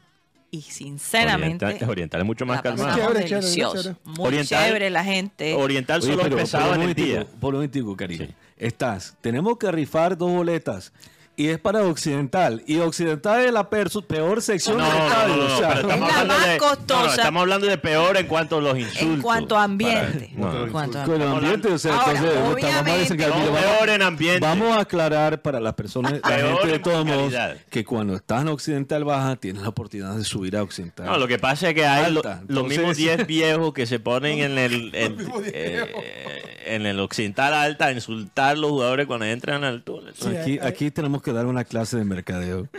Y 0.50 0.62
sinceramente. 0.62 1.84
Oriental, 1.86 2.22
es 2.22 2.26
mucho 2.26 2.46
más 2.46 2.62
calmado. 2.62 2.98
Chévere, 2.98 3.28
delicioso. 3.28 3.98
Muy 4.06 4.28
oriental, 4.28 4.68
chévere 4.68 4.90
la 4.90 5.04
gente. 5.04 5.54
Oriental 5.54 6.02
solo 6.02 6.26
empezaba 6.26 6.76
en 6.76 6.84
el 6.84 6.94
día. 6.94 7.28
Por 7.42 7.54
un 7.54 7.58
momentico, 7.60 7.98
cariño. 7.98 8.30
Estás. 8.56 9.18
Tenemos 9.20 9.58
que 9.58 9.70
rifar 9.70 10.18
dos 10.18 10.32
boletas 10.32 10.94
y 11.36 11.48
es 11.48 11.60
para 11.60 11.84
Occidental. 11.84 12.62
Y 12.68 12.80
Occidental 12.80 13.46
es 13.46 13.52
la 13.52 13.70
peor 13.70 14.42
sección 14.42 14.78
no, 14.78 14.86
del 14.86 14.96
estadio. 14.96 15.36
No, 15.36 15.48
no, 15.48 15.58
pero 15.58 15.80
estamos, 15.80 16.12
hablando 16.12 16.48
de, 16.48 16.58
costosa. 16.58 17.10
estamos 17.10 17.42
hablando 17.42 17.68
de 17.68 17.78
peor 17.78 18.18
en 18.18 18.28
cuanto 18.28 18.58
a 18.58 18.62
los 18.62 18.78
insultos. 18.78 19.02
En 19.02 19.22
cuanto 19.22 19.58
a 19.58 19.64
ambiente. 19.64 20.32
en 20.36 20.70
cuanto 20.72 21.00
a 21.00 21.04
ambiente. 21.04 21.70
o 21.70 21.78
sea, 21.78 21.96
Ahora, 21.96 22.20
entonces, 22.20 23.18
que 23.18 23.26
peor 23.26 23.90
en 23.90 24.02
ambiente. 24.02 24.40
Vamos 24.40 24.76
a 24.76 24.82
aclarar 24.82 25.42
para 25.42 25.60
las 25.60 25.74
personas, 25.74 26.20
la 26.24 26.38
gente 26.38 26.68
de 26.68 26.80
todos 26.80 27.06
modos, 27.06 27.34
que 27.70 27.86
cuando 27.86 28.16
estás 28.16 28.42
en 28.42 28.50
Occidental 28.50 29.04
Baja, 29.04 29.36
tienes 29.36 29.62
la 29.62 29.70
oportunidad 29.70 30.16
de 30.16 30.24
subir 30.24 30.58
a 30.58 30.64
Occidental. 30.64 31.06
No, 31.06 31.18
lo 31.18 31.28
que 31.28 31.40
pasa 31.40 31.70
es 31.70 31.76
que 31.76 31.86
hay 31.86 32.14
los 32.48 32.68
mismos 32.68 32.98
10 32.98 33.26
viejos 33.26 33.74
que 33.74 33.86
se 33.86 34.00
ponen 34.00 34.40
en 34.40 34.58
el, 34.58 34.92
eh, 34.94 36.62
en, 36.66 36.86
el 36.86 37.00
Occidental 37.00 37.54
Alta 37.54 37.86
a 37.88 37.92
insultar 37.92 38.52
a 38.52 38.56
los 38.56 38.72
jugadores 38.72 39.08
cuando 39.08 39.26
entran 39.26 39.64
al 39.64 39.84
túnel. 39.84 40.14
aquí, 40.40 40.60
aquí 40.62 40.92
tenemos 40.92 41.21
que 41.22 41.34
dar 41.34 41.46
una 41.46 41.64
clase 41.64 41.98
de 41.98 42.06
mercadeo. 42.06 42.68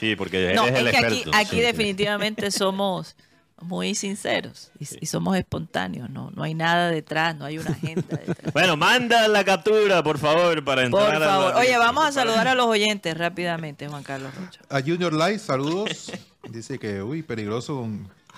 Sí, 0.00 0.16
porque 0.16 0.52
no, 0.54 0.66
es, 0.66 0.74
el 0.74 0.90
que 0.90 0.96
Aquí, 0.98 1.24
aquí 1.32 1.60
definitivamente 1.60 2.50
somos 2.50 3.16
muy 3.62 3.94
sinceros 3.94 4.70
y, 4.78 5.06
somos 5.06 5.36
espontáneos, 5.36 6.10
no, 6.10 6.30
no 6.32 6.42
hay 6.42 6.54
nada 6.54 6.90
detrás, 6.90 7.36
no 7.36 7.44
hay 7.44 7.58
una 7.58 7.70
agenda 7.70 8.16
detrás. 8.16 8.52
bueno, 8.52 8.76
manda 8.76 9.28
la 9.28 9.44
captura, 9.44 10.02
por 10.02 10.18
favor, 10.18 10.62
para 10.64 10.84
entrar. 10.84 11.14
Por 11.14 11.24
favor. 11.24 11.54
Oye, 11.56 11.76
vamos 11.78 12.04
a 12.04 12.12
saludar 12.12 12.48
a 12.48 12.54
los 12.54 12.66
oyentes 12.66 13.16
rápidamente, 13.16 13.88
Juan 13.88 14.02
Carlos 14.02 14.34
Rocha. 14.34 14.60
A 14.68 14.80
Junior 14.80 15.12
Light, 15.12 15.40
saludos. 15.40 16.12
Dice 16.50 16.78
que, 16.78 17.02
uy, 17.02 17.22
peligroso 17.22 17.88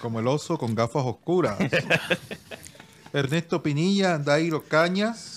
como 0.00 0.20
el 0.20 0.28
oso 0.28 0.58
con 0.58 0.74
gafas 0.74 1.04
oscuras. 1.04 1.56
Ernesto 3.12 3.62
Pinilla, 3.62 4.18
Dairo 4.18 4.62
Cañas, 4.62 5.35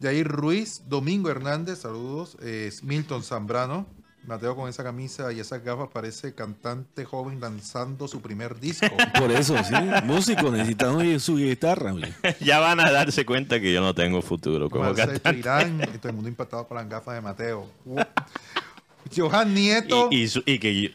Jair 0.00 0.28
Ruiz, 0.28 0.82
Domingo 0.88 1.30
Hernández, 1.30 1.80
saludos. 1.80 2.36
Milton 2.82 3.22
Zambrano, 3.22 3.86
Mateo 4.26 4.56
con 4.56 4.68
esa 4.68 4.82
camisa 4.82 5.32
y 5.32 5.38
esas 5.38 5.62
gafas 5.62 5.88
parece 5.92 6.34
cantante 6.34 7.04
joven 7.04 7.40
lanzando 7.40 8.08
su 8.08 8.20
primer 8.20 8.58
disco. 8.58 8.88
Por 9.18 9.30
eso, 9.30 9.56
sí, 9.62 9.74
músico, 10.04 10.50
necesitamos 10.50 11.22
su 11.22 11.36
guitarra. 11.36 11.94
ya 12.40 12.58
van 12.58 12.80
a 12.80 12.90
darse 12.90 13.24
cuenta 13.24 13.60
que 13.60 13.72
yo 13.72 13.80
no 13.80 13.94
tengo 13.94 14.20
futuro 14.22 14.68
como 14.68 14.92
cantante. 14.94 15.38
Irán, 15.38 15.78
todo 16.00 16.08
el 16.08 16.14
mundo 16.14 16.28
impactado 16.28 16.66
por 16.66 16.76
las 16.76 16.88
gafas 16.88 17.14
de 17.14 17.20
Mateo. 17.20 17.68
Johan 19.16 19.54
Nieto. 19.54 20.08
Y, 20.10 20.58
que 20.58 20.70
eh, 20.86 20.94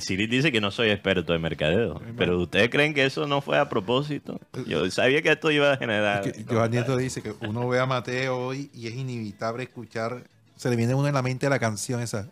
Siri 0.00 0.26
dice 0.26 0.52
que 0.52 0.60
no 0.60 0.70
soy 0.70 0.90
experto 0.90 1.34
en 1.34 1.42
mercadeo, 1.42 2.00
pero 2.16 2.38
¿ustedes 2.38 2.70
creen 2.70 2.94
que 2.94 3.04
eso 3.04 3.26
no 3.26 3.40
fue 3.40 3.58
a 3.58 3.68
propósito? 3.68 4.40
Yo 4.66 4.90
sabía 4.90 5.22
que 5.22 5.32
esto 5.32 5.50
iba 5.50 5.72
a 5.72 5.76
generar... 5.76 6.24
Johan 6.48 6.70
Nieto 6.70 6.96
dice 6.96 7.22
que 7.22 7.34
uno 7.40 7.68
ve 7.68 7.78
a 7.80 7.86
Mateo 7.86 8.36
hoy 8.36 8.70
y 8.74 8.86
es 8.88 8.94
inevitable 8.94 9.64
escuchar, 9.64 10.24
se 10.56 10.70
le 10.70 10.76
viene 10.76 10.94
uno 10.94 11.08
en 11.08 11.14
la 11.14 11.22
mente 11.22 11.48
la 11.48 11.58
canción 11.58 12.00
esa, 12.00 12.28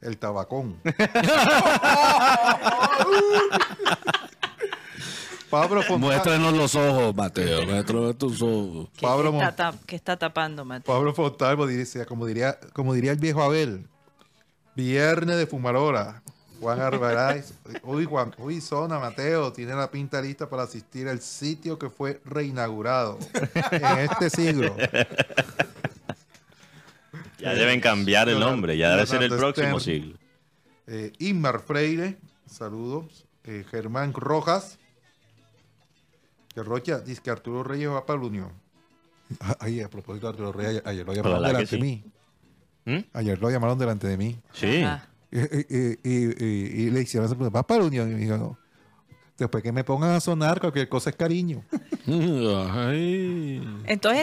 el 0.00 0.18
tabacón. 0.18 0.76
Pablo 5.50 5.80
Muéstranos 5.98 6.52
los 6.54 6.74
ojos, 6.74 7.14
Mateo. 7.14 7.64
Muéstranos 7.66 8.18
tus 8.18 8.42
ojos. 8.42 8.88
¿Qué, 8.96 9.06
Pablo 9.06 9.40
está, 9.40 9.74
está, 9.88 10.16
tapando, 10.16 10.64
Mateo? 10.64 10.92
Pablo 10.92 11.14
Fontalvo 11.14 11.66
dice, 11.66 12.04
como 12.04 12.26
diría, 12.26 12.58
como 12.72 12.94
diría 12.94 13.12
el 13.12 13.18
viejo 13.18 13.42
Abel, 13.42 13.86
viernes 14.74 15.36
de 15.36 15.46
fumarora. 15.46 16.22
Juan 16.60 16.80
Arbaraz, 16.80 17.52
uy, 17.82 18.04
Juan, 18.04 18.34
uy, 18.38 18.60
Zona, 18.60 18.98
Mateo, 18.98 19.52
tiene 19.52 19.74
la 19.74 19.90
pinta 19.90 20.20
lista 20.20 20.48
para 20.48 20.62
asistir 20.62 21.08
al 21.08 21.20
sitio 21.20 21.78
que 21.78 21.90
fue 21.90 22.20
reinaugurado 22.24 23.18
en 23.70 23.98
este 23.98 24.30
siglo. 24.30 24.74
Ya 27.38 27.54
deben 27.54 27.80
cambiar 27.80 28.28
el 28.28 28.40
nombre, 28.40 28.76
ya 28.76 28.90
debe 28.90 29.06
ser 29.06 29.22
el 29.22 29.36
próximo 29.36 29.78
siglo. 29.78 30.16
Eh, 30.86 31.12
Inmar 31.18 31.60
Freire, 31.60 32.16
saludos. 32.46 33.26
Eh, 33.44 33.64
Germán 33.70 34.12
Rojas. 34.12 34.78
Que 36.54 36.62
Rocha 36.62 37.00
dice 37.00 37.20
que 37.22 37.30
Arturo 37.30 37.62
Reyes 37.62 37.90
va 37.90 38.06
para 38.06 38.18
la 38.20 38.26
Unión. 38.26 38.52
Ay, 39.60 39.80
a 39.80 39.90
propósito 39.90 40.26
de 40.26 40.30
Arturo 40.30 40.52
Reyes, 40.52 40.82
ayer 40.84 41.06
lo 41.06 41.12
llamaron 41.12 41.42
delante 41.42 41.76
de 41.76 41.82
mí. 41.82 42.04
¿Mm? 42.84 42.98
Ayer 43.12 43.40
lo 43.40 43.50
llamaron 43.50 43.78
delante 43.78 44.06
de 44.06 44.16
mí. 44.16 44.38
Sí. 44.52 44.84
Y, 45.30 46.90
le 46.90 47.02
hicieron 47.02 47.26
esa 47.26 47.34
pregunta, 47.34 47.50
¿va 47.50 47.66
para 47.66 47.80
la 47.80 47.86
Unión? 47.86 48.10
Y 48.10 48.14
me 48.14 48.20
dijo, 48.20 48.36
no. 48.36 48.58
Después 49.36 49.62
que 49.62 49.70
me 49.70 49.84
pongan 49.84 50.12
a 50.12 50.20
sonar, 50.20 50.60
cualquier 50.60 50.88
cosa 50.88 51.10
es 51.10 51.16
cariño. 51.16 51.62
Entonces 52.06 53.60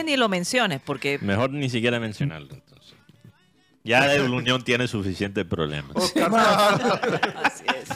ni 0.04 0.16
lo 0.16 0.28
menciones, 0.28 0.80
porque... 0.84 1.20
Mejor 1.20 1.50
ni 1.50 1.70
siquiera 1.70 2.00
mencionarlo. 2.00 2.56
Ya 3.84 4.06
la 4.06 4.24
Unión 4.24 4.64
tiene 4.64 4.88
suficientes 4.88 5.44
problemas. 5.44 5.94
Oscar 5.94 6.30
Pájaro. 6.30 7.20
Así 7.44 7.64
es. 7.68 7.90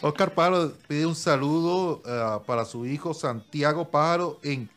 Oscar 0.00 0.32
Pájaro 0.32 0.72
pide 0.88 1.06
un 1.06 1.14
saludo 1.14 2.02
uh, 2.04 2.42
para 2.44 2.64
su 2.64 2.86
hijo 2.86 3.14
Santiago 3.14 3.90
Pájaro 3.90 4.40
en 4.42 4.68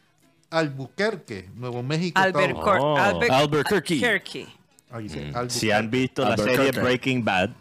Albuquerque, 0.50 1.50
Nuevo 1.56 1.82
México. 1.82 2.20
Albert 2.20 2.58
oh. 2.58 2.98
Albuquerque. 2.98 4.48
Mm. 4.92 5.50
Si 5.50 5.72
han 5.72 5.90
visto 5.90 6.28
la 6.28 6.38
serie 6.38 6.72
Breaking 6.72 7.24
Bad, 7.24 7.52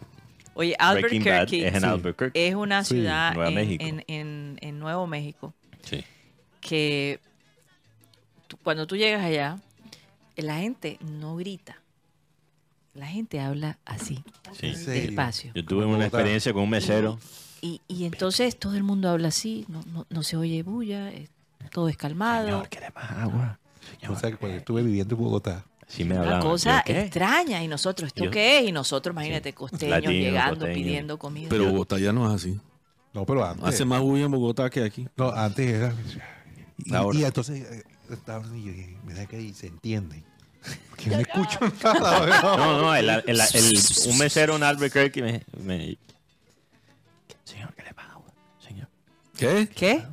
Oye, 0.53 0.75
Albuquerque 0.77 1.67
es, 1.67 1.75
en 1.75 1.85
Albuquerque. 1.85 2.47
es 2.47 2.55
una 2.55 2.83
ciudad 2.83 3.33
en, 3.47 4.03
en, 4.07 4.57
en, 4.59 4.79
Nuevo 4.79 5.07
México 5.07 5.53
sí. 5.81 6.03
que 6.59 7.19
cuando 8.61 8.85
tú 8.85 8.97
llegas 8.97 9.23
allá, 9.23 9.59
la 10.35 10.57
gente 10.57 10.97
no 11.01 11.37
grita. 11.37 11.77
La 12.93 13.07
gente 13.07 13.39
habla 13.39 13.79
así, 13.85 14.21
despacio. 14.59 15.53
Yo 15.55 15.63
tuve 15.63 15.85
una 15.85 16.05
experiencia 16.05 16.51
con 16.51 16.63
un 16.63 16.69
mesero. 16.69 17.17
Y, 17.61 17.79
y, 17.87 18.03
entonces 18.05 18.57
todo 18.57 18.75
el 18.75 18.83
mundo 18.83 19.07
habla 19.07 19.29
así, 19.29 19.65
no, 19.69 19.81
no, 19.93 20.05
no 20.09 20.23
se 20.23 20.35
oye 20.35 20.63
bulla, 20.63 21.11
todo 21.71 21.87
es 21.87 21.95
calmado. 21.95 22.47
Señor, 22.47 22.69
¿quiere 22.69 22.89
más 22.89 23.11
agua? 23.11 23.59
o 24.09 24.15
sea, 24.15 24.31
que 24.31 24.37
cuando 24.37 24.57
estuve 24.57 24.83
viviendo 24.83 25.15
en 25.15 25.21
Bogotá, 25.21 25.63
Sí 25.91 26.05
me 26.05 26.17
una 26.17 26.39
cosa 26.39 26.83
extraña 26.85 27.61
y 27.61 27.67
nosotros, 27.67 28.07
¿esto 28.07 28.31
qué 28.31 28.59
es? 28.59 28.69
Y 28.69 28.71
nosotros, 28.71 29.13
imagínate, 29.13 29.53
costeños 29.53 30.13
llegando, 30.13 30.65
pidiendo 30.67 31.19
comida. 31.19 31.49
Pero 31.49 31.69
Bogotá 31.69 31.99
ya 31.99 32.13
no 32.13 32.29
es 32.29 32.41
así. 32.41 32.59
No, 33.13 33.25
pero 33.25 33.43
antes. 33.43 33.67
Hace 33.67 33.83
más 33.83 33.99
bulla 33.99 34.23
en 34.23 34.31
Bogotá 34.31 34.69
que 34.69 34.85
aquí. 34.85 35.09
No, 35.17 35.29
antes 35.31 35.69
era. 35.69 35.93
Y, 36.77 36.95
Ahora. 36.95 37.19
y 37.19 37.25
entonces, 37.25 37.59
eh, 37.69 37.83
mira 39.05 39.25
que 39.25 39.35
ahí 39.35 39.53
se 39.53 39.67
entienden. 39.67 40.23
Que 40.95 41.09
no 41.09 41.19
escucho 41.19 41.59
nada. 41.83 42.41
No, 42.57 42.81
no, 42.81 42.95
el, 42.95 43.09
el, 43.09 43.23
el, 43.27 43.79
un 44.07 44.17
mesero 44.17 44.55
en 44.55 44.63
Albuquerque 44.63 45.21
me, 45.21 45.43
me. 45.61 45.97
Señor, 47.43 47.73
¿qué 47.75 47.83
le 47.83 47.93
pasa? 47.93 48.17
Señor. 48.65 48.87
¿Qué? 49.35 49.67
¿Qué? 49.75 50.03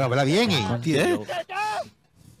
Habla 0.00 0.24
bien, 0.24 0.50
¿eh? 0.50 1.18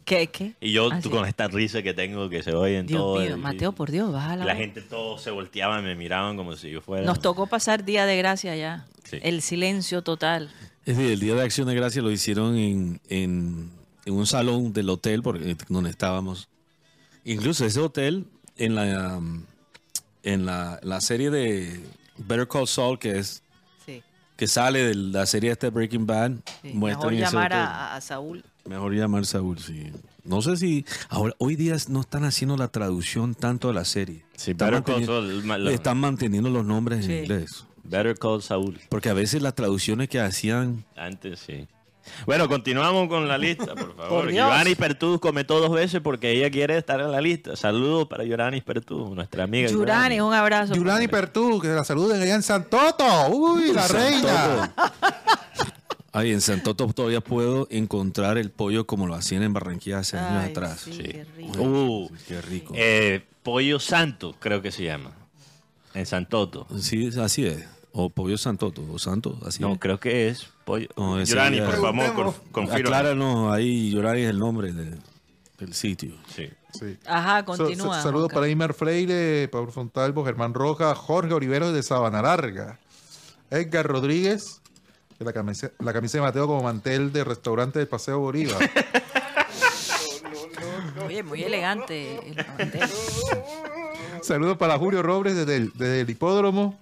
¿Qué? 0.04 0.26
¿Qué? 0.26 0.54
Y 0.60 0.72
yo 0.72 0.88
tú, 1.00 1.10
con 1.10 1.26
esta 1.26 1.48
risa 1.48 1.82
que 1.82 1.94
tengo 1.94 2.28
que 2.28 2.42
se 2.42 2.52
oye 2.54 2.78
en 2.78 2.86
Dios 2.86 3.00
todo. 3.00 3.20
Mío, 3.20 3.38
Mateo, 3.38 3.72
por 3.72 3.90
Dios, 3.90 4.12
bájala. 4.12 4.44
La 4.44 4.56
gente 4.56 4.82
todo 4.82 5.18
se 5.18 5.30
volteaba, 5.30 5.80
me 5.80 5.94
miraban 5.94 6.36
como 6.36 6.54
si 6.56 6.70
yo 6.70 6.80
fuera. 6.80 7.06
Nos 7.06 7.20
tocó 7.20 7.46
pasar 7.46 7.84
Día 7.84 8.06
de 8.06 8.16
Gracia 8.16 8.54
ya. 8.56 8.86
El 9.10 9.42
silencio 9.42 10.02
total. 10.02 10.50
Es 10.84 10.96
decir, 10.96 11.12
el 11.12 11.20
Día 11.20 11.34
de 11.34 11.42
Acción 11.42 11.68
de 11.68 11.74
Gracia 11.74 12.02
lo 12.02 12.10
hicieron 12.10 12.56
en, 12.56 13.00
en, 13.08 13.70
en 14.04 14.14
un 14.14 14.26
salón 14.26 14.72
del 14.72 14.90
hotel 14.90 15.22
porque, 15.22 15.56
donde 15.68 15.90
estábamos. 15.90 16.48
Incluso 17.24 17.64
ese 17.64 17.80
hotel, 17.80 18.26
en 18.56 18.74
la, 18.74 19.20
en 20.22 20.46
la, 20.46 20.80
la 20.82 21.00
serie 21.00 21.30
de 21.30 21.80
Better 22.18 22.48
Call 22.48 22.68
Saul, 22.68 22.98
que 22.98 23.18
es 23.18 23.42
que 24.36 24.48
sale 24.48 24.82
de 24.84 24.94
la 24.94 25.26
serie 25.26 25.52
este 25.52 25.70
Breaking 25.70 26.06
Bad, 26.06 26.32
sí, 26.62 26.72
mejor 26.74 27.12
llamar 27.12 27.52
a, 27.52 27.94
a, 27.94 28.00
Saúl. 28.00 28.44
Mejor 28.66 28.94
llamar 28.94 29.26
Saúl, 29.26 29.58
sí. 29.58 29.90
No 30.24 30.40
sé 30.40 30.56
si 30.56 30.86
ahora 31.10 31.34
hoy 31.38 31.54
día 31.54 31.76
no 31.88 32.00
están 32.00 32.24
haciendo 32.24 32.56
la 32.56 32.68
traducción 32.68 33.34
tanto 33.34 33.68
de 33.68 33.74
la 33.74 33.84
serie. 33.84 34.24
Sí, 34.36 34.52
están, 34.52 34.72
manteniendo, 34.72 35.20
Saul, 35.20 35.68
están 35.68 35.98
manteniendo 35.98 36.48
los 36.48 36.64
nombres 36.64 37.04
en 37.04 37.24
inglés. 37.24 37.66
Better 37.82 38.18
Call 38.18 38.42
Saúl. 38.42 38.80
Porque 38.88 39.10
a 39.10 39.14
veces 39.14 39.42
las 39.42 39.54
traducciones 39.54 40.08
que 40.08 40.20
hacían 40.20 40.84
antes 40.96 41.40
sí. 41.40 41.68
Bueno, 42.26 42.48
continuamos 42.48 43.08
con 43.08 43.28
la 43.28 43.38
lista, 43.38 43.74
por 43.74 43.96
favor. 43.96 44.30
Yorani 44.30 44.74
Pertú 44.74 45.18
comentó 45.20 45.58
dos 45.60 45.72
veces 45.72 46.00
porque 46.02 46.32
ella 46.32 46.50
quiere 46.50 46.76
estar 46.76 47.00
en 47.00 47.10
la 47.10 47.20
lista. 47.20 47.56
Saludos 47.56 48.08
para 48.08 48.24
Yorani 48.24 48.60
Pertú, 48.60 49.14
nuestra 49.14 49.44
amiga. 49.44 49.68
Yorani, 49.68 50.20
un 50.20 50.32
abrazo. 50.32 50.74
Yorani 50.74 51.08
Pertú, 51.08 51.60
que 51.60 51.68
la 51.68 51.84
saluden 51.84 52.20
allá 52.20 52.34
en 52.34 52.42
Santoto. 52.42 53.04
Uy, 53.28 53.72
la 53.72 53.88
reina. 53.88 54.74
Ay, 56.16 56.30
en 56.30 56.40
Santoto 56.40 56.86
todavía 56.92 57.20
puedo 57.20 57.66
encontrar 57.72 58.38
el 58.38 58.52
pollo 58.52 58.86
como 58.86 59.08
lo 59.08 59.16
hacían 59.16 59.42
en 59.42 59.52
Barranquilla 59.52 59.98
hace 59.98 60.16
años 60.16 60.48
atrás. 60.48 60.82
Sí, 60.82 61.02
Qué 61.02 61.26
rico. 61.36 61.60
Uh, 61.60 62.10
qué 62.28 62.40
rico. 62.40 62.72
Eh, 62.76 63.20
pollo 63.42 63.80
santo, 63.80 64.32
creo 64.38 64.62
que 64.62 64.70
se 64.70 64.84
llama. 64.84 65.10
En 65.92 66.06
Santoto. 66.06 66.68
Sí, 66.78 67.10
así 67.20 67.46
es. 67.46 67.64
O 67.90 68.10
pollo 68.10 68.38
santoto, 68.38 68.84
o 68.88 68.98
santo, 69.00 69.40
así. 69.44 69.60
No, 69.60 69.76
creo 69.80 69.98
que 69.98 70.28
es 70.28 70.46
pollo. 70.64 70.86
No, 70.96 71.20
Yorani, 71.20 71.60
por 71.60 71.80
favor, 71.80 72.34
confirma. 72.52 72.78
Acláranos 72.78 73.52
ahí, 73.52 73.90
Yorani 73.90 74.20
es 74.20 74.30
el 74.30 74.38
nombre 74.38 74.72
del 74.72 75.74
sitio. 75.74 76.14
Sí. 76.32 76.48
sí. 76.78 76.96
Ajá, 77.06 77.44
continúa. 77.44 78.00
saludos 78.00 78.32
para 78.32 78.48
Imer 78.48 78.72
Freire, 78.72 79.48
Pablo 79.48 79.72
Fontalvo, 79.72 80.24
Germán 80.24 80.54
Roja, 80.54 80.94
Jorge 80.94 81.34
Oliveros 81.34 81.74
de 81.74 81.82
Sabana 81.82 82.22
Larga, 82.22 82.78
Edgar 83.50 83.86
Rodríguez, 83.86 84.60
la 85.24 85.32
camisa, 85.32 85.70
la 85.78 85.92
camisa 85.92 86.18
de 86.18 86.22
Mateo 86.22 86.46
como 86.46 86.62
mantel 86.62 87.12
de 87.12 87.24
restaurante 87.24 87.78
del 87.78 87.88
Paseo 87.88 88.18
Bolívar. 88.20 88.58
Oye, 91.06 91.22
muy 91.22 91.42
elegante 91.42 92.18
el 92.26 92.36
mantel. 92.58 92.88
Saludos 94.22 94.56
para 94.56 94.78
Julio 94.78 95.02
Robles 95.02 95.36
desde 95.36 95.56
el, 95.56 95.72
desde 95.74 96.00
el 96.02 96.10
hipódromo. 96.10 96.78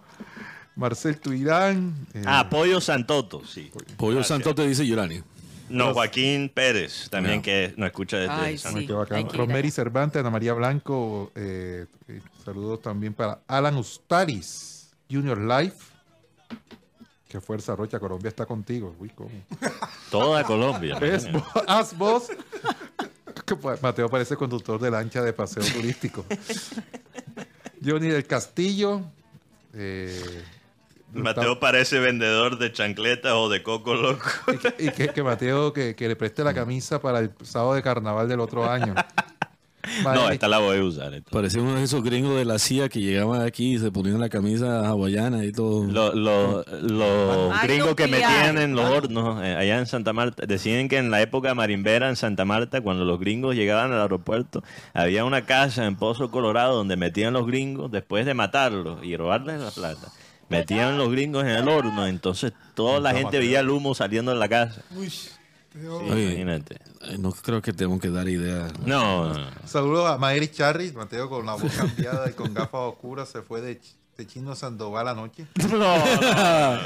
Marcel 0.76 1.18
Tuirán. 1.18 1.94
Eh, 2.14 2.22
ah, 2.26 2.48
Pollo 2.48 2.80
Santoto, 2.80 3.44
sí. 3.44 3.70
Pollo 3.96 4.24
Santoto 4.24 4.64
dice 4.64 4.86
Yurani. 4.86 5.22
No, 5.68 5.94
Joaquín 5.94 6.50
Pérez, 6.50 7.08
también 7.08 7.40
que 7.40 7.72
nos 7.76 7.86
escucha 7.86 8.18
desde 8.18 8.32
Ay, 8.32 8.58
sí. 8.58 8.86
Romery 8.86 9.70
Cervantes, 9.70 10.20
Ana 10.20 10.30
María 10.30 10.52
Blanco. 10.52 11.32
Eh, 11.34 11.86
saludos 12.44 12.82
también 12.82 13.14
para 13.14 13.40
Alan 13.46 13.76
Ustaris, 13.76 14.90
Junior 15.10 15.38
Life. 15.38 15.76
Qué 17.32 17.40
fuerza, 17.40 17.74
Rocha. 17.74 17.98
Colombia 17.98 18.28
está 18.28 18.44
contigo. 18.44 18.94
Uy, 18.98 19.08
¿cómo? 19.08 19.30
Toda 20.10 20.44
Colombia. 20.44 20.98
Es, 20.98 21.26
haz 21.66 21.96
vos. 21.96 22.28
Mateo 23.80 24.10
parece 24.10 24.36
conductor 24.36 24.78
de 24.78 24.90
lancha 24.90 25.22
de 25.22 25.32
paseo 25.32 25.62
turístico. 25.64 26.26
Johnny 27.82 28.08
del 28.08 28.26
Castillo. 28.26 29.00
Eh, 29.72 30.44
Mateo 31.14 31.58
parece 31.58 32.00
vendedor 32.00 32.58
de 32.58 32.70
chancletas 32.70 33.32
o 33.32 33.48
de 33.48 33.62
coco 33.62 33.94
loco. 33.94 34.28
Y 34.78 34.90
que, 34.90 35.22
Mateo 35.22 35.72
que, 35.72 35.96
le 35.98 36.16
preste 36.16 36.44
la 36.44 36.52
camisa 36.52 37.00
para 37.00 37.20
el 37.20 37.32
sábado 37.44 37.72
de 37.72 37.82
carnaval 37.82 38.28
del 38.28 38.40
otro 38.40 38.70
año. 38.70 38.94
No, 40.04 40.30
esta 40.30 40.48
la 40.48 40.58
voy 40.58 40.78
a 40.78 40.84
usar. 40.84 41.22
Parecía 41.30 41.62
uno 41.62 41.74
de 41.74 41.84
esos 41.84 42.02
gringos 42.02 42.36
de 42.36 42.44
la 42.44 42.58
CIA 42.58 42.88
que 42.88 43.00
llegaban 43.00 43.42
aquí 43.42 43.74
y 43.74 43.78
se 43.78 43.90
ponían 43.90 44.20
la 44.20 44.28
camisa 44.28 44.86
hawaiana 44.88 45.44
y 45.44 45.52
todo. 45.52 45.84
Los 46.12 47.62
gringos 47.62 47.94
que 47.94 48.06
metían 48.06 48.58
en 48.58 48.74
los 48.74 48.88
hornos 48.88 49.42
eh, 49.44 49.54
allá 49.54 49.78
en 49.78 49.86
Santa 49.86 50.12
Marta, 50.12 50.46
decían 50.46 50.88
que 50.88 50.98
en 50.98 51.10
la 51.10 51.20
época 51.22 51.54
marimbera 51.54 52.08
en 52.08 52.16
Santa 52.16 52.44
Marta, 52.44 52.80
cuando 52.80 53.04
los 53.04 53.18
gringos 53.18 53.54
llegaban 53.54 53.92
al 53.92 54.00
aeropuerto, 54.00 54.62
había 54.94 55.24
una 55.24 55.44
casa 55.44 55.86
en 55.86 55.96
Pozo 55.96 56.30
Colorado 56.30 56.76
donde 56.76 56.96
metían 56.96 57.32
los 57.32 57.46
gringos 57.46 57.90
después 57.90 58.26
de 58.26 58.34
matarlos 58.34 59.04
y 59.04 59.16
robarles 59.16 59.60
la 59.60 59.70
plata 59.70 60.12
metían 60.52 60.98
los 60.98 61.10
gringos 61.10 61.44
en 61.44 61.50
el 61.50 61.68
horno, 61.68 62.06
entonces 62.06 62.52
toda 62.74 63.00
la 63.00 63.14
gente 63.14 63.38
veía 63.38 63.60
el 63.60 63.70
humo 63.70 63.94
saliendo 63.94 64.32
de 64.32 64.38
la 64.38 64.48
casa. 64.48 64.82
Imagínate. 65.74 66.80
No 67.18 67.32
creo 67.32 67.62
que 67.62 67.72
tengo 67.72 67.98
que 67.98 68.10
dar 68.10 68.28
idea. 68.28 68.68
No. 68.84 69.32
Saludos 69.66 70.10
a 70.10 70.18
Maeri 70.18 70.48
Charry, 70.48 70.92
Mateo 70.92 71.28
con 71.28 71.46
la 71.46 71.54
voz 71.54 71.72
cambiada 71.72 72.28
y 72.30 72.32
con 72.32 72.52
gafas 72.54 72.80
oscuras 72.92 73.28
se 73.28 73.42
fue 73.42 73.60
de, 73.60 73.80
Chino 74.26 74.54
Sandoval 74.54 75.08
anoche. 75.08 75.46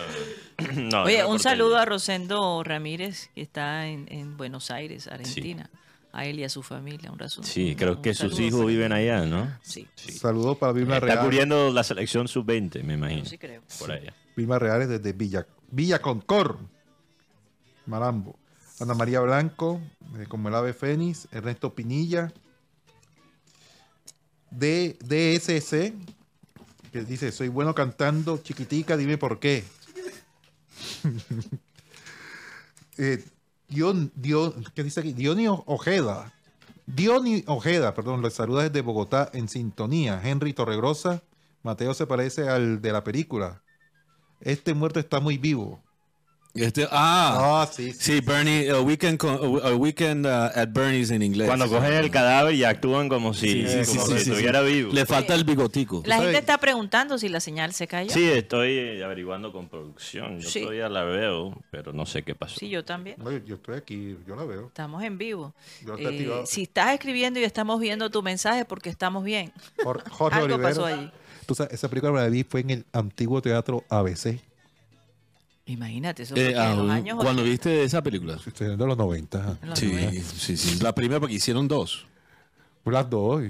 No. 0.74 1.02
Oye, 1.02 1.22
un 1.26 1.38
saludo 1.38 1.76
a 1.76 1.84
Rosendo 1.84 2.62
Ramírez, 2.64 3.28
que 3.34 3.42
está 3.42 3.86
en, 3.88 4.38
Buenos 4.38 4.70
Aires, 4.70 5.06
Argentina 5.06 5.68
a 6.16 6.24
él 6.24 6.40
y 6.40 6.44
a 6.44 6.48
su 6.48 6.62
familia. 6.62 7.12
Un 7.12 7.18
razón. 7.18 7.44
Sí, 7.44 7.76
creo 7.76 8.00
que 8.00 8.14
sus 8.14 8.40
hijos 8.40 8.64
viven 8.66 8.90
allá, 8.92 9.26
¿no? 9.26 9.54
Sí. 9.62 9.86
Saludos 9.96 10.56
para 10.56 10.72
Vilma 10.72 10.98
Real. 10.98 11.10
Está 11.10 11.22
cubriendo 11.22 11.70
la 11.70 11.84
selección 11.84 12.26
sub-20, 12.26 12.82
me 12.82 12.94
imagino. 12.94 13.26
Sí, 13.26 13.36
creo. 13.36 13.60
Por 13.78 13.92
allá. 13.92 14.14
Vilma 14.34 14.58
Reales 14.58 14.88
desde 14.88 15.12
Villa, 15.12 15.46
Villa 15.70 16.00
Concord, 16.00 16.56
Marambo. 17.84 18.38
Ana 18.78 18.94
María 18.94 19.20
Blanco, 19.20 19.80
eh, 20.18 20.26
como 20.28 20.48
el 20.48 20.54
ave 20.54 20.72
Fénix. 20.72 21.28
Ernesto 21.32 21.74
Pinilla. 21.74 22.32
de 24.50 24.96
DSC, 25.04 25.92
que 26.92 27.04
dice, 27.04 27.32
soy 27.32 27.48
bueno 27.48 27.74
cantando, 27.74 28.38
chiquitica, 28.38 28.96
dime 28.96 29.18
por 29.18 29.38
qué. 29.38 29.64
eh, 32.98 33.24
Dion, 33.68 34.12
¿qué 34.74 34.84
dice 34.84 35.00
aquí? 35.00 35.12
Diony 35.12 35.46
Ojeda. 35.48 36.32
Diony 36.86 37.42
Ojeda, 37.46 37.94
perdón, 37.94 38.22
les 38.22 38.34
saluda 38.34 38.62
desde 38.62 38.80
Bogotá 38.80 39.30
en 39.32 39.48
sintonía. 39.48 40.20
Henry 40.22 40.52
Torregrosa. 40.52 41.22
Mateo 41.62 41.94
se 41.94 42.06
parece 42.06 42.48
al 42.48 42.80
de 42.80 42.92
la 42.92 43.02
película. 43.02 43.62
Este 44.40 44.72
muerto 44.72 45.00
está 45.00 45.18
muy 45.18 45.36
vivo. 45.36 45.82
Este, 46.56 46.84
ah, 46.90 47.62
ah, 47.62 47.70
sí, 47.70 47.92
sí. 47.92 48.20
Bernie, 48.20 48.70
a 48.70 48.80
weekend, 48.80 49.22
weekend 49.78 50.26
uh, 50.26 50.50
at 50.54 50.68
Bernie's 50.70 51.10
en 51.10 51.22
inglés. 51.22 51.46
Cuando 51.46 51.68
cogen 51.68 51.92
el 51.92 52.10
cadáver 52.10 52.54
y 52.54 52.64
actúan 52.64 53.08
como 53.08 53.34
si, 53.34 53.60
estuviera 53.60 54.62
vivo. 54.62 54.92
Le 54.92 55.06
falta 55.06 55.34
el 55.34 55.44
bigotico. 55.44 56.02
La 56.06 56.18
gente 56.18 56.38
está 56.38 56.58
preguntando 56.58 57.18
si 57.18 57.28
la 57.28 57.40
señal 57.40 57.72
se 57.72 57.86
cayó. 57.86 58.10
Sí, 58.10 58.24
estoy 58.24 59.02
averiguando 59.02 59.52
con 59.52 59.68
producción. 59.68 60.40
Yo 60.40 60.60
todavía 60.60 60.88
la 60.88 61.04
veo, 61.04 61.56
pero 61.70 61.92
no 61.92 62.06
sé 62.06 62.22
qué 62.22 62.34
pasó. 62.34 62.56
Sí, 62.58 62.68
yo 62.68 62.84
también. 62.84 63.16
yo 63.44 63.56
estoy 63.56 63.76
aquí, 63.76 64.16
yo 64.26 64.36
la 64.36 64.44
veo. 64.44 64.66
Estamos 64.66 65.02
en 65.02 65.18
vivo. 65.18 65.54
Eh, 65.98 66.42
si 66.46 66.62
estás 66.62 66.94
escribiendo 66.94 67.40
y 67.40 67.44
estamos 67.44 67.80
viendo 67.80 68.10
tu 68.10 68.22
mensaje, 68.22 68.64
porque 68.64 68.90
estamos 68.90 69.24
bien. 69.24 69.52
Jorge 70.10 70.38
Algo 70.38 70.60
pasó 70.60 70.86
allí. 70.86 71.10
Tú 71.46 71.54
sabes, 71.54 71.74
esa 71.74 71.88
película 71.88 72.12
la 72.12 72.28
vi 72.28 72.42
fue 72.42 72.60
en 72.60 72.70
el 72.70 72.84
antiguo 72.92 73.40
teatro 73.40 73.84
ABC. 73.88 74.40
Imagínate, 75.66 76.22
eso 76.22 76.36
eh, 76.36 76.56
años 76.56 77.18
¿Cuándo 77.20 77.42
viste 77.42 77.82
esa 77.82 78.00
película? 78.00 78.38
Estoy 78.46 78.76
de 78.76 78.76
los 78.76 78.96
90. 78.96 79.58
sí, 79.74 80.22
sí, 80.22 80.56
sí. 80.56 80.78
La 80.80 80.94
primera 80.94 81.18
porque 81.18 81.34
hicieron 81.34 81.66
dos. 81.66 82.06
Las 82.84 83.10
dos. 83.10 83.42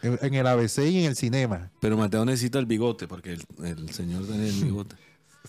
En, 0.00 0.34
el 0.34 0.46
ABC 0.46 0.78
y 0.78 1.00
en 1.00 1.04
el 1.04 1.16
cinema. 1.16 1.70
Pero 1.80 1.98
Mateo 1.98 2.24
necesita 2.24 2.58
el 2.58 2.64
bigote 2.64 3.06
porque 3.06 3.32
el, 3.32 3.92
señor 3.92 4.24
tiene 4.24 4.48
el 4.48 4.64
bigote. 4.64 4.96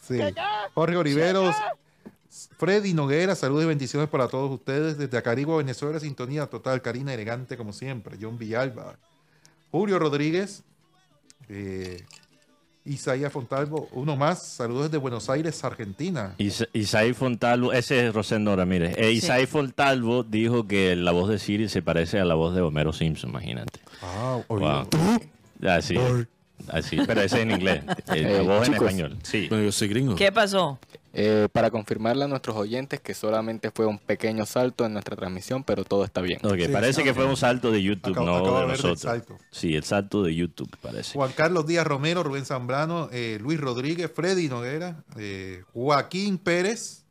sí. 0.06 0.20
Jorge 0.74 0.98
Oliveros. 0.98 1.56
Freddy 2.58 2.94
Noguera, 2.94 3.36
saludos 3.36 3.64
y 3.64 3.68
bendiciones 3.68 4.10
para 4.10 4.28
todos 4.28 4.52
ustedes. 4.52 4.98
Desde 4.98 5.18
Acaribo, 5.18 5.58
Venezuela, 5.58 6.00
sintonía 6.00 6.46
total. 6.48 6.82
Karina 6.82 7.14
elegante 7.14 7.56
como 7.56 7.72
siempre. 7.72 8.18
John 8.22 8.38
Villalba. 8.38 8.98
Julio 9.72 9.98
Rodríguez. 9.98 10.64
Eh, 11.48 12.04
Isaías 12.86 13.32
Fontalvo, 13.32 13.90
uno 13.92 14.16
más, 14.16 14.44
saludos 14.44 14.84
desde 14.84 14.98
Buenos 14.98 15.30
Aires, 15.30 15.64
Argentina. 15.64 16.36
Isaías 16.38 17.18
Fontalvo, 17.18 17.74
ese 17.74 18.08
es 18.08 18.14
Rosendo 18.14 18.56
Ramírez. 18.56 18.98
E 18.98 19.12
Isaías 19.12 19.50
Fontalvo 19.50 20.24
dijo 20.24 20.68
que 20.68 20.96
la 20.96 21.12
voz 21.12 21.30
de 21.30 21.40
Siri 21.40 21.70
se 21.70 21.82
parece 21.82 22.20
a 22.20 22.26
la 22.26 22.36
voz 22.36 22.56
de 22.56 22.62
Homero 22.62 22.94
Simpson, 22.94 23.30
imagínate. 23.30 23.80
Ah, 24.02 24.40
wow. 24.48 24.88
Así, 25.68 25.98
así, 26.68 26.97
pero 27.05 27.22
ese 27.22 27.38
es 27.38 27.41
en 27.43 27.51
inglés, 27.51 27.84
eh, 28.14 28.22
la 28.22 28.41
voz 28.41 28.68
en 28.68 28.74
español. 28.74 29.18
Sí. 29.24 29.47
yo 29.49 29.72
soy 29.72 29.88
gringo. 29.88 30.16
¿Qué 30.16 30.32
pasó? 30.32 30.80
Eh, 31.12 31.47
para 31.51 31.72
confirmarle 31.72 32.26
a 32.26 32.28
nuestros 32.28 32.55
oyentes 32.55 32.99
que 32.99 33.16
solamente 33.16 33.72
fue 33.72 33.88
un 33.88 33.97
pequeño 33.97 34.45
salto 34.45 34.86
en 34.86 34.93
nuestra 34.93 35.16
transmisión, 35.16 35.64
pero 35.64 35.84
todo 35.84 36.05
está 36.05 36.22
bien. 36.22 36.39
Ok, 36.43 36.72
parece 36.72 37.03
que 37.03 37.16
fue 37.16 37.26
un 37.26 37.36
salto 37.36 37.72
de 37.72 37.82
YouTube, 37.82 38.16
no 38.16 38.62
de, 38.62 38.68
nosotros. 38.68 39.24
Sí, 39.49 39.76
el 39.76 39.84
salto 39.84 40.22
de 40.22 40.36
YouTube 40.36 40.70
parece. 40.82 41.14
Juan 41.14 41.32
Carlos 41.36 41.66
Díaz 41.66 41.88
Romero, 41.88 42.22
Rubén 42.22 42.45
Zambrano, 42.45 43.10
eh, 43.12 43.39
Luis 43.41 43.60
Rodríguez, 43.60 44.12
Freddy 44.14 44.49
Noguera, 44.49 45.03
eh, 45.18 45.64
Joaquín 45.74 46.38
Pérez, 46.38 47.05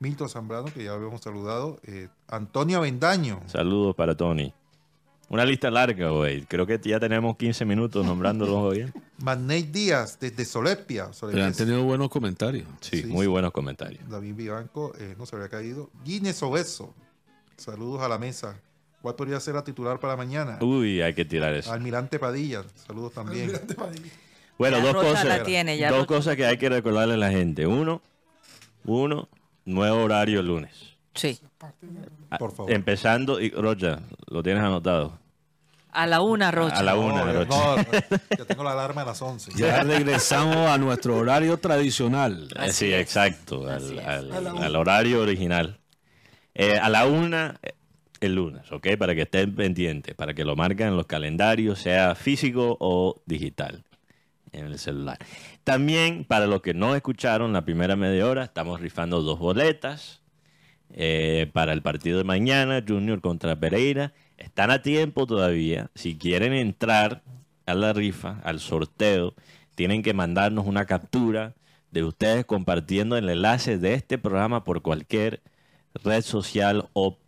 Milton 0.00 0.28
Zambrano, 0.28 0.64
que 0.64 0.82
ya 0.82 0.92
habíamos 0.92 1.20
saludado, 1.20 1.78
Antonio 2.26 2.80
Bendaño. 2.80 3.40
Saludos 3.46 3.94
para 3.94 4.16
Tony. 4.16 4.52
Una 5.30 5.44
lista 5.44 5.70
larga, 5.70 6.10
güey. 6.10 6.42
Creo 6.42 6.66
que 6.66 6.80
ya 6.82 6.98
tenemos 6.98 7.36
15 7.36 7.64
minutos 7.64 8.04
nombrándolos 8.04 8.56
hoy. 8.56 8.92
Magnate 9.18 9.62
Díaz, 9.62 10.18
desde 10.18 10.44
Solepia. 10.44 11.08
han 11.22 11.54
tenido 11.54 11.84
buenos 11.84 12.10
comentarios. 12.10 12.66
Sí, 12.80 13.04
muy 13.06 13.28
buenos 13.28 13.52
comentarios. 13.52 14.02
David 14.10 14.34
Vivanco, 14.34 14.92
eh, 14.98 15.14
no 15.16 15.26
se 15.26 15.36
había 15.36 15.48
caído. 15.48 15.88
Guinness 16.04 16.42
Obeso, 16.42 16.92
saludos 17.56 18.02
a 18.02 18.08
la 18.08 18.18
mesa. 18.18 18.60
¿Cuál 19.02 19.14
podría 19.14 19.38
ser 19.38 19.54
la 19.54 19.62
titular 19.62 20.00
para 20.00 20.16
mañana? 20.16 20.58
Uy, 20.60 21.00
hay 21.00 21.14
que 21.14 21.24
tirar 21.24 21.54
eso. 21.54 21.72
Almirante 21.72 22.18
Padilla, 22.18 22.64
saludos 22.74 23.12
también. 23.12 23.44
Almirante 23.44 23.74
Padilla. 23.76 24.10
Bueno, 24.58 24.80
dos 24.80 24.94
cosas. 24.94 25.42
dos 25.90 26.06
cosas 26.06 26.34
que 26.34 26.44
hay 26.44 26.58
que 26.58 26.68
recordarle 26.68 27.14
a 27.14 27.16
la 27.16 27.30
gente. 27.30 27.68
Uno, 27.68 28.02
uno, 28.84 29.28
nuevo 29.64 30.02
horario 30.02 30.40
el 30.40 30.48
lunes. 30.48 30.96
Sí. 31.14 31.38
Por 32.38 32.52
favor. 32.52 32.72
Empezando, 32.72 33.40
y 33.40 33.50
Rocha, 33.50 34.00
lo 34.26 34.42
tienes 34.42 34.62
anotado. 34.62 35.18
A 35.92 36.06
la 36.06 36.20
una, 36.20 36.50
Rocha. 36.50 36.76
A 36.76 36.82
la 36.82 36.94
una, 36.94 37.24
no, 37.24 37.32
Rocha. 37.32 37.86
ya 38.38 38.44
tengo 38.44 38.62
la 38.62 38.72
alarma 38.72 39.02
a 39.02 39.06
las 39.06 39.20
once. 39.22 39.50
Ya 39.56 39.82
regresamos 39.82 40.56
a 40.56 40.78
nuestro 40.78 41.16
horario 41.16 41.58
tradicional. 41.58 42.48
sí, 42.70 42.92
exacto, 42.94 43.66
al, 43.68 44.76
horario 44.76 45.20
original. 45.20 45.80
Eh, 46.54 46.78
a 46.78 46.88
la 46.88 47.06
una, 47.06 47.58
eh, 47.62 47.72
el 48.20 48.34
lunes, 48.34 48.70
¿ok? 48.70 48.96
Para 48.98 49.14
que 49.14 49.22
estén 49.22 49.54
pendientes, 49.54 50.14
para 50.14 50.34
que 50.34 50.44
lo 50.44 50.54
marquen 50.54 50.88
en 50.88 50.96
los 50.96 51.06
calendarios, 51.06 51.80
sea 51.80 52.14
físico 52.14 52.76
o 52.78 53.20
digital, 53.26 53.84
en 54.52 54.66
el 54.66 54.78
celular. 54.78 55.18
También, 55.64 56.24
para 56.24 56.46
los 56.46 56.60
que 56.62 56.74
no 56.74 56.94
escucharon 56.94 57.52
la 57.52 57.64
primera 57.64 57.96
media 57.96 58.26
hora, 58.26 58.44
estamos 58.44 58.80
rifando 58.80 59.22
dos 59.22 59.38
boletas 59.38 60.19
eh, 60.92 61.50
para 61.52 61.72
el 61.72 61.82
partido 61.82 62.18
de 62.18 62.24
mañana, 62.24 62.84
Junior 62.86 63.20
contra 63.20 63.58
Pereira 63.58 64.12
están 64.36 64.70
a 64.70 64.82
tiempo 64.82 65.26
todavía. 65.26 65.90
Si 65.94 66.16
quieren 66.16 66.52
entrar 66.52 67.22
a 67.66 67.74
la 67.74 67.92
rifa, 67.92 68.40
al 68.42 68.58
sorteo, 68.60 69.34
tienen 69.74 70.02
que 70.02 70.14
mandarnos 70.14 70.66
una 70.66 70.86
captura 70.86 71.54
de 71.90 72.04
ustedes 72.04 72.44
compartiendo 72.44 73.16
el 73.16 73.28
enlace 73.28 73.78
de 73.78 73.94
este 73.94 74.18
programa 74.18 74.64
por 74.64 74.82
cualquier 74.82 75.42
red 76.04 76.22
social 76.22 76.88
o 76.92 77.18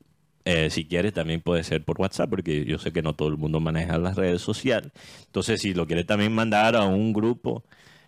eh, 0.45 0.71
si 0.71 0.85
quieres 0.87 1.13
también 1.13 1.41
puede 1.41 1.63
ser 1.63 1.85
por 1.85 2.01
WhatsApp, 2.01 2.31
porque 2.31 2.65
yo 2.65 2.79
sé 2.79 2.93
que 2.93 3.03
no 3.03 3.15
todo 3.15 3.29
el 3.29 3.37
mundo 3.37 3.61
maneja 3.61 3.99
las 3.99 4.17
redes 4.17 4.43
sociales. 4.43 4.91
Entonces, 5.27 5.61
si 5.61 5.73
lo 5.73 5.87
quieres 5.87 6.07
también 6.07 6.35
mandar 6.35 6.75
a 6.75 6.85
un 6.85 7.13
grupo 7.13 7.63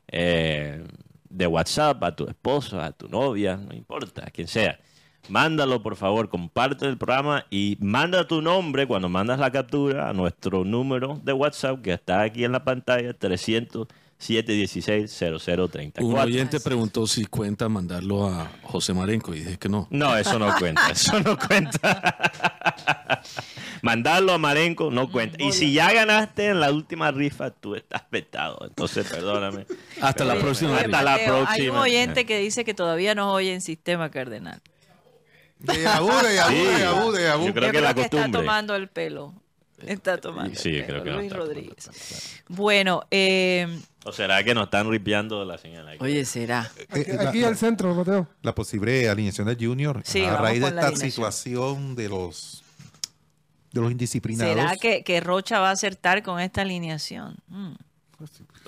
eh, 0.09 0.85
de 1.29 1.47
WhatsApp, 1.47 2.03
a 2.03 2.17
tu 2.17 2.27
esposa, 2.27 2.87
a 2.87 2.93
tu 2.93 3.09
novia, 3.09 3.57
no 3.57 3.75
importa, 3.75 4.25
a 4.27 4.31
quien 4.31 4.49
sea 4.49 4.81
mándalo 5.29 5.83
por 5.83 5.97
favor, 5.97 6.29
comparte 6.29 6.87
el 6.87 6.99
programa 6.99 7.47
y 7.51 7.77
manda 7.81 8.27
tu 8.27 8.43
nombre 8.43 8.87
cuando 8.87 9.09
mandas 9.09 9.39
la 9.39 9.51
captura 9.51 10.09
a 10.09 10.13
nuestro 10.13 10.65
número 10.65 11.21
de 11.23 11.33
WhatsApp 11.33 11.83
que 11.83 11.93
está 11.93 12.23
aquí 12.23 12.45
en 12.45 12.53
la 12.53 12.65
pantalla, 12.65 13.13
300 13.15 13.89
716-0034. 14.21 16.03
Un 16.03 16.19
oyente 16.19 16.61
preguntó 16.61 17.07
si 17.07 17.27
cuenta 17.27 17.69
mandarlo 17.69 18.27
a 18.29 18.51
José 18.63 18.95
Marenco 18.95 19.35
y 19.35 19.41
dije 19.41 19.59
que 19.59 19.69
no. 19.69 19.87
No, 19.91 20.17
eso 20.17 20.39
no 20.39 20.55
cuenta, 20.59 20.89
eso 20.91 21.21
no 21.21 21.39
cuenta. 21.39 22.21
Mandarlo 23.83 24.33
a 24.33 24.39
Marenco 24.39 24.91
no 24.91 25.11
cuenta. 25.11 25.37
Y 25.43 25.53
si 25.53 25.75
ya 25.75 25.93
ganaste 25.93 26.49
en 26.49 26.61
la 26.61 26.73
última 26.73 27.11
rifa, 27.11 27.51
tú 27.51 27.75
estás 27.75 28.05
vetado. 28.11 28.59
Entonces, 28.67 29.07
perdóname. 29.07 29.67
Hasta 30.01 30.25
la 30.25 30.37
próxima. 30.37 30.79
Hasta 30.79 31.03
la 31.03 31.17
próxima. 31.17 31.53
Hay 31.53 31.69
un 31.69 31.77
oyente 31.77 32.25
que 32.25 32.39
dice 32.39 32.65
que 32.65 32.73
todavía 32.73 33.15
no 33.15 33.33
oye 33.33 33.53
en 33.53 33.61
sistema 33.61 34.11
cardenal. 34.11 34.63
De 35.65 35.87
Abu, 35.87 36.09
de 36.09 36.41
Abu, 36.41 36.55
de 36.55 36.85
Abu, 36.85 37.13
de 37.13 37.29
Abu. 37.29 37.47
Yo 37.47 37.55
creo 37.55 37.73
que 37.73 37.81
la 37.81 37.95
costumbre. 37.95 38.27
está 38.27 38.39
tomando 38.39 38.75
el 38.77 38.89
pelo. 38.89 39.35
Está 39.85 40.19
tomando 40.19 40.59
Sí, 40.59 40.77
el 40.77 40.87
pelo, 40.87 41.03
creo 41.03 41.05
que 41.05 41.11
no 41.11 41.17
Luis 41.19 41.33
Rodríguez. 41.33 41.77
tomando, 41.85 42.63
Bueno, 42.63 43.03
eh, 43.11 43.81
¿O 44.05 44.13
será 44.13 44.43
que 44.45 44.55
nos 44.55 44.65
están 44.65 44.91
ripeando 44.91 45.45
la 45.45 45.59
señal 45.59 45.89
aquí? 45.89 45.99
oye, 46.01 46.25
será. 46.25 46.71
Aquí, 46.91 47.01
Eh, 47.01 47.17
aquí 47.21 47.41
la- 47.41 47.49
al 47.49 47.57
centro, 47.57 47.95
Mateo. 47.95 48.29
La 48.43 48.55
posible 48.55 49.09
alineación 49.09 49.47
del 49.47 49.57
Junior 49.59 50.01
Sí, 50.05 50.23
a 50.25 50.37
raíz 50.37 50.61
de 50.61 50.69
esta 50.69 50.95
situación 50.97 51.95
de 51.97 52.09
los 52.09 52.63
de 53.73 53.81
los 53.81 53.91
indisciplinados. 53.91 54.55
¿Será 54.55 54.77
que, 54.77 55.03
que 55.03 55.21
Rocha 55.21 55.59
va 55.59 55.71
a 55.71 55.73
acertar 55.73 56.23
con 56.23 56.39
esta 56.39 56.63
alineación? 56.63 57.37
Mm. 57.49 57.73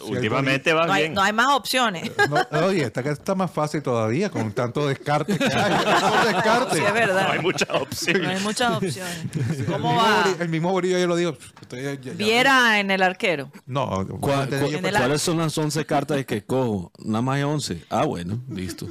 Últimamente 0.03 0.73
va 0.73 0.87
No 0.87 0.93
hay, 0.93 1.03
bien. 1.05 1.15
no 1.15 1.23
hay 1.23 1.33
más 1.33 1.49
opciones. 1.55 2.11
No, 2.51 2.67
oye, 2.67 2.83
esta 2.85 3.01
está 3.01 3.35
más 3.35 3.51
fácil 3.51 3.83
todavía 3.83 4.31
con 4.31 4.53
tanto 4.53 4.87
descarte 4.89 5.39
que 5.39 5.45
hay. 5.45 5.51
tanto 5.51 6.27
descarte. 6.27 6.77
Sí, 6.77 6.83
es 6.85 6.93
verdad. 6.93 7.27
No 7.29 7.33
hay 7.33 7.39
muchas 7.41 7.69
No 7.69 7.77
opciones. 7.79 8.29
hay 8.29 8.43
muchas 8.43 8.73
opciones. 8.77 9.19
El 9.59 9.65
¿Cómo 9.67 9.89
mismo 9.91 9.97
va? 10.03 10.25
Bori- 10.25 10.37
El 10.41 10.49
mismo 10.49 10.71
Borillo 10.73 10.99
yo 10.99 11.07
lo 11.07 11.17
digo. 11.17 11.37
estoy- 11.61 11.83
ya- 11.83 11.95
ya- 12.01 12.13
Viera 12.13 12.79
en 12.81 12.91
el 12.91 13.03
arquero. 13.03 13.51
No, 13.67 14.07
¿Cuál- 14.21 14.53
el 14.53 14.81
¿Cuáles 14.93 15.23
son 15.23 15.39
las 15.39 15.57
11 15.57 15.85
cartas 15.87 16.25
que 16.27 16.45
cojo? 16.45 16.93
Nada 16.99 17.23
más 17.23 17.37
hay 17.37 17.43
11. 17.45 17.85
Ah, 17.91 18.05
bueno, 18.05 18.41
listo. 18.51 18.87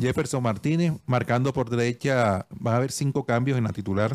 Jefferson 0.00 0.42
Martínez 0.42 0.92
marcando 1.06 1.52
por 1.52 1.70
derecha. 1.70 2.46
Va 2.64 2.72
a 2.72 2.76
haber 2.76 2.92
cinco 2.92 3.24
cambios 3.24 3.56
en 3.58 3.64
la 3.64 3.70
titular. 3.72 4.12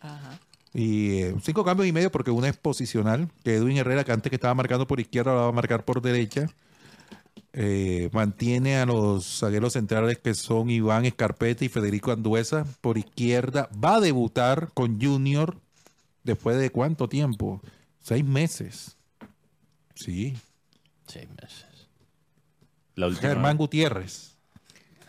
Ajá. 0.00 0.38
Y 0.74 1.20
eh, 1.20 1.34
cinco 1.42 1.64
cambios 1.64 1.86
y 1.86 1.92
medio 1.92 2.10
porque 2.10 2.30
una 2.30 2.48
es 2.48 2.56
posicional. 2.56 3.28
Que 3.44 3.56
Edwin 3.56 3.76
Herrera, 3.76 4.04
que 4.04 4.12
antes 4.12 4.30
que 4.30 4.36
estaba 4.36 4.54
marcando 4.54 4.86
por 4.86 5.00
izquierda, 5.00 5.32
ahora 5.32 5.42
va 5.44 5.48
a 5.48 5.52
marcar 5.52 5.84
por 5.84 6.00
derecha. 6.00 6.48
Eh, 7.54 8.08
mantiene 8.12 8.76
a 8.78 8.86
los 8.86 9.40
zagueros 9.40 9.74
centrales 9.74 10.16
que 10.16 10.32
son 10.32 10.70
Iván 10.70 11.04
Escarpeta 11.04 11.66
y 11.66 11.68
Federico 11.68 12.12
Anduesa 12.12 12.64
por 12.80 12.96
izquierda. 12.96 13.68
Va 13.72 13.96
a 13.96 14.00
debutar 14.00 14.70
con 14.72 15.00
Junior 15.00 15.58
después 16.24 16.58
de 16.58 16.70
cuánto 16.70 17.08
tiempo? 17.08 17.60
Seis 18.00 18.24
meses. 18.24 18.96
Sí. 19.94 20.34
Seis 21.06 21.28
meses. 21.40 21.66
La 22.94 23.08
última. 23.08 23.28
Germán 23.28 23.56
Gutiérrez 23.58 24.31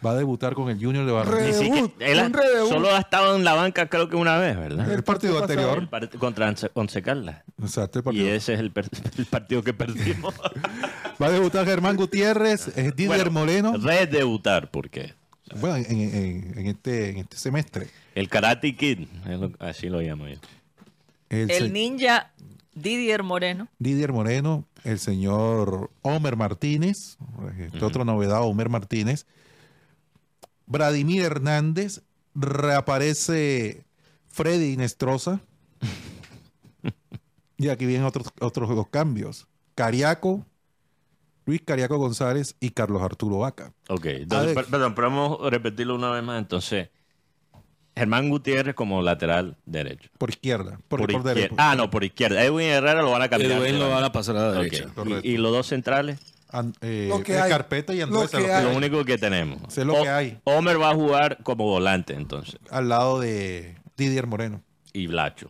va 0.05 0.11
a 0.11 0.15
debutar 0.15 0.53
con 0.53 0.69
el 0.69 0.77
Junior 0.83 1.05
de 1.05 1.11
Barranquilla. 1.11 1.59
Redebut, 1.59 2.01
él 2.01 2.19
ha- 2.19 2.29
solo 2.67 2.93
ha 2.93 2.99
estado 2.99 3.35
en 3.35 3.43
la 3.43 3.53
banca 3.53 3.87
creo 3.89 4.09
que 4.09 4.15
una 4.15 4.37
vez, 4.37 4.57
¿verdad? 4.57 4.91
El 4.91 5.03
partido 5.03 5.39
anterior. 5.41 5.77
El 5.77 5.89
part- 5.89 6.17
contra 6.17 6.53
Once- 6.73 7.01
Caldas. 7.01 7.43
Exacto, 7.61 8.03
el 8.09 8.17
Y 8.17 8.27
ese 8.27 8.53
es 8.55 8.59
el, 8.59 8.71
partido 9.29 9.63
que 9.63 9.73
perdimos. 9.73 10.33
Va 11.21 11.27
a 11.27 11.31
debutar 11.31 11.65
Germán 11.65 11.95
Gutiérrez, 11.95 12.67
es 12.75 12.95
Didier 12.95 13.29
Bueno, 13.29 13.31
Moreno. 13.31 13.77
Redebutar, 13.77 14.71
porque 14.71 15.13
Bueno, 15.59 15.75
en, 15.77 15.85
en- 16.01 16.59
en 16.59 16.67
este, 16.67 17.09
en 17.11 17.17
este 17.19 17.37
semestre. 17.37 17.87
el 18.15 18.27
Karate 18.29 18.75
Kid, 18.75 19.07
lo- 19.27 19.51
así 19.59 19.89
lo 19.89 20.01
llamo 20.01 20.27
yo. 20.27 20.37
El, 21.29 21.71
ninja 21.73 22.31
Didier 22.75 23.23
Moreno. 23.23 23.67
Didier 23.79 24.11
Moreno, 24.11 24.65
el 24.83 24.99
señor 24.99 25.89
Homer 26.01 26.35
Martínez, 26.35 27.17
este 27.59 27.83
otra 27.85 28.03
novedad, 28.03 28.41
Homer 28.43 28.69
Martínez. 28.69 29.25
Vladimir 30.73 31.21
Hernández, 31.23 32.01
reaparece 32.33 33.85
Freddy 34.27 34.75
Nestroza. 34.75 35.39
y 37.57 37.69
aquí 37.69 37.85
vienen 37.85 38.05
otros, 38.07 38.27
otros 38.41 38.69
dos 38.69 38.87
cambios. 38.89 39.47
Cariaco, 39.75 40.45
Luis 41.45 41.61
Cariaco 41.63 41.97
González 41.97 42.55
y 42.59 42.71
Carlos 42.71 43.01
Arturo 43.03 43.37
Vaca. 43.39 43.71
Ok, 43.89 44.05
entonces, 44.05 44.55
per- 44.55 44.65
perdón, 44.65 44.95
pero 44.95 45.09
vamos 45.09 45.37
a 45.45 45.49
repetirlo 45.51 45.95
una 45.95 46.09
vez 46.09 46.23
más. 46.23 46.39
Entonces, 46.39 46.89
Germán 47.95 48.29
Gutiérrez 48.29 48.73
como 48.73 49.01
lateral 49.03 49.57
derecho. 49.67 50.09
Por 50.17 50.31
izquierda, 50.31 50.79
por, 50.87 50.99
Por 51.01 51.01
por 51.01 51.09
izquierda. 51.11 51.33
derecho. 51.35 51.55
Ah, 51.59 51.75
no, 51.75 51.91
por 51.91 52.03
izquierda. 52.03 52.43
Edwin 52.43 52.65
Herrera 52.67 53.03
lo 53.03 53.11
van 53.11 53.21
a 53.21 53.29
cambiar. 53.29 53.51
Edwin 53.51 53.77
lo 53.77 53.89
van 53.89 54.03
a 54.03 54.11
pasar 54.11 54.35
a 54.37 54.47
la 54.47 54.51
derecha. 54.53 54.87
Correcto. 54.95 55.21
¿Y, 55.27 55.33
y 55.33 55.37
los 55.37 55.51
dos 55.51 55.67
centrales? 55.67 56.19
An- 56.53 56.73
eh, 56.81 57.07
Lo 57.09 57.21
que 57.21 57.37
hay. 57.37 57.49
Carpeta 57.49 57.93
y 57.93 57.99
Lo 57.99 58.27
que 58.29 58.37
lo 58.63 58.77
único 58.77 59.03
que 59.03 59.17
tenemos. 59.17 59.73
Sé 59.73 59.83
lo 59.83 60.01
que 60.01 60.09
hay. 60.09 60.39
Homer 60.45 60.79
va 60.79 60.91
a 60.91 60.95
jugar 60.95 61.39
como 61.43 61.65
volante 61.65 62.13
entonces. 62.13 62.57
al 62.69 62.87
lado 62.89 63.19
de 63.19 63.75
Didier 63.97 64.27
Moreno. 64.27 64.61
Y 64.93 65.07
Blacho. 65.07 65.49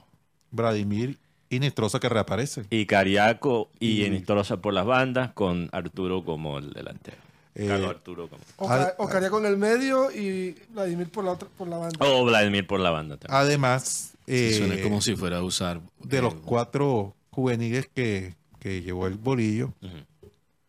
Vladimir 0.51 1.17
y 1.49 1.59
Nestroza 1.59 1.99
que 1.99 2.09
reaparece. 2.09 2.63
Y 2.69 2.85
Cariaco 2.85 3.69
y 3.79 4.03
Y- 4.05 4.19
por 4.61 4.73
las 4.73 4.85
bandas 4.85 5.31
con 5.33 5.69
Arturo 5.71 6.23
como 6.23 6.57
el 6.57 6.71
delantero. 6.73 7.17
Eh, 7.55 7.67
Carlos 7.67 7.89
Arturo 7.91 8.27
como. 8.29 8.41
Oca- 8.57 8.95
Ocaría 8.97 9.29
con 9.29 9.45
el 9.45 9.57
medio 9.57 10.09
y 10.11 10.55
Vladimir 10.69 11.09
por 11.09 11.23
la 11.23 11.33
otra, 11.33 11.47
por 11.55 11.67
la 11.67 11.77
banda. 11.77 11.97
O 11.99 12.25
Vladimir 12.25 12.65
por 12.65 12.79
la 12.79 12.89
banda 12.89 13.17
también. 13.17 13.39
Además, 13.39 14.13
eh, 14.25 14.55
Suena 14.57 14.81
como 14.81 15.01
si 15.01 15.15
fuera 15.15 15.37
a 15.37 15.43
usar. 15.43 15.79
de 16.01 16.17
eh, 16.17 16.21
los 16.21 16.33
cuatro 16.33 17.13
juveniles 17.29 17.87
que, 17.93 18.33
que 18.59 18.81
llevó 18.81 19.05
el 19.05 19.15
bolillo, 19.15 19.73
Ujú. 19.83 19.97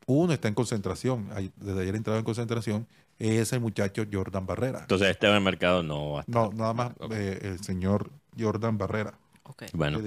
Uno 0.06 0.32
está 0.32 0.48
en 0.48 0.54
concentración. 0.54 1.28
Desde 1.56 1.82
ayer 1.82 1.94
entrado 1.96 2.18
en 2.18 2.24
concentración. 2.24 2.86
Es 3.18 3.52
el 3.52 3.60
muchacho 3.60 4.04
Jordan 4.12 4.44
Barrera. 4.44 4.80
Entonces 4.80 5.08
este 5.08 5.28
en 5.28 5.34
el 5.34 5.40
mercado 5.40 5.82
no 5.84 6.12
va 6.12 6.18
a 6.18 6.20
estar. 6.22 6.34
No, 6.34 6.50
nada 6.52 6.72
más 6.74 6.92
eh, 7.12 7.38
el 7.42 7.60
señor 7.62 8.10
Jordan 8.38 8.76
Barrera. 8.76 9.14
Ok. 9.44 9.64
Bueno, 9.72 10.00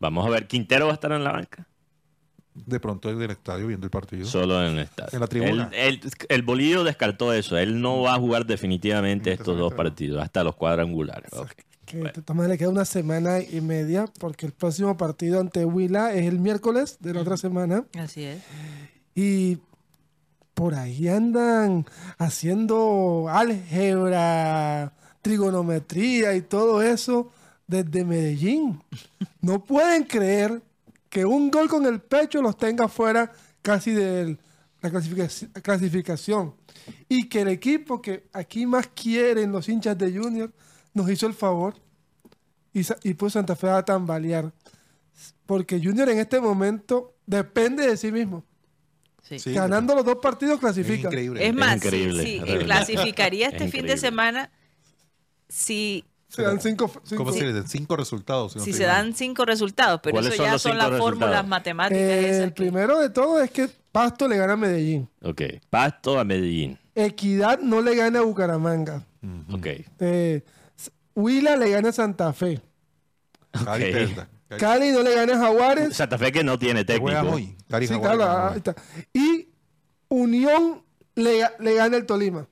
vamos 0.00 0.26
a 0.26 0.30
ver. 0.30 0.46
¿Quintero 0.46 0.86
va 0.86 0.92
a 0.92 0.94
estar 0.94 1.12
en 1.12 1.22
la 1.24 1.32
banca? 1.32 1.66
De 2.54 2.80
pronto 2.80 3.10
el 3.10 3.18
del 3.18 3.32
estadio 3.32 3.66
viendo 3.66 3.84
el 3.86 3.90
partido. 3.90 4.24
Solo 4.24 4.64
en 4.66 4.72
el 4.72 4.84
estadio. 4.84 5.10
En 5.12 5.20
la 5.20 5.26
tribuna. 5.26 5.70
El, 5.74 5.94
el- 5.96 6.00
el 6.30 6.42
bolillo 6.42 6.84
descartó 6.84 7.34
eso. 7.34 7.58
Él 7.58 7.82
no 7.82 8.00
va 8.00 8.14
a 8.14 8.18
jugar 8.18 8.46
definitivamente 8.46 9.30
estos 9.32 9.58
dos 9.58 9.74
partidos, 9.74 10.22
hasta 10.22 10.42
los 10.42 10.56
cuadrangulares. 10.56 11.32
Ok. 11.34 11.52
Que 11.84 11.98
de 11.98 12.10
todas 12.12 12.34
maneras 12.34 12.48
le 12.54 12.58
queda 12.58 12.70
una 12.70 12.84
semana 12.86 13.40
y 13.42 13.60
media 13.60 14.06
porque 14.18 14.46
el 14.46 14.52
próximo 14.52 14.96
partido 14.96 15.38
ante 15.38 15.64
Huila 15.66 16.14
es 16.14 16.24
el 16.26 16.38
miércoles 16.40 16.96
de 17.00 17.12
la 17.12 17.20
otra 17.20 17.36
semana. 17.36 17.84
Así 17.98 18.24
es. 18.24 18.42
Y 19.16 19.58
por 20.54 20.74
ahí 20.74 21.08
andan 21.08 21.86
haciendo 22.18 23.26
álgebra, 23.30 24.92
trigonometría 25.22 26.34
y 26.36 26.42
todo 26.42 26.82
eso 26.82 27.32
desde 27.66 28.04
Medellín. 28.04 28.80
No 29.40 29.64
pueden 29.64 30.04
creer 30.04 30.62
que 31.08 31.24
un 31.24 31.50
gol 31.50 31.68
con 31.68 31.86
el 31.86 32.00
pecho 32.00 32.42
los 32.42 32.56
tenga 32.56 32.88
fuera 32.88 33.32
casi 33.62 33.92
de 33.92 34.38
la 34.82 34.90
clasificaci- 34.90 35.50
clasificación. 35.62 36.54
Y 37.08 37.28
que 37.28 37.40
el 37.40 37.48
equipo 37.48 38.00
que 38.00 38.28
aquí 38.32 38.66
más 38.66 38.86
quieren 38.88 39.50
los 39.50 39.68
hinchas 39.68 39.96
de 39.98 40.16
Junior 40.16 40.52
nos 40.94 41.10
hizo 41.10 41.26
el 41.26 41.34
favor 41.34 41.74
y, 42.72 42.82
y 43.02 43.14
puso 43.14 43.38
Santa 43.38 43.56
Fe 43.56 43.70
a 43.70 43.82
tambalear. 43.82 44.52
Porque 45.46 45.80
Junior 45.82 46.08
en 46.10 46.18
este 46.18 46.40
momento 46.40 47.14
depende 47.26 47.86
de 47.86 47.96
sí 47.96 48.12
mismo. 48.12 48.44
Sí. 49.28 49.38
Sí, 49.40 49.52
Ganando 49.52 49.94
los 49.94 50.04
dos 50.04 50.18
partidos 50.22 50.54
es 50.54 50.60
clasifica. 50.60 51.08
increíble. 51.08 51.46
Es 51.46 51.52
más, 51.54 51.76
increíble, 51.76 52.22
sí, 52.22 52.36
es 52.36 52.42
eh, 52.42 52.52
verdad. 52.58 52.64
clasificaría 52.66 53.48
Es 53.48 53.54
este 53.54 53.68
fin 53.68 53.86
de 53.86 53.96
semana 53.96 54.50
si, 55.48 56.04
Se 56.28 56.42
dan 56.42 56.60
cinco, 56.60 56.90
cinco- 57.04 57.24
¿Cómo 57.24 57.32
se 57.36 57.44
le 57.44 57.52
dan? 57.52 57.66
Cinco 57.68 57.96
resultados. 57.96 58.52
si 58.52 58.58
no 58.58 58.64
si 58.64 58.70
estoy 58.70 58.84
se 58.84 58.86
dan 58.88 59.14
cinco 59.14 59.44
resultados, 59.44 60.00
pero 60.02 60.14
¿Cuáles 60.14 60.34
eso 60.34 60.44
ya 60.44 60.58
son 60.58 60.76
las 60.78 60.96
fórmulas 60.98 61.46
matemáticas. 61.46 62.00
Eh, 62.00 62.28
esas 62.30 62.42
el 62.44 62.48
que- 62.52 62.62
primero 62.62 62.98
de 62.98 63.10
todo 63.10 63.40
es 63.42 63.50
que 63.50 63.68
Pasto 63.92 64.28
le 64.28 64.36
gana 64.36 64.52
a 64.52 64.56
Medellín. 64.56 65.08
Ok. 65.22 65.42
Pasto 65.70 66.18
a 66.18 66.24
Medellín. 66.24 66.78
Equidad 66.94 67.58
no 67.60 67.80
le 67.80 67.94
gana 67.94 68.18
a 68.18 68.22
Bucaramanga. 68.22 69.06
Ok. 69.52 69.66
Eh, 70.00 70.42
Huila 71.14 71.56
le 71.56 71.70
gana 71.70 71.88
a 71.88 71.92
Santa 71.92 72.32
Fe. 72.32 72.60
Cali 73.52 73.84
Ok. 73.86 73.90
Perla. 73.92 74.28
Cali- 74.48 74.92
no 74.92 75.02
le 75.02 75.14
gana 75.14 75.34
a 75.34 75.38
Jaguares. 75.38 75.96
Santa 75.96 76.16
Fe 76.18 76.30
que 76.32 76.44
no 76.44 76.58
tiene 76.58 76.84
técnico. 76.84 77.20
hoy. 77.20 77.56
Cali 77.68 77.86
Sí, 77.86 77.94
Jaguares 77.94 78.16
claro, 78.18 78.32
juegan 78.32 78.46
ahí 78.46 78.52
hoy. 78.52 78.58
está. 78.58 78.74
Y 79.12 79.48
Unión 80.08 80.82
le, 81.16 81.42
le 81.58 81.74
gana 81.74 81.96
el 81.96 82.06
Tolima. 82.06 82.46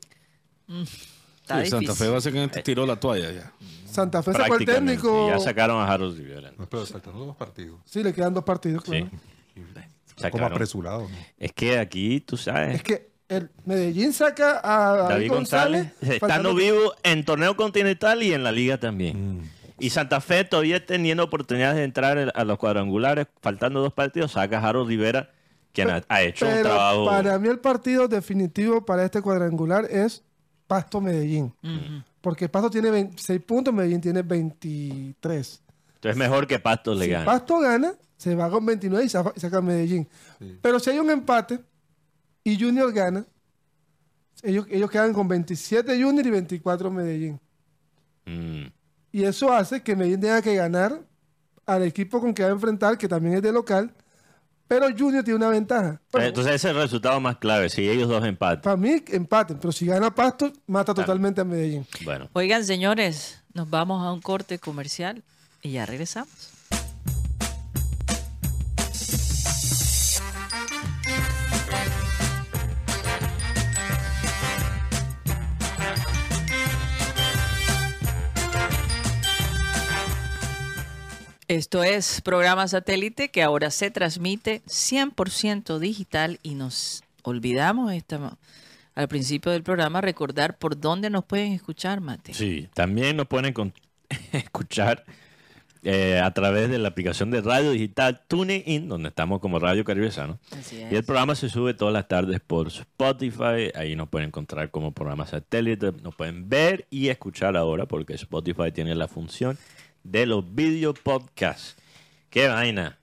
Está 1.43 1.65
sí, 1.65 1.71
Santa. 1.71 1.95
Fe 1.95 2.09
básicamente 2.09 2.63
tiró 2.63 2.87
la 2.87 2.97
toalla 2.97 3.31
ya. 3.31 3.53
Santa 3.91 4.23
Fe 4.23 4.33
sacó 4.33 4.57
el 4.57 4.65
técnico. 4.65 5.29
Ya 5.29 5.39
sacaron 5.39 5.81
a 5.81 5.87
Harold 5.93 6.17
Rivera. 6.19 6.53
No, 6.59 6.69
pero 6.69 6.85
saltando 6.87 7.25
dos 7.25 7.37
partidos. 7.37 7.81
Sí, 7.85 8.03
le 8.03 8.13
quedan 8.13 8.35
dos 8.35 8.45
partidos, 8.45 8.83
Sí. 8.85 8.91
claro. 8.91 9.11
Como 9.11 10.21
Sacaron. 10.31 10.53
apresurado. 10.53 11.01
¿no? 11.03 11.09
Es 11.39 11.53
que 11.53 11.79
aquí, 11.79 12.21
tú 12.21 12.37
sabes, 12.37 12.77
Es 12.77 12.83
que 12.85 13.11
el 13.29 13.51
Medellín 13.67 14.13
saca 14.13 14.61
a 14.63 14.97
David, 14.97 15.09
David 15.15 15.29
González, 15.31 15.93
estando 16.01 16.55
vivo 16.55 16.95
en 17.03 17.25
torneo 17.25 17.57
continental 17.57 18.23
y 18.23 18.33
en 18.33 18.43
la 18.45 18.53
liga 18.53 18.79
también. 18.79 19.51
Y 19.79 19.91
Santa 19.91 20.21
Fe 20.21 20.45
todavía 20.45 20.85
teniendo 20.85 21.25
oportunidades 21.25 21.77
de 21.77 21.85
entrar 21.85 22.33
a 22.35 22.45
los 22.45 22.59
cuadrangulares, 22.59 23.27
faltando 23.41 23.81
dos 23.81 23.93
partidos, 23.93 24.33
saca 24.33 24.59
a 24.59 24.69
Harold 24.69 24.89
Rivera, 24.89 25.31
quien 25.73 25.91
ha, 25.91 26.23
hecho 26.23 26.47
un 26.47 26.63
trabajo. 26.63 27.07
Para 27.07 27.39
mí 27.39 27.49
el 27.49 27.59
partido 27.59 28.07
definitivo 28.07 28.85
para 28.85 29.05
este 29.05 29.21
cuadrangular 29.21 29.87
es 29.91 30.23
Pasto 30.67 31.01
Medellín. 31.01 31.53
Porque 32.21 32.49
Pasto 32.49 32.71
tiene 32.71 32.91
26 32.91 33.43
puntos, 33.43 33.75
Medellín 33.75 34.01
tiene 34.01 34.23
23. 34.23 35.63
Entonces 35.95 36.11
es 36.11 36.17
mejor 36.17 36.47
que 36.47 36.59
Pasto 36.59 36.95
le 36.95 37.07
si 37.07 37.11
gane. 37.11 37.25
Pasto 37.25 37.59
gana, 37.59 37.95
se 38.17 38.35
va 38.35 38.49
con 38.49 38.65
29 38.65 39.05
y 39.05 39.09
saca 39.09 39.61
Medellín. 39.61 40.09
Pero 40.63 40.79
si 40.79 40.91
hay 40.91 40.99
un 40.99 41.11
empate 41.11 41.59
y 42.45 42.59
Junior 42.59 42.93
gana, 42.93 43.27
ellos, 44.43 44.67
ellos 44.71 44.91
quedan 44.91 45.13
con 45.13 45.27
27 45.27 46.01
Junior 46.01 46.27
y 46.27 46.31
24 46.31 46.91
Medellín. 46.91 47.41
Mm. 48.27 48.67
Y 49.15 49.23
eso 49.23 49.53
hace 49.53 49.81
que 49.81 49.95
Medellín 49.95 50.21
tenga 50.23 50.43
que 50.43 50.57
ganar 50.57 51.01
al 51.67 51.85
equipo 51.85 52.21
con 52.21 52.35
que 52.35 52.43
va 52.43 52.49
a 52.49 52.53
enfrentar, 52.53 52.99
que 52.99 53.07
también 53.07 53.37
es 53.37 53.43
de 53.43 53.53
local, 53.53 53.95
pero 54.67 54.87
Junior 54.89 55.23
tiene 55.23 55.37
una 55.37 55.51
ventaja. 55.51 56.01
Entonces 56.15 56.55
ese 56.55 56.71
es 56.71 56.75
el 56.75 56.83
resultado 56.83 57.21
más 57.21 57.37
clave, 57.37 57.71
si 57.71 57.89
ellos 57.89 58.09
dos 58.09 58.25
empaten. 58.25 58.63
Para 58.63 58.77
mí 58.77 59.05
empaten, 59.07 59.59
pero 59.61 59.71
si 59.71 59.87
gana 59.87 60.13
Pasto, 60.13 60.53
mata 60.67 60.93
totalmente 60.93 61.43
a 61.43 61.45
Medellín. 61.45 61.87
Bueno. 62.05 62.29
Oigan, 62.33 62.65
señores, 62.65 63.41
nos 63.53 63.71
vamos 63.71 64.05
a 64.05 64.11
un 64.11 64.21
corte 64.21 64.59
comercial 64.59 65.23
y 65.63 65.71
ya 65.71 65.87
regresamos. 65.87 66.54
Esto 81.49 81.85
es 81.85 82.23
programa 82.23 82.67
satélite 82.69 83.31
que 83.31 83.43
ahora 83.43 83.71
se 83.71 83.91
transmite 83.91 84.63
100% 84.67 85.79
digital 85.79 86.39
y 86.43 86.55
nos 86.55 87.05
olvidamos 87.23 87.93
esta, 87.93 88.39
al 88.95 89.09
principio 89.09 89.53
del 89.53 89.63
programa 89.63 90.01
recordar 90.01 90.57
por 90.57 90.81
dónde 90.81 91.11
nos 91.11 91.25
pueden 91.25 91.53
escuchar, 91.53 92.01
Mate. 92.01 92.33
Sí, 92.33 92.69
también 92.73 93.17
nos 93.17 93.27
pueden 93.27 93.53
escuchar 94.33 95.05
eh, 95.83 96.19
a 96.19 96.31
través 96.31 96.71
de 96.71 96.79
la 96.79 96.89
aplicación 96.89 97.31
de 97.31 97.43
radio 97.43 97.73
digital 97.73 98.23
TuneIn, 98.27 98.89
donde 98.89 99.11
estamos 99.11 99.41
como 99.41 99.59
Radio 99.59 99.85
Caribesano. 99.85 100.39
Y 100.91 100.95
el 100.95 101.05
programa 101.05 101.35
se 101.35 101.51
sube 101.51 101.75
todas 101.75 101.93
las 101.93 102.09
tardes 102.09 102.41
por 102.41 102.69
Spotify. 102.69 103.71
Ahí 103.75 103.95
nos 103.97 104.09
pueden 104.09 104.29
encontrar 104.29 104.71
como 104.71 104.93
programa 104.93 105.27
satélite. 105.27 105.93
Nos 106.03 106.15
pueden 106.15 106.49
ver 106.49 106.87
y 106.89 107.09
escuchar 107.09 107.55
ahora 107.55 107.85
porque 107.85 108.15
Spotify 108.15 108.73
tiene 108.73 108.95
la 108.95 109.09
función 109.09 109.59
de 110.05 110.27
los 110.27 110.55
video 110.55 110.95
podcasts. 110.95 111.77
Qué 112.31 112.49
vaina 112.49 112.99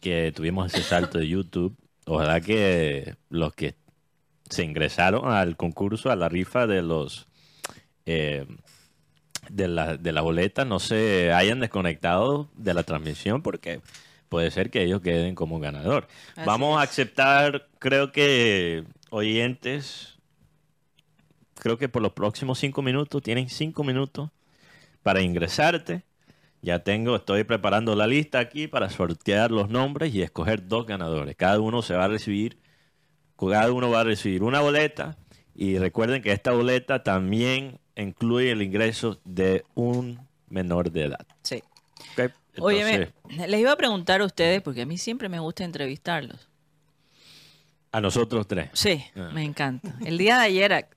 que 0.00 0.32
tuvimos 0.34 0.72
ese 0.74 0.82
salto 0.82 1.18
de 1.18 1.28
YouTube. 1.28 1.76
Ojalá 2.04 2.40
que 2.40 3.14
los 3.30 3.54
que 3.54 3.76
se 4.48 4.64
ingresaron 4.64 5.30
al 5.32 5.56
concurso, 5.56 6.10
a 6.10 6.16
la 6.16 6.28
rifa 6.28 6.66
de 6.66 6.82
los 6.82 7.28
eh, 8.04 8.46
de, 9.48 9.68
la, 9.68 9.96
de 9.96 10.12
la 10.12 10.20
boleta, 10.20 10.64
no 10.64 10.80
se 10.80 11.32
hayan 11.32 11.60
desconectado 11.60 12.50
de 12.56 12.74
la 12.74 12.82
transmisión 12.82 13.42
porque 13.42 13.80
puede 14.28 14.50
ser 14.50 14.70
que 14.70 14.82
ellos 14.82 15.00
queden 15.00 15.34
como 15.34 15.60
ganador. 15.60 16.08
Vamos 16.44 16.78
a 16.78 16.82
aceptar, 16.82 17.68
creo 17.78 18.12
que 18.12 18.84
oyentes, 19.10 20.18
creo 21.54 21.78
que 21.78 21.88
por 21.88 22.02
los 22.02 22.12
próximos 22.12 22.58
cinco 22.58 22.82
minutos, 22.82 23.22
tienen 23.22 23.48
cinco 23.48 23.84
minutos 23.84 24.30
para 25.02 25.22
ingresarte 25.22 26.02
ya 26.62 26.80
tengo, 26.80 27.16
estoy 27.16 27.44
preparando 27.44 27.94
la 27.96 28.06
lista 28.06 28.38
aquí 28.38 28.66
para 28.68 28.90
sortear 28.90 29.50
los 29.50 29.70
nombres 29.70 30.14
y 30.14 30.22
escoger 30.22 30.68
dos 30.68 30.86
ganadores. 30.86 31.36
Cada 31.36 31.60
uno 31.60 31.82
se 31.82 31.94
va 31.94 32.04
a 32.04 32.08
recibir, 32.08 32.58
cada 33.38 33.72
uno 33.72 33.90
va 33.90 34.00
a 34.00 34.04
recibir 34.04 34.42
una 34.42 34.60
boleta 34.60 35.16
y 35.54 35.78
recuerden 35.78 36.22
que 36.22 36.32
esta 36.32 36.52
boleta 36.52 37.02
también 37.02 37.78
incluye 37.96 38.50
el 38.50 38.62
ingreso 38.62 39.20
de 39.24 39.64
un 39.74 40.20
menor 40.48 40.90
de 40.90 41.04
edad. 41.04 41.26
Sí. 41.42 41.62
Oye, 42.58 43.12
les 43.28 43.60
iba 43.60 43.72
a 43.72 43.76
preguntar 43.76 44.20
a 44.20 44.24
ustedes, 44.24 44.60
porque 44.60 44.82
a 44.82 44.86
mí 44.86 44.98
siempre 44.98 45.28
me 45.28 45.38
gusta 45.38 45.64
entrevistarlos. 45.64 46.48
A 47.92 48.00
nosotros 48.00 48.46
tres. 48.46 48.70
Sí, 48.72 49.02
ah. 49.16 49.30
me 49.32 49.44
encanta. 49.44 49.94
El 50.04 50.18
día 50.18 50.38
de 50.38 50.44
ayer 50.44 50.88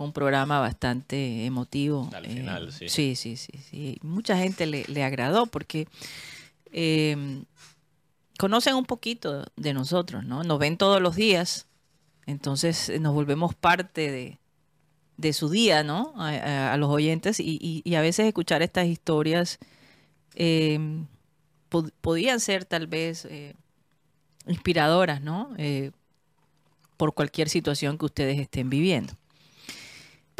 fue 0.00 0.06
un 0.06 0.14
programa 0.14 0.60
bastante 0.60 1.44
emotivo. 1.44 2.08
Al 2.14 2.24
eh, 2.24 2.28
final, 2.30 2.72
sí. 2.72 2.88
Sí, 2.88 3.14
sí, 3.14 3.36
sí, 3.36 3.98
Mucha 4.00 4.34
gente 4.38 4.64
le, 4.64 5.04
agradó 5.04 5.44
porque 5.44 5.88
em, 6.72 7.44
conocen 8.38 8.76
un 8.76 8.86
poquito 8.86 9.44
de 9.56 9.74
nosotros, 9.74 10.24
¿no? 10.24 10.42
Nos 10.42 10.58
ven 10.58 10.78
todos 10.78 11.02
los 11.02 11.16
días, 11.16 11.66
entonces 12.24 12.88
eh, 12.88 12.98
nos 12.98 13.12
volvemos 13.12 13.54
parte 13.54 14.38
de, 15.18 15.32
su 15.34 15.50
día, 15.50 15.82
¿no? 15.82 16.14
A, 16.16 16.74
los 16.78 16.88
oyentes 16.88 17.38
y, 17.38 17.82
a 17.94 18.00
veces 18.00 18.26
escuchar 18.26 18.62
estas 18.62 18.86
historias 18.86 19.58
podían 22.00 22.40
ser 22.40 22.64
tal 22.64 22.86
vez 22.86 23.26
eh, 23.26 23.54
inspiradoras, 24.46 25.20
¿no? 25.20 25.54
por 26.96 27.12
cualquier 27.12 27.50
situación 27.50 27.98
que 27.98 28.06
ustedes 28.06 28.38
estén 28.38 28.70
viviendo. 28.70 29.19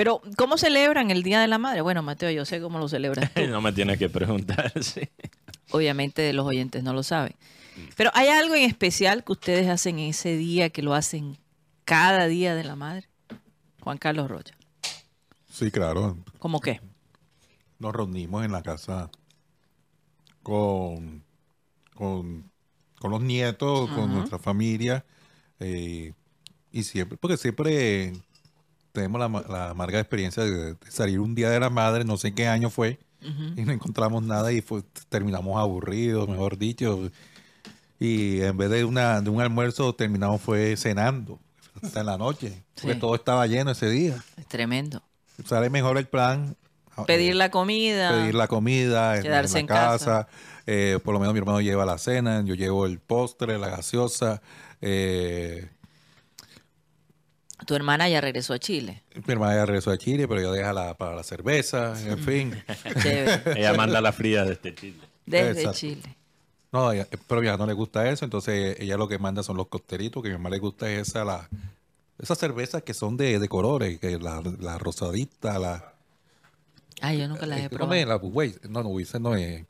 Pero, 0.01 0.23
¿cómo 0.39 0.57
celebran 0.57 1.11
el 1.11 1.23
Día 1.23 1.43
de 1.43 1.47
la 1.47 1.59
Madre? 1.59 1.83
Bueno, 1.83 2.03
Mateo, 2.03 2.31
yo 2.31 2.47
sé 2.47 2.59
cómo 2.59 2.79
lo 2.79 2.89
celebran. 2.89 3.31
no 3.51 3.61
me 3.61 3.71
tienes 3.71 3.99
que 3.99 4.09
preguntar, 4.09 4.73
sí. 4.83 5.03
Obviamente 5.73 6.33
los 6.33 6.47
oyentes 6.47 6.83
no 6.83 6.95
lo 6.95 7.03
saben. 7.03 7.35
Pero 7.99 8.11
¿hay 8.15 8.29
algo 8.29 8.55
en 8.55 8.63
especial 8.63 9.25
que 9.25 9.33
ustedes 9.33 9.69
hacen 9.69 9.99
ese 9.99 10.39
día 10.39 10.71
que 10.71 10.81
lo 10.81 10.95
hacen 10.95 11.37
cada 11.85 12.29
día 12.29 12.55
de 12.55 12.65
la 12.65 12.77
madre? 12.77 13.11
Juan 13.83 13.99
Carlos 13.99 14.31
Rocha. 14.31 14.55
Sí, 15.51 15.71
claro. 15.71 16.17
¿Cómo 16.39 16.61
qué? 16.61 16.81
Nos 17.79 17.95
reunimos 17.95 18.43
en 18.43 18.53
la 18.53 18.63
casa 18.63 19.11
con, 20.43 21.23
con, 21.95 22.51
los 23.03 23.21
nietos, 23.21 23.91
con 23.91 24.15
nuestra 24.15 24.39
familia. 24.39 25.05
Eh, 25.59 26.15
y 26.73 26.85
siempre, 26.85 27.19
porque 27.19 27.37
siempre 27.37 28.15
tenemos 28.93 29.21
la, 29.49 29.71
amarga 29.71 30.01
experiencia 30.01 30.43
de, 30.45 30.77
salir 30.89 31.21
un 31.21 31.35
día 31.35 31.51
de 31.51 31.61
la 31.61 31.71
madre, 31.71 32.05
no 32.05 32.17
sé 32.17 32.35
qué 32.35 32.47
año 32.47 32.71
fue, 32.71 32.99
y 33.57 33.63
no 33.63 33.73
encontramos 33.73 34.23
nada 34.23 34.51
y 34.51 34.65
terminamos 35.09 35.59
aburridos, 35.59 36.29
mejor 36.29 36.57
dicho. 36.57 37.11
Y 37.99 38.41
en 38.41 38.57
vez 38.57 38.71
de, 38.71 38.85
una, 38.85 39.21
de 39.21 39.29
un 39.29 39.43
almuerzo, 39.43 39.95
terminamos 39.95 40.41
fue 40.41 40.77
cenando 40.77 41.39
hasta 41.83 42.01
en 42.01 42.07
la 42.07 42.17
noche, 42.17 42.65
porque 42.81 42.95
todo 42.95 43.15
estaba 43.15 43.47
lleno 43.47 43.73
ese 43.73 43.91
día. 43.91 44.17
Es 44.37 44.47
tremendo. 44.47 45.03
Sale 45.45 45.69
mejor 45.71 45.99
el 45.99 46.07
plan. 46.07 46.57
Pedir 47.07 47.35
la 47.35 47.51
comida. 47.51 48.11
Pedir 48.11 48.35
la 48.35 48.49
comida 48.49 49.21
quedarse 49.23 49.61
en, 49.61 49.67
la 49.67 49.75
casa. 49.75 50.29
Eh, 50.67 50.99
por 51.05 51.15
lo 51.15 51.21
menos 51.21 51.35
mi 51.35 51.41
hermano 51.41 51.61
lleva 51.61 51.85
la 51.85 51.99
cena, 51.99 52.43
yo 52.45 52.55
llevo 52.55 52.87
el 52.87 52.99
postre, 53.01 53.59
la 53.59 53.69
gaseosa. 53.69 54.43
Eh, 54.81 55.69
tu 57.71 57.77
hermana 57.77 58.09
ya 58.09 58.21
regresó 58.21 58.53
a 58.53 58.59
Chile. 58.59 59.05
Mi 59.15 59.33
hermana 59.33 59.55
ya 59.55 59.65
regresó 59.65 59.93
a 59.93 59.97
Chile, 59.97 60.27
pero 60.27 60.41
yo 60.41 60.51
deja 60.51 60.73
la, 60.73 60.95
para 60.95 61.15
la 61.15 61.23
cerveza, 61.23 61.95
en 62.05 62.19
fin. 62.19 62.65
ella 63.57 63.75
manda 63.75 64.01
la 64.01 64.11
fría 64.11 64.45
desde 64.45 64.75
Chile. 64.75 64.99
Desde 65.25 65.71
Chile. 65.71 66.17
No, 66.73 66.91
pero 67.29 67.45
ya 67.45 67.57
no 67.57 67.67
le 67.67 67.73
gusta 67.73 68.11
eso, 68.11 68.25
entonces 68.25 68.75
ella 68.81 68.97
lo 68.97 69.07
que 69.07 69.21
manda 69.21 69.45
son 69.45 69.57
los 69.57 69.69
costelitos, 69.69 70.21
que 70.21 70.31
a 70.31 70.33
mi 70.33 70.39
mamá 70.39 70.51
le 70.51 70.59
gusta 70.59 70.91
es 70.91 71.11
esa, 71.11 71.25
la, 71.25 71.49
esas 72.19 72.39
cervezas 72.39 72.83
que 72.83 72.93
son 72.93 73.17
de, 73.17 73.39
de 73.39 73.49
colores, 73.49 74.01
que 74.01 74.19
la, 74.19 74.43
la 74.59 74.77
rosadita, 74.77 75.57
la... 75.61 75.95
Ay, 77.01 77.19
yo 77.19 77.29
nunca 77.29 77.47
las 77.47 77.61
he 77.61 77.71
probado. 77.71 77.95
No, 77.95 78.05
la, 78.05 78.19
no, 78.69 78.83
no, 78.83 79.21
no 79.21 79.35
es... 79.37 79.65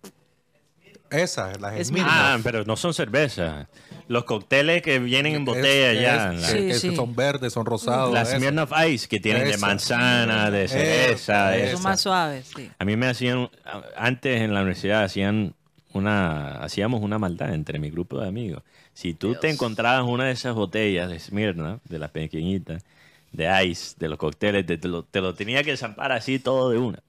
Esa, 1.10 1.52
las. 1.58 1.90
Ah, 2.00 2.38
pero 2.42 2.64
no 2.64 2.76
son 2.76 2.94
cervezas. 2.94 3.66
Los 4.08 4.24
cócteles 4.24 4.82
que 4.82 4.98
vienen 4.98 5.34
en 5.34 5.44
botella 5.44 5.92
ya. 5.92 6.38
sí, 6.38 6.94
Son 6.94 7.14
verdes, 7.14 7.52
son 7.52 7.66
rosados. 7.66 8.12
Las 8.12 8.30
Smirnoff 8.30 8.72
Ice 8.88 9.08
que 9.08 9.20
tienen 9.20 9.48
de 9.48 9.58
manzana, 9.58 10.50
de 10.50 10.68
cereza. 10.68 11.52
Son 11.72 11.82
más 11.82 12.00
suaves, 12.00 12.50
sí. 12.56 12.70
A 12.78 12.84
mí 12.84 12.96
me 12.96 13.06
hacían, 13.08 13.50
antes 13.96 14.40
en 14.40 14.54
la 14.54 14.60
universidad 14.60 15.04
hacían 15.04 15.54
una, 15.92 16.56
hacíamos 16.62 17.02
una 17.02 17.18
maldad 17.18 17.54
entre 17.54 17.78
mi 17.78 17.90
grupo 17.90 18.20
de 18.20 18.28
amigos. 18.28 18.62
Si 18.92 19.14
tú 19.14 19.34
te 19.34 19.48
encontrabas 19.50 20.04
una 20.06 20.24
de 20.24 20.32
esas 20.32 20.54
botellas 20.54 21.08
de 21.08 21.18
Smirnoff, 21.18 21.80
de 21.84 21.98
las 21.98 22.10
pequeñitas, 22.10 22.84
de 23.32 23.64
Ice, 23.66 23.94
de 23.98 24.08
los 24.08 24.18
cócteles, 24.18 24.66
te, 24.66 24.76
lo, 24.88 25.04
te 25.04 25.20
lo 25.20 25.34
tenía 25.34 25.62
que 25.62 25.76
zampar 25.76 26.12
así 26.12 26.38
todo 26.38 26.70
de 26.70 26.78
una. 26.78 27.02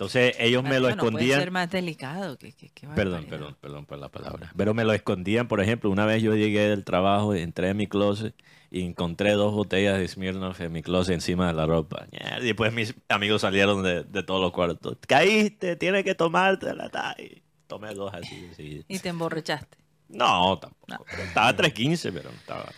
Entonces 0.00 0.34
ellos 0.38 0.62
me 0.62 0.80
lo 0.80 0.88
escondían. 0.88 1.28
Puede 1.28 1.40
ser 1.40 1.50
más 1.50 1.70
delicado. 1.70 2.38
Que, 2.38 2.54
perdón, 2.94 3.26
perdón, 3.28 3.54
perdón 3.60 3.84
por 3.84 3.98
la 3.98 4.08
palabra. 4.08 4.50
Pero 4.56 4.72
me 4.72 4.82
lo 4.82 4.94
escondían, 4.94 5.46
por 5.46 5.60
ejemplo, 5.60 5.90
una 5.90 6.06
vez 6.06 6.22
yo 6.22 6.34
llegué 6.34 6.70
del 6.70 6.84
trabajo, 6.84 7.34
entré 7.34 7.68
a 7.68 7.74
mi 7.74 7.86
closet 7.86 8.34
y 8.70 8.86
encontré 8.86 9.32
dos 9.32 9.52
botellas 9.52 9.98
de 9.98 10.08
Smirnoff 10.08 10.58
en 10.62 10.72
mi 10.72 10.80
closet 10.80 11.16
encima 11.16 11.48
de 11.48 11.52
la 11.52 11.66
ropa. 11.66 12.06
Y 12.40 12.46
después 12.46 12.72
mis 12.72 12.94
amigos 13.10 13.42
salieron 13.42 13.82
de, 13.82 14.22
todos 14.22 14.40
los 14.40 14.52
cuartos. 14.52 14.96
Caíste, 15.06 15.76
tienes 15.76 16.02
que 16.02 16.14
tomarte 16.14 16.74
la 16.74 17.14
Y 17.18 17.42
tomé 17.66 17.92
dos 17.92 18.10
así. 18.14 18.82
Y 18.88 18.98
te 19.00 19.10
emborrachaste. 19.10 19.76
No, 20.08 20.58
tampoco. 20.58 21.04
Estaba 21.22 21.54
3.15, 21.54 22.10
pero 22.14 22.30
no 22.30 22.36
estaba. 22.38 22.72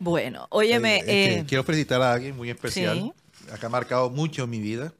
Bueno, 0.00 0.48
óyeme. 0.50 1.04
Eh, 1.06 1.44
quiero 1.46 1.62
felicitar 1.62 2.02
a 2.02 2.14
alguien 2.14 2.36
muy 2.36 2.50
especial. 2.50 3.14
Acá 3.52 3.68
ha 3.68 3.70
marcado 3.70 4.10
mucho 4.10 4.48
mi 4.48 4.58
vida. 4.58 4.92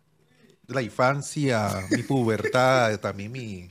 La 0.69 0.83
infancia, 0.83 1.87
mi 1.91 2.03
pubertad, 2.03 2.99
también 3.01 3.33
mi. 3.33 3.71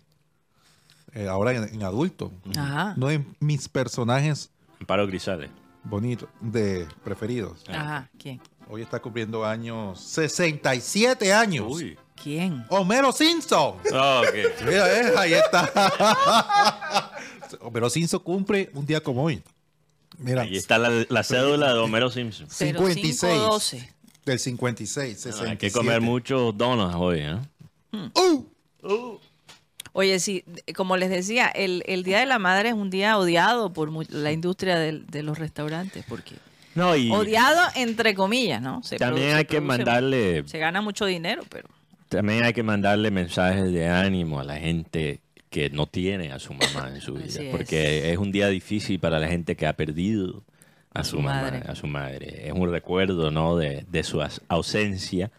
Eh, 1.13 1.27
ahora 1.27 1.53
en, 1.53 1.83
adulto. 1.83 2.31
Ajá. 2.55 2.93
No 2.97 3.09
en 3.09 3.35
mis 3.39 3.69
personajes. 3.69 4.49
Amparo 4.79 5.07
Grisales. 5.07 5.49
Bonitos, 5.83 6.27
de 6.41 6.85
preferidos. 7.03 7.63
Ajá, 7.69 8.09
¿quién? 8.19 8.41
Hoy 8.69 8.81
está 8.81 8.99
cumpliendo 8.99 9.45
años. 9.45 10.01
67 10.01 11.31
años. 11.33 11.65
Uy. 11.69 11.97
¿Quién? 12.21 12.65
Homero 12.69 13.11
Simpson. 13.11 13.75
Oh, 13.93 14.21
Mira, 14.65 14.99
eh, 14.99 15.13
ahí 15.17 15.33
está. 15.33 17.11
Homero 17.61 17.89
Simpson 17.89 18.19
cumple 18.19 18.69
un 18.73 18.85
día 18.85 19.01
como 19.01 19.23
hoy. 19.23 19.41
Mira. 20.17 20.41
Ahí 20.41 20.57
está 20.57 20.77
la, 20.77 21.23
cédula 21.23 21.73
de 21.73 21.79
Homero 21.79 22.09
Simpson. 22.09 22.49
56. 22.49 23.87
Del 24.27 24.39
56, 24.39 25.25
hay 25.39 25.55
que 25.55 25.71
comer 25.71 26.01
muchos 26.01 26.57
donuts 26.57 26.95
hoy, 26.95 27.19
¿eh? 27.19 27.37
Uh. 27.93 28.43
Uh. 28.83 29.19
Oye, 29.93 30.19
sí, 30.19 30.43
como 30.75 30.97
les 30.97 31.09
decía, 31.09 31.47
el, 31.47 31.81
Día 32.03 32.19
de 32.19 32.25
la 32.25 32.37
Madre 32.37 32.69
es 32.69 32.75
un 32.75 32.89
día 32.89 33.17
odiado 33.17 33.71
por 33.71 33.89
la 34.11 34.33
industria 34.33 34.77
de, 34.79 35.23
los 35.23 35.39
restaurantes, 35.39 36.03
porque 36.09 36.35
no, 36.75 36.89
odiado 36.91 37.61
entre 37.75 38.15
comillas, 38.15 38.61
¿no? 38.61 38.81
también 38.99 39.33
hay 39.33 39.45
que 39.45 39.61
mandarle... 39.61 40.43
Se 40.45 40.59
gana 40.59 40.81
mucho 40.81 41.05
dinero, 41.05 41.43
pero... 41.47 41.69
También 42.09 42.43
hay 42.43 42.51
que 42.51 42.63
mandarle 42.63 43.11
mensajes 43.11 43.71
de 43.71 43.87
ánimo 43.87 44.41
a 44.41 44.43
la 44.43 44.57
gente 44.57 45.21
que 45.49 45.69
no 45.69 45.87
tiene 45.87 46.33
a 46.33 46.39
su 46.39 46.53
mamá 46.53 46.91
en 46.93 46.99
su 46.99 47.13
vida, 47.15 47.39
porque 47.51 48.11
es. 48.11 48.17
un 48.17 48.33
día 48.33 48.49
difícil 48.49 48.99
para 48.99 49.19
la 49.19 49.29
gente 49.29 49.55
que 49.55 49.67
ha 49.67 49.73
perdido 49.73 50.43
a, 50.93 51.03
su, 51.03 51.19
madre. 51.19 51.63
a 51.67 51.75
su 51.75 51.87
madre. 51.87 52.47
Es 52.47 52.53
un 52.53 52.71
recuerdo, 52.71 53.31
¿no? 53.31 53.57
De, 53.57 54.03
su 54.03 54.21
ausencia. 54.47 55.31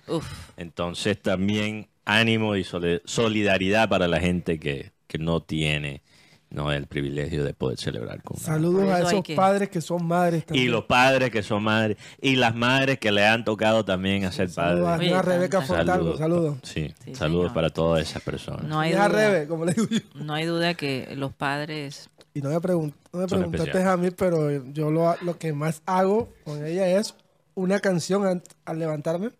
Entonces 0.56 1.20
también 1.20 1.88
ánimo 2.04 2.56
y 2.56 2.64
solidaridad 2.64 3.88
para 3.88 4.08
la 4.08 4.20
gente 4.20 4.58
que, 4.58 4.92
que 5.06 5.18
no 5.18 5.40
tiene 5.42 6.02
no 6.50 6.72
el 6.72 6.86
privilegio 6.86 7.44
de 7.44 7.52
poder 7.52 7.78
celebrar 7.78 8.22
con 8.22 8.38
Saludos 8.38 8.88
a 8.88 9.00
esos 9.00 9.24
padres 9.36 9.68
que 9.68 9.80
son 9.80 10.06
madres 10.06 10.46
también. 10.46 10.66
Y 10.66 10.68
los 10.70 10.84
padres 10.84 11.30
que 11.30 11.42
son 11.42 11.62
madres. 11.62 11.98
Y 12.20 12.36
las 12.36 12.54
madres 12.54 12.98
que 12.98 13.12
le 13.12 13.26
han 13.26 13.44
tocado 13.44 13.84
también 13.84 14.24
a 14.24 14.32
ser 14.32 14.50
padres. 14.50 14.84
Saludos 14.84 15.12
a 15.12 15.22
Rebeca 15.22 15.60
Fontalvo, 15.62 16.16
saludos. 16.16 16.58
Sí, 16.62 16.94
saludos 17.12 17.52
para 17.52 17.70
todas 17.70 18.08
esas 18.08 18.22
personas. 18.22 18.64
No 18.64 18.80
hay, 18.80 18.92
duda, 18.92 19.46
como 19.46 19.64
le 19.64 19.74
digo 19.74 19.88
no 20.14 20.34
hay 20.34 20.46
duda 20.46 20.74
que 20.74 21.14
los 21.16 21.32
padres... 21.32 22.08
Y 22.34 22.40
no 22.40 22.50
me, 22.50 22.60
preguntaste 22.60 23.82
a 23.82 23.96
mí, 23.96 24.10
pero 24.10 24.64
yo 24.66 24.90
lo, 24.92 25.16
lo 25.22 25.38
que 25.38 25.52
más 25.52 25.82
hago 25.86 26.32
con 26.44 26.64
ella 26.64 26.86
es 26.86 27.14
una 27.54 27.80
canción 27.80 28.42
al 28.64 28.78
levantarme. 28.78 29.30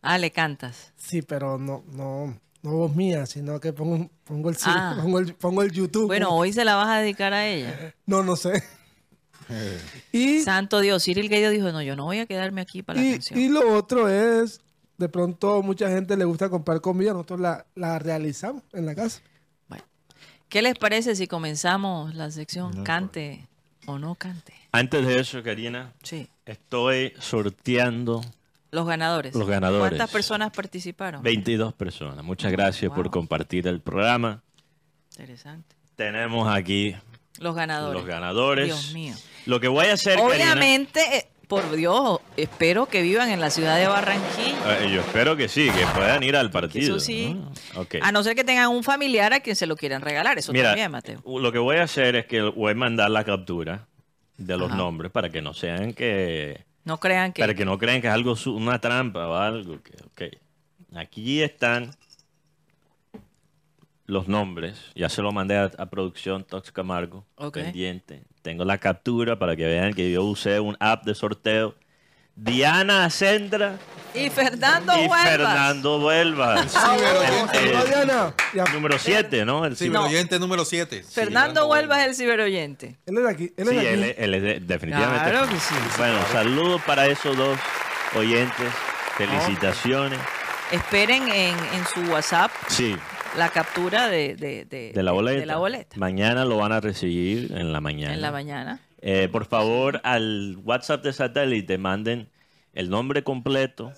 Ah, 0.00 0.18
le 0.18 0.30
cantas. 0.30 0.92
Sí, 0.96 1.22
pero 1.22 1.58
no, 1.58 1.82
no, 1.90 2.38
no 2.66 2.72
voz 2.72 2.96
mía, 2.96 3.26
sino 3.26 3.60
que 3.60 3.72
pongo, 3.72 4.10
pongo, 4.24 4.50
el, 4.50 4.56
ah. 4.64 4.96
pongo, 5.38 5.62
el, 5.62 5.70
YouTube. 5.70 6.06
Bueno, 6.06 6.30
hoy 6.30 6.52
se 6.52 6.64
la 6.64 6.74
vas 6.74 6.88
a 6.88 6.98
dedicar 6.98 7.32
a 7.32 7.46
ella. 7.46 7.94
No, 8.06 8.22
no 8.24 8.34
sé. 8.34 8.62
y, 10.12 10.40
Santo 10.40 10.80
Dios, 10.80 11.04
Cyril 11.04 11.28
Gaido 11.28 11.50
dijo, 11.50 11.70
no, 11.70 11.80
yo 11.80 11.94
no 11.94 12.04
voy 12.04 12.18
a 12.18 12.26
quedarme 12.26 12.60
aquí 12.60 12.82
para 12.82 13.00
la 13.00 13.12
canción. 13.12 13.38
Y 13.38 13.48
lo 13.48 13.72
otro 13.74 14.08
es, 14.08 14.60
de 14.98 15.08
pronto 15.08 15.62
mucha 15.62 15.88
gente 15.88 16.16
le 16.16 16.24
gusta 16.24 16.48
comprar 16.48 16.80
comida, 16.80 17.12
nosotros 17.12 17.40
la, 17.40 17.98
realizamos 18.00 18.64
en 18.72 18.86
la 18.86 18.96
casa. 18.96 19.20
Bueno, 19.68 19.84
¿qué 20.48 20.60
les 20.60 20.76
parece 20.76 21.14
si 21.14 21.28
comenzamos 21.28 22.16
la 22.16 22.32
sección 22.32 22.82
cante 22.82 23.46
o 23.86 24.00
no 24.00 24.16
cante? 24.16 24.54
Antes 24.72 25.06
de 25.06 25.20
eso, 25.20 25.40
Karina, 25.44 25.92
sí. 26.02 26.28
estoy 26.44 27.12
sorteando 27.20 28.22
los 28.76 28.86
ganadores. 28.86 29.34
Los 29.34 29.48
ganadores. 29.48 29.88
¿Cuántas 29.88 30.10
personas 30.10 30.52
participaron? 30.52 31.22
22 31.22 31.72
personas. 31.72 32.22
Muchas 32.22 32.52
gracias 32.52 32.92
por 32.92 33.10
compartir 33.10 33.66
el 33.66 33.80
programa. 33.80 34.42
Interesante. 35.12 35.74
Tenemos 35.96 36.46
aquí 36.46 36.94
los 37.38 37.54
ganadores. 37.54 37.98
Los 37.98 38.06
ganadores. 38.06 38.66
Dios 38.66 38.92
mío. 38.92 39.14
Lo 39.46 39.60
que 39.60 39.68
voy 39.68 39.86
a 39.86 39.94
hacer. 39.94 40.18
Obviamente, 40.18 41.00
eh, 41.16 41.26
por 41.48 41.74
Dios, 41.74 42.18
espero 42.36 42.84
que 42.84 43.00
vivan 43.00 43.30
en 43.30 43.40
la 43.40 43.48
ciudad 43.48 43.78
de 43.78 43.86
Barranquilla. 43.86 44.84
Eh, 44.84 44.90
yo 44.92 45.00
espero 45.00 45.38
que 45.38 45.48
sí, 45.48 45.70
que 45.70 45.86
puedan 45.94 46.22
ir 46.22 46.36
al 46.36 46.50
partido. 46.50 46.96
Eso 46.96 47.00
sí. 47.00 47.40
A 48.02 48.12
no 48.12 48.22
ser 48.22 48.36
que 48.36 48.44
tengan 48.44 48.68
un 48.68 48.84
familiar 48.84 49.32
a 49.32 49.40
quien 49.40 49.56
se 49.56 49.66
lo 49.66 49.76
quieran 49.76 50.02
regalar. 50.02 50.36
Eso 50.36 50.52
también, 50.52 50.90
Mateo. 50.90 51.22
Lo 51.24 51.50
que 51.50 51.58
voy 51.58 51.78
a 51.78 51.84
hacer 51.84 52.14
es 52.14 52.26
que 52.26 52.42
voy 52.42 52.72
a 52.72 52.74
mandar 52.74 53.10
la 53.10 53.24
captura 53.24 53.88
de 54.36 54.58
los 54.58 54.70
nombres 54.70 55.10
para 55.10 55.30
que 55.30 55.40
no 55.40 55.54
sean 55.54 55.94
que 55.94 56.65
no 56.86 56.98
crean 57.00 57.32
que... 57.32 57.42
Para 57.42 57.54
que 57.54 57.64
no 57.64 57.76
crean 57.78 58.00
que 58.00 58.06
es 58.06 58.12
algo, 58.12 58.34
una 58.46 58.80
trampa 58.80 59.26
o 59.26 59.34
algo. 59.34 59.78
Que, 60.14 60.38
Aquí 60.94 61.42
están 61.42 61.90
los 64.06 64.28
nombres. 64.28 64.92
Ya 64.94 65.08
se 65.08 65.20
lo 65.20 65.32
mandé 65.32 65.58
a, 65.58 65.86
producción 65.90 66.44
Tox 66.44 66.70
Camargo. 66.70 67.26
Pendiente. 67.52 68.22
Tengo 68.40 68.64
la 68.64 68.78
captura 68.78 69.36
para 69.36 69.56
que 69.56 69.66
vean 69.66 69.94
que 69.94 70.12
yo 70.12 70.22
usé 70.22 70.60
un 70.60 70.76
app 70.78 71.04
de 71.04 71.16
sorteo 71.16 71.74
Diana 72.36 73.08
Sendra 73.08 73.78
y 74.14 74.30
Fernando 74.30 74.92
y 74.98 75.08
Fernando 75.08 75.98
Huelva. 76.04 76.64
número 78.72 78.98
7, 78.98 79.44
¿no? 79.44 79.64
El 79.64 79.76
ciberoyente 79.76 80.38
número 80.38 80.64
7. 80.64 81.04
Fernando 81.10 81.66
Huelva 81.66 82.02
es 82.02 82.08
el 82.08 82.14
ciberoyente. 82.14 82.96
Él 83.06 83.18
es 83.18 83.26
aquí. 83.26 83.52
Él 83.56 83.68
es 83.68 83.80
sí, 83.80 83.86
Él, 84.18 84.34
es 84.34 84.66
definitivamente. 84.66 85.30
Claro 85.30 85.48
que 85.48 85.58
sí. 85.58 85.74
Bueno, 85.98 86.18
saludos 86.32 86.82
para 86.82 87.06
esos 87.06 87.36
dos 87.36 87.58
oyentes. 88.14 88.72
Felicitaciones. 89.16 90.18
Esperen 90.70 91.28
en, 91.28 91.56
su 91.94 92.00
WhatsApp. 92.12 92.50
Sí. 92.68 92.96
La 93.36 93.50
captura 93.50 94.08
de, 94.08 94.34
de, 94.34 94.64
de, 94.64 95.02
la 95.02 95.12
boleta. 95.12 95.40
de 95.40 95.46
la 95.46 95.56
boleta. 95.56 95.96
Mañana 95.98 96.44
lo 96.44 96.56
van 96.56 96.72
a 96.72 96.80
recibir 96.80 97.52
en 97.52 97.72
la 97.72 97.80
mañana. 97.80 98.14
En 98.14 98.22
la 98.22 98.30
mañana. 98.30 98.80
Eh, 99.08 99.28
por 99.28 99.44
favor, 99.44 100.00
al 100.02 100.58
WhatsApp 100.64 101.04
de 101.04 101.12
satélite 101.12 101.78
manden 101.78 102.28
el 102.72 102.90
nombre 102.90 103.22
completo, 103.22 103.92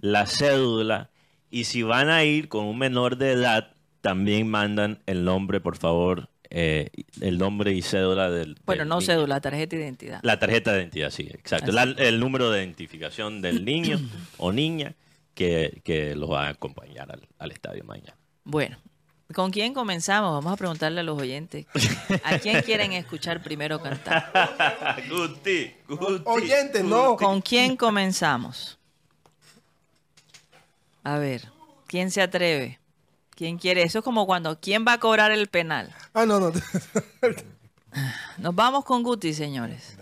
la 0.00 0.24
cédula, 0.24 1.10
y 1.50 1.64
si 1.64 1.82
van 1.82 2.08
a 2.08 2.24
ir 2.24 2.48
con 2.48 2.64
un 2.64 2.78
menor 2.78 3.18
de 3.18 3.32
edad, 3.32 3.74
también 4.00 4.48
mandan 4.48 5.02
el 5.04 5.26
nombre, 5.26 5.60
por 5.60 5.76
favor, 5.76 6.30
eh, 6.48 6.88
el 7.20 7.36
nombre 7.36 7.74
y 7.74 7.82
cédula 7.82 8.30
del... 8.30 8.56
Bueno, 8.64 8.86
no 8.86 9.02
cédula, 9.02 9.42
tarjeta 9.42 9.76
de 9.76 9.82
identidad. 9.82 10.20
La 10.22 10.38
tarjeta 10.38 10.72
de 10.72 10.78
identidad, 10.80 11.10
sí, 11.10 11.28
exacto. 11.30 11.70
el 11.98 12.18
número 12.18 12.50
de 12.50 12.60
identificación 12.60 13.42
del 13.42 13.62
niño 13.66 14.00
o 14.38 14.52
niña 14.52 14.94
que, 15.34 15.82
que 15.84 16.16
los 16.16 16.30
va 16.30 16.46
a 16.46 16.48
acompañar 16.48 17.12
al, 17.12 17.28
al 17.38 17.52
estadio 17.52 17.84
mañana. 17.84 18.16
Bueno, 18.44 18.78
¿Con 19.34 19.50
quién 19.50 19.74
comenzamos? 19.74 20.32
Vamos 20.32 20.52
a 20.52 20.56
preguntarle 20.56 21.00
a 21.00 21.02
los 21.04 21.20
oyentes. 21.20 21.66
¿A 22.24 22.38
quién 22.38 22.62
quieren 22.66 22.92
escuchar 22.92 23.42
primero 23.42 23.80
cantar? 23.80 24.32
Guti, 25.08 25.72
Guti. 25.88 26.22
Oyentes, 26.24 26.84
no. 26.84 27.16
¿Con 27.16 27.40
quién 27.40 27.76
comenzamos? 27.76 28.78
A 31.04 31.18
ver, 31.18 31.48
¿quién 31.86 32.10
se 32.10 32.22
atreve? 32.22 32.78
¿Quién 33.30 33.56
quiere? 33.56 33.82
Eso 33.82 34.00
es 34.00 34.04
como 34.04 34.26
cuando, 34.26 34.58
¿quién 34.60 34.84
va 34.86 34.94
a 34.94 35.00
cobrar 35.00 35.30
el 35.30 35.48
penal? 35.48 35.94
Ah, 36.12 36.26
no, 36.26 36.40
no. 36.40 36.52
Nos 38.38 38.54
vamos 38.54 38.84
con 38.84 39.02
Guti, 39.02 39.32
señores. 39.32 39.96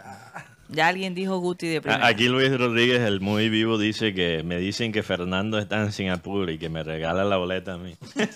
Ya 0.68 0.88
alguien 0.88 1.14
dijo 1.14 1.38
Guti 1.38 1.66
de 1.66 1.80
primera. 1.80 2.06
Aquí 2.06 2.28
Luis 2.28 2.56
Rodríguez, 2.56 3.00
el 3.00 3.20
muy 3.20 3.48
vivo, 3.48 3.78
dice 3.78 4.12
que 4.12 4.42
me 4.42 4.58
dicen 4.58 4.92
que 4.92 5.02
Fernando 5.02 5.58
está 5.58 5.80
en 5.80 5.92
Singapur 5.92 6.50
y 6.50 6.58
que 6.58 6.68
me 6.68 6.82
regala 6.82 7.24
la 7.24 7.38
boleta 7.38 7.74
a 7.74 7.78
mí. 7.78 7.96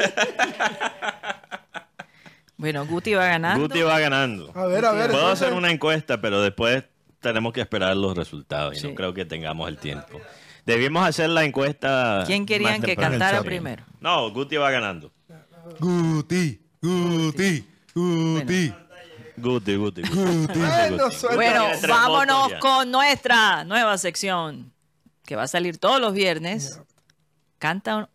bueno, 2.56 2.86
Guti 2.86 3.12
va 3.12 3.26
ganando. 3.26 3.62
Guti 3.62 3.82
va 3.82 3.98
ganando. 3.98 4.52
A 4.54 4.66
ver, 4.66 4.84
a 4.84 4.92
ver. 4.92 5.10
Puedo 5.10 5.28
hacer 5.28 5.52
una 5.52 5.70
encuesta, 5.70 6.20
pero 6.20 6.40
después 6.40 6.84
tenemos 7.20 7.52
que 7.52 7.60
esperar 7.60 7.96
los 7.96 8.16
resultados 8.16 8.82
y 8.82 8.88
no 8.88 8.94
creo 8.94 9.12
que 9.12 9.24
tengamos 9.24 9.68
el 9.68 9.78
tiempo. 9.78 10.20
Debimos 10.64 11.06
hacer 11.06 11.28
la 11.28 11.44
encuesta. 11.44 12.22
¿Quién 12.26 12.46
querían 12.46 12.80
que 12.80 12.96
cantara 12.96 13.42
primero? 13.42 13.84
No, 14.00 14.30
Guti 14.30 14.56
va 14.56 14.70
ganando. 14.70 15.12
Guti, 15.80 16.60
Guti, 16.80 17.64
Guti. 17.94 18.72
Guti, 19.36 19.76
Guti. 19.76 20.02
Bueno, 21.34 21.66
vámonos 21.88 22.52
con 22.60 22.90
nuestra 22.90 23.64
nueva 23.64 23.96
sección 23.98 24.72
que 25.24 25.36
va 25.36 25.44
a 25.44 25.48
salir 25.48 25.78
todos 25.78 26.00
los 26.00 26.12
viernes. 26.12 26.80
Canta, 27.58 28.10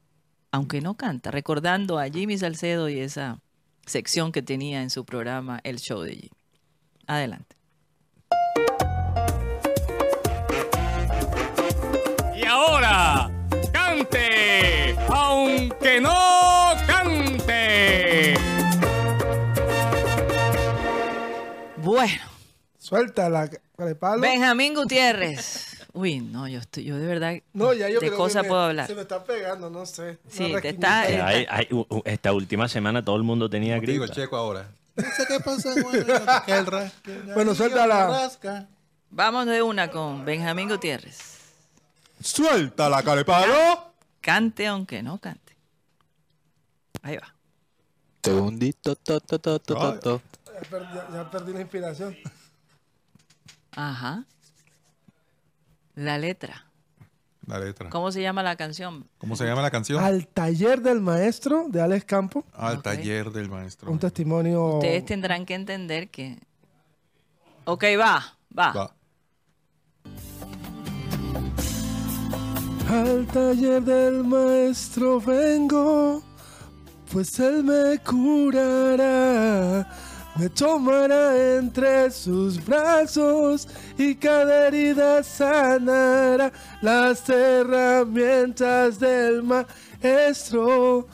aunque 0.51 0.81
no 0.81 0.95
canta, 0.95 1.31
recordando 1.31 1.99
a 1.99 2.09
Jimmy 2.09 2.37
Salcedo 2.37 2.89
y 2.89 2.99
esa 2.99 3.39
sección 3.85 4.31
que 4.31 4.41
tenía 4.41 4.81
en 4.81 4.89
su 4.89 5.05
programa 5.05 5.59
El 5.63 5.79
Show 5.79 6.01
de 6.01 6.13
Jimmy. 6.13 6.31
Adelante. 7.07 7.55
Y 12.35 12.45
ahora, 12.45 13.31
cante, 13.71 14.95
aunque 15.09 16.01
no 16.01 16.36
Bueno. 21.97 22.21
Suelta 22.77 23.27
la 23.27 23.49
palo. 23.99 24.21
Benjamín 24.21 24.75
Gutiérrez. 24.75 25.83
Uy, 25.93 26.19
no, 26.19 26.47
yo 26.47 26.59
estoy, 26.59 26.83
yo 26.83 26.95
de 26.95 27.07
verdad. 27.07 27.33
No, 27.53 27.73
ya 27.73 27.89
yo 27.89 27.99
de 27.99 28.11
cosas 28.11 28.45
puedo 28.45 28.61
hablar. 28.61 28.85
Se 28.85 28.93
me 28.93 29.01
está 29.01 29.23
pegando, 29.23 29.71
no 29.71 29.83
sé. 29.87 30.19
Sí, 30.29 30.53
te 30.61 30.69
está. 30.69 31.07
esta 32.05 32.33
última 32.33 32.67
semana 32.67 33.03
todo 33.03 33.15
el 33.15 33.23
mundo 33.23 33.49
tenía 33.49 33.77
gripe. 33.77 33.93
Digo, 33.93 34.07
checo 34.07 34.37
ahora. 34.37 34.67
No 34.95 35.03
sé 35.05 35.25
qué 35.27 35.39
pasa, 35.39 35.73
Bueno, 37.33 37.55
suelta 37.55 37.87
la. 37.87 38.31
Vamos 39.09 39.47
de 39.47 39.63
una 39.63 39.89
con 39.89 40.23
Benjamín 40.23 40.69
Gutiérrez. 40.69 41.17
Suelta 42.21 42.89
la 42.89 43.01
carepalo. 43.01 43.91
Cante 44.21 44.67
aunque 44.67 45.01
no 45.01 45.17
cante. 45.17 45.57
Ahí 47.01 47.17
va. 47.17 47.33
Segundito, 48.23 48.95
to, 48.97 49.19
to, 49.19 49.39
to, 49.39 49.59
to, 49.59 49.99
to. 49.99 50.21
Ya, 51.13 51.29
perdí, 51.29 51.53
la 51.53 51.61
inspiración. 51.61 52.17
Ajá. 53.75 54.25
La 55.95 56.17
letra. 56.17 56.65
La 57.45 57.59
letra. 57.59 57.89
¿Cómo 57.89 58.11
se 58.11 58.21
llama 58.21 58.43
la 58.43 58.55
canción? 58.55 59.07
¿Cómo 59.19 59.35
se 59.35 59.45
llama 59.45 59.61
la 59.61 59.71
canción? 59.71 60.03
Al 60.03 60.27
taller 60.27 60.81
del 60.81 60.99
maestro 60.99 61.65
de 61.69 61.81
Alex 61.81 62.05
Campo. 62.05 62.43
Al 62.53 62.81
taller 62.81 63.31
del 63.31 63.49
maestro. 63.49 63.91
Un 63.91 63.99
testimonio. 63.99 64.77
Ustedes 64.77 65.05
tendrán 65.05 65.45
que 65.45 65.53
entender 65.53 66.09
que. 66.09 66.39
Ok, 67.65 67.83
va, 67.99 68.37
va. 68.57 68.73
Va. 68.73 68.93
Al 72.89 73.27
taller 73.27 73.81
del 73.81 74.23
maestro 74.23 75.19
vengo 75.19 76.23
pues 77.11 77.39
Él 77.39 77.63
me 77.63 77.97
curará, 77.99 79.87
me 80.37 80.49
tomará 80.49 81.57
entre 81.57 82.11
sus 82.11 82.63
brazos 82.63 83.67
y 83.97 84.15
cada 84.15 84.67
herida 84.67 85.23
sanará 85.23 86.51
las 86.81 87.27
herramientas 87.29 88.99
del 88.99 89.43
maestro. 89.43 91.07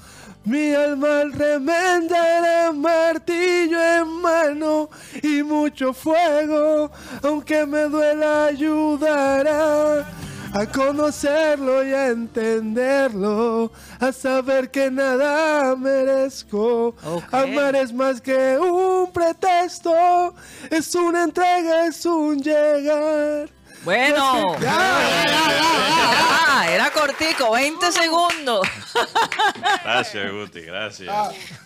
Mi 0.46 0.74
alma 0.74 1.22
al 1.22 1.32
remendará 1.32 2.74
martillo 2.74 3.82
en 3.82 4.08
mano 4.22 4.90
y 5.22 5.42
mucho 5.42 5.94
fuego, 5.94 6.92
aunque 7.22 7.66
me 7.66 7.84
duela 7.84 8.48
ayudará 8.48 10.06
a 10.54 10.68
conocerlo 10.68 11.84
y 11.84 11.94
a 11.94 12.10
entenderlo, 12.10 13.72
a 14.00 14.12
saber 14.12 14.70
que 14.70 14.92
nada 14.92 15.76
merezco. 15.76 16.96
Amar 17.32 17.76
es 17.76 17.92
más 17.92 18.22
que 18.22 18.58
un 18.60 19.12
pretexto, 19.12 20.36
es 20.70 20.94
una 20.94 21.24
entrega, 21.24 21.88
es 21.88 22.06
un 22.06 22.42
llegar. 22.42 23.50
Bueno, 23.84 24.56
ah, 24.66 26.66
era 26.70 26.90
cortico, 26.92 27.52
20 27.52 27.92
segundos. 27.92 28.68
Gracias, 29.84 30.32
Guti, 30.32 30.62
gracias. 30.62 31.14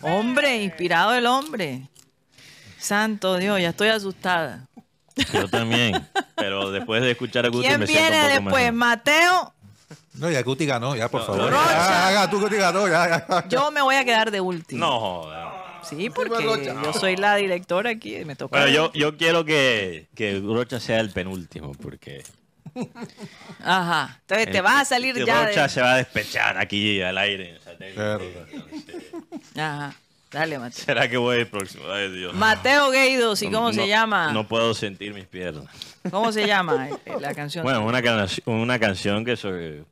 Hombre, 0.01 0.63
inspirado 0.63 1.13
el 1.13 1.27
hombre. 1.27 1.87
Santo 2.79 3.37
Dios, 3.37 3.61
ya 3.61 3.69
estoy 3.69 3.89
asustada. 3.89 4.65
Yo 5.33 5.47
también. 5.47 6.07
Pero 6.35 6.71
después 6.71 7.01
de 7.01 7.11
escuchar 7.11 7.45
a 7.45 7.49
Guti 7.49 7.67
¿Quién 7.67 7.79
me 7.79 7.85
viene 7.85 8.09
siento 8.09 8.39
un 8.39 8.45
poco 8.45 8.57
después? 8.57 8.73
¿Mateo? 8.73 9.53
No, 10.13 10.31
ya 10.31 10.41
Guti 10.41 10.65
ganó, 10.65 10.95
ya, 10.95 11.09
por 11.09 11.25
favor. 11.25 11.51
Rocha. 11.51 12.11
Ya, 12.11 12.29
tú 12.29 12.39
Guti 12.39 12.55
ganó, 12.55 12.87
ya, 12.87 13.25
ya. 13.27 13.47
Yo 13.47 13.71
me 13.71 13.81
voy 13.81 13.95
a 13.95 14.05
quedar 14.05 14.31
de 14.31 14.41
último. 14.41 14.85
No, 14.85 14.99
joder. 14.99 15.47
Sí, 15.83 16.09
porque 16.09 16.43
yo 16.43 16.93
soy 16.93 17.15
la 17.15 17.35
directora 17.35 17.91
aquí 17.91 18.17
y 18.17 18.25
me 18.25 18.35
toca. 18.35 18.59
Pero 18.59 18.69
yo, 18.69 18.91
yo 18.93 19.15
quiero 19.15 19.45
que, 19.45 20.07
que 20.15 20.41
Rocha 20.43 20.79
sea 20.79 20.99
el 20.99 21.11
penúltimo, 21.11 21.71
porque. 21.73 22.23
Ajá. 23.63 24.19
Entonces 24.21 24.51
te 24.51 24.61
vas 24.61 24.81
a 24.81 24.85
salir 24.85 25.23
ya. 25.23 25.45
Rocha 25.47 25.69
se 25.69 25.81
va 25.81 25.93
a 25.93 25.97
despechar 25.97 26.57
aquí 26.57 27.01
al 27.01 27.17
aire. 27.17 27.59
Ajá. 29.55 29.95
Dale, 30.31 30.59
Mateo. 30.59 30.85
¿Será 30.85 31.09
que 31.09 31.17
voy 31.17 31.37
el 31.39 31.47
próximo? 31.47 31.85
Ay, 31.89 32.11
Dios. 32.11 32.33
Mateo 32.33 32.91
Gueidos, 32.91 33.41
¿y 33.41 33.49
cómo 33.49 33.71
se 33.71 33.87
llama? 33.87 34.33
No 34.33 34.47
puedo 34.47 34.73
sentir 34.73 35.13
mis 35.13 35.25
piernas. 35.25 35.65
¿Cómo 36.11 36.31
se 36.31 36.45
llama 36.45 36.89
eh, 37.05 37.13
la 37.19 37.33
canción? 37.35 37.63
Bueno, 37.63 37.85
una, 37.85 38.01
una 38.45 38.79
canción 38.79 39.23
que 39.23 39.37
se 39.37 39.83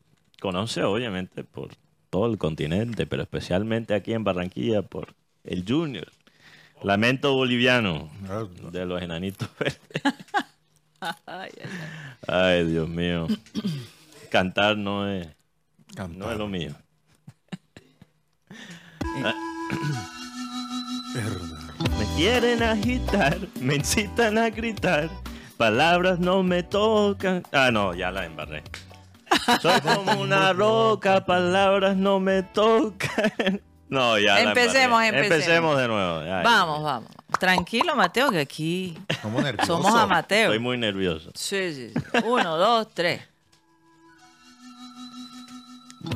conoce 0.41 0.83
obviamente 0.83 1.43
por 1.43 1.69
todo 2.09 2.31
el 2.31 2.37
continente, 2.37 3.05
pero 3.05 3.23
especialmente 3.23 3.93
aquí 3.93 4.13
en 4.13 4.23
Barranquilla 4.23 4.81
por 4.81 5.15
el 5.43 5.63
Junior. 5.67 6.11
Lamento 6.83 7.33
boliviano 7.33 8.09
de 8.71 8.85
los 8.85 9.01
enanitos 9.01 9.49
ay, 12.27 12.65
Dios 12.65 12.87
mío. 12.89 13.27
Cantar 14.29 14.77
no 14.77 15.09
es, 15.09 15.27
no 16.09 16.31
es 16.31 16.37
lo 16.37 16.47
mío. 16.47 16.75
Me 21.15 22.05
quieren 22.17 22.61
agitar, 22.61 23.37
me 23.61 23.75
incitan 23.75 24.37
a 24.37 24.49
gritar, 24.49 25.09
palabras 25.55 26.19
no 26.19 26.43
me 26.43 26.61
tocan. 26.61 27.41
Ah, 27.53 27.71
no, 27.71 27.93
ya 27.93 28.11
la 28.11 28.25
embarré. 28.25 28.63
Soy 29.61 29.79
como 29.79 30.21
una 30.21 30.51
roca, 30.51 31.25
palabras 31.25 31.95
no 31.95 32.19
me 32.19 32.43
tocan. 32.43 33.61
No, 33.87 34.17
ya. 34.17 34.41
Empecemos, 34.41 34.99
la 34.99 35.07
empecemos. 35.09 35.35
Empecemos 35.35 35.77
de 35.77 35.87
nuevo. 35.87 36.43
vamos, 36.43 36.81
vamos. 36.83 37.09
Tranquilo, 37.39 37.95
Mateo, 37.95 38.31
que 38.31 38.39
aquí 38.39 38.97
somos 39.67 39.93
a 39.93 40.07
Mateo. 40.07 40.45
Estoy 40.45 40.59
muy 40.59 40.75
nervioso. 40.75 41.29
Sí, 41.35 41.71
sí, 41.71 41.91
sí. 41.93 42.19
Uno, 42.25 42.57
dos, 42.57 42.87
tres. 42.95 43.21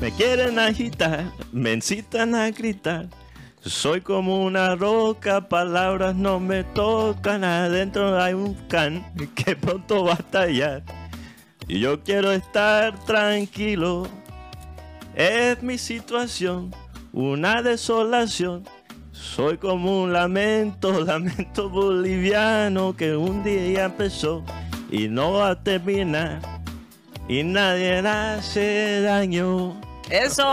Me 0.01 0.11
quieren 0.11 0.57
agitar, 0.57 1.25
me 1.51 1.73
incitan 1.73 2.33
a 2.33 2.49
gritar. 2.49 3.07
Soy 3.61 3.99
como 3.99 4.45
una 4.45 4.75
roca, 4.75 5.49
palabras 5.49 6.15
no 6.15 6.39
me 6.39 6.63
tocan. 6.63 7.43
Adentro 7.43 8.17
hay 8.17 8.33
un 8.33 8.53
can 8.69 9.05
que 9.35 9.55
pronto 9.55 10.05
va 10.05 10.13
a 10.13 10.15
estallar. 10.15 10.83
Y 11.67 11.81
yo 11.81 12.01
quiero 12.01 12.31
estar 12.31 12.97
tranquilo. 13.05 14.07
Es 15.13 15.61
mi 15.61 15.77
situación, 15.77 16.73
una 17.11 17.61
desolación. 17.61 18.63
Soy 19.11 19.57
como 19.57 20.03
un 20.03 20.13
lamento, 20.13 21.01
lamento 21.05 21.69
boliviano 21.69 22.95
que 22.95 23.17
un 23.17 23.43
día 23.43 23.85
empezó 23.85 24.41
y 24.89 25.09
no 25.09 25.33
va 25.33 25.49
a 25.49 25.61
terminar. 25.61 26.39
Y 27.27 27.43
nadie 27.43 27.99
hace 27.99 29.01
daño. 29.01 29.88
¡Eso! 30.09 30.43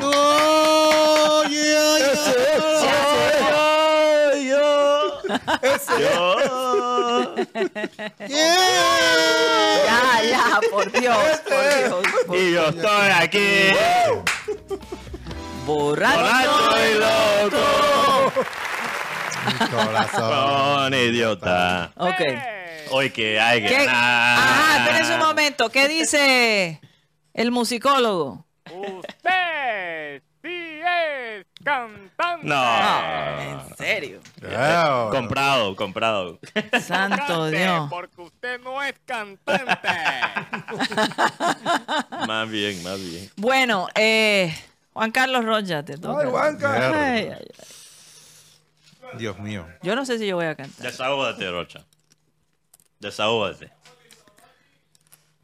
¡No! 0.00 1.44
¡Yeah, 1.44 1.98
yeah! 1.98 3.22
¡Yo! 5.98 7.34
Ya, 8.28 10.22
ya, 10.24 10.60
por 10.70 10.90
Dios, 10.90 11.16
por 11.48 11.62
Dios. 11.78 12.04
por 12.26 12.36
Y 12.36 12.52
yo 12.52 12.70
Dios. 12.72 12.74
estoy 12.76 13.10
aquí. 13.20 13.48
Borracho. 15.64 16.18
¡Borracho 16.20 16.74
y 16.88 16.94
loco! 16.98 18.32
Mi 19.46 19.66
corazón. 19.68 20.30
Con 20.84 20.94
idiota. 20.94 21.92
Ok. 21.96 22.20
Hoy 22.90 23.10
que 23.10 23.40
hay 23.40 23.62
que. 23.64 23.86
Ajá, 23.88 24.78
espérense 24.84 25.14
un 25.14 25.20
momento. 25.20 25.70
¿Qué 25.70 25.88
dice 25.88 26.80
el 27.32 27.50
musicólogo? 27.50 28.44
Usted 28.72 30.22
sí 30.42 30.80
es 30.80 31.46
cantante. 31.62 32.46
No. 32.46 33.40
En 33.40 33.76
serio. 33.76 34.20
Yeah. 34.40 35.08
Comprado, 35.10 35.76
comprado. 35.76 36.40
Santo 36.80 37.26
Cante, 37.26 37.58
Dios. 37.58 37.90
Porque 37.90 38.22
usted 38.22 38.60
no 38.60 38.82
es 38.82 38.94
cantante. 39.04 39.62
más 42.26 42.50
bien, 42.50 42.82
más 42.82 43.00
bien. 43.00 43.30
Bueno, 43.36 43.86
eh, 43.94 44.52
Juan 44.92 45.12
Carlos 45.12 45.44
Rocha, 45.44 45.84
te 45.84 45.96
toca. 45.96 46.22
Ay, 46.22 46.30
Juanca. 46.30 46.72
Ay, 46.72 47.28
ay, 47.28 47.30
ay. 47.30 47.46
Dios 49.18 49.38
mío. 49.38 49.66
Yo 49.82 49.94
no 49.94 50.06
sé 50.06 50.18
si 50.18 50.26
yo 50.26 50.36
voy 50.36 50.46
a 50.46 50.54
cantar. 50.54 50.86
Desahógate, 50.86 51.50
Rocha. 51.50 51.84
Desahógate. 52.98 53.70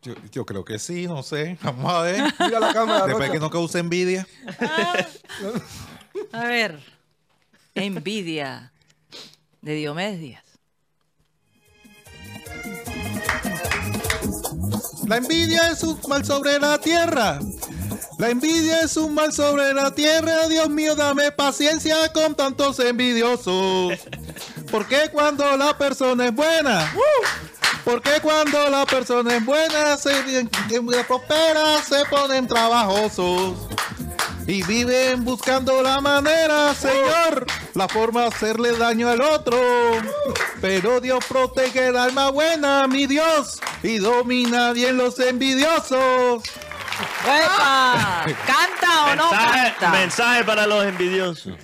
Yo, 0.03 0.15
yo 0.31 0.47
creo 0.47 0.65
que 0.65 0.79
sí, 0.79 1.07
no 1.07 1.23
sé. 1.23 1.59
Vamos 1.63 1.93
a 1.93 2.03
ver. 2.03 2.23
Mira 2.41 2.61
la 2.61 2.73
cámara, 2.73 3.07
Después 3.07 3.29
Rocha. 3.29 3.33
que 3.33 3.41
no 3.41 3.51
cause 3.51 3.79
envidia. 3.79 4.27
A 6.33 6.45
ver. 6.45 6.79
Envidia 7.75 8.73
de 9.61 9.75
Diomedes 9.75 10.19
Díaz. 10.21 10.45
La 15.07 15.17
envidia 15.17 15.71
es 15.71 15.83
un 15.83 15.99
mal 16.09 16.25
sobre 16.25 16.59
la 16.59 16.79
tierra. 16.79 17.39
La 18.19 18.31
envidia 18.31 18.81
es 18.81 18.97
un 18.97 19.15
mal 19.15 19.33
sobre 19.33 19.73
la 19.73 19.95
tierra, 19.95 20.49
Dios 20.49 20.69
mío, 20.69 20.95
dame 20.97 21.31
paciencia 21.31 22.13
con 22.13 22.35
tantos 22.35 22.79
envidiosos. 22.81 23.95
Porque 24.71 25.09
cuando 25.13 25.57
la 25.57 25.79
persona 25.79 26.27
es 26.27 26.35
buena, 26.35 26.93
porque 27.89 28.21
cuando 28.21 28.69
la 28.69 28.85
persona 28.85 29.37
es 29.37 29.45
buena, 29.47 29.97
se 29.97 30.13
prospera, 31.07 31.83
se 31.83 32.05
ponen 32.05 32.47
trabajosos. 32.47 33.67
Y 34.47 34.63
viven 34.65 35.25
buscando 35.25 35.83
la 35.83 35.99
manera, 35.99 36.75
Señor, 36.75 37.47
la 37.73 37.89
forma 37.89 38.23
de 38.23 38.27
hacerle 38.27 38.77
daño 38.77 39.09
al 39.09 39.23
otro. 39.23 39.59
Pero 40.61 41.01
Dios 41.01 41.25
protege 41.27 41.87
el 41.87 41.97
alma 41.97 42.31
buena, 42.31 42.87
mi 42.87 43.07
Dios, 43.07 43.59
y 43.83 43.97
domina 43.97 44.75
bien 44.75 44.99
los 44.99 45.19
envidiosos. 45.19 46.43
¿Canta 47.25 49.07
o 49.07 49.17
no 49.17 49.31
canta? 49.31 49.91
Mensaje 49.93 50.45
para 50.45 50.67
los 50.67 50.85
envidiosos. 50.85 51.55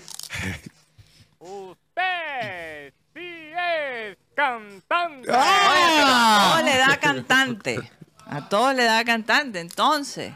Usted 1.39 2.95
sí 3.13 3.51
es 3.53 4.24
cantante. 4.35 5.31
a 5.33 6.51
todos 6.51 6.65
le 6.65 6.77
da 6.77 6.97
cantante. 6.97 7.91
A 8.27 8.49
todos 8.49 8.75
le 8.75 8.85
da 8.85 9.05
cantante, 9.05 9.61
entonces. 9.61 10.33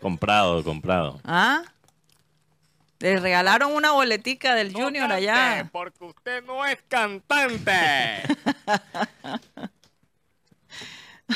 Comprado, 0.00 0.62
comprado. 0.64 1.20
¿Ah? 1.24 1.62
Le 3.00 3.18
regalaron 3.18 3.72
una 3.72 3.92
boletica 3.92 4.54
del 4.54 4.72
Junior 4.72 5.10
allá. 5.10 5.68
Porque 5.72 6.04
usted 6.04 6.44
no 6.44 6.64
es 6.66 6.78
cantante. 6.88 7.72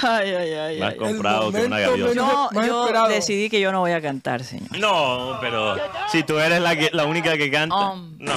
Ay, 0.02 0.34
ay, 0.34 0.52
ay. 0.54 0.80
Más 0.80 0.94
comprado 0.96 1.52
que 1.52 1.66
una 1.66 1.78
gaviota. 1.78 2.14
No, 2.14 2.50
yo 2.66 3.06
decidí 3.08 3.48
que 3.48 3.60
yo 3.60 3.70
no 3.70 3.78
voy 3.80 3.92
a 3.92 4.02
cantar, 4.02 4.42
señor. 4.42 4.76
No, 4.78 5.38
pero 5.40 5.76
si 6.10 6.24
tú 6.24 6.38
eres 6.38 6.60
la, 6.60 6.74
la 6.92 7.04
única 7.04 7.36
que 7.36 7.48
canta. 7.50 7.94
no. 8.18 8.34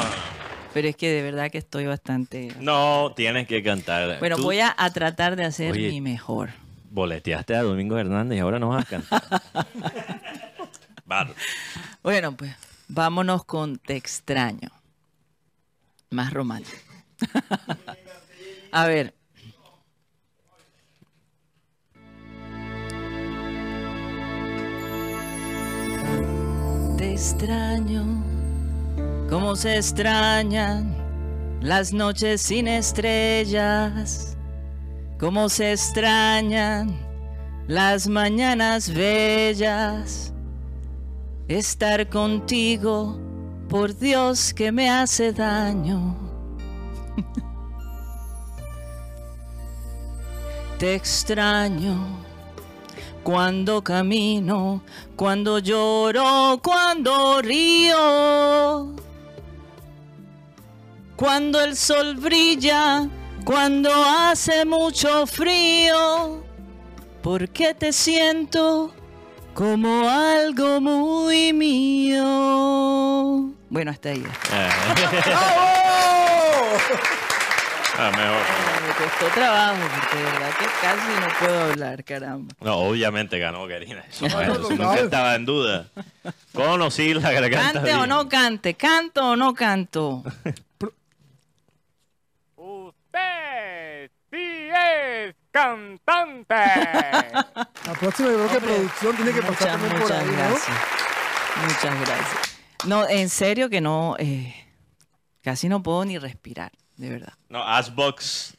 Pero 0.77 0.89
es 0.89 0.95
que 0.95 1.09
de 1.09 1.23
verdad 1.23 1.49
que 1.49 1.57
estoy 1.57 1.87
bastante. 1.87 2.53
No, 2.59 3.11
tienes 3.15 3.47
que 3.47 3.63
cantar. 3.63 4.19
Bueno, 4.19 4.37
voy 4.37 4.59
a, 4.59 4.75
tratar 4.93 5.35
de 5.35 5.43
hacer 5.43 5.73
mi 5.73 6.01
mejor. 6.01 6.51
Boleteaste 6.91 7.55
a 7.55 7.63
Domingo 7.63 7.97
Hernández 7.97 8.37
y 8.37 8.41
ahora 8.41 8.59
no 8.59 8.69
vas 8.69 8.85
a 8.85 8.87
cantar. 8.87 9.23
Bueno, 12.03 12.37
pues 12.37 12.53
vámonos 12.89 13.43
con 13.43 13.79
Te 13.79 13.95
extraño. 13.95 14.69
Más 16.11 16.31
romántico. 16.31 16.77
a 18.71 18.85
ver, 18.85 19.15
te 26.97 27.13
extraño, 27.13 28.23
como 29.29 29.55
se 29.55 29.77
extrañan 29.77 30.97
las 31.61 31.93
noches 31.93 32.41
sin 32.41 32.67
estrellas, 32.67 34.35
como 35.19 35.49
se 35.49 35.73
extrañan 35.73 36.97
las 37.67 38.07
mañanas 38.07 38.91
bellas. 38.93 40.33
Estar 41.47 42.09
contigo, 42.09 43.19
por 43.69 43.95
Dios 43.97 44.53
que 44.53 44.71
me 44.71 44.89
hace 44.89 45.33
daño. 45.33 46.15
te 50.79 50.95
extraño 50.95 52.27
cuando 53.27 53.83
camino, 53.83 54.81
cuando 55.17 55.59
lloro, 55.59 56.61
cuando 56.63 57.41
río, 57.41 58.95
cuando 61.18 61.60
el 61.61 61.76
sol 61.76 62.15
brilla, 62.15 63.10
cuando 63.44 63.89
hace 63.91 64.64
mucho 64.65 65.26
frío, 65.26 66.44
porque 67.23 67.73
te 67.73 67.91
siento 67.91 68.94
como 69.56 70.07
algo 70.07 70.80
muy 70.80 71.52
mío. 71.53 72.23
Bueno, 73.69 73.91
hasta 73.91 74.10
ahí. 74.10 74.23
Ah, 77.99 78.11
mejor. 78.11 78.44
Me 78.88 78.94
costó 78.94 79.26
trabajo, 79.34 79.76
porque 79.99 80.18
de 80.18 80.23
verdad 80.23 80.52
que 80.60 80.65
casi 80.84 81.19
no 81.19 81.27
puedo 81.39 81.64
hablar, 81.64 82.03
caramba. 82.03 82.53
No, 82.61 82.76
obviamente 82.76 83.39
ganó 83.39 83.68
Karina. 83.68 84.03
Eso, 84.07 84.27
nunca 84.69 84.99
estaba 84.99 85.34
en 85.34 85.45
duda. 85.48 85.88
Conocí 86.53 87.15
la 87.15 87.31
garganta. 87.31 87.73
Cante 87.73 87.95
o 87.95 88.06
no 88.06 88.30
cante, 88.30 88.76
canto 88.76 89.31
o 89.31 89.35
no 89.35 89.56
canto. 89.56 90.23
Sí 94.31 94.69
es 94.69 95.35
cantante. 95.52 96.53
La 96.53 97.94
próxima 97.99 98.30
yo 98.30 98.48
creo 98.48 98.49
que 98.49 98.60
producción 98.60 99.15
tiene 99.15 99.34
que 99.34 99.41
pasar 99.41 99.77
muchas, 99.77 99.80
también 99.80 100.02
por 100.02 100.11
ahí, 100.11 100.26
¿no? 100.26 100.34
gracias. 100.34 100.77
Muchas 101.64 101.99
gracias. 102.02 102.60
No, 102.85 103.07
en 103.07 103.30
serio 103.30 103.69
que 103.69 103.81
no, 103.81 104.15
eh, 104.19 104.53
casi 105.41 105.69
no 105.69 105.81
puedo 105.81 106.06
ni 106.06 106.18
respirar 106.18 106.72
de 106.98 107.10
verdad. 107.10 107.34
No, 107.49 107.64
Asbox, 107.64 108.56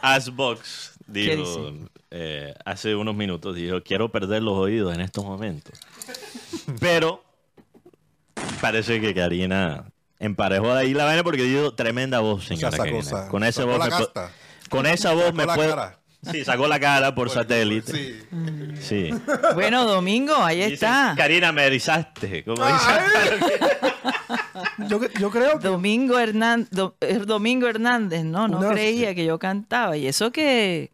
Asbox 0.00 0.92
dijo 1.06 1.72
eh, 2.10 2.54
hace 2.64 2.94
unos 2.94 3.14
minutos, 3.14 3.54
dijo, 3.54 3.82
quiero 3.82 4.10
perder 4.10 4.42
los 4.42 4.54
oídos 4.54 4.94
en 4.94 5.00
estos 5.00 5.24
momentos. 5.24 5.78
Pero 6.80 7.22
parece 8.60 9.00
que 9.00 9.14
Karina 9.14 9.84
emparejó 10.26 10.74
de 10.74 10.80
ahí 10.80 10.94
la 10.94 11.04
vaina 11.04 11.22
porque 11.22 11.44
dio 11.44 11.72
tremenda 11.74 12.20
voz, 12.20 12.46
señora 12.46 12.76
con 13.30 13.44
esa 13.44 13.64
voz, 13.64 13.80
me 13.82 14.68
con 14.68 14.86
esa 14.86 15.12
voz 15.12 15.34
me 15.34 15.46
puedo... 15.46 16.04
Sí, 16.30 16.44
sacó 16.44 16.66
la 16.66 16.80
cara 16.80 17.14
por 17.14 17.30
satélite. 17.30 17.92
Sí. 17.92 18.22
sí. 18.80 19.10
Bueno, 19.54 19.84
Domingo, 19.84 20.34
ahí 20.36 20.62
está. 20.62 21.14
Karina, 21.16 21.52
me 21.52 21.66
erizaste. 21.66 22.44
Como 22.44 22.64
yo, 24.88 25.00
yo, 25.20 25.30
creo 25.30 25.58
que... 25.58 25.68
Domingo 25.68 26.18
Hernández, 26.18 26.70
Domingo 27.26 27.68
Hernández, 27.68 28.24
no, 28.24 28.48
no 28.48 28.60
creía 28.70 29.14
que 29.14 29.24
yo 29.24 29.38
cantaba. 29.38 29.96
Y 29.96 30.06
eso 30.06 30.32
que, 30.32 30.92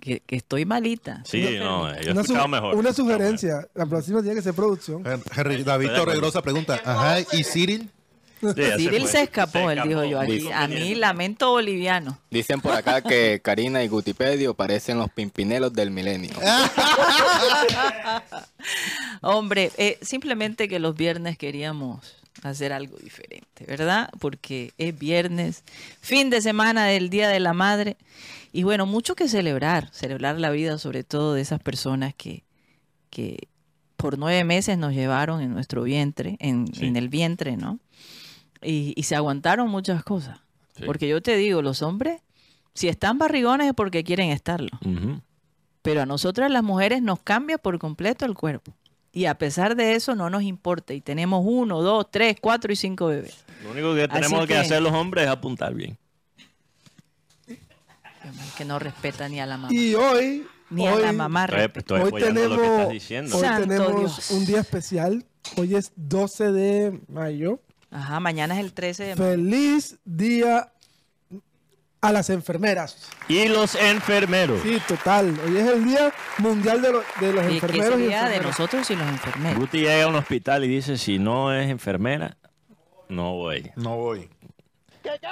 que, 0.00 0.22
estoy 0.28 0.64
malita. 0.64 1.22
Sí, 1.24 1.56
no, 1.58 1.88
yo 2.00 2.08
he 2.08 2.12
una 2.12 2.20
escuchado 2.22 2.48
mejor. 2.48 2.74
Una 2.76 2.92
sugerencia, 2.92 3.66
la 3.74 3.86
próxima 3.86 4.20
tiene 4.22 4.36
que 4.36 4.42
ser 4.42 4.54
producción. 4.54 5.02
David 5.64 5.90
Torregrosa 5.94 6.42
pregunta, 6.42 6.80
ajá, 6.84 7.20
¿y 7.32 7.44
Cyril? 7.44 7.90
Cyril 8.52 9.06
se 9.06 9.22
escapó, 9.22 9.70
él 9.70 9.80
dijo 9.86 10.04
yo 10.04 10.20
aquí. 10.20 10.50
A 10.52 10.68
mí, 10.68 10.94
lamento 10.94 11.50
boliviano. 11.50 12.18
Dicen 12.30 12.60
por 12.60 12.72
acá 12.72 13.00
que 13.00 13.40
Karina 13.42 13.82
y 13.82 13.88
Gutipedio 13.88 14.54
parecen 14.54 14.98
los 14.98 15.10
pimpinelos 15.10 15.72
del 15.72 15.90
milenio. 15.90 16.32
Hombre, 19.22 19.70
eh, 19.76 19.98
simplemente 20.02 20.68
que 20.68 20.78
los 20.78 20.94
viernes 20.94 21.38
queríamos 21.38 22.16
hacer 22.42 22.72
algo 22.72 22.96
diferente, 22.98 23.64
¿verdad? 23.66 24.10
Porque 24.20 24.72
es 24.76 24.96
viernes, 24.98 25.64
fin 26.00 26.30
de 26.30 26.42
semana 26.42 26.84
del 26.84 27.10
Día 27.10 27.28
de 27.28 27.40
la 27.40 27.54
Madre. 27.54 27.96
Y 28.52 28.62
bueno, 28.62 28.86
mucho 28.86 29.16
que 29.16 29.28
celebrar, 29.28 29.88
celebrar 29.92 30.38
la 30.38 30.50
vida 30.50 30.78
sobre 30.78 31.04
todo 31.04 31.34
de 31.34 31.40
esas 31.40 31.60
personas 31.60 32.14
que, 32.14 32.44
que 33.10 33.48
por 33.96 34.18
nueve 34.18 34.44
meses 34.44 34.78
nos 34.78 34.92
llevaron 34.92 35.40
en 35.40 35.52
nuestro 35.52 35.82
vientre, 35.82 36.36
en, 36.38 36.66
en 36.80 36.96
el 36.96 37.08
vientre, 37.08 37.56
¿no? 37.56 37.80
Y, 38.64 39.02
se 39.02 39.14
aguantaron 39.14 39.68
muchas 39.68 40.02
cosas. 40.02 40.40
Porque 40.86 41.08
yo 41.08 41.22
te 41.22 41.36
digo, 41.36 41.62
los 41.62 41.82
hombres, 41.82 42.20
si 42.74 42.88
están 42.88 43.18
barrigones 43.18 43.68
es 43.68 43.74
porque 43.74 44.02
quieren 44.02 44.30
estarlo. 44.30 44.78
Pero 45.82 46.02
a 46.02 46.06
nosotras 46.06 46.50
las 46.50 46.62
mujeres 46.62 47.02
nos 47.02 47.20
cambia 47.20 47.58
por 47.58 47.78
completo 47.78 48.24
el 48.24 48.34
cuerpo. 48.34 48.72
Y 49.12 49.26
a 49.26 49.38
pesar 49.38 49.76
de 49.76 49.94
eso 49.94 50.16
no 50.16 50.28
nos 50.28 50.42
importa. 50.42 50.92
Y 50.92 51.00
tenemos 51.00 51.44
uno, 51.46 51.82
dos, 51.82 52.10
tres, 52.10 52.36
cuatro 52.40 52.72
y 52.72 52.76
cinco 52.76 53.06
bebés. 53.06 53.44
Lo 53.62 53.70
único 53.70 53.94
que 53.94 54.08
tenemos 54.08 54.46
que, 54.46 54.56
hacer 54.56 54.82
los 54.82 54.92
hombres 54.92 55.24
es 55.24 55.30
apuntar 55.30 55.72
bien. 55.74 55.96
Que 58.56 58.64
no 58.64 58.78
respeta 58.78 59.28
ni 59.28 59.40
a 59.40 59.46
la 59.46 59.56
mamá. 59.56 59.72
Y 59.72 59.94
hoy... 59.94 60.46
Ni 60.70 60.86
a 60.86 60.96
la 60.96 61.12
mamá. 61.12 61.46
hoy 61.46 62.12
tenemos, 62.20 62.58
hoy 63.34 63.42
tenemos 63.60 64.30
un 64.30 64.46
día 64.46 64.60
especial. 64.60 65.24
Hoy 65.56 65.76
es 65.76 65.92
12 65.94 66.50
de 66.50 67.00
mayo. 67.06 67.60
Ajá, 67.94 68.18
mañana 68.18 68.54
es 68.54 68.60
el 68.60 68.72
13 68.72 69.04
de 69.04 69.14
mayo. 69.14 69.30
Feliz 69.30 69.98
día 70.04 70.72
a 72.00 72.12
las 72.12 72.28
enfermeras. 72.28 73.08
Y 73.28 73.46
los 73.46 73.76
enfermeros. 73.76 74.60
Sí, 74.62 74.82
total. 74.88 75.38
Hoy 75.46 75.56
es 75.56 75.68
el 75.68 75.84
Día 75.84 76.12
Mundial 76.38 76.82
de, 76.82 76.88
de 76.88 77.32
los 77.32 77.50
¿Y 77.50 77.54
Enfermeros. 77.54 77.96
¿Qué 77.96 78.06
día 78.08 78.28
de 78.28 78.40
nosotros 78.40 78.90
y 78.90 78.96
los 78.96 79.06
enfermeros? 79.06 79.60
Guti 79.60 79.78
llega 79.78 80.04
a 80.04 80.08
un 80.08 80.16
hospital 80.16 80.64
y 80.64 80.68
dice, 80.68 80.98
si 80.98 81.20
no 81.20 81.54
es 81.54 81.70
enfermera, 81.70 82.36
no 83.08 83.34
voy. 83.34 83.70
No 83.76 83.96
voy. 83.96 84.28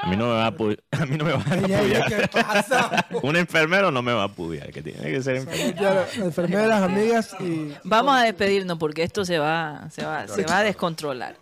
A 0.00 0.06
mí 0.06 0.16
no 0.16 0.26
me 0.26 0.34
va 0.34 0.46
a, 0.46 0.48
a, 1.02 1.06
mí 1.06 1.16
no 1.16 1.24
me 1.24 1.32
va 1.32 1.42
a 1.42 1.76
apoyar. 1.76 2.08
¿Qué 2.08 2.28
pasa? 2.28 3.06
Un 3.22 3.36
enfermero 3.36 3.90
no 3.90 4.02
me 4.02 4.12
va 4.12 4.22
a 4.22 4.26
apoyar, 4.26 4.70
que 4.70 4.82
tiene 4.82 5.02
que 5.02 5.20
ser 5.20 5.36
enfermero. 5.36 6.06
Enfermeras, 6.14 6.82
amigas 6.82 7.36
y... 7.40 7.74
Vamos 7.82 8.14
a 8.14 8.22
despedirnos 8.22 8.78
porque 8.78 9.02
esto 9.02 9.24
se 9.24 9.38
va, 9.38 9.88
se 9.90 10.04
va, 10.04 10.28
se 10.28 10.44
va 10.44 10.58
a 10.58 10.62
descontrolar. 10.62 11.36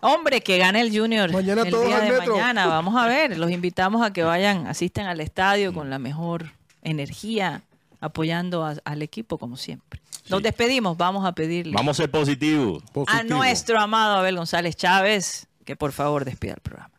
Hombre, 0.00 0.40
que 0.40 0.58
gane 0.58 0.80
el 0.80 0.96
Junior 0.96 1.30
el 1.30 1.44
día 1.44 1.54
de 1.54 2.18
mañana. 2.18 2.66
Vamos 2.68 2.96
a 2.96 3.06
ver, 3.06 3.38
los 3.38 3.50
invitamos 3.50 4.02
a 4.02 4.12
que 4.12 4.22
vayan, 4.22 4.66
asisten 4.66 5.06
al 5.06 5.20
estadio 5.20 5.74
con 5.74 5.90
la 5.90 5.98
mejor 5.98 6.52
energía, 6.82 7.62
apoyando 8.00 8.64
al 8.84 9.02
equipo 9.02 9.38
como 9.38 9.56
siempre. 9.56 10.00
Nos 10.28 10.42
despedimos, 10.42 10.96
vamos 10.96 11.26
a 11.26 11.32
pedirle. 11.32 11.72
Vamos 11.74 11.98
a 11.98 12.02
ser 12.02 12.10
positivos. 12.10 12.84
A 13.08 13.24
nuestro 13.24 13.80
amado 13.80 14.16
Abel 14.16 14.36
González 14.36 14.76
Chávez, 14.76 15.48
que 15.64 15.74
por 15.74 15.92
favor 15.92 16.24
despida 16.24 16.52
el 16.52 16.60
programa. 16.60 16.90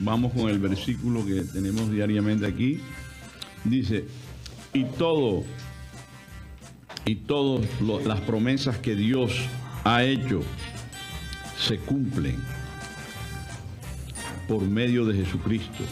Vamos 0.00 0.32
con 0.32 0.50
el 0.50 0.58
versículo 0.58 1.24
que 1.24 1.42
tenemos 1.42 1.90
diariamente 1.90 2.46
aquí. 2.46 2.80
Dice, 3.64 4.06
y 4.74 4.84
todo, 4.84 5.44
y 7.04 7.16
todas 7.16 7.66
las 7.80 8.20
promesas 8.20 8.76
que 8.76 8.94
Dios 8.94 9.32
ha 9.84 10.04
hecho 10.04 10.42
se 11.58 11.78
cumplen 11.78 12.36
por 14.46 14.62
medio 14.62 15.04
de 15.04 15.24
Jesucristo. 15.24 15.84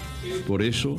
Por 0.46 0.62
eso, 0.62 0.96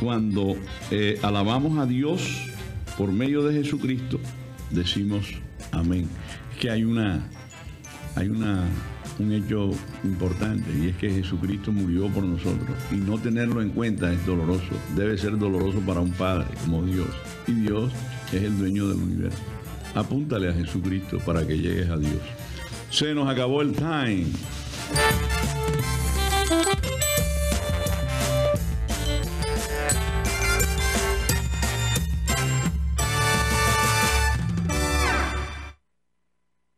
cuando 0.00 0.56
eh, 0.90 1.18
alabamos 1.22 1.78
a 1.78 1.86
Dios 1.86 2.48
por 2.96 3.12
medio 3.12 3.42
de 3.42 3.62
Jesucristo, 3.62 4.18
decimos 4.70 5.26
amén. 5.70 6.08
que 6.58 6.70
hay 6.70 6.84
una, 6.84 7.28
hay 8.14 8.28
una, 8.28 8.64
un 9.18 9.32
hecho 9.32 9.70
importante 10.04 10.70
y 10.78 10.88
es 10.88 10.96
que 10.96 11.10
Jesucristo 11.10 11.72
murió 11.72 12.08
por 12.08 12.24
nosotros 12.24 12.76
y 12.90 12.96
no 12.96 13.18
tenerlo 13.18 13.60
en 13.60 13.70
cuenta 13.70 14.12
es 14.12 14.24
doloroso. 14.24 14.74
Debe 14.96 15.18
ser 15.18 15.36
doloroso 15.38 15.80
para 15.80 16.00
un 16.00 16.12
padre 16.12 16.48
como 16.64 16.82
Dios. 16.84 17.08
Y 17.46 17.52
Dios 17.52 17.92
es 18.32 18.42
el 18.42 18.58
dueño 18.58 18.88
del 18.88 18.98
universo. 18.98 19.42
Apúntale 19.94 20.48
a 20.48 20.54
Jesucristo 20.54 21.18
para 21.18 21.46
que 21.46 21.58
llegues 21.58 21.90
a 21.90 21.98
Dios. 21.98 22.22
Se 22.92 23.14
nos 23.14 23.26
acabó 23.26 23.62
el 23.62 23.72
time. 23.72 24.26